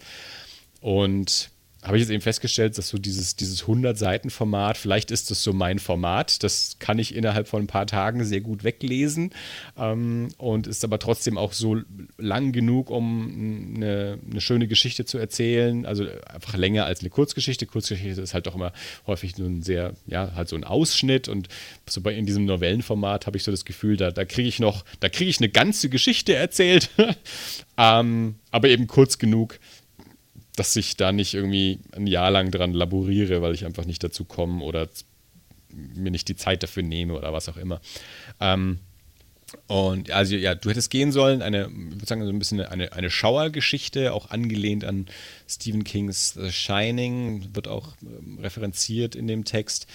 Und 0.80 1.50
habe 1.86 1.98
ich 1.98 2.02
jetzt 2.02 2.10
eben 2.10 2.20
festgestellt, 2.20 2.76
dass 2.76 2.88
so 2.88 2.98
dieses, 2.98 3.36
dieses 3.36 3.64
100-Seiten-Format, 3.64 4.76
vielleicht 4.76 5.12
ist 5.12 5.30
das 5.30 5.44
so 5.44 5.52
mein 5.52 5.78
Format, 5.78 6.42
das 6.42 6.78
kann 6.80 6.98
ich 6.98 7.14
innerhalb 7.14 7.46
von 7.46 7.62
ein 7.62 7.66
paar 7.68 7.86
Tagen 7.86 8.24
sehr 8.24 8.40
gut 8.40 8.64
weglesen 8.64 9.30
ähm, 9.78 10.28
und 10.36 10.66
ist 10.66 10.82
aber 10.82 10.98
trotzdem 10.98 11.38
auch 11.38 11.52
so 11.52 11.78
lang 12.18 12.50
genug, 12.50 12.90
um 12.90 13.76
eine, 13.76 14.18
eine, 14.28 14.40
schöne 14.40 14.66
Geschichte 14.66 15.04
zu 15.04 15.16
erzählen, 15.18 15.86
also 15.86 16.06
einfach 16.26 16.56
länger 16.56 16.86
als 16.86 17.00
eine 17.00 17.10
Kurzgeschichte. 17.10 17.66
Kurzgeschichte 17.66 18.20
ist 18.20 18.34
halt 18.34 18.48
doch 18.48 18.56
immer 18.56 18.72
häufig 19.06 19.38
nur 19.38 19.48
ein 19.48 19.62
sehr, 19.62 19.94
ja, 20.06 20.32
halt 20.34 20.48
so 20.48 20.56
ein 20.56 20.64
Ausschnitt. 20.64 21.28
Und 21.28 21.48
so 21.88 22.00
bei 22.00 22.14
in 22.14 22.26
diesem 22.26 22.46
Novellenformat 22.46 23.26
habe 23.26 23.36
ich 23.36 23.44
so 23.44 23.52
das 23.52 23.64
Gefühl, 23.64 23.96
da, 23.96 24.10
da 24.10 24.24
kriege 24.24 24.48
ich 24.48 24.58
noch, 24.58 24.84
da 24.98 25.08
kriege 25.08 25.30
ich 25.30 25.38
eine 25.38 25.50
ganze 25.50 25.88
Geschichte 25.88 26.34
erzählt, 26.34 26.90
ähm, 27.78 28.34
aber 28.50 28.68
eben 28.70 28.88
kurz 28.88 29.18
genug, 29.18 29.60
dass 30.56 30.74
ich 30.74 30.96
da 30.96 31.12
nicht 31.12 31.34
irgendwie 31.34 31.78
ein 31.92 32.06
Jahr 32.06 32.30
lang 32.30 32.50
dran 32.50 32.72
laboriere, 32.72 33.42
weil 33.42 33.54
ich 33.54 33.64
einfach 33.64 33.84
nicht 33.84 34.02
dazu 34.02 34.24
komme 34.24 34.64
oder 34.64 34.88
mir 35.68 36.10
nicht 36.10 36.28
die 36.28 36.36
Zeit 36.36 36.62
dafür 36.62 36.82
nehme 36.82 37.14
oder 37.14 37.32
was 37.32 37.48
auch 37.48 37.58
immer. 37.58 37.80
Ähm, 38.40 38.78
und 39.68 40.10
also 40.10 40.34
ja, 40.34 40.54
du 40.54 40.70
hättest 40.70 40.90
gehen 40.90 41.12
sollen, 41.12 41.40
eine, 41.40 41.66
ich 41.66 41.94
würde 41.94 42.06
sagen, 42.06 42.24
so 42.24 42.30
ein 42.30 42.38
bisschen 42.38 42.60
eine, 42.60 42.92
eine 42.92 43.10
Schauergeschichte, 43.10 44.12
auch 44.12 44.30
angelehnt 44.30 44.84
an 44.84 45.06
Stephen 45.46 45.84
Kings 45.84 46.34
The 46.34 46.50
Shining, 46.50 47.54
wird 47.54 47.68
auch 47.68 47.94
ähm, 48.02 48.38
referenziert 48.40 49.14
in 49.14 49.28
dem 49.28 49.44
Text. 49.44 49.86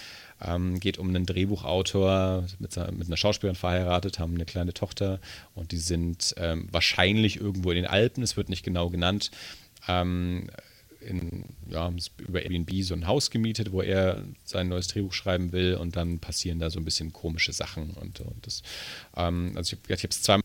Ähm, 0.44 0.80
geht 0.80 0.98
um 0.98 1.08
einen 1.08 1.24
Drehbuchautor 1.24 2.46
mit, 2.58 2.76
mit, 2.76 3.06
einer 3.06 3.16
Schauspielerin 3.16 3.54
verheiratet, 3.54 4.18
haben 4.18 4.34
eine 4.34 4.44
kleine 4.44 4.74
Tochter 4.74 5.20
und 5.54 5.70
die 5.70 5.78
sind 5.78 6.34
ähm, 6.36 6.68
wahrscheinlich 6.72 7.36
irgendwo 7.36 7.70
in 7.70 7.76
den 7.76 7.86
Alpen, 7.86 8.24
es 8.24 8.36
wird 8.36 8.48
nicht 8.48 8.64
genau 8.64 8.90
genannt 8.90 9.30
ähm, 9.88 10.48
in, 11.00 11.44
ja, 11.68 11.92
über 12.18 12.42
Airbnb 12.42 12.70
so 12.82 12.94
ein 12.94 13.06
Haus 13.06 13.30
gemietet, 13.30 13.72
wo 13.72 13.82
er 13.82 14.24
sein 14.44 14.68
neues 14.68 14.88
Drehbuch 14.88 15.12
schreiben 15.12 15.52
will 15.52 15.74
und 15.74 15.96
dann 15.96 16.20
passieren 16.20 16.58
da 16.58 16.70
so 16.70 16.78
ein 16.78 16.84
bisschen 16.84 17.12
komische 17.12 17.52
Sachen. 17.52 17.90
Und, 17.90 18.20
und 18.20 18.46
das, 18.46 18.62
ähm, 19.16 19.52
also 19.56 19.76
ich, 19.76 19.90
ich 19.90 20.02
habe 20.02 20.10
es 20.10 20.22
zweimal 20.22 20.44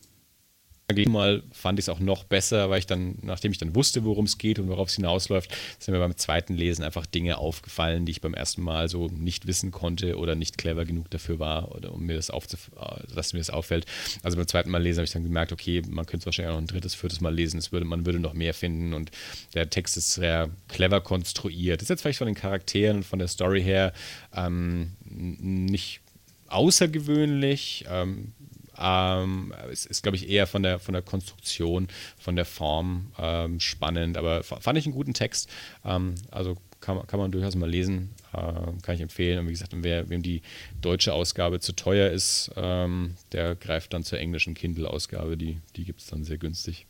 Mal 0.90 1.44
fand 1.52 1.80
ich 1.80 1.84
es 1.84 1.90
auch 1.90 2.00
noch 2.00 2.24
besser, 2.24 2.70
weil 2.70 2.80
ich 2.80 2.86
dann, 2.86 3.20
nachdem 3.22 3.52
ich 3.52 3.58
dann 3.58 3.76
wusste, 3.76 4.06
worum 4.06 4.24
es 4.24 4.38
geht 4.38 4.58
und 4.58 4.70
worauf 4.70 4.88
es 4.88 4.96
hinausläuft, 4.96 5.54
sind 5.80 5.94
mir 5.94 6.00
beim 6.00 6.16
zweiten 6.16 6.54
Lesen 6.54 6.82
einfach 6.82 7.06
Dinge 7.06 7.40
aufgefallen, 7.40 8.06
die 8.06 8.14
ich 8.14 8.22
beim 8.22 8.34
ersten 8.34 8.62
Mal 8.62 8.88
so 8.88 9.08
nicht 9.08 9.48
wissen 9.48 9.72
konnte 9.72 10.18
oder 10.18 10.36
nicht 10.36 10.58
clever 10.58 10.86
genug 10.86 11.10
dafür 11.10 11.40
war, 11.40 11.76
oder 11.76 11.92
um 11.92 12.06
mir 12.06 12.16
das 12.16 12.30
aufzuf 12.30 12.72
dass 13.14 13.34
mir 13.34 13.40
das 13.40 13.50
auffällt. 13.50 13.86
Also 14.24 14.38
beim 14.38 14.48
zweiten 14.48 14.70
Mal 14.70 14.82
lesen 14.82 15.00
habe 15.00 15.06
ich 15.06 15.12
dann 15.12 15.24
gemerkt, 15.24 15.52
okay, 15.52 15.82
man 15.90 16.06
könnte 16.06 16.22
es 16.22 16.26
wahrscheinlich 16.26 16.52
auch 16.52 16.56
noch 16.56 16.64
ein 16.64 16.68
drittes, 16.68 16.96
viertes 16.96 17.20
Mal 17.20 17.36
lesen, 17.36 17.58
es 17.58 17.74
würde, 17.74 17.86
man 17.86 18.06
würde 18.06 18.22
noch 18.22 18.34
mehr 18.34 18.54
finden 18.54 18.94
und 18.94 19.12
der 19.56 19.70
Text 19.70 19.98
ist 19.98 20.14
sehr 20.14 20.50
clever 20.70 21.02
konstruiert. 21.02 21.82
Das 21.82 21.88
ist 21.88 21.90
jetzt 21.90 22.02
vielleicht 22.04 22.20
von 22.20 22.28
den 22.28 22.36
Charakteren 22.36 22.98
und 22.98 23.04
von 23.04 23.20
der 23.20 23.28
Story 23.28 23.62
her 23.62 23.92
ähm, 24.34 24.94
nicht 25.04 26.00
außergewöhnlich. 26.48 27.84
Ähm, 27.90 28.32
ähm, 28.80 29.54
es 29.72 29.86
ist, 29.86 30.04
glaube 30.04 30.18
ich, 30.18 30.30
eher 30.30 30.48
von 30.48 30.64
der, 30.64 30.80
von 30.80 30.94
der 30.94 31.02
Konstruktion, 31.02 31.88
von 32.18 32.36
der 32.36 32.46
Form 32.46 33.12
ähm, 33.18 33.60
spannend, 33.60 34.18
aber 34.18 34.44
fand 34.44 34.78
ich 34.78 34.86
einen 34.86 34.96
guten 34.96 35.14
Text. 35.14 35.50
Ähm, 35.86 36.16
also 36.32 36.58
kann, 36.80 37.06
kann 37.08 37.20
man 37.20 37.32
durchaus 37.32 37.56
mal 37.56 37.70
lesen, 37.70 38.10
äh, 38.34 38.38
kann 38.82 38.96
ich 38.96 39.02
empfehlen. 39.02 39.40
Und 39.40 39.48
wie 39.48 39.52
gesagt, 39.52 39.74
wer, 39.76 40.10
wem 40.10 40.22
die 40.22 40.42
deutsche 40.82 41.14
Ausgabe 41.14 41.60
zu 41.60 41.74
teuer 41.74 42.12
ist, 42.12 42.52
ähm, 42.56 43.16
der 43.32 43.56
greift 43.56 43.94
dann 43.94 44.04
zur 44.04 44.20
englischen 44.20 44.54
Kindle-Ausgabe, 44.54 45.38
die, 45.38 45.60
die 45.76 45.86
gibt 45.86 46.02
es 46.02 46.08
dann 46.08 46.24
sehr 46.24 46.38
günstig. 46.38 46.86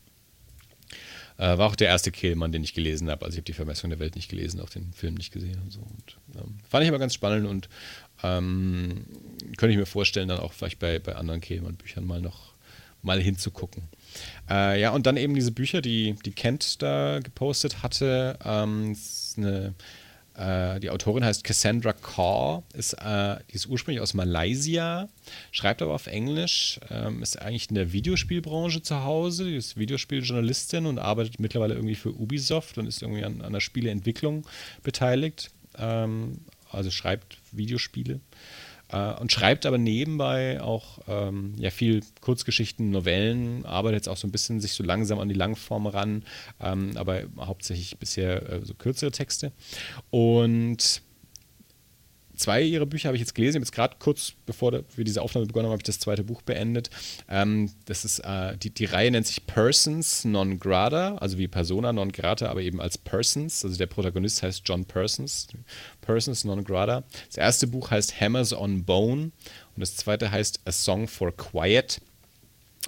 Äh, 1.38 1.56
war 1.56 1.68
auch 1.68 1.76
der 1.76 1.88
erste 1.88 2.10
Kehlmann, 2.10 2.50
den 2.50 2.64
ich 2.64 2.74
gelesen 2.74 3.08
habe. 3.10 3.24
Also 3.24 3.34
ich 3.34 3.38
habe 3.38 3.44
die 3.44 3.52
Vermessung 3.52 3.90
der 3.90 4.00
Welt 4.00 4.16
nicht 4.16 4.28
gelesen, 4.28 4.60
auch 4.60 4.70
den 4.70 4.92
Film 4.92 5.14
nicht 5.14 5.32
gesehen 5.32 5.60
und 5.62 5.72
so. 5.72 5.80
Und, 5.80 6.18
ähm, 6.36 6.58
fand 6.68 6.82
ich 6.82 6.88
aber 6.88 6.98
ganz 6.98 7.14
spannend 7.14 7.46
und 7.46 7.68
ähm, 8.22 9.06
könnte 9.56 9.72
ich 9.72 9.78
mir 9.78 9.86
vorstellen, 9.86 10.28
dann 10.28 10.40
auch 10.40 10.52
vielleicht 10.52 10.78
bei, 10.78 10.98
bei 10.98 11.16
anderen 11.16 11.40
Kehlmann-Büchern 11.40 12.06
mal 12.06 12.20
noch 12.20 12.54
mal 13.02 13.20
hinzugucken. 13.20 13.84
Äh, 14.50 14.80
ja, 14.80 14.90
und 14.90 15.06
dann 15.06 15.16
eben 15.16 15.34
diese 15.34 15.52
Bücher, 15.52 15.80
die, 15.80 16.16
die 16.24 16.32
Kent 16.32 16.82
da 16.82 17.20
gepostet 17.20 17.82
hatte. 17.82 18.38
Ähm, 18.44 18.96
eine, 19.36 19.74
äh, 20.34 20.80
die 20.80 20.90
Autorin 20.90 21.24
heißt 21.24 21.44
Cassandra 21.44 21.92
Kaur, 21.92 22.64
ist, 22.74 22.94
äh, 22.94 23.36
die 23.50 23.54
ist 23.54 23.66
ursprünglich 23.66 24.00
aus 24.00 24.14
Malaysia, 24.14 25.08
schreibt 25.52 25.82
aber 25.82 25.94
auf 25.94 26.06
Englisch, 26.06 26.80
ähm, 26.90 27.22
ist 27.22 27.40
eigentlich 27.40 27.68
in 27.68 27.74
der 27.74 27.92
Videospielbranche 27.92 28.82
zu 28.82 29.04
Hause, 29.04 29.44
die 29.44 29.56
ist 29.56 29.76
Videospieljournalistin 29.76 30.86
und 30.86 30.98
arbeitet 30.98 31.40
mittlerweile 31.40 31.74
irgendwie 31.74 31.96
für 31.96 32.12
Ubisoft 32.12 32.78
und 32.78 32.86
ist 32.86 33.02
irgendwie 33.02 33.24
an, 33.24 33.42
an 33.42 33.52
der 33.52 33.60
Spieleentwicklung 33.60 34.46
beteiligt. 34.82 35.50
Ähm, 35.76 36.38
also 36.70 36.90
schreibt 36.90 37.38
Videospiele 37.52 38.20
äh, 38.90 39.14
und 39.14 39.32
schreibt 39.32 39.66
aber 39.66 39.78
nebenbei 39.78 40.60
auch 40.60 41.00
ähm, 41.08 41.54
ja 41.58 41.70
viel 41.70 42.02
Kurzgeschichten, 42.20 42.90
Novellen, 42.90 43.64
arbeitet 43.64 44.00
jetzt 44.00 44.08
auch 44.08 44.16
so 44.16 44.26
ein 44.26 44.32
bisschen 44.32 44.60
sich 44.60 44.72
so 44.72 44.82
langsam 44.82 45.18
an 45.18 45.28
die 45.28 45.34
Langform 45.34 45.86
ran, 45.86 46.24
ähm, 46.60 46.96
aber 46.96 47.22
hauptsächlich 47.38 47.98
bisher 47.98 48.48
äh, 48.48 48.64
so 48.64 48.74
kürzere 48.74 49.10
Texte. 49.10 49.52
Und 50.10 51.02
zwei 52.38 52.62
ihrer 52.62 52.86
Bücher 52.86 53.08
habe 53.08 53.16
ich 53.16 53.20
jetzt 53.20 53.34
gelesen. 53.34 53.60
Jetzt 53.60 53.72
gerade 53.72 53.96
kurz 53.98 54.32
bevor 54.46 54.72
wir 54.72 55.04
diese 55.04 55.22
Aufnahme 55.22 55.46
begonnen 55.46 55.66
haben, 55.66 55.72
habe 55.72 55.80
ich 55.80 55.86
das 55.86 55.98
zweite 55.98 56.24
Buch 56.24 56.42
beendet. 56.42 56.90
Ähm, 57.28 57.70
das 57.84 58.04
ist 58.04 58.20
äh, 58.20 58.56
die, 58.56 58.70
die 58.70 58.86
Reihe 58.86 59.10
nennt 59.10 59.26
sich 59.26 59.46
Persons 59.46 60.24
Non 60.24 60.58
Grata, 60.58 61.16
also 61.16 61.38
wie 61.38 61.48
Persona 61.48 61.92
non 61.92 62.12
grata, 62.12 62.48
aber 62.48 62.62
eben 62.62 62.80
als 62.80 62.98
Persons. 62.98 63.64
Also 63.64 63.76
der 63.76 63.86
Protagonist 63.86 64.42
heißt 64.42 64.62
John 64.64 64.84
Persons. 64.84 65.48
Persons 66.00 66.44
Non 66.44 66.64
Grata. 66.64 67.04
Das 67.26 67.36
erste 67.36 67.66
Buch 67.66 67.90
heißt 67.90 68.20
Hammers 68.20 68.52
on 68.52 68.84
Bone 68.84 69.32
und 69.74 69.80
das 69.80 69.96
zweite 69.96 70.30
heißt 70.30 70.60
A 70.64 70.72
Song 70.72 71.08
for 71.08 71.36
Quiet. 71.36 72.00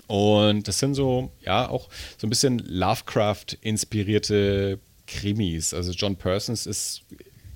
Und 0.07 0.69
das 0.69 0.79
sind 0.79 0.95
so, 0.95 1.33
ja, 1.45 1.69
auch 1.69 1.89
so 2.17 2.27
ein 2.27 2.31
bisschen 2.31 2.61
Lovecraft-inspirierte 2.61 4.79
Krimis. 5.07 5.75
Also 5.75 5.93
John 5.93 6.17
Persons 6.17 6.67
ist 6.67 7.03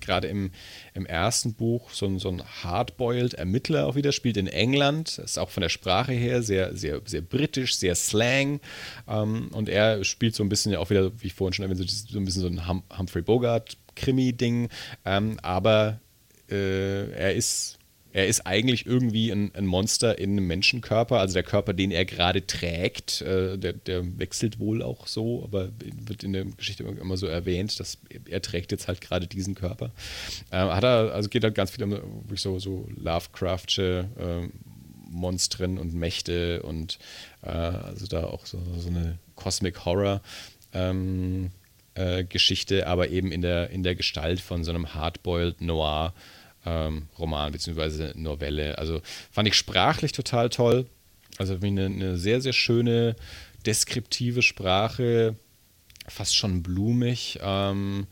gerade 0.07 0.29
im, 0.29 0.51
im 0.95 1.07
ersten 1.07 1.55
Buch 1.55 1.91
so 1.91 2.07
ein, 2.07 2.19
so 2.19 2.29
ein 2.29 2.43
hardboiled 2.43 3.35
Ermittler 3.35 3.87
auch 3.87 3.95
wieder, 3.95 4.13
spielt 4.13 4.37
in 4.37 4.47
England, 4.47 5.19
ist 5.19 5.39
auch 5.39 5.51
von 5.51 5.61
der 5.63 5.69
Sprache 5.69 6.13
her 6.13 6.43
sehr, 6.43 6.77
sehr, 6.77 7.01
sehr 7.05 7.23
britisch, 7.23 7.77
sehr 7.77 7.95
Slang. 7.95 8.61
Ähm, 9.09 9.49
und 9.53 9.69
er 9.69 10.05
spielt 10.05 10.35
so 10.35 10.43
ein 10.43 10.49
bisschen 10.49 10.73
ja 10.73 10.79
auch 10.79 10.91
wieder, 10.91 11.13
wie 11.21 11.29
ich 11.29 11.35
vorhin 11.35 11.53
schon 11.53 11.65
erwähnt 11.65 11.89
so 11.89 12.19
ein 12.19 12.25
bisschen 12.25 12.43
so 12.43 12.49
ein 12.49 12.69
hum 12.69 12.83
Humphrey 12.97 13.23
Bogart-Krimi-Ding. 13.23 14.69
Ähm, 15.05 15.39
aber 15.43 16.01
äh, 16.51 17.11
er 17.11 17.35
ist 17.35 17.79
er 18.15 18.29
ist 18.29 18.47
eigentlich 18.47 18.87
irgendwie 18.87 19.33
ein, 19.33 19.51
ein, 19.57 19.67
Monster 19.67 20.21
in 20.21 20.31
einem 20.31 20.47
Menschenkörper. 20.47 21.19
Also 21.19 21.35
der 21.35 21.43
Körper, 21.43 21.73
den 21.73 21.91
er 21.91 22.05
gerade 22.05 22.47
trägt, 22.47 23.21
äh, 23.23 23.59
der, 23.59 23.73
der, 23.73 24.19
wechselt 24.19 24.61
wohl 24.61 24.83
auch 24.83 25.09
so, 25.09 25.43
aber 25.43 25.71
wird 26.07 26.23
in 26.23 26.33
der 26.33 26.45
Geschichte 26.45 26.85
immer 26.85 27.17
so 27.17 27.27
erwähnt, 27.27 27.79
dass 27.81 27.99
er 28.31 28.41
trägt 28.41 28.71
jetzt 28.71 28.87
halt 28.87 29.01
gerade 29.01 29.27
diesen 29.27 29.57
Körper. 29.57 29.91
Äh, 30.53 30.59
hat 30.59 30.85
er, 30.85 31.13
also 31.13 31.29
geht 31.29 31.43
halt 31.43 31.57
ganz 31.57 31.73
viel 31.73 31.83
um 31.83 32.25
so, 32.37 32.61
so 32.61 32.89
Lovecraftsche 32.97 34.09
äh, 34.17 34.49
Monstren 35.11 35.77
und 35.77 35.93
Mächte 35.93 36.63
und 36.63 37.01
äh, 37.43 37.49
also 37.49 38.07
da 38.07 38.25
auch 38.27 38.47
so, 38.47 38.61
so 38.79 38.91
eine 38.91 39.19
Cosmic 39.35 39.85
Horror. 39.85 40.23
Ähm, 40.73 41.51
äh, 41.95 42.25
Geschichte, 42.25 42.87
aber 42.87 43.09
eben 43.11 43.31
in 43.31 43.41
der, 43.41 43.71
in 43.71 43.85
der 43.85 43.95
Gestalt 43.95 44.41
von 44.41 44.65
so 44.65 44.71
einem 44.71 44.95
Hardboiled 44.95 45.61
Noir 45.61 46.13
ähm, 46.65 47.09
Roman 47.19 47.53
bzw. 47.53 48.13
Novelle. 48.15 48.79
Also 48.79 49.01
fand 49.31 49.49
ich 49.49 49.55
sprachlich 49.55 50.13
total 50.13 50.49
toll. 50.51 50.87
Also 51.39 51.59
eine, 51.61 51.87
eine 51.87 52.17
sehr, 52.17 52.41
sehr 52.41 52.53
schöne, 52.53 53.17
deskriptive 53.67 54.43
Sprache, 54.43 55.37
fast 56.07 56.37
schon 56.37 56.63
blumig. 56.63 57.39
Ähm, 57.43 58.07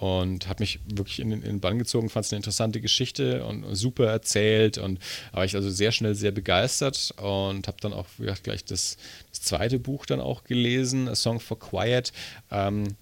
und 0.00 0.48
hat 0.48 0.60
mich 0.60 0.80
wirklich 0.86 1.20
in, 1.20 1.30
in 1.30 1.42
den 1.42 1.60
Bann 1.60 1.78
gezogen, 1.78 2.08
fand 2.08 2.24
es 2.24 2.32
eine 2.32 2.38
interessante 2.38 2.80
Geschichte 2.80 3.44
und 3.44 3.74
super 3.74 4.06
erzählt 4.06 4.78
und 4.78 4.98
war 5.32 5.44
ich 5.44 5.54
also 5.54 5.68
sehr 5.68 5.92
schnell 5.92 6.14
sehr 6.14 6.30
begeistert 6.30 7.12
und 7.18 7.68
habe 7.68 7.76
dann 7.82 7.92
auch 7.92 8.06
gesagt, 8.16 8.44
gleich 8.44 8.64
das, 8.64 8.96
das, 9.30 9.42
zweite 9.42 9.78
Buch 9.78 10.06
dann 10.06 10.20
auch 10.20 10.44
gelesen, 10.44 11.06
A 11.06 11.14
Song 11.14 11.38
for 11.38 11.58
Quiet. 11.58 12.12
Ähm, 12.50 12.96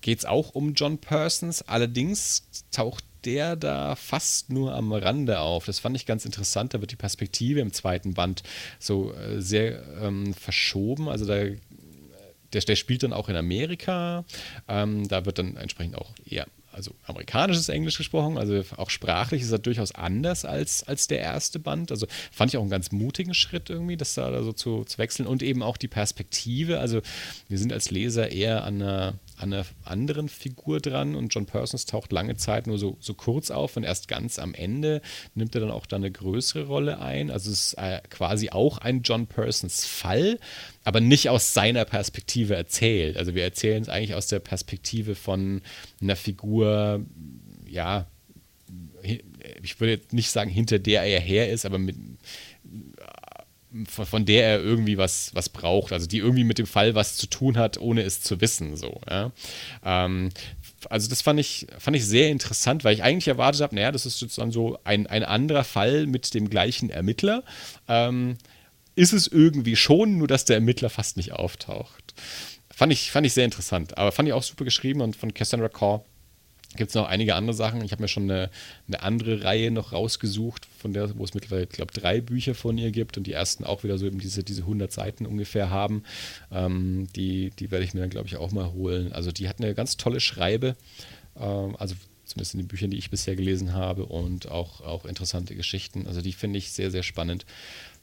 Geht 0.00 0.20
es 0.20 0.24
auch 0.24 0.54
um 0.54 0.72
John 0.72 0.96
Persons, 0.96 1.60
allerdings 1.60 2.44
taucht 2.70 3.04
der 3.24 3.56
da 3.56 3.94
fast 3.96 4.50
nur 4.50 4.74
am 4.74 4.92
Rande 4.92 5.40
auf. 5.40 5.66
Das 5.66 5.78
fand 5.78 5.96
ich 5.96 6.06
ganz 6.06 6.24
interessant. 6.24 6.74
Da 6.74 6.80
wird 6.80 6.92
die 6.92 6.96
Perspektive 6.96 7.60
im 7.60 7.72
zweiten 7.72 8.14
Band 8.14 8.42
so 8.78 9.12
äh, 9.12 9.40
sehr 9.40 9.82
ähm, 10.02 10.34
verschoben. 10.34 11.08
Also 11.08 11.24
da 11.26 11.44
der, 12.52 12.62
der, 12.62 12.76
spielt 12.76 13.04
dann 13.04 13.12
auch 13.12 13.28
in 13.28 13.36
Amerika. 13.36 14.24
Ähm, 14.66 15.06
da 15.06 15.24
wird 15.24 15.38
dann 15.38 15.56
entsprechend 15.56 15.96
auch 15.96 16.10
eher 16.24 16.46
also 16.72 16.94
amerikanisches 17.06 17.68
Englisch 17.68 17.98
gesprochen, 17.98 18.38
also 18.38 18.62
auch 18.76 18.90
sprachlich 18.90 19.42
ist 19.42 19.50
er 19.50 19.58
durchaus 19.58 19.92
anders 19.92 20.44
als, 20.44 20.86
als 20.86 21.08
der 21.08 21.18
erste 21.20 21.58
Band. 21.58 21.90
Also 21.90 22.06
fand 22.30 22.52
ich 22.52 22.56
auch 22.56 22.62
einen 22.62 22.70
ganz 22.70 22.92
mutigen 22.92 23.34
Schritt 23.34 23.70
irgendwie, 23.70 23.96
das 23.96 24.14
da 24.14 24.42
so 24.42 24.52
zu, 24.52 24.84
zu 24.84 24.98
wechseln 24.98 25.26
und 25.26 25.42
eben 25.42 25.62
auch 25.62 25.76
die 25.76 25.88
Perspektive. 25.88 26.78
Also 26.78 27.00
wir 27.48 27.58
sind 27.58 27.72
als 27.72 27.90
Leser 27.90 28.30
eher 28.30 28.64
an 28.64 28.82
einer, 28.82 29.14
an 29.40 29.52
einer 29.52 29.66
anderen 29.84 30.28
Figur 30.28 30.80
dran 30.80 31.14
und 31.14 31.34
John 31.34 31.46
Persons 31.46 31.86
taucht 31.86 32.12
lange 32.12 32.36
Zeit 32.36 32.66
nur 32.66 32.78
so, 32.78 32.96
so 33.00 33.14
kurz 33.14 33.50
auf 33.50 33.76
und 33.76 33.84
erst 33.84 34.08
ganz 34.08 34.38
am 34.38 34.54
Ende 34.54 35.00
nimmt 35.34 35.54
er 35.54 35.62
dann 35.62 35.70
auch 35.70 35.86
da 35.86 35.96
eine 35.96 36.10
größere 36.10 36.66
Rolle 36.66 37.00
ein. 37.00 37.30
Also 37.30 37.50
es 37.50 37.72
ist 37.72 37.74
äh, 37.74 38.00
quasi 38.10 38.50
auch 38.50 38.78
ein 38.78 39.02
John 39.02 39.26
Persons 39.26 39.86
Fall, 39.86 40.38
aber 40.84 41.00
nicht 41.00 41.28
aus 41.30 41.54
seiner 41.54 41.84
Perspektive 41.84 42.54
erzählt. 42.54 43.16
Also 43.16 43.34
wir 43.34 43.42
erzählen 43.42 43.82
es 43.82 43.88
eigentlich 43.88 44.14
aus 44.14 44.26
der 44.26 44.40
Perspektive 44.40 45.14
von 45.14 45.62
einer 46.00 46.16
Figur, 46.16 47.04
ja, 47.66 48.06
ich 49.62 49.80
würde 49.80 49.94
jetzt 49.94 50.12
nicht 50.12 50.30
sagen, 50.30 50.50
hinter 50.50 50.78
der 50.78 51.02
er 51.02 51.20
her 51.20 51.50
ist, 51.50 51.64
aber 51.64 51.78
mit, 51.78 51.96
von, 53.88 54.06
von, 54.06 54.24
der 54.24 54.44
er 54.44 54.60
irgendwie 54.60 54.98
was, 54.98 55.34
was 55.34 55.48
braucht, 55.48 55.92
also 55.92 56.06
die 56.06 56.18
irgendwie 56.18 56.44
mit 56.44 56.58
dem 56.58 56.66
Fall 56.66 56.94
was 56.94 57.16
zu 57.16 57.26
tun 57.26 57.56
hat, 57.56 57.78
ohne 57.78 58.02
es 58.02 58.20
zu 58.20 58.40
wissen. 58.40 58.76
So, 58.76 59.00
ja? 59.08 59.30
ähm, 59.84 60.30
also 60.88 61.08
das 61.08 61.22
fand 61.22 61.38
ich, 61.38 61.66
fand 61.78 61.96
ich 61.96 62.06
sehr 62.06 62.30
interessant, 62.30 62.84
weil 62.84 62.94
ich 62.94 63.02
eigentlich 63.02 63.28
erwartet 63.28 63.62
habe, 63.62 63.74
naja, 63.74 63.92
das 63.92 64.06
ist 64.06 64.20
jetzt 64.20 64.38
dann 64.38 64.50
so 64.50 64.78
ein, 64.84 65.06
ein 65.06 65.24
anderer 65.24 65.64
Fall 65.64 66.06
mit 66.06 66.34
dem 66.34 66.50
gleichen 66.50 66.90
Ermittler. 66.90 67.44
Ähm, 67.88 68.38
ist 68.96 69.12
es 69.12 69.26
irgendwie 69.26 69.76
schon, 69.76 70.18
nur 70.18 70.28
dass 70.28 70.44
der 70.44 70.56
Ermittler 70.56 70.90
fast 70.90 71.16
nicht 71.16 71.32
auftaucht. 71.32 72.14
Fand 72.74 72.92
ich, 72.92 73.10
fand 73.10 73.26
ich 73.26 73.34
sehr 73.34 73.44
interessant, 73.44 73.98
aber 73.98 74.12
fand 74.12 74.28
ich 74.28 74.32
auch 74.32 74.42
super 74.42 74.64
geschrieben 74.64 75.00
und 75.00 75.16
von 75.16 75.32
Cassandra 75.32 75.68
Core 75.68 76.04
gibt 76.76 76.90
es 76.90 76.94
noch 76.94 77.08
einige 77.08 77.34
andere 77.34 77.54
Sachen. 77.54 77.84
Ich 77.84 77.92
habe 77.92 78.02
mir 78.02 78.08
schon 78.08 78.30
eine, 78.30 78.50
eine, 78.86 79.02
andere 79.02 79.42
Reihe 79.44 79.70
noch 79.70 79.92
rausgesucht, 79.92 80.68
von 80.80 80.92
der, 80.92 81.16
wo 81.16 81.24
es 81.24 81.34
mittlerweile, 81.34 81.66
glaube, 81.66 81.92
drei 81.92 82.20
Bücher 82.20 82.54
von 82.54 82.78
ihr 82.78 82.90
gibt 82.90 83.16
und 83.16 83.26
die 83.26 83.32
ersten 83.32 83.64
auch 83.64 83.84
wieder 83.84 83.98
so 83.98 84.06
eben 84.06 84.18
diese, 84.18 84.42
diese 84.42 84.62
100 84.62 84.90
Seiten 84.90 85.26
ungefähr 85.26 85.70
haben. 85.70 86.02
Ähm, 86.50 87.08
die, 87.14 87.50
die 87.58 87.70
werde 87.70 87.84
ich 87.84 87.94
mir 87.94 88.00
dann, 88.00 88.10
glaube 88.10 88.28
ich, 88.28 88.36
auch 88.36 88.52
mal 88.52 88.72
holen. 88.72 89.12
Also 89.12 89.32
die 89.32 89.48
hat 89.48 89.60
eine 89.60 89.74
ganz 89.74 89.96
tolle 89.96 90.20
Schreibe, 90.20 90.76
ähm, 91.36 91.76
also 91.76 91.94
zumindest 92.24 92.54
in 92.54 92.60
den 92.60 92.68
Büchern, 92.68 92.90
die 92.90 92.98
ich 92.98 93.10
bisher 93.10 93.36
gelesen 93.36 93.74
habe 93.74 94.06
und 94.06 94.50
auch, 94.50 94.80
auch 94.80 95.04
interessante 95.04 95.54
Geschichten. 95.54 96.06
Also 96.06 96.22
die 96.22 96.32
finde 96.32 96.58
ich 96.58 96.72
sehr, 96.72 96.90
sehr 96.90 97.02
spannend. 97.02 97.44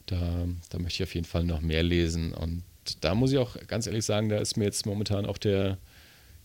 Da, 0.06 0.46
da 0.70 0.78
möchte 0.78 1.02
ich 1.02 1.08
auf 1.08 1.14
jeden 1.14 1.26
Fall 1.26 1.44
noch 1.44 1.60
mehr 1.60 1.82
lesen 1.82 2.32
und 2.32 2.62
da 3.00 3.14
muss 3.14 3.32
ich 3.32 3.38
auch 3.38 3.56
ganz 3.66 3.86
ehrlich 3.86 4.04
sagen, 4.04 4.28
da 4.30 4.38
ist 4.38 4.56
mir 4.56 4.64
jetzt 4.64 4.86
momentan 4.86 5.26
auch 5.26 5.36
der, 5.36 5.76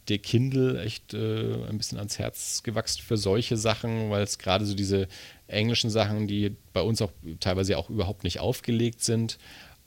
der 0.10 0.20
Kindle 0.20 0.82
echt 0.82 1.14
äh, 1.14 1.66
ein 1.70 1.78
bisschen 1.78 1.98
ans 1.98 2.20
Herz 2.20 2.64
gewachsen 2.64 3.02
für 3.02 3.18
solche 3.18 3.58
Sachen, 3.58 4.10
weil 4.10 4.24
es 4.24 4.38
gerade 4.38 4.66
so 4.66 4.76
diese 4.76 5.08
englischen 5.48 5.90
Sachen, 5.90 6.28
die 6.28 6.56
bei 6.74 6.82
uns 6.82 7.02
auch 7.02 7.12
teilweise 7.40 7.78
auch 7.78 7.90
überhaupt 7.90 8.24
nicht 8.24 8.40
aufgelegt 8.40 9.04
sind. 9.04 9.38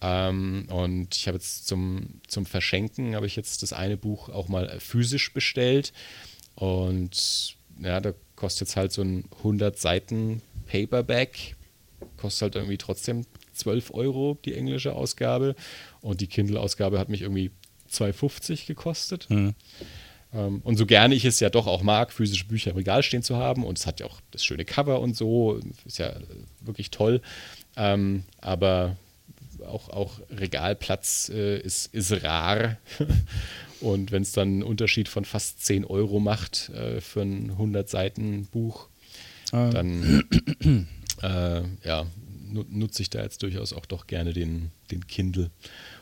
Ähm, 0.00 0.66
und 0.70 1.14
ich 1.16 1.26
habe 1.26 1.36
jetzt 1.36 1.66
zum, 1.66 2.20
zum 2.26 2.46
Verschenken, 2.46 3.14
habe 3.14 3.26
ich 3.26 3.36
jetzt 3.36 3.62
das 3.62 3.72
eine 3.72 3.96
Buch 3.96 4.28
auch 4.28 4.48
mal 4.48 4.78
physisch 4.80 5.32
bestellt. 5.32 5.92
Und 6.54 7.56
ja, 7.80 8.00
da 8.00 8.12
kostet 8.36 8.68
jetzt 8.68 8.76
halt 8.76 8.92
so 8.92 9.02
ein 9.02 9.24
100 9.38 9.78
Seiten 9.78 10.42
Paperback, 10.66 11.56
kostet 12.16 12.42
halt 12.42 12.54
irgendwie 12.56 12.78
trotzdem 12.78 13.26
12 13.54 13.92
Euro 13.92 14.38
die 14.44 14.54
englische 14.54 14.94
Ausgabe. 14.94 15.54
Und 16.00 16.20
die 16.20 16.26
Kindle-Ausgabe 16.26 16.98
hat 16.98 17.08
mich 17.08 17.22
irgendwie 17.22 17.50
2,50 17.90 18.66
gekostet. 18.66 19.28
Mhm. 19.30 19.54
Ähm, 20.32 20.60
und 20.64 20.76
so 20.76 20.86
gerne 20.86 21.14
ich 21.14 21.24
es 21.24 21.40
ja 21.40 21.50
doch 21.50 21.66
auch 21.66 21.82
mag, 21.82 22.12
physische 22.12 22.46
Bücher 22.46 22.70
im 22.70 22.76
Regal 22.76 23.02
stehen 23.02 23.22
zu 23.22 23.36
haben, 23.36 23.64
und 23.64 23.78
es 23.78 23.86
hat 23.86 24.00
ja 24.00 24.06
auch 24.06 24.20
das 24.30 24.44
schöne 24.44 24.64
Cover 24.64 25.00
und 25.00 25.16
so, 25.16 25.60
ist 25.84 25.98
ja 25.98 26.12
wirklich 26.60 26.90
toll. 26.90 27.20
Ähm, 27.76 28.24
aber 28.40 28.96
auch, 29.66 29.88
auch 29.90 30.20
Regalplatz 30.30 31.30
äh, 31.32 31.58
ist, 31.58 31.92
ist 31.94 32.22
rar. 32.22 32.76
und 33.80 34.12
wenn 34.12 34.22
es 34.22 34.32
dann 34.32 34.48
einen 34.48 34.62
Unterschied 34.62 35.08
von 35.08 35.24
fast 35.24 35.64
10 35.64 35.84
Euro 35.84 36.20
macht 36.20 36.70
äh, 36.70 37.00
für 37.00 37.22
ein 37.22 37.52
100-Seiten-Buch, 37.52 38.88
ah. 39.52 39.70
dann 39.70 40.24
äh, 41.22 41.62
ja, 41.84 42.06
nutze 42.70 43.02
ich 43.02 43.10
da 43.10 43.22
jetzt 43.22 43.42
durchaus 43.42 43.72
auch 43.72 43.86
doch 43.86 44.06
gerne 44.06 44.32
den, 44.32 44.70
den 44.90 45.06
Kindle. 45.06 45.50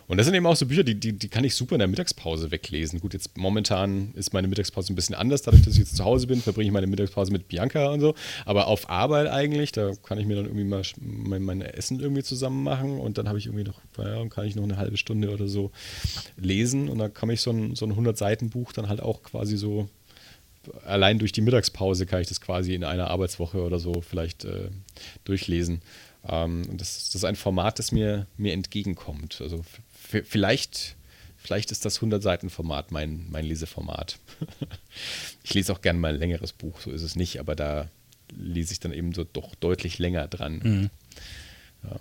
Und 0.07 0.19
das 0.19 0.27
sind 0.27 0.35
eben 0.35 0.47
auch 0.47 0.57
so 0.57 0.67
Bücher, 0.67 0.85
die, 0.85 0.95
die, 0.95 1.13
die 1.13 1.29
kann 1.29 1.45
ich 1.45 1.55
super 1.55 1.75
in 1.75 1.79
der 1.79 1.89
Mittagspause 1.89 2.51
weglesen. 2.51 3.01
Gut, 3.01 3.15
jetzt 3.15 3.37
momentan 3.37 4.13
ist 4.15 4.33
meine 4.33 4.49
Mittagspause 4.49 4.93
ein 4.93 4.97
bisschen 4.97 5.15
anders, 5.15 5.43
dadurch, 5.43 5.63
dass 5.63 5.75
ich 5.75 5.81
jetzt 5.81 5.97
zu 5.97 6.05
Hause 6.05 6.27
bin, 6.27 6.41
verbringe 6.41 6.67
ich 6.67 6.73
meine 6.73 6.87
Mittagspause 6.87 7.33
mit 7.33 7.49
Bianca 7.49 7.89
und 7.89 8.01
so. 8.01 8.15
Aber 8.45 8.67
auf 8.67 8.91
Arbeit 8.91 9.29
eigentlich, 9.29 9.73
da 9.73 9.93
kann 10.03 10.19
ich 10.19 10.27
mir 10.27 10.37
dann 10.37 10.47
irgendwie 10.47 10.65
mal 10.65 10.83
mein, 11.01 11.43
mein 11.43 11.63
Essen 11.63 12.01
irgendwie 12.01 12.23
zusammen 12.23 12.63
machen 12.63 12.99
und 12.99 13.19
dann 13.19 13.29
habe 13.29 13.39
ich 13.39 13.47
irgendwie 13.47 13.65
noch, 13.65 13.81
ja, 13.99 14.27
kann 14.29 14.47
ich 14.47 14.57
noch 14.57 14.65
eine 14.65 14.77
halbe 14.77 14.97
Stunde 14.97 15.31
oder 15.31 15.49
so 15.49 15.71
lesen 16.37 16.89
und 16.89 16.99
dann 16.99 17.13
kann 17.13 17.31
ich 17.31 17.41
so 17.41 17.51
ein, 17.51 17.75
so 17.75 17.87
ein 17.87 17.93
100-Seiten-Buch 17.93 18.73
dann 18.73 18.89
halt 18.89 19.01
auch 19.01 19.23
quasi 19.23 19.57
so 19.57 19.89
allein 20.85 21.19
durch 21.19 21.33
die 21.33 21.43
Mittagspause 21.43 22.07
kann 22.07 22.21
ich 22.21 22.29
das 22.29 22.41
quasi 22.41 22.75
in 22.75 22.85
einer 22.85 23.11
Arbeitswoche 23.11 23.63
oder 23.63 23.79
so 23.79 24.01
vielleicht 24.01 24.45
äh, 24.45 24.71
durchlesen. 25.25 25.83
Ähm, 26.27 26.65
das, 26.77 27.07
das, 27.07 27.17
ist 27.17 27.25
ein 27.25 27.37
Format, 27.37 27.79
das 27.79 27.93
mir, 27.93 28.27
mir 28.37 28.53
entgegenkommt. 28.53 29.41
Also 29.41 29.63
vielleicht, 30.23 30.97
vielleicht 31.37 31.71
ist 31.71 31.85
das 31.85 32.01
100-Seiten-Format 32.01 32.93
mein, 32.93 33.27
mein 33.31 33.45
Leseformat. 33.45 34.19
ich 35.45 35.55
lese 35.55 35.73
auch 35.73 35.81
gerne 35.81 35.99
mal 35.99 36.15
ein 36.15 36.19
längeres 36.19 36.53
Buch, 36.53 36.81
so 36.81 36.91
ist 36.91 37.03
es 37.03 37.17
nicht, 37.17 37.41
aber 37.41 37.57
da 37.57 37.89
lese 38.37 38.73
ich 38.73 38.81
dann 38.81 38.93
eben 38.93 39.13
so 39.13 39.25
doch 39.25 39.55
deutlich 39.55 39.99
länger 39.99 40.29
dran. 40.29 40.61
Mhm. 40.63 40.91
Ja. 41.85 42.01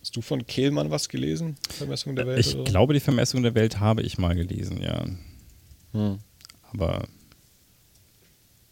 Hast 0.00 0.16
du 0.16 0.22
von 0.22 0.46
Kehlmann 0.46 0.90
was 0.90 1.08
gelesen? 1.08 1.56
Vermessung 1.68 2.16
der 2.16 2.26
Welt? 2.26 2.44
Ich 2.44 2.64
glaube, 2.64 2.94
die 2.94 3.00
Vermessung 3.00 3.42
der 3.42 3.54
Welt 3.54 3.80
habe 3.80 4.02
ich 4.02 4.18
mal 4.18 4.34
gelesen, 4.34 4.80
ja. 4.80 5.04
Hm. 5.92 6.18
Aber 6.72 7.06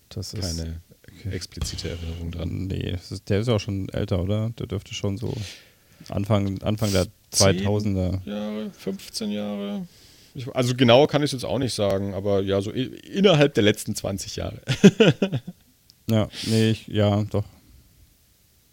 das 0.09 0.35
ist. 0.35 0.43
Keine 0.43 0.81
explizite 1.33 1.91
Erinnerung 1.91 2.31
dran. 2.31 2.67
Nee, 2.67 2.97
ist, 3.11 3.29
der 3.29 3.41
ist 3.41 3.49
auch 3.49 3.61
schon 3.61 3.89
älter, 3.91 4.23
oder? 4.23 4.51
Der 4.59 4.67
dürfte 4.67 4.95
schon 4.95 5.17
so 5.17 5.35
Anfang, 6.09 6.61
Anfang 6.63 6.93
der 6.93 7.07
2000er. 7.33 8.27
Jahre, 8.27 8.71
15 8.71 9.31
Jahre. 9.31 9.87
Ich, 10.35 10.49
also 10.55 10.75
genau 10.75 11.07
kann 11.07 11.23
ich 11.23 11.27
es 11.27 11.33
jetzt 11.33 11.45
auch 11.45 11.59
nicht 11.59 11.75
sagen, 11.75 12.13
aber 12.15 12.43
ja, 12.43 12.61
so 12.61 12.71
innerhalb 12.71 13.55
der 13.55 13.63
letzten 13.63 13.95
20 13.95 14.37
Jahre. 14.37 14.61
ja, 16.11 16.29
nee, 16.47 16.71
ich, 16.71 16.89
ja, 16.89 17.23
doch. 17.25 17.45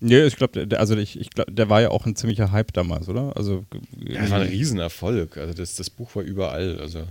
Nee, 0.04 0.24
ich 0.24 0.36
glaube, 0.36 0.68
also 0.80 0.98
ich, 0.98 1.20
ich 1.20 1.30
glaube, 1.30 1.52
der 1.52 1.70
war 1.70 1.80
ja 1.82 1.90
auch 1.90 2.08
ein 2.08 2.16
ziemlicher 2.16 2.52
Hype 2.52 2.74
damals, 2.74 3.08
oder? 3.08 3.38
Also, 3.38 3.66
ja, 4.00 4.22
das 4.22 4.32
war 4.32 4.40
ein 4.40 4.48
Riesenerfolg. 4.48 5.38
Also 5.38 5.54
das, 5.54 5.76
das 5.76 5.92
Buch 5.92 6.16
war 6.16 6.24
überall. 6.24 6.80
Also 6.80 7.04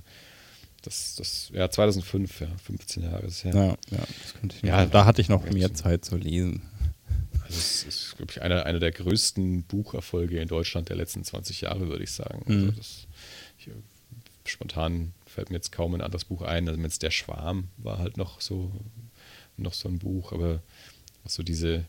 das, 0.82 1.14
das, 1.16 1.50
ja, 1.52 1.70
2005, 1.70 2.40
ja, 2.40 2.48
15 2.64 3.02
Jahre 3.02 3.26
ist 3.26 3.44
her. 3.44 3.54
Ja, 3.54 3.66
ja, 3.96 4.04
das 4.22 4.34
könnte 4.34 4.56
ich 4.56 4.62
ja 4.62 4.86
da 4.86 5.04
hatte 5.04 5.20
ich 5.20 5.28
noch 5.28 5.44
mehr 5.50 5.74
Zeit 5.74 6.04
zu 6.04 6.16
lesen. 6.16 6.62
Also 7.42 7.58
es 7.58 7.82
ist, 7.84 8.16
glaube 8.16 8.32
ich, 8.32 8.42
einer, 8.42 8.64
einer 8.64 8.78
der 8.78 8.92
größten 8.92 9.64
Bucherfolge 9.64 10.40
in 10.40 10.48
Deutschland 10.48 10.88
der 10.88 10.96
letzten 10.96 11.24
20 11.24 11.62
Jahre, 11.62 11.88
würde 11.88 12.04
ich 12.04 12.12
sagen. 12.12 12.42
Also 12.46 12.52
mhm. 12.52 12.66
Also 12.68 12.78
das, 12.78 13.06
ich, 13.58 13.70
spontan 14.44 15.12
fällt 15.26 15.50
mir 15.50 15.56
jetzt 15.56 15.72
kaum 15.72 15.94
ein 15.94 16.00
anderes 16.00 16.24
Buch 16.24 16.42
ein. 16.42 16.68
Also 16.68 16.80
jetzt 16.80 17.02
Der 17.02 17.10
Schwarm 17.10 17.68
war 17.76 17.98
halt 17.98 18.16
noch 18.16 18.40
so, 18.40 18.72
noch 19.56 19.74
so 19.74 19.88
ein 19.88 19.98
Buch, 19.98 20.32
aber 20.32 20.62
so 21.26 21.42
diese, 21.42 21.84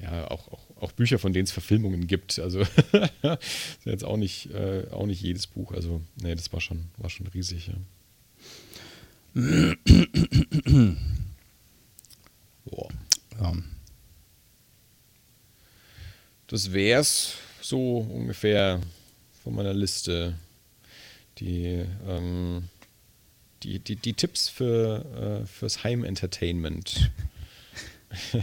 ja, 0.00 0.30
auch, 0.30 0.48
auch, 0.48 0.64
auch 0.76 0.92
Bücher, 0.92 1.18
von 1.18 1.32
denen 1.32 1.44
es 1.44 1.52
Verfilmungen 1.52 2.06
gibt. 2.06 2.38
Also 2.38 2.60
ist 3.22 3.84
jetzt 3.84 4.04
auch 4.04 4.16
nicht, 4.16 4.50
äh, 4.52 4.86
auch 4.90 5.06
nicht 5.06 5.22
jedes 5.22 5.46
Buch. 5.46 5.72
Also, 5.72 6.02
nee, 6.20 6.34
das 6.34 6.52
war 6.52 6.60
schon, 6.60 6.86
war 6.98 7.10
schon 7.10 7.26
riesig, 7.28 7.68
ja. 7.68 7.74
Boah. 12.64 12.88
Ja. 13.40 13.52
Das 16.46 16.72
wär's 16.72 17.34
so 17.60 17.98
ungefähr 17.98 18.80
von 19.42 19.54
meiner 19.54 19.74
Liste. 19.74 20.34
Die, 21.38 21.84
ähm, 22.06 22.68
die, 23.62 23.78
die, 23.78 23.96
die 23.96 24.14
Tipps 24.14 24.48
für, 24.48 25.42
äh, 25.42 25.46
fürs 25.46 25.84
Heimentertainment. 25.84 27.10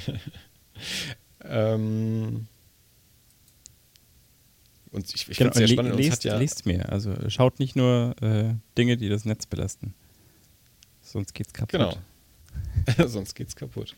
Ähm, 1.45 2.47
und 4.91 5.13
ich, 5.13 5.27
ich 5.27 5.37
genau, 5.37 5.51
finde 5.51 5.63
es 5.63 5.69
sehr 5.69 5.75
spannend. 5.75 5.95
Lest, 5.95 6.23
ja 6.23 6.37
lest 6.37 6.65
mehr. 6.65 6.91
Also 6.91 7.13
schaut 7.29 7.59
nicht 7.59 7.75
nur 7.75 8.15
äh, 8.21 8.53
Dinge, 8.77 8.95
die 8.95 9.09
das 9.09 9.25
Netz 9.25 9.45
belasten. 9.45 9.93
Sonst 11.01 11.33
geht's 11.33 11.51
kaputt. 11.51 11.71
Genau. 11.71 13.07
Sonst 13.07 13.33
geht's 13.33 13.55
kaputt. 13.55 13.95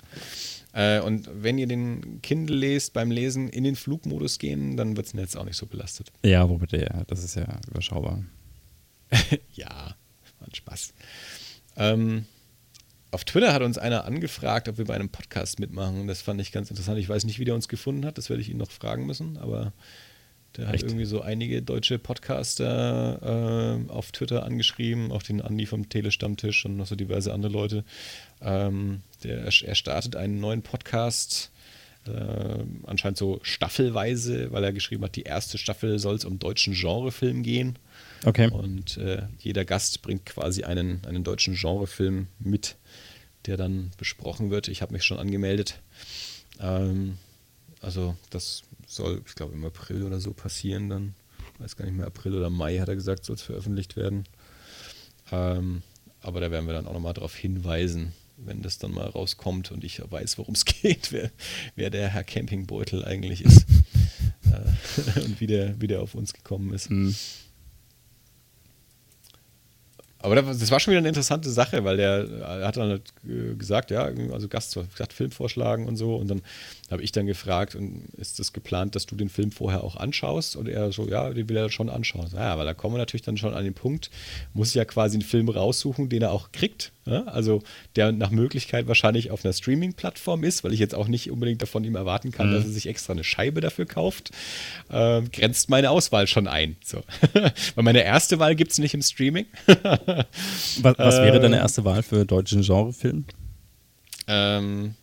Äh, 0.73 1.01
und 1.01 1.29
wenn 1.33 1.57
ihr 1.57 1.67
den 1.67 2.21
Kindle 2.21 2.55
lest, 2.55 2.93
beim 2.93 3.11
Lesen 3.11 3.49
in 3.49 3.63
den 3.63 3.75
Flugmodus 3.75 4.39
gehen, 4.39 4.77
dann 4.77 4.95
wird 4.95 5.07
das 5.07 5.13
Netz 5.13 5.35
auch 5.35 5.45
nicht 5.45 5.57
so 5.57 5.65
belastet. 5.65 6.11
Ja, 6.23 6.47
wo 6.49 6.57
bitte, 6.57 6.77
ja. 6.77 7.03
Das 7.07 7.23
ist 7.23 7.35
ja 7.35 7.59
überschaubar. 7.69 8.23
ja, 9.53 9.95
war 10.39 10.47
ein 10.47 10.55
Spaß. 10.55 10.93
Ähm, 11.77 12.25
auf 13.15 13.23
Twitter 13.23 13.53
hat 13.53 13.61
uns 13.61 13.77
einer 13.77 14.03
angefragt, 14.03 14.67
ob 14.67 14.77
wir 14.77 14.83
bei 14.83 14.93
einem 14.93 15.07
Podcast 15.07 15.61
mitmachen. 15.61 16.05
Das 16.05 16.21
fand 16.21 16.41
ich 16.41 16.51
ganz 16.51 16.69
interessant. 16.69 16.99
Ich 16.99 17.07
weiß 17.07 17.23
nicht, 17.23 17.39
wie 17.39 17.45
der 17.45 17.55
uns 17.55 17.69
gefunden 17.69 18.05
hat. 18.05 18.17
Das 18.17 18.29
werde 18.29 18.41
ich 18.41 18.49
ihn 18.49 18.57
noch 18.57 18.69
fragen 18.69 19.05
müssen. 19.05 19.37
Aber 19.37 19.71
Der 20.57 20.67
hat 20.67 20.83
irgendwie 20.83 21.05
so 21.05 21.21
einige 21.21 21.61
deutsche 21.61 21.97
Podcaster 21.97 23.79
äh, 23.87 23.89
auf 23.89 24.11
Twitter 24.11 24.43
angeschrieben, 24.43 25.13
auch 25.13 25.23
den 25.23 25.41
Andi 25.41 25.65
vom 25.65 25.87
Telestammtisch 25.87 26.65
und 26.65 26.75
noch 26.75 26.87
so 26.87 26.95
diverse 26.95 27.33
andere 27.33 27.53
Leute. 27.53 27.85
Ähm, 28.41 29.01
der, 29.23 29.45
er 29.45 29.75
startet 29.75 30.17
einen 30.17 30.41
neuen 30.41 30.61
Podcast, 30.61 31.51
äh, 32.07 32.11
anscheinend 32.83 33.17
so 33.17 33.39
staffelweise, 33.43 34.51
weil 34.51 34.65
er 34.65 34.73
geschrieben 34.73 35.05
hat, 35.05 35.15
die 35.15 35.23
erste 35.23 35.57
Staffel 35.57 35.99
soll 35.99 36.15
es 36.15 36.25
um 36.25 36.37
deutschen 36.37 36.73
Genrefilm 36.73 37.43
gehen. 37.43 37.79
Okay. 38.25 38.49
Und 38.49 38.97
äh, 38.97 39.27
jeder 39.39 39.65
Gast 39.65 40.01
bringt 40.01 40.25
quasi 40.25 40.63
einen, 40.63 41.05
einen 41.05 41.23
deutschen 41.23 41.53
Genrefilm 41.53 42.27
mit, 42.39 42.75
der 43.45 43.55
dann 43.55 43.91
besprochen 43.97 44.49
wird. 44.49 44.67
Ich 44.67 44.81
habe 44.81 44.93
mich 44.93 45.03
schon 45.03 45.19
angemeldet. 45.19 45.79
Ähm, 46.59 47.19
also 47.81 48.15
das 48.31 48.63
soll, 48.87 49.21
ich 49.27 49.35
glaube, 49.35 49.53
im 49.53 49.63
April 49.63 50.03
oder 50.03 50.19
so 50.19 50.33
passieren 50.33 50.89
dann. 50.89 51.15
Ich 51.53 51.59
weiß 51.59 51.75
gar 51.75 51.85
nicht 51.85 51.95
mehr, 51.95 52.07
April 52.07 52.35
oder 52.35 52.49
Mai 52.49 52.79
hat 52.79 52.89
er 52.89 52.95
gesagt, 52.95 53.25
soll 53.25 53.35
es 53.35 53.43
veröffentlicht 53.43 53.95
werden. 53.95 54.25
Ähm, 55.31 55.83
aber 56.21 56.39
da 56.39 56.49
werden 56.49 56.65
wir 56.65 56.73
dann 56.73 56.87
auch 56.87 56.93
nochmal 56.93 57.13
darauf 57.13 57.35
hinweisen, 57.35 58.13
wenn 58.37 58.63
das 58.63 58.79
dann 58.79 58.91
mal 58.91 59.05
rauskommt 59.05 59.71
und 59.71 59.83
ich 59.83 60.01
weiß, 60.03 60.39
worum 60.39 60.55
es 60.55 60.65
geht, 60.65 61.11
wer, 61.11 61.31
wer 61.75 61.91
der 61.91 62.09
Herr 62.09 62.23
Campingbeutel 62.23 63.05
eigentlich 63.05 63.45
ist 63.45 63.67
äh, 64.45 65.19
und 65.21 65.39
wie 65.39 65.47
der, 65.47 65.79
wie 65.79 65.87
der 65.87 66.01
auf 66.01 66.15
uns 66.15 66.33
gekommen 66.33 66.73
ist. 66.73 66.89
Mhm. 66.89 67.15
Aber 70.25 70.41
das 70.41 70.71
war 70.71 70.79
schon 70.79 70.91
wieder 70.91 70.99
eine 70.99 71.07
interessante 71.07 71.51
Sache, 71.51 71.83
weil 71.83 71.97
der 71.97 72.27
hat 72.65 72.77
dann 72.77 72.89
halt 72.89 73.13
gesagt, 73.59 73.91
ja, 73.91 74.09
also 74.31 74.47
Gast 74.47 74.73
gesagt, 74.73 75.13
Film 75.13 75.29
vorschlagen 75.29 75.87
und 75.87 75.97
so. 75.97 76.15
Und 76.15 76.29
dann 76.29 76.41
habe 76.91 77.01
ich 77.01 77.11
dann 77.11 77.25
gefragt, 77.25 77.75
ist 78.15 78.37
das 78.37 78.53
geplant, 78.53 78.95
dass 78.95 79.07
du 79.07 79.15
den 79.15 79.29
Film 79.29 79.51
vorher 79.51 79.83
auch 79.83 79.95
anschaust? 79.95 80.55
Und 80.55 80.69
er 80.69 80.91
so, 80.91 81.07
ja, 81.07 81.31
den 81.31 81.49
will 81.49 81.57
er 81.57 81.69
schon 81.71 81.89
anschauen. 81.89 82.29
Ja, 82.33 82.57
weil 82.59 82.65
da 82.65 82.75
kommen 82.75 82.93
wir 82.93 82.99
natürlich 82.99 83.23
dann 83.23 83.37
schon 83.37 83.55
an 83.55 83.63
den 83.63 83.73
Punkt, 83.73 84.11
muss 84.53 84.75
ja 84.75 84.85
quasi 84.85 85.15
einen 85.15 85.23
Film 85.23 85.49
raussuchen, 85.49 86.09
den 86.09 86.21
er 86.21 86.31
auch 86.31 86.51
kriegt. 86.51 86.91
Ja? 87.05 87.23
Also 87.23 87.63
der 87.95 88.11
nach 88.11 88.29
Möglichkeit 88.29 88.87
wahrscheinlich 88.87 89.31
auf 89.31 89.43
einer 89.43 89.53
Streaming-Plattform 89.53 90.43
ist, 90.43 90.63
weil 90.63 90.73
ich 90.73 90.79
jetzt 90.79 90.93
auch 90.93 91.07
nicht 91.07 91.31
unbedingt 91.31 91.63
davon 91.63 91.83
ihm 91.83 91.95
erwarten 91.95 92.31
kann, 92.31 92.49
mhm. 92.49 92.53
dass 92.53 92.65
er 92.65 92.71
sich 92.71 92.85
extra 92.85 93.13
eine 93.13 93.23
Scheibe 93.23 93.61
dafür 93.61 93.87
kauft, 93.87 94.29
äh, 94.89 95.23
grenzt 95.23 95.69
meine 95.69 95.89
Auswahl 95.89 96.27
schon 96.27 96.47
ein. 96.47 96.75
So. 96.85 97.01
weil 97.75 97.83
meine 97.83 98.03
erste 98.03 98.37
Wahl 98.37 98.55
gibt 98.55 98.73
es 98.73 98.77
nicht 98.77 98.93
im 98.93 99.01
Streaming. 99.01 99.47
was, 99.65 100.97
was 100.99 101.17
wäre 101.17 101.39
deine 101.39 101.55
ähm, 101.55 101.61
erste 101.61 101.83
Wahl 101.83 102.03
für 102.03 102.25
deutschen 102.25 102.61
Genrefilm? 102.61 103.25
Ähm, 104.27 104.95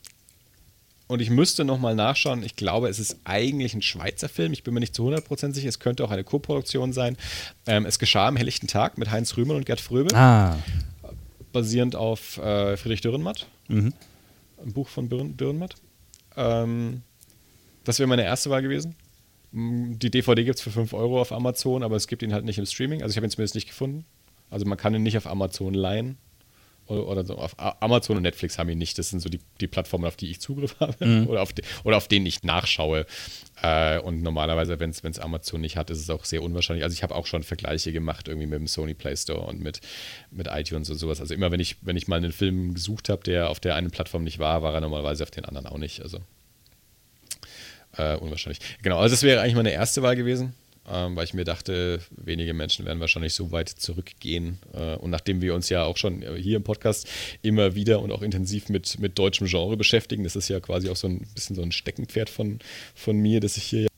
und 1.13 1.21
ich 1.21 1.31
müsste 1.31 1.65
nochmal 1.65 1.95
nachschauen. 1.95 2.43
Ich 2.43 2.57
glaube, 2.57 2.89
es 2.89 2.99
ist 2.99 3.19
eigentlich 3.25 3.75
ein 3.75 3.83
Schweizer 3.83 4.29
Film. 4.29 4.53
Ich 4.53 4.63
bin 4.63 4.73
mir 4.73 4.81
nicht 4.81 4.95
zu 4.95 5.07
100% 5.07 5.53
sicher. 5.53 5.69
Es 5.69 5.79
könnte 5.79 6.05
auch 6.05 6.11
eine 6.11 6.25
Co-Produktion 6.25 6.93
sein. 6.93 7.17
Ähm, 7.67 7.85
es 7.85 7.99
geschah 7.99 8.29
am 8.29 8.37
helllichten 8.37 8.67
Tag 8.67 8.99
mit 8.99 9.11
Heinz 9.11 9.37
Rühmann 9.37 9.59
und 9.59 9.67
Gerd 9.67 9.81
Fröbe. 9.81 10.15
Ah. 10.17 10.57
Basierend 11.53 11.97
auf 11.97 12.39
äh, 12.39 12.77
Friedrich 12.77 13.03
Dürrenmatt. 13.03 13.47
Mhm. 13.69 13.93
Ein 14.65 14.73
Buch 14.73 14.89
von 14.89 15.09
Dürrenmatt. 15.09 15.75
Ähm, 16.37 17.03
das 17.85 17.99
wäre 17.99 18.09
meine 18.09 18.25
erste 18.25 18.49
Wahl 18.49 18.63
gewesen. 18.63 18.95
Die 19.53 20.11
DVD 20.11 20.45
gibt 20.45 20.57
es 20.57 20.63
für 20.63 20.71
5 20.71 20.95
Euro 20.95 21.21
auf 21.21 21.31
Amazon, 21.31 21.83
aber 21.83 21.97
es 21.97 22.07
gibt 22.07 22.23
ihn 22.23 22.33
halt 22.33 22.47
nicht 22.47 22.59
im 22.59 22.65
Streaming. 22.65 23.03
Also 23.03 23.13
ich 23.13 23.17
habe 23.17 23.27
ihn 23.27 23.31
zumindest 23.31 23.55
nicht 23.55 23.69
gefunden. 23.69 24.07
Also 24.49 24.65
man 24.65 24.79
kann 24.79 24.95
ihn 24.95 25.03
nicht 25.03 25.19
auf 25.19 25.27
Amazon 25.27 25.75
leihen 25.75 26.17
oder, 27.01 27.25
so. 27.25 27.37
Auf 27.37 27.55
Amazon 27.59 28.17
und 28.17 28.23
Netflix 28.23 28.59
haben 28.59 28.69
ihn 28.69 28.79
nicht. 28.79 28.99
Das 28.99 29.11
sind 29.11 29.21
so 29.21 29.29
die, 29.29 29.41
die 29.61 29.67
Plattformen, 29.67 30.05
auf 30.05 30.17
die 30.17 30.31
ich 30.31 30.41
Zugriff 30.41 30.77
habe 30.81 31.05
mhm. 31.05 31.27
oder, 31.27 31.43
auf 31.43 31.53
die, 31.53 31.63
oder 31.85 31.97
auf 31.97 32.09
denen 32.09 32.27
ich 32.27 32.43
nachschaue. 32.43 33.07
Äh, 33.63 33.99
und 34.01 34.23
normalerweise, 34.23 34.79
wenn 34.81 34.91
es 34.91 35.19
Amazon 35.19 35.61
nicht 35.61 35.77
hat, 35.77 35.91
ist 35.91 35.99
es 35.99 36.11
auch 36.11 36.25
sehr 36.25 36.43
unwahrscheinlich. 36.43 36.85
Also 36.85 36.95
ich 36.95 37.03
habe 37.03 37.15
auch 37.15 37.27
schon 37.27 37.43
Vergleiche 37.43 37.93
gemacht, 37.93 38.29
irgendwie 38.29 38.47
mit 38.47 38.59
dem 38.59 38.67
Sony 38.67 38.95
Play 38.95 39.17
Store 39.17 39.41
und 39.41 39.61
mit, 39.61 39.81
mit 40.31 40.49
iTunes 40.49 40.91
und 40.91 40.97
sowas. 40.97 41.21
Also 41.21 41.35
immer, 41.35 41.51
wenn 41.51 41.61
ich, 41.61 41.77
wenn 41.83 41.97
ich 41.97 42.09
mal 42.09 42.17
einen 42.17 42.33
Film 42.33 42.75
gesucht 42.75 43.09
habe, 43.09 43.23
der 43.23 43.51
auf 43.51 43.61
der 43.61 43.75
einen 43.75 43.91
Plattform 43.91 44.25
nicht 44.25 44.39
war, 44.39 44.63
war 44.63 44.75
er 44.75 44.81
normalerweise 44.81 45.23
auf 45.23 45.31
den 45.31 45.45
anderen 45.45 45.67
auch 45.67 45.79
nicht. 45.79 46.03
Also 46.03 46.19
äh, 47.97 48.17
unwahrscheinlich. 48.17 48.61
Genau, 48.83 48.99
also 48.99 49.13
das 49.13 49.23
wäre 49.23 49.41
eigentlich 49.41 49.55
meine 49.55 49.73
erste 49.73 50.03
Wahl 50.03 50.17
gewesen 50.17 50.55
ähm, 50.89 51.15
weil 51.17 51.25
ich 51.25 51.35
mir 51.35 51.45
dachte, 51.45 52.01
wenige 52.11 52.55
Menschen 52.55 52.85
werden 52.87 53.01
wahrscheinlich 53.01 53.35
so 53.35 53.53
weit 53.53 53.69
zurückgehen. 53.69 54.59
Äh, 54.73 54.97
und 54.97 55.11
nachdem 55.11 55.41
wir 55.41 55.55
uns 55.55 55.69
ja 55.69 55.85
auch 55.85 55.97
schon 55.97 56.23
hier 56.37 56.57
im 56.57 56.65
Podcast 56.65 57.09
immer 57.43 57.75
wieder 57.75 58.01
und 58.01 58.11
auch 58.13 58.23
intensiv 58.23 58.69
mit, 58.69 58.99
mit 58.99 59.19
deutschem 59.19 59.47
Genre 59.47 59.77
beschäftigen, 59.77 60.25
das 60.25 60.37
ist 60.37 60.49
ja 60.49 60.61
quasi 60.61 60.89
auch 60.89 60.97
so 60.97 61.09
ein 61.09 61.27
bisschen 61.35 61.57
so 61.57 61.63
ein 61.63 61.73
Steckenpferd 61.73 62.31
von, 62.31 62.59
von 62.95 63.17
mir, 63.17 63.41
das 63.41 63.57
ich 63.57 63.65
hier 63.65 63.89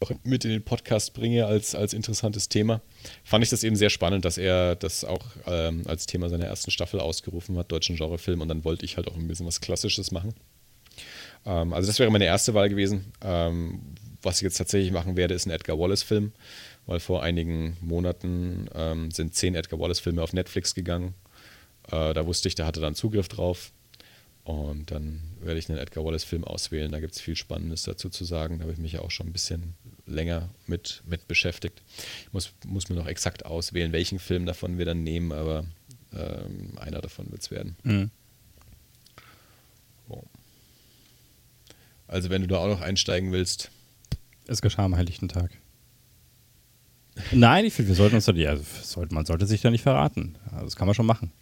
auch 0.00 0.10
mit 0.24 0.44
in 0.44 0.50
den 0.50 0.64
Podcast 0.64 1.12
bringe 1.12 1.46
als, 1.46 1.74
als 1.74 1.92
interessantes 1.92 2.48
Thema, 2.48 2.80
fand 3.22 3.44
ich 3.44 3.50
das 3.50 3.62
eben 3.62 3.76
sehr 3.76 3.90
spannend, 3.90 4.24
dass 4.24 4.38
er 4.38 4.74
das 4.76 5.04
auch 5.04 5.24
ähm, 5.46 5.82
als 5.86 6.06
Thema 6.06 6.30
seiner 6.30 6.46
ersten 6.46 6.70
Staffel 6.70 7.00
ausgerufen 7.00 7.58
hat, 7.58 7.70
deutschen 7.70 7.96
Genrefilm. 7.96 8.40
Und 8.40 8.48
dann 8.48 8.64
wollte 8.64 8.86
ich 8.86 8.96
halt 8.96 9.08
auch 9.08 9.16
ein 9.16 9.28
bisschen 9.28 9.46
was 9.46 9.60
Klassisches 9.60 10.10
machen. 10.10 10.34
Ähm, 11.44 11.72
also 11.72 11.86
das 11.86 11.98
wäre 11.98 12.10
meine 12.10 12.24
erste 12.24 12.54
Wahl 12.54 12.68
gewesen. 12.68 13.12
Was 14.22 14.36
ich 14.36 14.42
jetzt 14.42 14.58
tatsächlich 14.58 14.92
machen 14.92 15.16
werde, 15.16 15.34
ist 15.34 15.46
ein 15.46 15.50
Edgar 15.50 15.78
Wallace-Film, 15.78 16.32
weil 16.86 17.00
vor 17.00 17.22
einigen 17.22 17.76
Monaten 17.80 18.68
ähm, 18.74 19.10
sind 19.10 19.34
zehn 19.34 19.54
Edgar 19.54 19.80
Wallace-Filme 19.80 20.22
auf 20.22 20.32
Netflix 20.32 20.74
gegangen. 20.74 21.14
Äh, 21.90 22.12
da 22.12 22.26
wusste 22.26 22.48
ich, 22.48 22.54
der 22.54 22.66
hatte 22.66 22.80
dann 22.80 22.94
Zugriff 22.94 23.28
drauf. 23.28 23.72
Und 24.44 24.90
dann 24.90 25.20
werde 25.40 25.58
ich 25.58 25.68
einen 25.68 25.78
Edgar 25.78 26.04
Wallace-Film 26.04 26.44
auswählen. 26.44 26.90
Da 26.90 27.00
gibt 27.00 27.14
es 27.14 27.20
viel 27.20 27.36
Spannendes 27.36 27.82
dazu 27.84 28.08
zu 28.08 28.24
sagen. 28.24 28.58
Da 28.58 28.62
habe 28.62 28.72
ich 28.72 28.78
mich 28.78 28.92
ja 28.92 29.00
auch 29.00 29.10
schon 29.10 29.28
ein 29.28 29.32
bisschen 29.32 29.74
länger 30.06 30.48
mit, 30.66 31.02
mit 31.06 31.28
beschäftigt. 31.28 31.82
Ich 32.26 32.32
muss, 32.32 32.52
muss 32.66 32.88
mir 32.88 32.96
noch 32.96 33.06
exakt 33.06 33.46
auswählen, 33.46 33.92
welchen 33.92 34.18
Film 34.18 34.46
davon 34.46 34.78
wir 34.78 34.86
dann 34.86 35.02
nehmen, 35.02 35.32
aber 35.32 35.64
ähm, 36.12 36.72
einer 36.78 37.00
davon 37.00 37.30
wird 37.30 37.42
es 37.42 37.50
werden. 37.50 37.76
Mhm. 37.84 38.10
Also, 42.08 42.28
wenn 42.28 42.42
du 42.42 42.48
da 42.48 42.58
auch 42.58 42.66
noch 42.66 42.80
einsteigen 42.80 43.30
willst, 43.30 43.70
es 44.50 44.62
geschah 44.62 44.84
am 44.84 44.96
Heiligen 44.96 45.28
Tag. 45.28 45.50
Nein, 47.32 47.64
ich 47.64 47.74
finde, 47.74 47.90
wir 47.90 47.96
sollten 47.96 48.16
uns 48.16 48.24
da 48.24 48.32
die, 48.32 48.46
also 48.46 48.64
sollte, 48.82 49.14
man 49.14 49.26
sollte 49.26 49.46
sich 49.46 49.60
da 49.60 49.70
nicht 49.70 49.82
verraten. 49.82 50.36
Also 50.50 50.64
das 50.64 50.76
kann 50.76 50.86
man 50.86 50.94
schon 50.94 51.06
machen. 51.06 51.32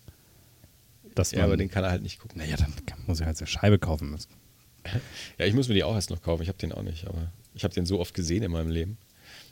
Dass 1.14 1.30
ja, 1.30 1.38
man, 1.38 1.46
aber 1.46 1.56
den 1.56 1.70
kann 1.70 1.84
er 1.84 1.90
halt 1.90 2.02
nicht 2.02 2.20
gucken. 2.20 2.38
Naja, 2.38 2.56
dann 2.56 2.72
muss 3.06 3.20
er 3.20 3.26
halt 3.26 3.38
eine 3.38 3.46
Scheibe 3.46 3.78
kaufen. 3.78 4.16
Ja, 5.38 5.46
ich 5.46 5.54
muss 5.54 5.68
mir 5.68 5.74
die 5.74 5.84
auch 5.84 5.94
erst 5.94 6.10
noch 6.10 6.22
kaufen. 6.22 6.42
Ich 6.42 6.48
habe 6.48 6.58
den 6.58 6.72
auch 6.72 6.82
nicht, 6.82 7.06
aber 7.06 7.32
ich 7.54 7.64
habe 7.64 7.74
den 7.74 7.86
so 7.86 8.00
oft 8.00 8.14
gesehen 8.14 8.42
in 8.42 8.52
meinem 8.52 8.70
Leben. 8.70 8.98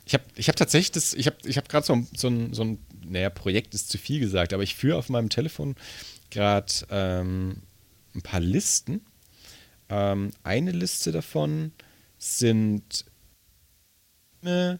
Ich 0.04 0.14
habe 0.14 0.24
ich 0.36 0.48
hab 0.48 0.56
tatsächlich 0.56 0.92
das, 0.92 1.14
ich 1.14 1.26
habe 1.26 1.36
ich 1.44 1.56
hab 1.56 1.68
gerade 1.68 1.84
so, 1.84 2.06
so, 2.14 2.28
ein, 2.28 2.54
so 2.54 2.62
ein, 2.62 2.78
naja, 3.04 3.30
Projekt 3.30 3.74
ist 3.74 3.90
zu 3.90 3.98
viel 3.98 4.20
gesagt, 4.20 4.52
aber 4.52 4.62
ich 4.62 4.74
führe 4.74 4.96
auf 4.96 5.08
meinem 5.08 5.28
Telefon 5.28 5.74
gerade 6.30 6.72
ähm, 6.90 7.62
ein 8.14 8.22
paar 8.22 8.40
Listen. 8.40 9.00
Ähm, 9.88 10.30
eine 10.44 10.70
Liste 10.70 11.10
davon 11.10 11.72
sind 12.18 13.05
Filme, 14.46 14.78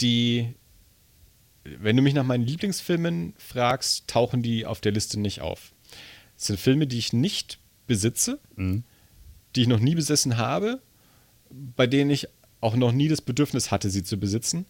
die, 0.00 0.54
wenn 1.64 1.96
du 1.96 2.02
mich 2.02 2.14
nach 2.14 2.24
meinen 2.24 2.46
Lieblingsfilmen 2.46 3.34
fragst, 3.38 4.06
tauchen 4.06 4.42
die 4.42 4.66
auf 4.66 4.80
der 4.80 4.92
Liste 4.92 5.18
nicht 5.18 5.40
auf. 5.40 5.72
Es 6.36 6.46
sind 6.46 6.60
Filme, 6.60 6.86
die 6.86 6.98
ich 6.98 7.12
nicht 7.12 7.58
besitze, 7.86 8.38
mhm. 8.56 8.84
die 9.56 9.62
ich 9.62 9.68
noch 9.68 9.80
nie 9.80 9.94
besessen 9.94 10.36
habe, 10.36 10.82
bei 11.50 11.86
denen 11.86 12.10
ich 12.10 12.28
auch 12.60 12.76
noch 12.76 12.92
nie 12.92 13.08
das 13.08 13.22
Bedürfnis 13.22 13.70
hatte, 13.70 13.88
sie 13.88 14.02
zu 14.02 14.18
besitzen. 14.18 14.66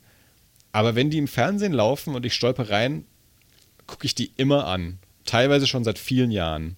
Aber 0.70 0.94
wenn 0.94 1.10
die 1.10 1.18
im 1.18 1.28
Fernsehen 1.28 1.72
laufen 1.72 2.14
und 2.14 2.24
ich 2.24 2.34
stolper 2.34 2.70
rein, 2.70 3.04
gucke 3.86 4.06
ich 4.06 4.14
die 4.14 4.30
immer 4.36 4.66
an. 4.66 4.98
Teilweise 5.24 5.66
schon 5.66 5.82
seit 5.82 5.98
vielen 5.98 6.30
Jahren. 6.30 6.76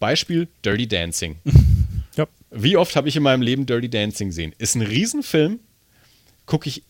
Beispiel 0.00 0.48
Dirty 0.64 0.88
Dancing. 0.88 1.36
ja. 2.16 2.26
Wie 2.50 2.76
oft 2.76 2.96
habe 2.96 3.08
ich 3.08 3.16
in 3.16 3.22
meinem 3.22 3.42
Leben 3.42 3.66
Dirty 3.66 3.88
Dancing 3.88 4.28
gesehen? 4.28 4.54
Ist 4.58 4.74
ein 4.74 4.82
Riesenfilm, 4.82 5.60
gucke 6.48 6.68
ich 6.68 6.82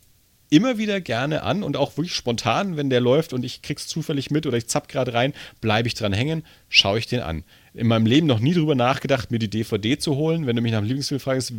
immer 0.51 0.78
wieder 0.78 1.02
gerne 1.02 1.43
an 1.43 1.62
und 1.62 1.76
auch 1.76 1.98
wirklich 1.98 2.14
spontan, 2.14 2.78
wenn 2.78 2.89
der 2.89 3.01
läuft 3.01 3.35
und 3.35 3.44
ich 3.44 3.60
krieg's 3.60 3.86
zufällig 3.86 4.30
mit 4.30 4.47
oder 4.47 4.56
ich 4.56 4.66
zapp 4.66 4.89
gerade 4.89 5.12
rein, 5.12 5.35
bleibe 5.60 5.89
ich 5.89 5.94
dran 5.94 6.14
hängen, 6.14 6.43
schaue 6.70 6.98
ich 6.98 7.06
den 7.06 7.20
an. 7.20 7.44
In 7.74 7.86
meinem 7.86 8.06
Leben 8.06 8.26
noch 8.26 8.40
nie 8.40 8.55
drüber 8.55 8.74
nachgedacht, 8.74 9.30
mir 9.30 9.39
die 9.39 9.51
DVD 9.51 9.98
zu 9.98 10.16
holen. 10.16 10.47
Wenn 10.47 10.56
du 10.56 10.62
mich 10.62 10.72
nach 10.72 10.78
dem 10.78 10.86
Lieblingsfilm 10.86 11.20
fragst, 11.20 11.52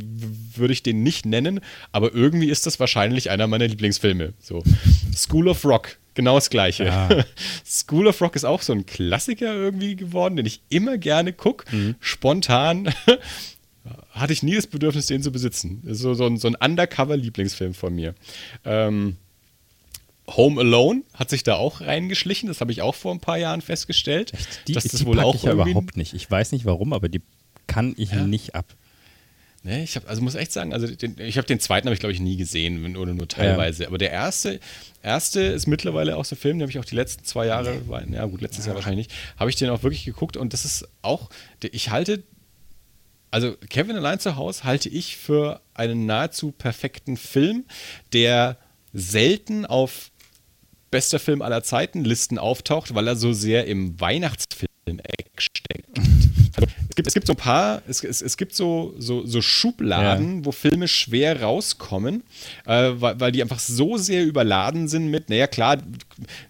würde 0.55 0.73
ich 0.73 0.81
den 0.81 1.03
nicht 1.03 1.27
nennen, 1.27 1.59
aber 1.91 2.13
irgendwie 2.15 2.49
ist 2.49 2.65
das 2.65 2.79
wahrscheinlich 2.79 3.29
einer 3.29 3.45
meiner 3.45 3.67
Lieblingsfilme. 3.67 4.33
So 4.39 4.63
School 5.15 5.47
of 5.49 5.63
Rock, 5.65 5.97
genau 6.15 6.35
das 6.35 6.49
gleiche. 6.49 6.85
Ja. 6.85 7.09
School 7.65 8.07
of 8.07 8.19
Rock 8.21 8.35
ist 8.35 8.45
auch 8.45 8.63
so 8.63 8.73
ein 8.73 8.87
Klassiker 8.87 9.53
irgendwie 9.53 9.95
geworden, 9.95 10.35
den 10.35 10.47
ich 10.47 10.61
immer 10.69 10.97
gerne 10.97 11.31
gucke, 11.31 11.75
mhm. 11.75 11.95
spontan 11.99 12.91
hatte 14.11 14.33
ich 14.33 14.43
nie 14.43 14.55
das 14.55 14.67
Bedürfnis, 14.67 15.07
den 15.07 15.23
zu 15.23 15.31
besitzen. 15.31 15.81
So, 15.85 16.13
so 16.13 16.25
ein, 16.25 16.37
so 16.37 16.47
ein 16.47 16.55
Undercover-Lieblingsfilm 16.55 17.73
von 17.73 17.95
mir. 17.95 18.15
Ähm, 18.65 19.17
Home 20.27 20.61
Alone 20.61 21.03
hat 21.13 21.29
sich 21.29 21.43
da 21.43 21.55
auch 21.55 21.81
reingeschlichen. 21.81 22.47
Das 22.47 22.61
habe 22.61 22.71
ich 22.71 22.81
auch 22.81 22.95
vor 22.95 23.13
ein 23.13 23.19
paar 23.19 23.37
Jahren 23.37 23.61
festgestellt. 23.61 24.33
Echt? 24.33 24.67
Die, 24.67 24.73
dass 24.73 24.83
das 24.83 25.01
die 25.01 25.05
wohl 25.05 25.19
auch 25.19 25.35
ich 25.35 25.43
ja 25.43 25.53
überhaupt 25.53 25.97
nicht. 25.97 26.13
Ich 26.13 26.29
weiß 26.29 26.51
nicht 26.51 26.65
warum, 26.65 26.93
aber 26.93 27.09
die 27.09 27.21
kann 27.67 27.93
ich 27.97 28.11
ja. 28.11 28.25
nicht 28.25 28.55
ab. 28.55 28.65
Ne, 29.61 29.83
ich 29.83 29.97
habe, 29.97 30.07
also 30.07 30.21
muss 30.21 30.35
echt 30.35 30.53
sagen, 30.53 30.73
also 30.73 30.87
den, 30.87 31.17
ich 31.19 31.37
habe 31.37 31.45
den 31.45 31.59
zweiten 31.59 31.87
habe 31.87 31.93
ich 31.93 31.99
glaube 31.99 32.13
ich 32.13 32.21
nie 32.21 32.37
gesehen, 32.37 32.95
oder 32.95 33.13
nur 33.13 33.27
teilweise. 33.27 33.83
Ja. 33.83 33.89
Aber 33.89 33.97
der 33.97 34.09
erste, 34.09 34.61
erste 35.03 35.41
ist 35.41 35.67
mittlerweile 35.67 36.15
auch 36.15 36.23
so 36.23 36.35
ein 36.35 36.39
Film, 36.39 36.57
den 36.57 36.61
habe 36.61 36.71
ich 36.71 36.79
auch 36.79 36.85
die 36.85 36.95
letzten 36.95 37.25
zwei 37.25 37.47
Jahre, 37.47 37.81
ja 38.09 38.25
gut, 38.25 38.39
letztes 38.39 38.65
ja. 38.65 38.69
Jahr 38.69 38.75
wahrscheinlich 38.75 39.07
nicht, 39.07 39.19
habe 39.37 39.49
ich 39.49 39.57
den 39.57 39.69
auch 39.69 39.83
wirklich 39.83 40.05
geguckt 40.05 40.37
und 40.37 40.53
das 40.53 40.63
ist 40.63 40.87
auch, 41.01 41.29
ich 41.59 41.89
halte, 41.89 42.23
also 43.31 43.55
Kevin 43.69 43.95
allein 43.95 44.19
zu 44.19 44.35
Hause 44.35 44.63
halte 44.63 44.89
ich 44.89 45.17
für 45.17 45.61
einen 45.73 46.05
nahezu 46.05 46.51
perfekten 46.51 47.17
Film, 47.17 47.65
der 48.13 48.57
selten 48.93 49.65
auf 49.65 50.11
bester 50.91 51.19
Film 51.19 51.41
aller 51.41 51.63
Zeiten 51.63 52.03
Listen 52.03 52.37
auftaucht, 52.37 52.95
weil 52.95 53.07
er 53.07 53.15
so 53.15 53.33
sehr 53.33 53.67
im 53.67 53.99
Weihnachtsfilm-Eck 53.99 55.28
steckt. 55.39 55.87
Es 56.89 56.95
gibt, 56.95 57.07
es 57.07 57.13
gibt 57.13 57.27
so 57.27 57.33
ein 57.33 57.37
paar, 57.37 57.81
es, 57.87 58.03
es, 58.03 58.21
es 58.21 58.37
gibt 58.37 58.55
so, 58.55 58.93
so, 58.97 59.25
so 59.25 59.41
Schubladen, 59.41 60.39
ja. 60.39 60.45
wo 60.45 60.51
Filme 60.51 60.87
schwer 60.87 61.41
rauskommen, 61.41 62.23
äh, 62.65 62.91
weil, 62.95 63.19
weil 63.19 63.31
die 63.31 63.41
einfach 63.41 63.59
so 63.59 63.97
sehr 63.97 64.25
überladen 64.25 64.87
sind 64.87 65.09
mit, 65.09 65.29
naja 65.29 65.47
klar, 65.47 65.77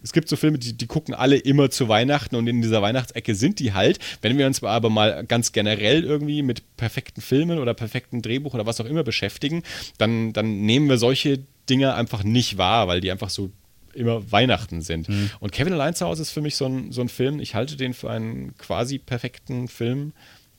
es 0.02 0.14
gibt 0.14 0.30
so 0.30 0.36
Filme, 0.36 0.58
die, 0.58 0.74
die 0.74 0.88
gucken 0.88 1.14
alle 1.14 1.38
immer 1.38 1.70
zu 1.70 1.88
Weihnachten 1.88 2.36
und 2.36 2.48
in 2.48 2.62
dieser 2.62 2.82
Weihnachtsecke 2.82 3.36
sind 3.36 3.60
die 3.60 3.74
halt. 3.74 4.00
Wenn 4.22 4.38
wir 4.38 4.48
uns 4.48 4.64
aber 4.64 4.90
mal 4.90 5.26
ganz 5.26 5.52
generell 5.52 6.04
irgendwie 6.04 6.42
mit 6.42 6.64
perfekten 6.78 7.22
Filmen 7.22 7.60
oder 7.60 7.74
perfekten 7.74 8.22
Drehbuch 8.22 8.54
oder 8.54 8.66
was 8.66 8.80
auch 8.82 8.86
immer 8.86 9.04
beschäftigen, 9.04 9.64
dann, 9.98 10.34
dann 10.34 10.62
nehmen 10.62 10.90
wir 10.90 10.98
solche 10.98 11.40
Dinge 11.70 11.94
einfach 11.94 12.24
nicht 12.24 12.58
wahr, 12.58 12.88
weil 12.88 13.02
die 13.02 13.12
einfach 13.12 13.30
so 13.30 13.52
immer 13.94 14.32
Weihnachten 14.32 14.82
sind. 14.82 15.10
Mhm. 15.10 15.32
Und 15.40 15.52
Kevin 15.52 15.74
allein 15.74 15.96
zu 15.96 16.06
Hause 16.06 16.22
ist 16.22 16.32
für 16.32 16.42
mich 16.42 16.56
so 16.56 16.66
ein, 16.66 16.92
so 16.92 17.02
ein 17.02 17.10
Film, 17.10 17.40
ich 17.40 17.56
halte 17.56 17.76
den 17.76 17.94
für 17.94 18.10
einen 18.10 18.58
quasi 18.58 18.98
perfekten 18.98 19.68
Film, 19.68 20.14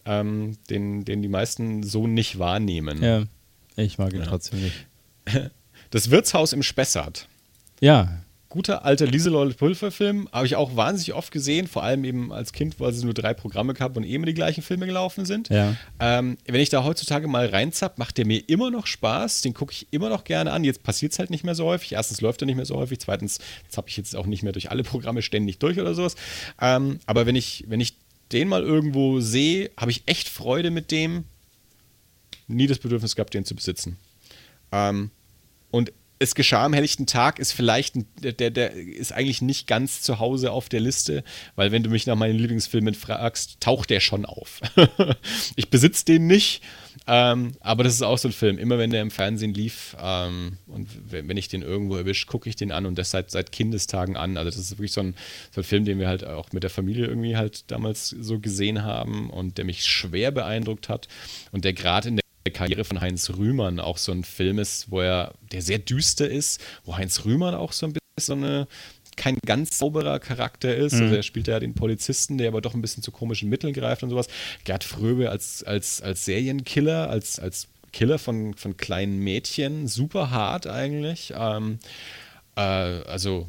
ähm, 0.05 0.57
den, 0.69 1.05
den 1.05 1.23
die 1.23 1.28
meisten 1.28 1.82
so 1.82 2.07
nicht 2.07 2.39
wahrnehmen. 2.39 3.02
Ja, 3.02 3.24
ich 3.77 3.98
mag 3.98 4.12
ihn 4.12 4.20
ja. 4.20 4.27
trotzdem 4.27 4.61
nicht. 4.62 4.86
Das 5.93 6.11
Wirtshaus 6.11 6.52
im 6.52 6.62
Spessart. 6.62 7.27
Ja, 7.81 8.23
guter 8.51 8.85
alter 8.85 9.06
Lieselotte 9.06 9.55
Pulver-Film. 9.55 10.28
Habe 10.32 10.44
ich 10.44 10.56
auch 10.56 10.77
wahnsinnig 10.77 11.14
oft 11.14 11.32
gesehen, 11.32 11.68
vor 11.68 11.85
allem 11.85 12.05
eben 12.05 12.32
als 12.32 12.52
Kind, 12.52 12.78
weil 12.81 12.90
es 12.90 13.02
nur 13.02 13.14
drei 13.14 13.32
Programme 13.32 13.74
gab 13.74 13.97
und 13.97 14.05
eh 14.05 14.14
immer 14.14 14.27
die 14.27 14.35
gleichen 14.35 14.62
Filme 14.62 14.86
gelaufen 14.86 15.24
sind. 15.24 15.48
Ja. 15.48 15.77
Ähm, 16.01 16.36
wenn 16.47 16.60
ich 16.60 16.68
da 16.68 16.85
heutzutage 16.85 17.28
mal 17.28 17.47
reinzapp, 17.47 17.97
macht 17.98 18.18
der 18.18 18.27
mir 18.27 18.47
immer 18.48 18.70
noch 18.70 18.86
Spaß. 18.86 19.43
Den 19.43 19.55
gucke 19.55 19.72
ich 19.72 19.86
immer 19.93 20.09
noch 20.09 20.24
gerne 20.24 20.52
an. 20.52 20.64
Jetzt 20.64 20.82
passiert 20.82 21.12
es 21.12 21.20
halt 21.20 21.31
nicht 21.31 21.44
mehr 21.44 21.55
so 21.55 21.64
häufig. 21.64 21.93
Erstens 21.93 22.20
läuft 22.20 22.43
er 22.43 22.47
nicht 22.47 22.56
mehr 22.56 22.66
so 22.66 22.77
häufig. 22.77 22.98
Zweitens 22.98 23.39
zapp 23.68 23.89
ich 23.89 23.97
jetzt 23.97 24.16
auch 24.16 24.27
nicht 24.27 24.43
mehr 24.43 24.52
durch 24.52 24.70
alle 24.70 24.82
Programme 24.82 25.22
ständig 25.22 25.59
durch 25.59 25.78
oder 25.78 25.94
sowas. 25.94 26.16
Ähm, 26.60 26.98
aber 27.06 27.27
wenn 27.27 27.36
ich, 27.36 27.64
wenn 27.68 27.81
ich 27.81 27.94
den 28.32 28.48
mal 28.48 28.62
irgendwo 28.62 29.20
sehe, 29.20 29.70
habe 29.77 29.93
ich 29.93 30.02
echt 30.06 30.28
Freude 30.28 30.72
mit 30.72 30.90
dem. 30.90 31.24
Nie 32.48 32.66
das 32.66 32.81
Bedürfnis 32.81 33.14
gehabt, 33.14 33.32
den 33.32 33.44
zu 33.44 33.55
besitzen. 33.55 33.97
Ähm, 34.72 35.12
und 35.70 35.93
es 36.23 36.35
geschah 36.35 36.67
am 36.67 36.75
helllichten 36.75 37.07
Tag 37.07 37.39
ist 37.39 37.53
vielleicht, 37.53 37.95
der, 38.23 38.51
der 38.51 38.73
ist 38.75 39.11
eigentlich 39.11 39.41
nicht 39.41 39.67
ganz 39.67 40.03
zu 40.03 40.19
Hause 40.19 40.53
auf 40.53 40.69
der 40.69 40.81
Liste, 40.81 41.25
weil 41.57 41.73
wenn 41.73 41.83
du 41.83 41.89
mich 41.89 42.07
nach 42.07 42.15
meinen 42.15 42.39
Lieblingsfilmen 42.39 42.95
fragst, 42.95 43.59
taucht 43.61 43.89
der 43.89 44.01
schon 44.01 44.27
auf. 44.27 44.61
ich 45.57 45.71
besitze 45.71 46.05
den 46.05 46.27
nicht, 46.27 46.61
ähm, 47.07 47.53
aber 47.61 47.85
das 47.85 47.95
ist 47.95 48.03
auch 48.03 48.19
so 48.19 48.29
ein 48.29 48.33
Film. 48.33 48.59
Immer 48.59 48.77
wenn 48.77 48.91
der 48.91 49.01
im 49.01 49.11
Fernsehen 49.11 49.55
lief 49.55 49.97
ähm, 49.99 50.59
und 50.67 50.89
wenn 51.11 51.39
ich 51.39 51.49
den 51.49 51.63
irgendwo 51.63 51.97
erwische, 51.97 52.27
gucke 52.27 52.51
ich 52.51 52.57
den 52.57 52.71
an 52.71 52.85
und 52.85 52.99
das 52.99 53.11
seit, 53.11 53.31
seit 53.31 53.51
Kindestagen 53.51 54.19
an. 54.19 54.37
Also 54.37 54.51
das 54.51 54.59
ist 54.59 54.73
wirklich 54.73 54.93
so 54.93 55.01
ein, 55.01 55.15
so 55.53 55.63
ein 55.63 55.65
Film, 55.65 55.87
den 55.87 55.99
wir 55.99 56.09
halt 56.09 56.25
auch 56.25 56.53
mit 56.53 56.63
der 56.63 56.71
Familie 56.71 57.07
irgendwie 57.07 57.39
halt 57.39 57.71
damals 57.71 58.11
so 58.11 58.39
gesehen 58.39 58.83
haben 58.83 59.31
und 59.31 59.57
der 59.57 59.65
mich 59.65 59.87
schwer 59.87 60.33
beeindruckt 60.33 60.91
hat 60.91 61.09
und 61.51 61.65
der 61.65 61.73
gerade 61.73 62.09
in 62.09 62.17
der 62.17 62.20
Karriere 62.45 62.85
von 62.85 63.01
Heinz 63.01 63.31
Rühmann 63.31 63.81
auch 63.81 63.99
so 63.99 64.12
ein 64.12 64.25
Film 64.25 64.59
ist, 64.59 64.91
wo 64.91 65.01
er, 65.01 65.35
der 65.53 65.62
sehr 65.62 65.79
düster 65.79 66.29
ist, 66.29 66.61
wo 66.85 66.97
Heinz 66.97 67.25
Rühmann 67.25 67.55
auch 67.55 67.73
so 67.73 67.87
ein 67.87 67.93
bisschen 67.93 68.01
so 68.17 68.33
eine 68.33 68.67
kein 69.17 69.39
ganz 69.45 69.79
sauberer 69.79 70.19
Charakter 70.19 70.75
ist. 70.75 70.95
Mhm. 70.95 71.03
Also 71.03 71.15
er 71.17 71.23
spielt 71.23 71.47
ja 71.47 71.61
den 71.61 71.75
Polizisten, 71.75 72.39
der 72.39 72.49
aber 72.49 72.62
doch 72.62 72.75
ein 72.75 72.81
bisschen 72.81 73.03
zu 73.03 73.11
komischen 73.11 73.51
Mitteln 73.51 73.75
greift 73.75 74.03
und 74.03 74.11
sowas. 74.11 74.29
Gerd 74.65 74.85
Fröbe 74.85 75.31
als, 75.31 75.62
als, 75.62 76.01
als 76.01 76.25
Serienkiller, 76.25 77.11
als, 77.11 77.39
als 77.39 77.69
Killer 77.93 78.19
von, 78.19 78.55
von 78.55 78.77
kleinen 78.77 79.19
Mädchen, 79.19 79.89
super 79.89 80.31
hart 80.31 80.67
eigentlich. 80.67 81.35
Ähm, 81.37 81.81
äh, 82.57 82.61
also 82.61 83.49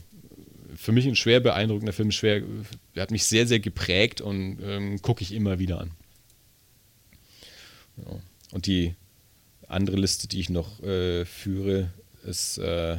für 0.75 0.91
mich 0.91 1.05
ein 1.05 1.15
schwer 1.15 1.39
beeindruckender 1.39 1.93
Film, 1.93 2.11
schwer, 2.11 2.41
der 2.95 3.03
hat 3.03 3.11
mich 3.11 3.25
sehr, 3.25 3.47
sehr 3.47 3.59
geprägt 3.59 4.19
und 4.19 4.59
ähm, 4.61 5.01
gucke 5.01 5.21
ich 5.21 5.33
immer 5.33 5.59
wieder 5.59 5.79
an. 5.79 5.91
Ja. 7.97 8.19
Und 8.51 8.67
die 8.67 8.95
andere 9.67 9.97
Liste, 9.97 10.27
die 10.27 10.39
ich 10.39 10.49
noch 10.49 10.81
äh, 10.83 11.25
führe, 11.25 11.91
ist 12.23 12.57
äh, 12.57 12.97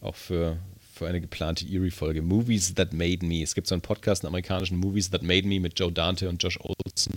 auch 0.00 0.14
für, 0.14 0.58
für 0.94 1.08
eine 1.08 1.20
geplante 1.20 1.66
Eerie-Folge. 1.66 2.22
Movies 2.22 2.74
That 2.74 2.92
Made 2.92 3.26
Me. 3.26 3.42
Es 3.42 3.54
gibt 3.54 3.66
so 3.66 3.74
einen 3.74 3.82
Podcast, 3.82 4.22
einen 4.22 4.28
amerikanischen 4.28 4.78
Movies 4.78 5.10
That 5.10 5.22
Made 5.22 5.46
Me 5.46 5.60
mit 5.60 5.78
Joe 5.78 5.92
Dante 5.92 6.28
und 6.28 6.42
Josh 6.42 6.58
Olson, 6.60 7.14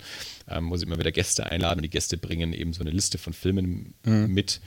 ähm, 0.49 0.69
wo 0.69 0.77
sie 0.77 0.85
immer 0.85 0.97
wieder 0.97 1.11
Gäste 1.11 1.45
einladen 1.45 1.79
und 1.79 1.83
die 1.83 1.89
Gäste 1.89 2.17
bringen 2.17 2.53
eben 2.53 2.73
so 2.73 2.81
eine 2.81 2.91
Liste 2.91 3.17
von 3.17 3.33
Filmen 3.33 3.93
mhm. 4.03 4.33
mit, 4.33 4.61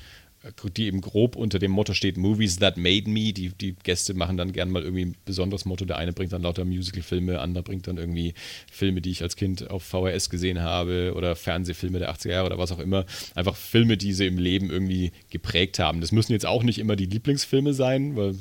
die 0.77 0.87
eben 0.87 1.01
grob 1.01 1.37
unter 1.37 1.59
dem 1.59 1.71
Motto 1.71 1.95
steht, 1.95 2.17
Movies 2.17 2.59
That 2.59 2.77
Made 2.77 3.09
Me. 3.09 3.33
Die, 3.33 3.51
die 3.51 3.75
Gäste 3.83 4.15
machen 4.15 4.37
dann 4.37 4.53
gern 4.53 4.71
mal 4.71 4.83
irgendwie 4.83 5.07
ein 5.07 5.17
besonderes 5.25 5.65
Motto. 5.65 5.85
Der 5.85 5.99
eine 5.99 6.13
bringt 6.13 6.33
dann 6.33 6.43
lauter 6.43 6.65
Musical-Filme, 6.65 7.33
der 7.33 7.43
andere 7.43 7.65
bringt 7.65 7.87
dann 7.87 7.97
irgendwie 7.97 8.35
Filme, 8.71 9.01
die 9.01 9.11
ich 9.11 9.23
als 9.23 9.37
Kind 9.37 9.71
auf 9.71 9.83
VHS 9.83 10.31
gesehen 10.31 10.61
habe 10.61 11.15
oder 11.17 11.37
Fernsehfilme 11.37 11.99
der 11.99 12.15
80er 12.15 12.31
Jahre 12.31 12.47
oder 12.47 12.59
was 12.59 12.73
auch 12.73 12.79
immer. 12.79 13.07
Einfach 13.35 13.57
Filme, 13.57 13.97
die 13.97 14.13
sie 14.13 14.27
im 14.27 14.39
Leben 14.39 14.71
irgendwie 14.71 15.13
geprägt 15.31 15.79
haben. 15.79 16.01
Das 16.01 16.13
müssen 16.13 16.33
jetzt 16.33 16.47
auch 16.47 16.63
nicht 16.63 16.79
immer 16.79 16.97
die 16.97 17.07
Lieblingsfilme 17.07 17.73
sein, 17.73 18.17
weil 18.17 18.35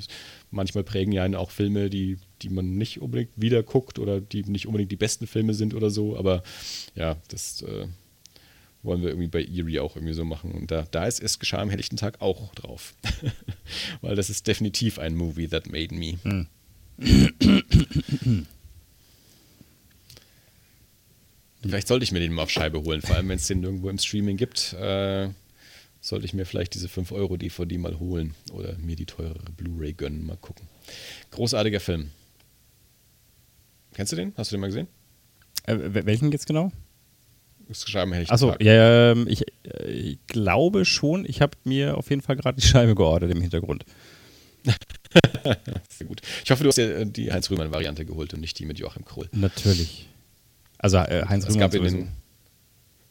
manchmal 0.51 0.83
prägen 0.83 1.13
ja 1.13 1.23
auch 1.37 1.51
Filme, 1.51 1.89
die, 1.89 2.17
die 2.41 2.49
man 2.49 2.77
nicht 2.77 3.01
unbedingt 3.01 3.31
wieder 3.35 3.63
guckt 3.63 3.97
oder 3.97 4.19
die 4.19 4.43
nicht 4.43 4.67
unbedingt 4.67 4.91
die 4.91 4.97
besten 4.97 5.27
Filme 5.27 5.53
sind 5.53 5.73
oder 5.73 5.89
so. 5.89 6.17
Aber 6.17 6.43
ja, 6.95 7.17
das... 7.29 7.61
Äh, 7.61 7.87
wollen 8.83 9.01
wir 9.01 9.09
irgendwie 9.09 9.29
bei 9.29 9.43
Erie 9.43 9.79
auch 9.79 9.95
irgendwie 9.95 10.13
so 10.13 10.25
machen. 10.25 10.51
Und 10.51 10.69
da, 10.69 10.85
da 10.91 11.05
ist 11.05 11.21
es 11.21 11.39
geschah 11.39 11.61
am 11.61 11.69
helllichten 11.69 11.97
Tag 11.97 12.21
auch 12.21 12.53
drauf. 12.53 12.93
Weil 14.01 14.15
das 14.15 14.29
ist 14.29 14.45
definitiv 14.47 14.99
ein 14.99 15.15
Movie 15.15 15.47
that 15.47 15.67
made 15.67 15.95
me. 15.95 16.19
Hm. 16.23 16.47
vielleicht 21.61 21.87
sollte 21.87 22.03
ich 22.03 22.11
mir 22.11 22.19
den 22.19 22.33
mal 22.33 22.43
auf 22.43 22.51
Scheibe 22.51 22.83
holen, 22.83 23.01
vor 23.01 23.15
allem 23.15 23.29
wenn 23.29 23.37
es 23.37 23.47
den 23.47 23.61
nirgendwo 23.61 23.89
im 23.89 23.97
Streaming 23.97 24.37
gibt. 24.37 24.73
Äh, 24.73 25.29
sollte 26.01 26.25
ich 26.25 26.33
mir 26.33 26.45
vielleicht 26.45 26.73
diese 26.75 26.89
5 26.89 27.13
Euro 27.13 27.37
DVD 27.37 27.77
mal 27.77 27.97
holen 27.97 28.35
oder 28.51 28.77
mir 28.77 28.97
die 28.97 29.05
teurere 29.05 29.51
Blu-ray 29.55 29.93
gönnen, 29.93 30.25
mal 30.25 30.37
gucken. 30.37 30.67
Großartiger 31.31 31.79
Film. 31.79 32.11
Kennst 33.93 34.11
du 34.11 34.17
den? 34.17 34.33
Hast 34.35 34.51
du 34.51 34.55
den 34.55 34.61
mal 34.61 34.67
gesehen? 34.67 34.87
Äh, 35.65 35.77
welchen 36.05 36.31
jetzt 36.31 36.45
genau? 36.45 36.71
Scheiben 37.73 38.13
hätte 38.13 38.31
Achso, 38.31 38.55
ja, 38.59 39.11
ähm, 39.11 39.27
ich, 39.27 39.43
äh, 39.63 39.89
ich, 39.89 40.17
glaube 40.27 40.85
schon. 40.85 41.25
Ich 41.25 41.41
habe 41.41 41.57
mir 41.63 41.97
auf 41.97 42.09
jeden 42.09 42.21
Fall 42.21 42.35
gerade 42.35 42.59
die 42.59 42.67
Scheibe 42.67 42.95
geordert 42.95 43.31
im 43.31 43.41
Hintergrund. 43.41 43.85
Sehr 45.89 46.07
gut. 46.07 46.21
Ich 46.43 46.51
hoffe, 46.51 46.63
du 46.63 46.69
hast 46.69 46.77
dir 46.77 47.05
die 47.05 47.31
Heinz-Rühmann-Variante 47.31 48.05
geholt 48.05 48.33
und 48.33 48.39
nicht 48.39 48.57
die 48.59 48.65
mit 48.65 48.79
Joachim 48.79 49.05
Krohl. 49.05 49.27
Natürlich. 49.31 50.07
Also 50.77 50.97
äh, 50.97 51.25
Heinz 51.27 51.45
Rühmann. 51.47 51.61
Es 51.61 51.71
gab, 51.71 51.73
in 51.75 51.83
den, 51.83 52.11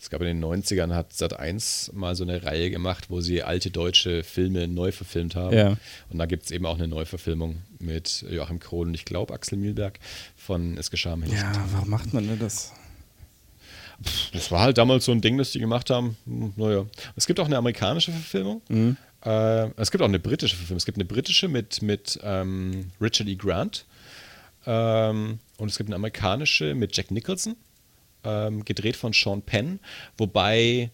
es 0.00 0.10
gab 0.10 0.20
in 0.20 0.26
den 0.26 0.44
90ern, 0.44 0.94
hat 0.94 1.12
Sat1 1.12 1.94
mal 1.94 2.14
so 2.14 2.24
eine 2.24 2.42
Reihe 2.42 2.70
gemacht, 2.70 3.06
wo 3.08 3.20
sie 3.20 3.42
alte 3.42 3.70
deutsche 3.70 4.24
Filme 4.24 4.68
neu 4.68 4.92
verfilmt 4.92 5.36
haben. 5.36 5.56
Ja. 5.56 5.76
Und 6.10 6.18
da 6.18 6.26
gibt 6.26 6.44
es 6.44 6.50
eben 6.50 6.66
auch 6.66 6.76
eine 6.76 6.88
Neuverfilmung 6.88 7.62
mit 7.78 8.24
Joachim 8.28 8.60
Krohl 8.60 8.88
und 8.88 8.94
ich 8.94 9.04
glaube 9.04 9.32
Axel 9.34 9.58
Mühlberg 9.58 9.98
von 10.36 10.76
Es 10.76 10.90
geschah 10.90 11.16
mir 11.16 11.28
Ja, 11.28 11.52
warum 11.72 11.90
macht 11.90 12.12
man 12.14 12.26
denn 12.26 12.38
das? 12.38 12.72
Das 14.32 14.50
war 14.50 14.60
halt 14.60 14.78
damals 14.78 15.04
so 15.04 15.12
ein 15.12 15.20
Ding, 15.20 15.38
das 15.38 15.52
die 15.52 15.58
gemacht 15.58 15.90
haben. 15.90 16.16
Hm, 16.26 16.52
naja. 16.56 16.86
Es 17.16 17.26
gibt 17.26 17.40
auch 17.40 17.46
eine 17.46 17.56
amerikanische 17.56 18.12
Verfilmung. 18.12 18.62
Mhm. 18.68 18.96
Äh, 19.24 19.70
es 19.76 19.90
gibt 19.90 20.02
auch 20.02 20.08
eine 20.08 20.18
britische 20.18 20.56
Verfilmung. 20.56 20.78
Es 20.78 20.86
gibt 20.86 20.98
eine 20.98 21.04
britische 21.04 21.48
mit, 21.48 21.82
mit 21.82 22.18
ähm, 22.22 22.90
Richard 23.00 23.28
E. 23.28 23.34
Grant. 23.34 23.84
Ähm, 24.66 25.38
und 25.56 25.68
es 25.68 25.78
gibt 25.78 25.88
eine 25.88 25.96
amerikanische 25.96 26.74
mit 26.74 26.96
Jack 26.96 27.10
Nicholson, 27.10 27.56
ähm, 28.24 28.64
gedreht 28.64 28.96
von 28.96 29.12
Sean 29.12 29.42
Penn. 29.42 29.80
Wobei 30.16 30.90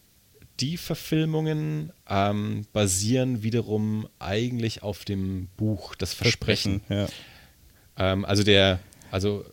die 0.61 0.77
Verfilmungen 0.77 1.93
ähm, 2.09 2.67
basieren 2.73 3.43
wiederum 3.43 4.09
eigentlich 4.19 4.83
auf 4.83 5.05
dem 5.05 5.49
Buch 5.57 5.95
Das 5.95 6.15
Versprechen. 6.15 6.81
Versprechen 6.81 7.11
ja. 7.97 8.13
Ähm, 8.13 8.25
also 8.25 8.43
der, 8.43 8.81
also 9.11 9.45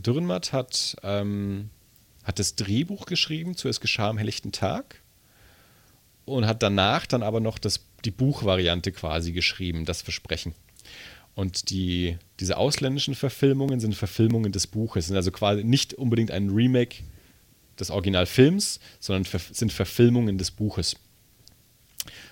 Dürrenmatt 0.00 0.52
hat, 0.52 0.96
ähm, 1.02 1.70
hat 2.22 2.38
das 2.38 2.56
Drehbuch 2.56 3.06
geschrieben 3.06 3.56
zu 3.56 3.68
Es 3.68 3.80
geschah 3.80 4.08
am 4.08 4.18
helllichten 4.18 4.52
Tag 4.52 5.02
und 6.24 6.46
hat 6.46 6.62
danach 6.62 7.06
dann 7.06 7.22
aber 7.22 7.40
noch 7.40 7.58
das, 7.58 7.80
die 8.04 8.10
Buchvariante 8.10 8.92
quasi 8.92 9.32
geschrieben, 9.32 9.84
das 9.84 10.02
Versprechen. 10.02 10.54
Und 11.34 11.70
die, 11.70 12.16
diese 12.38 12.56
ausländischen 12.56 13.14
Verfilmungen 13.14 13.80
sind 13.80 13.94
Verfilmungen 13.94 14.52
des 14.52 14.66
Buches, 14.66 15.08
sind 15.08 15.16
also 15.16 15.32
quasi 15.32 15.64
nicht 15.64 15.94
unbedingt 15.94 16.30
ein 16.30 16.50
Remake 16.50 17.02
des 17.78 17.90
Originalfilms, 17.90 18.78
sondern 19.00 19.40
sind 19.52 19.72
Verfilmungen 19.72 20.38
des 20.38 20.52
Buches. 20.52 20.96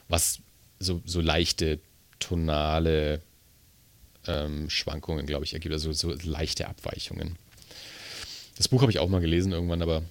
Was 0.08 0.38
so, 0.78 1.02
so 1.04 1.20
leichte 1.20 1.80
tonale 2.20 3.20
ähm, 4.26 4.70
Schwankungen, 4.70 5.26
glaube 5.26 5.44
ich, 5.44 5.54
ergibt, 5.54 5.72
also 5.72 5.92
so 5.92 6.14
leichte 6.22 6.68
Abweichungen. 6.68 7.36
Das 8.56 8.68
Buch 8.68 8.82
habe 8.82 8.92
ich 8.92 8.98
auch 8.98 9.08
mal 9.08 9.20
gelesen 9.20 9.52
irgendwann, 9.52 9.82
aber 9.82 10.02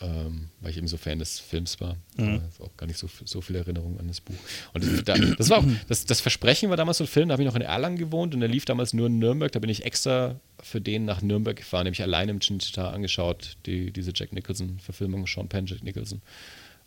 ähm, 0.00 0.48
weil 0.60 0.70
ich 0.70 0.76
eben 0.76 0.86
so 0.86 0.96
Fan 0.96 1.18
des 1.18 1.40
Films 1.40 1.80
war. 1.80 1.96
Mhm. 2.16 2.42
auch 2.60 2.76
gar 2.76 2.86
nicht 2.86 2.98
so, 2.98 3.08
so 3.24 3.40
viel 3.40 3.56
Erinnerung 3.56 3.98
an 3.98 4.06
das 4.06 4.20
Buch. 4.20 4.34
Und 4.72 4.84
das, 4.84 5.36
das 5.36 5.50
war 5.50 5.58
auch, 5.58 5.64
das, 5.88 6.04
das, 6.04 6.20
Versprechen 6.20 6.70
war 6.70 6.76
damals 6.76 6.98
so 6.98 7.04
ein 7.04 7.08
Film, 7.08 7.28
da 7.28 7.32
habe 7.32 7.42
ich 7.42 7.48
noch 7.48 7.56
in 7.56 7.62
Erlangen 7.62 7.96
gewohnt 7.96 8.34
und 8.34 8.40
der 8.40 8.48
lief 8.48 8.64
damals 8.64 8.92
nur 8.92 9.08
in 9.08 9.18
Nürnberg. 9.18 9.50
Da 9.50 9.58
bin 9.58 9.70
ich 9.70 9.84
extra 9.84 10.38
für 10.60 10.80
den 10.80 11.04
nach 11.04 11.20
Nürnberg 11.22 11.56
gefahren, 11.56 11.84
nämlich 11.84 12.02
alleine 12.02 12.30
im 12.30 12.40
Chinchita 12.40 12.90
angeschaut, 12.90 13.56
die, 13.66 13.90
diese 13.90 14.12
Jack 14.14 14.32
Nicholson-Verfilmung, 14.32 15.26
Sean 15.26 15.48
Penn, 15.48 15.66
Jack 15.66 15.82
Nicholson. 15.82 16.22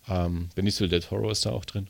Ähm, 0.07 0.49
Benicio 0.55 0.87
del 0.87 1.01
Toro 1.01 1.29
ist 1.29 1.45
da 1.45 1.51
auch 1.51 1.65
drin. 1.65 1.87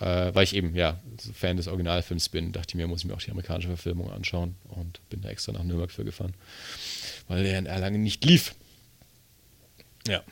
Äh, 0.00 0.34
weil 0.34 0.44
ich 0.44 0.56
eben, 0.56 0.74
ja, 0.74 0.98
Fan 1.34 1.58
des 1.58 1.68
Originalfilms 1.68 2.30
bin, 2.30 2.52
dachte 2.52 2.68
ich 2.70 2.74
mir, 2.76 2.86
muss 2.86 3.00
ich 3.00 3.06
mir 3.06 3.14
auch 3.14 3.20
die 3.20 3.30
amerikanische 3.30 3.68
Verfilmung 3.68 4.10
anschauen 4.10 4.54
und 4.68 4.98
bin 5.10 5.20
da 5.20 5.28
extra 5.28 5.52
nach 5.52 5.62
Nürnberg 5.62 5.90
für 5.90 6.04
gefahren, 6.04 6.32
weil 7.30 7.44
der 7.44 7.60
in 7.60 7.66
Erlangen 7.66 8.02
nicht 8.02 8.24
lief. 8.24 8.56
Ja, 10.06 10.22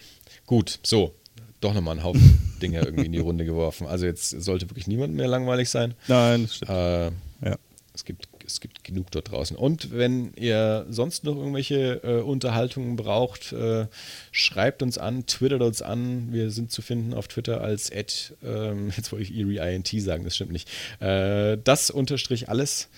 gut, 0.46 0.80
so. 0.82 1.14
Doch 1.60 1.72
nochmal 1.72 1.92
einen 1.92 2.04
Haufen 2.04 2.56
Dinge 2.62 2.80
irgendwie 2.80 3.06
in 3.06 3.12
die 3.12 3.20
Runde 3.20 3.44
geworfen. 3.44 3.86
Also 3.86 4.04
jetzt 4.04 4.30
sollte 4.30 4.68
wirklich 4.68 4.88
niemand 4.88 5.14
mehr 5.14 5.28
langweilig 5.28 5.70
sein. 5.70 5.94
Nein, 6.08 6.42
das 6.42 6.56
stimmt. 6.56 6.70
Äh, 6.72 7.04
ja. 7.46 7.56
Es 7.94 8.04
gibt, 8.04 8.28
es 8.44 8.60
gibt 8.60 8.82
genug 8.82 9.12
dort 9.12 9.30
draußen. 9.30 9.56
Und 9.56 9.92
wenn 9.92 10.32
ihr 10.34 10.86
sonst 10.88 11.22
noch 11.22 11.36
irgendwelche 11.36 12.00
äh, 12.02 12.20
Unterhaltungen 12.20 12.96
braucht, 12.96 13.52
äh, 13.52 13.86
schreibt 14.32 14.82
uns 14.82 14.98
an, 14.98 15.26
twittert 15.26 15.62
uns 15.62 15.82
an. 15.82 16.32
Wir 16.32 16.50
sind 16.50 16.72
zu 16.72 16.82
finden 16.82 17.14
auf 17.14 17.28
Twitter 17.28 17.60
als 17.60 17.92
at, 17.92 18.34
ähm, 18.42 18.90
jetzt 18.96 19.12
wollte 19.12 19.22
ich 19.22 19.36
ERIINT 19.36 19.88
sagen, 20.00 20.24
das 20.24 20.34
stimmt 20.34 20.50
nicht. 20.50 20.68
Äh, 21.00 21.58
das 21.62 21.90
unterstrich 21.90 22.48
alles 22.48 22.88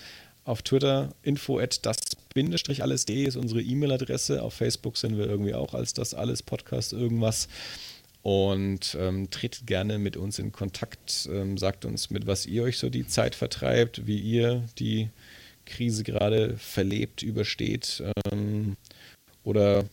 auf 0.43 0.63
Twitter, 0.63 1.13
info 1.21 1.59
at 1.59 1.85
das 1.85 1.97
bindestrich 2.33 2.83
alles.de 2.83 3.23
ist 3.23 3.35
unsere 3.35 3.61
E-Mail-Adresse. 3.61 4.41
Auf 4.41 4.53
Facebook 4.53 4.97
sind 4.97 5.17
wir 5.17 5.25
irgendwie 5.25 5.53
auch 5.53 5.73
als 5.73 5.93
das 5.93 6.13
alles 6.13 6.43
Podcast 6.43 6.93
irgendwas. 6.93 7.47
Und 8.23 8.95
ähm, 8.99 9.31
tretet 9.31 9.65
gerne 9.65 9.97
mit 9.97 10.15
uns 10.15 10.37
in 10.37 10.51
Kontakt. 10.51 11.27
Ähm, 11.31 11.57
sagt 11.57 11.85
uns, 11.85 12.09
mit 12.09 12.27
was 12.27 12.45
ihr 12.45 12.63
euch 12.63 12.77
so 12.77 12.89
die 12.89 13.07
Zeit 13.07 13.33
vertreibt, 13.33 14.05
wie 14.05 14.19
ihr 14.19 14.63
die 14.77 15.09
Krise 15.65 16.03
gerade 16.03 16.57
verlebt, 16.57 17.23
übersteht. 17.23 18.03
Ähm, 18.31 18.77
oder 19.43 19.85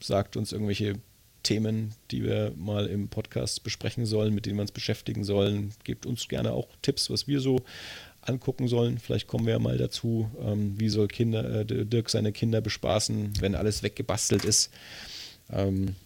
sagt 0.00 0.36
uns 0.36 0.52
irgendwelche 0.52 0.96
Themen, 1.42 1.94
die 2.10 2.22
wir 2.22 2.52
mal 2.56 2.86
im 2.86 3.08
Podcast 3.08 3.62
besprechen 3.64 4.06
sollen, 4.06 4.34
mit 4.34 4.46
denen 4.46 4.56
wir 4.56 4.62
uns 4.62 4.72
beschäftigen 4.72 5.24
sollen. 5.24 5.72
Gebt 5.84 6.06
uns 6.06 6.28
gerne 6.28 6.52
auch 6.52 6.68
Tipps, 6.82 7.10
was 7.10 7.26
wir 7.26 7.40
so 7.40 7.60
angucken 8.22 8.68
sollen. 8.68 8.98
Vielleicht 8.98 9.26
kommen 9.26 9.46
wir 9.46 9.54
ja 9.54 9.58
mal 9.58 9.78
dazu, 9.78 10.30
ähm, 10.40 10.78
wie 10.78 10.88
soll 10.88 11.08
Kinder, 11.08 11.60
äh, 11.60 11.64
Dirk 11.64 12.10
seine 12.10 12.32
Kinder 12.32 12.60
bespaßen, 12.60 13.34
wenn 13.40 13.54
alles 13.54 13.82
weggebastelt 13.82 14.44
ist. 14.44 14.70
Ähm, 15.50 15.96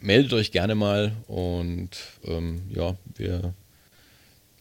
meldet 0.00 0.32
euch 0.32 0.52
gerne 0.52 0.74
mal 0.74 1.12
und 1.26 1.90
ähm, 2.24 2.62
ja, 2.74 2.96
wir 3.14 3.54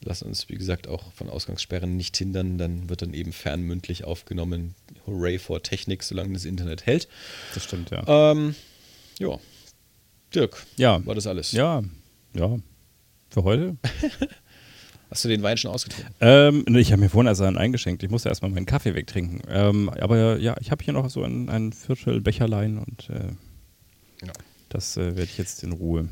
lassen 0.01 0.27
uns, 0.27 0.49
wie 0.49 0.55
gesagt, 0.55 0.87
auch 0.87 1.11
von 1.13 1.29
Ausgangssperren 1.29 1.97
nicht 1.97 2.15
hindern. 2.17 2.57
Dann 2.57 2.89
wird 2.89 3.01
dann 3.01 3.13
eben 3.13 3.33
fernmündlich 3.33 4.03
aufgenommen. 4.03 4.75
Hooray 5.07 5.39
for 5.39 5.63
Technik, 5.63 6.03
solange 6.03 6.33
das 6.33 6.45
Internet 6.45 6.85
hält. 6.85 7.07
Das 7.53 7.63
stimmt, 7.63 7.89
ja. 7.89 8.31
Ähm, 8.31 8.55
ja. 9.19 9.39
Dirk, 10.33 10.65
ja. 10.77 11.05
war 11.05 11.15
das 11.15 11.27
alles? 11.27 11.51
Ja, 11.53 11.83
ja. 12.33 12.57
Für 13.29 13.43
heute? 13.43 13.77
Hast 15.09 15.23
du 15.23 15.29
den 15.29 15.43
Wein 15.43 15.57
schon 15.57 15.71
ausgetrunken? 15.71 16.13
Ähm, 16.19 16.65
ich 16.75 16.91
habe 16.91 17.01
mir 17.01 17.09
vorhin 17.09 17.27
erst 17.27 17.41
einen 17.41 17.57
eingeschenkt. 17.57 18.03
Ich 18.03 18.09
musste 18.09 18.29
erstmal 18.29 18.51
meinen 18.51 18.65
Kaffee 18.65 18.95
wegtrinken. 18.95 19.41
Ähm, 19.49 19.89
aber 19.89 20.39
ja, 20.39 20.55
ich 20.59 20.71
habe 20.71 20.83
hier 20.83 20.93
noch 20.93 21.09
so 21.09 21.23
ein, 21.23 21.49
ein 21.49 21.73
Viertelbecherlein 21.73 22.77
und 22.77 23.09
äh, 23.09 24.25
ja. 24.25 24.33
das 24.69 24.97
äh, 24.97 25.15
werde 25.15 25.23
ich 25.23 25.37
jetzt 25.37 25.63
in 25.63 25.71
Ruhe 25.71 26.09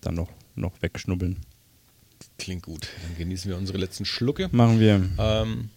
dann 0.00 0.14
noch, 0.14 0.28
noch 0.54 0.72
wegschnubbeln. 0.82 1.38
Klingt 2.38 2.62
gut. 2.62 2.88
Dann 3.02 3.18
genießen 3.18 3.50
wir 3.50 3.56
unsere 3.56 3.78
letzten 3.78 4.04
Schlucke. 4.04 4.48
Machen 4.52 4.80
wir. 4.80 5.08
Ähm, 5.18 5.70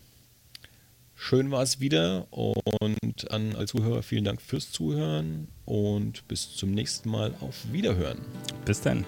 schön 1.15 1.51
war 1.51 1.63
es 1.63 1.79
wieder 1.79 2.27
und 2.31 3.31
an 3.31 3.55
alle 3.55 3.65
Zuhörer 3.65 4.03
vielen 4.03 4.25
Dank 4.25 4.41
fürs 4.41 4.71
Zuhören 4.71 5.47
und 5.65 6.27
bis 6.27 6.55
zum 6.55 6.71
nächsten 6.71 7.09
Mal 7.09 7.33
auf 7.39 7.71
Wiederhören. 7.71 8.19
Bis 8.65 8.81
dann. 8.81 9.05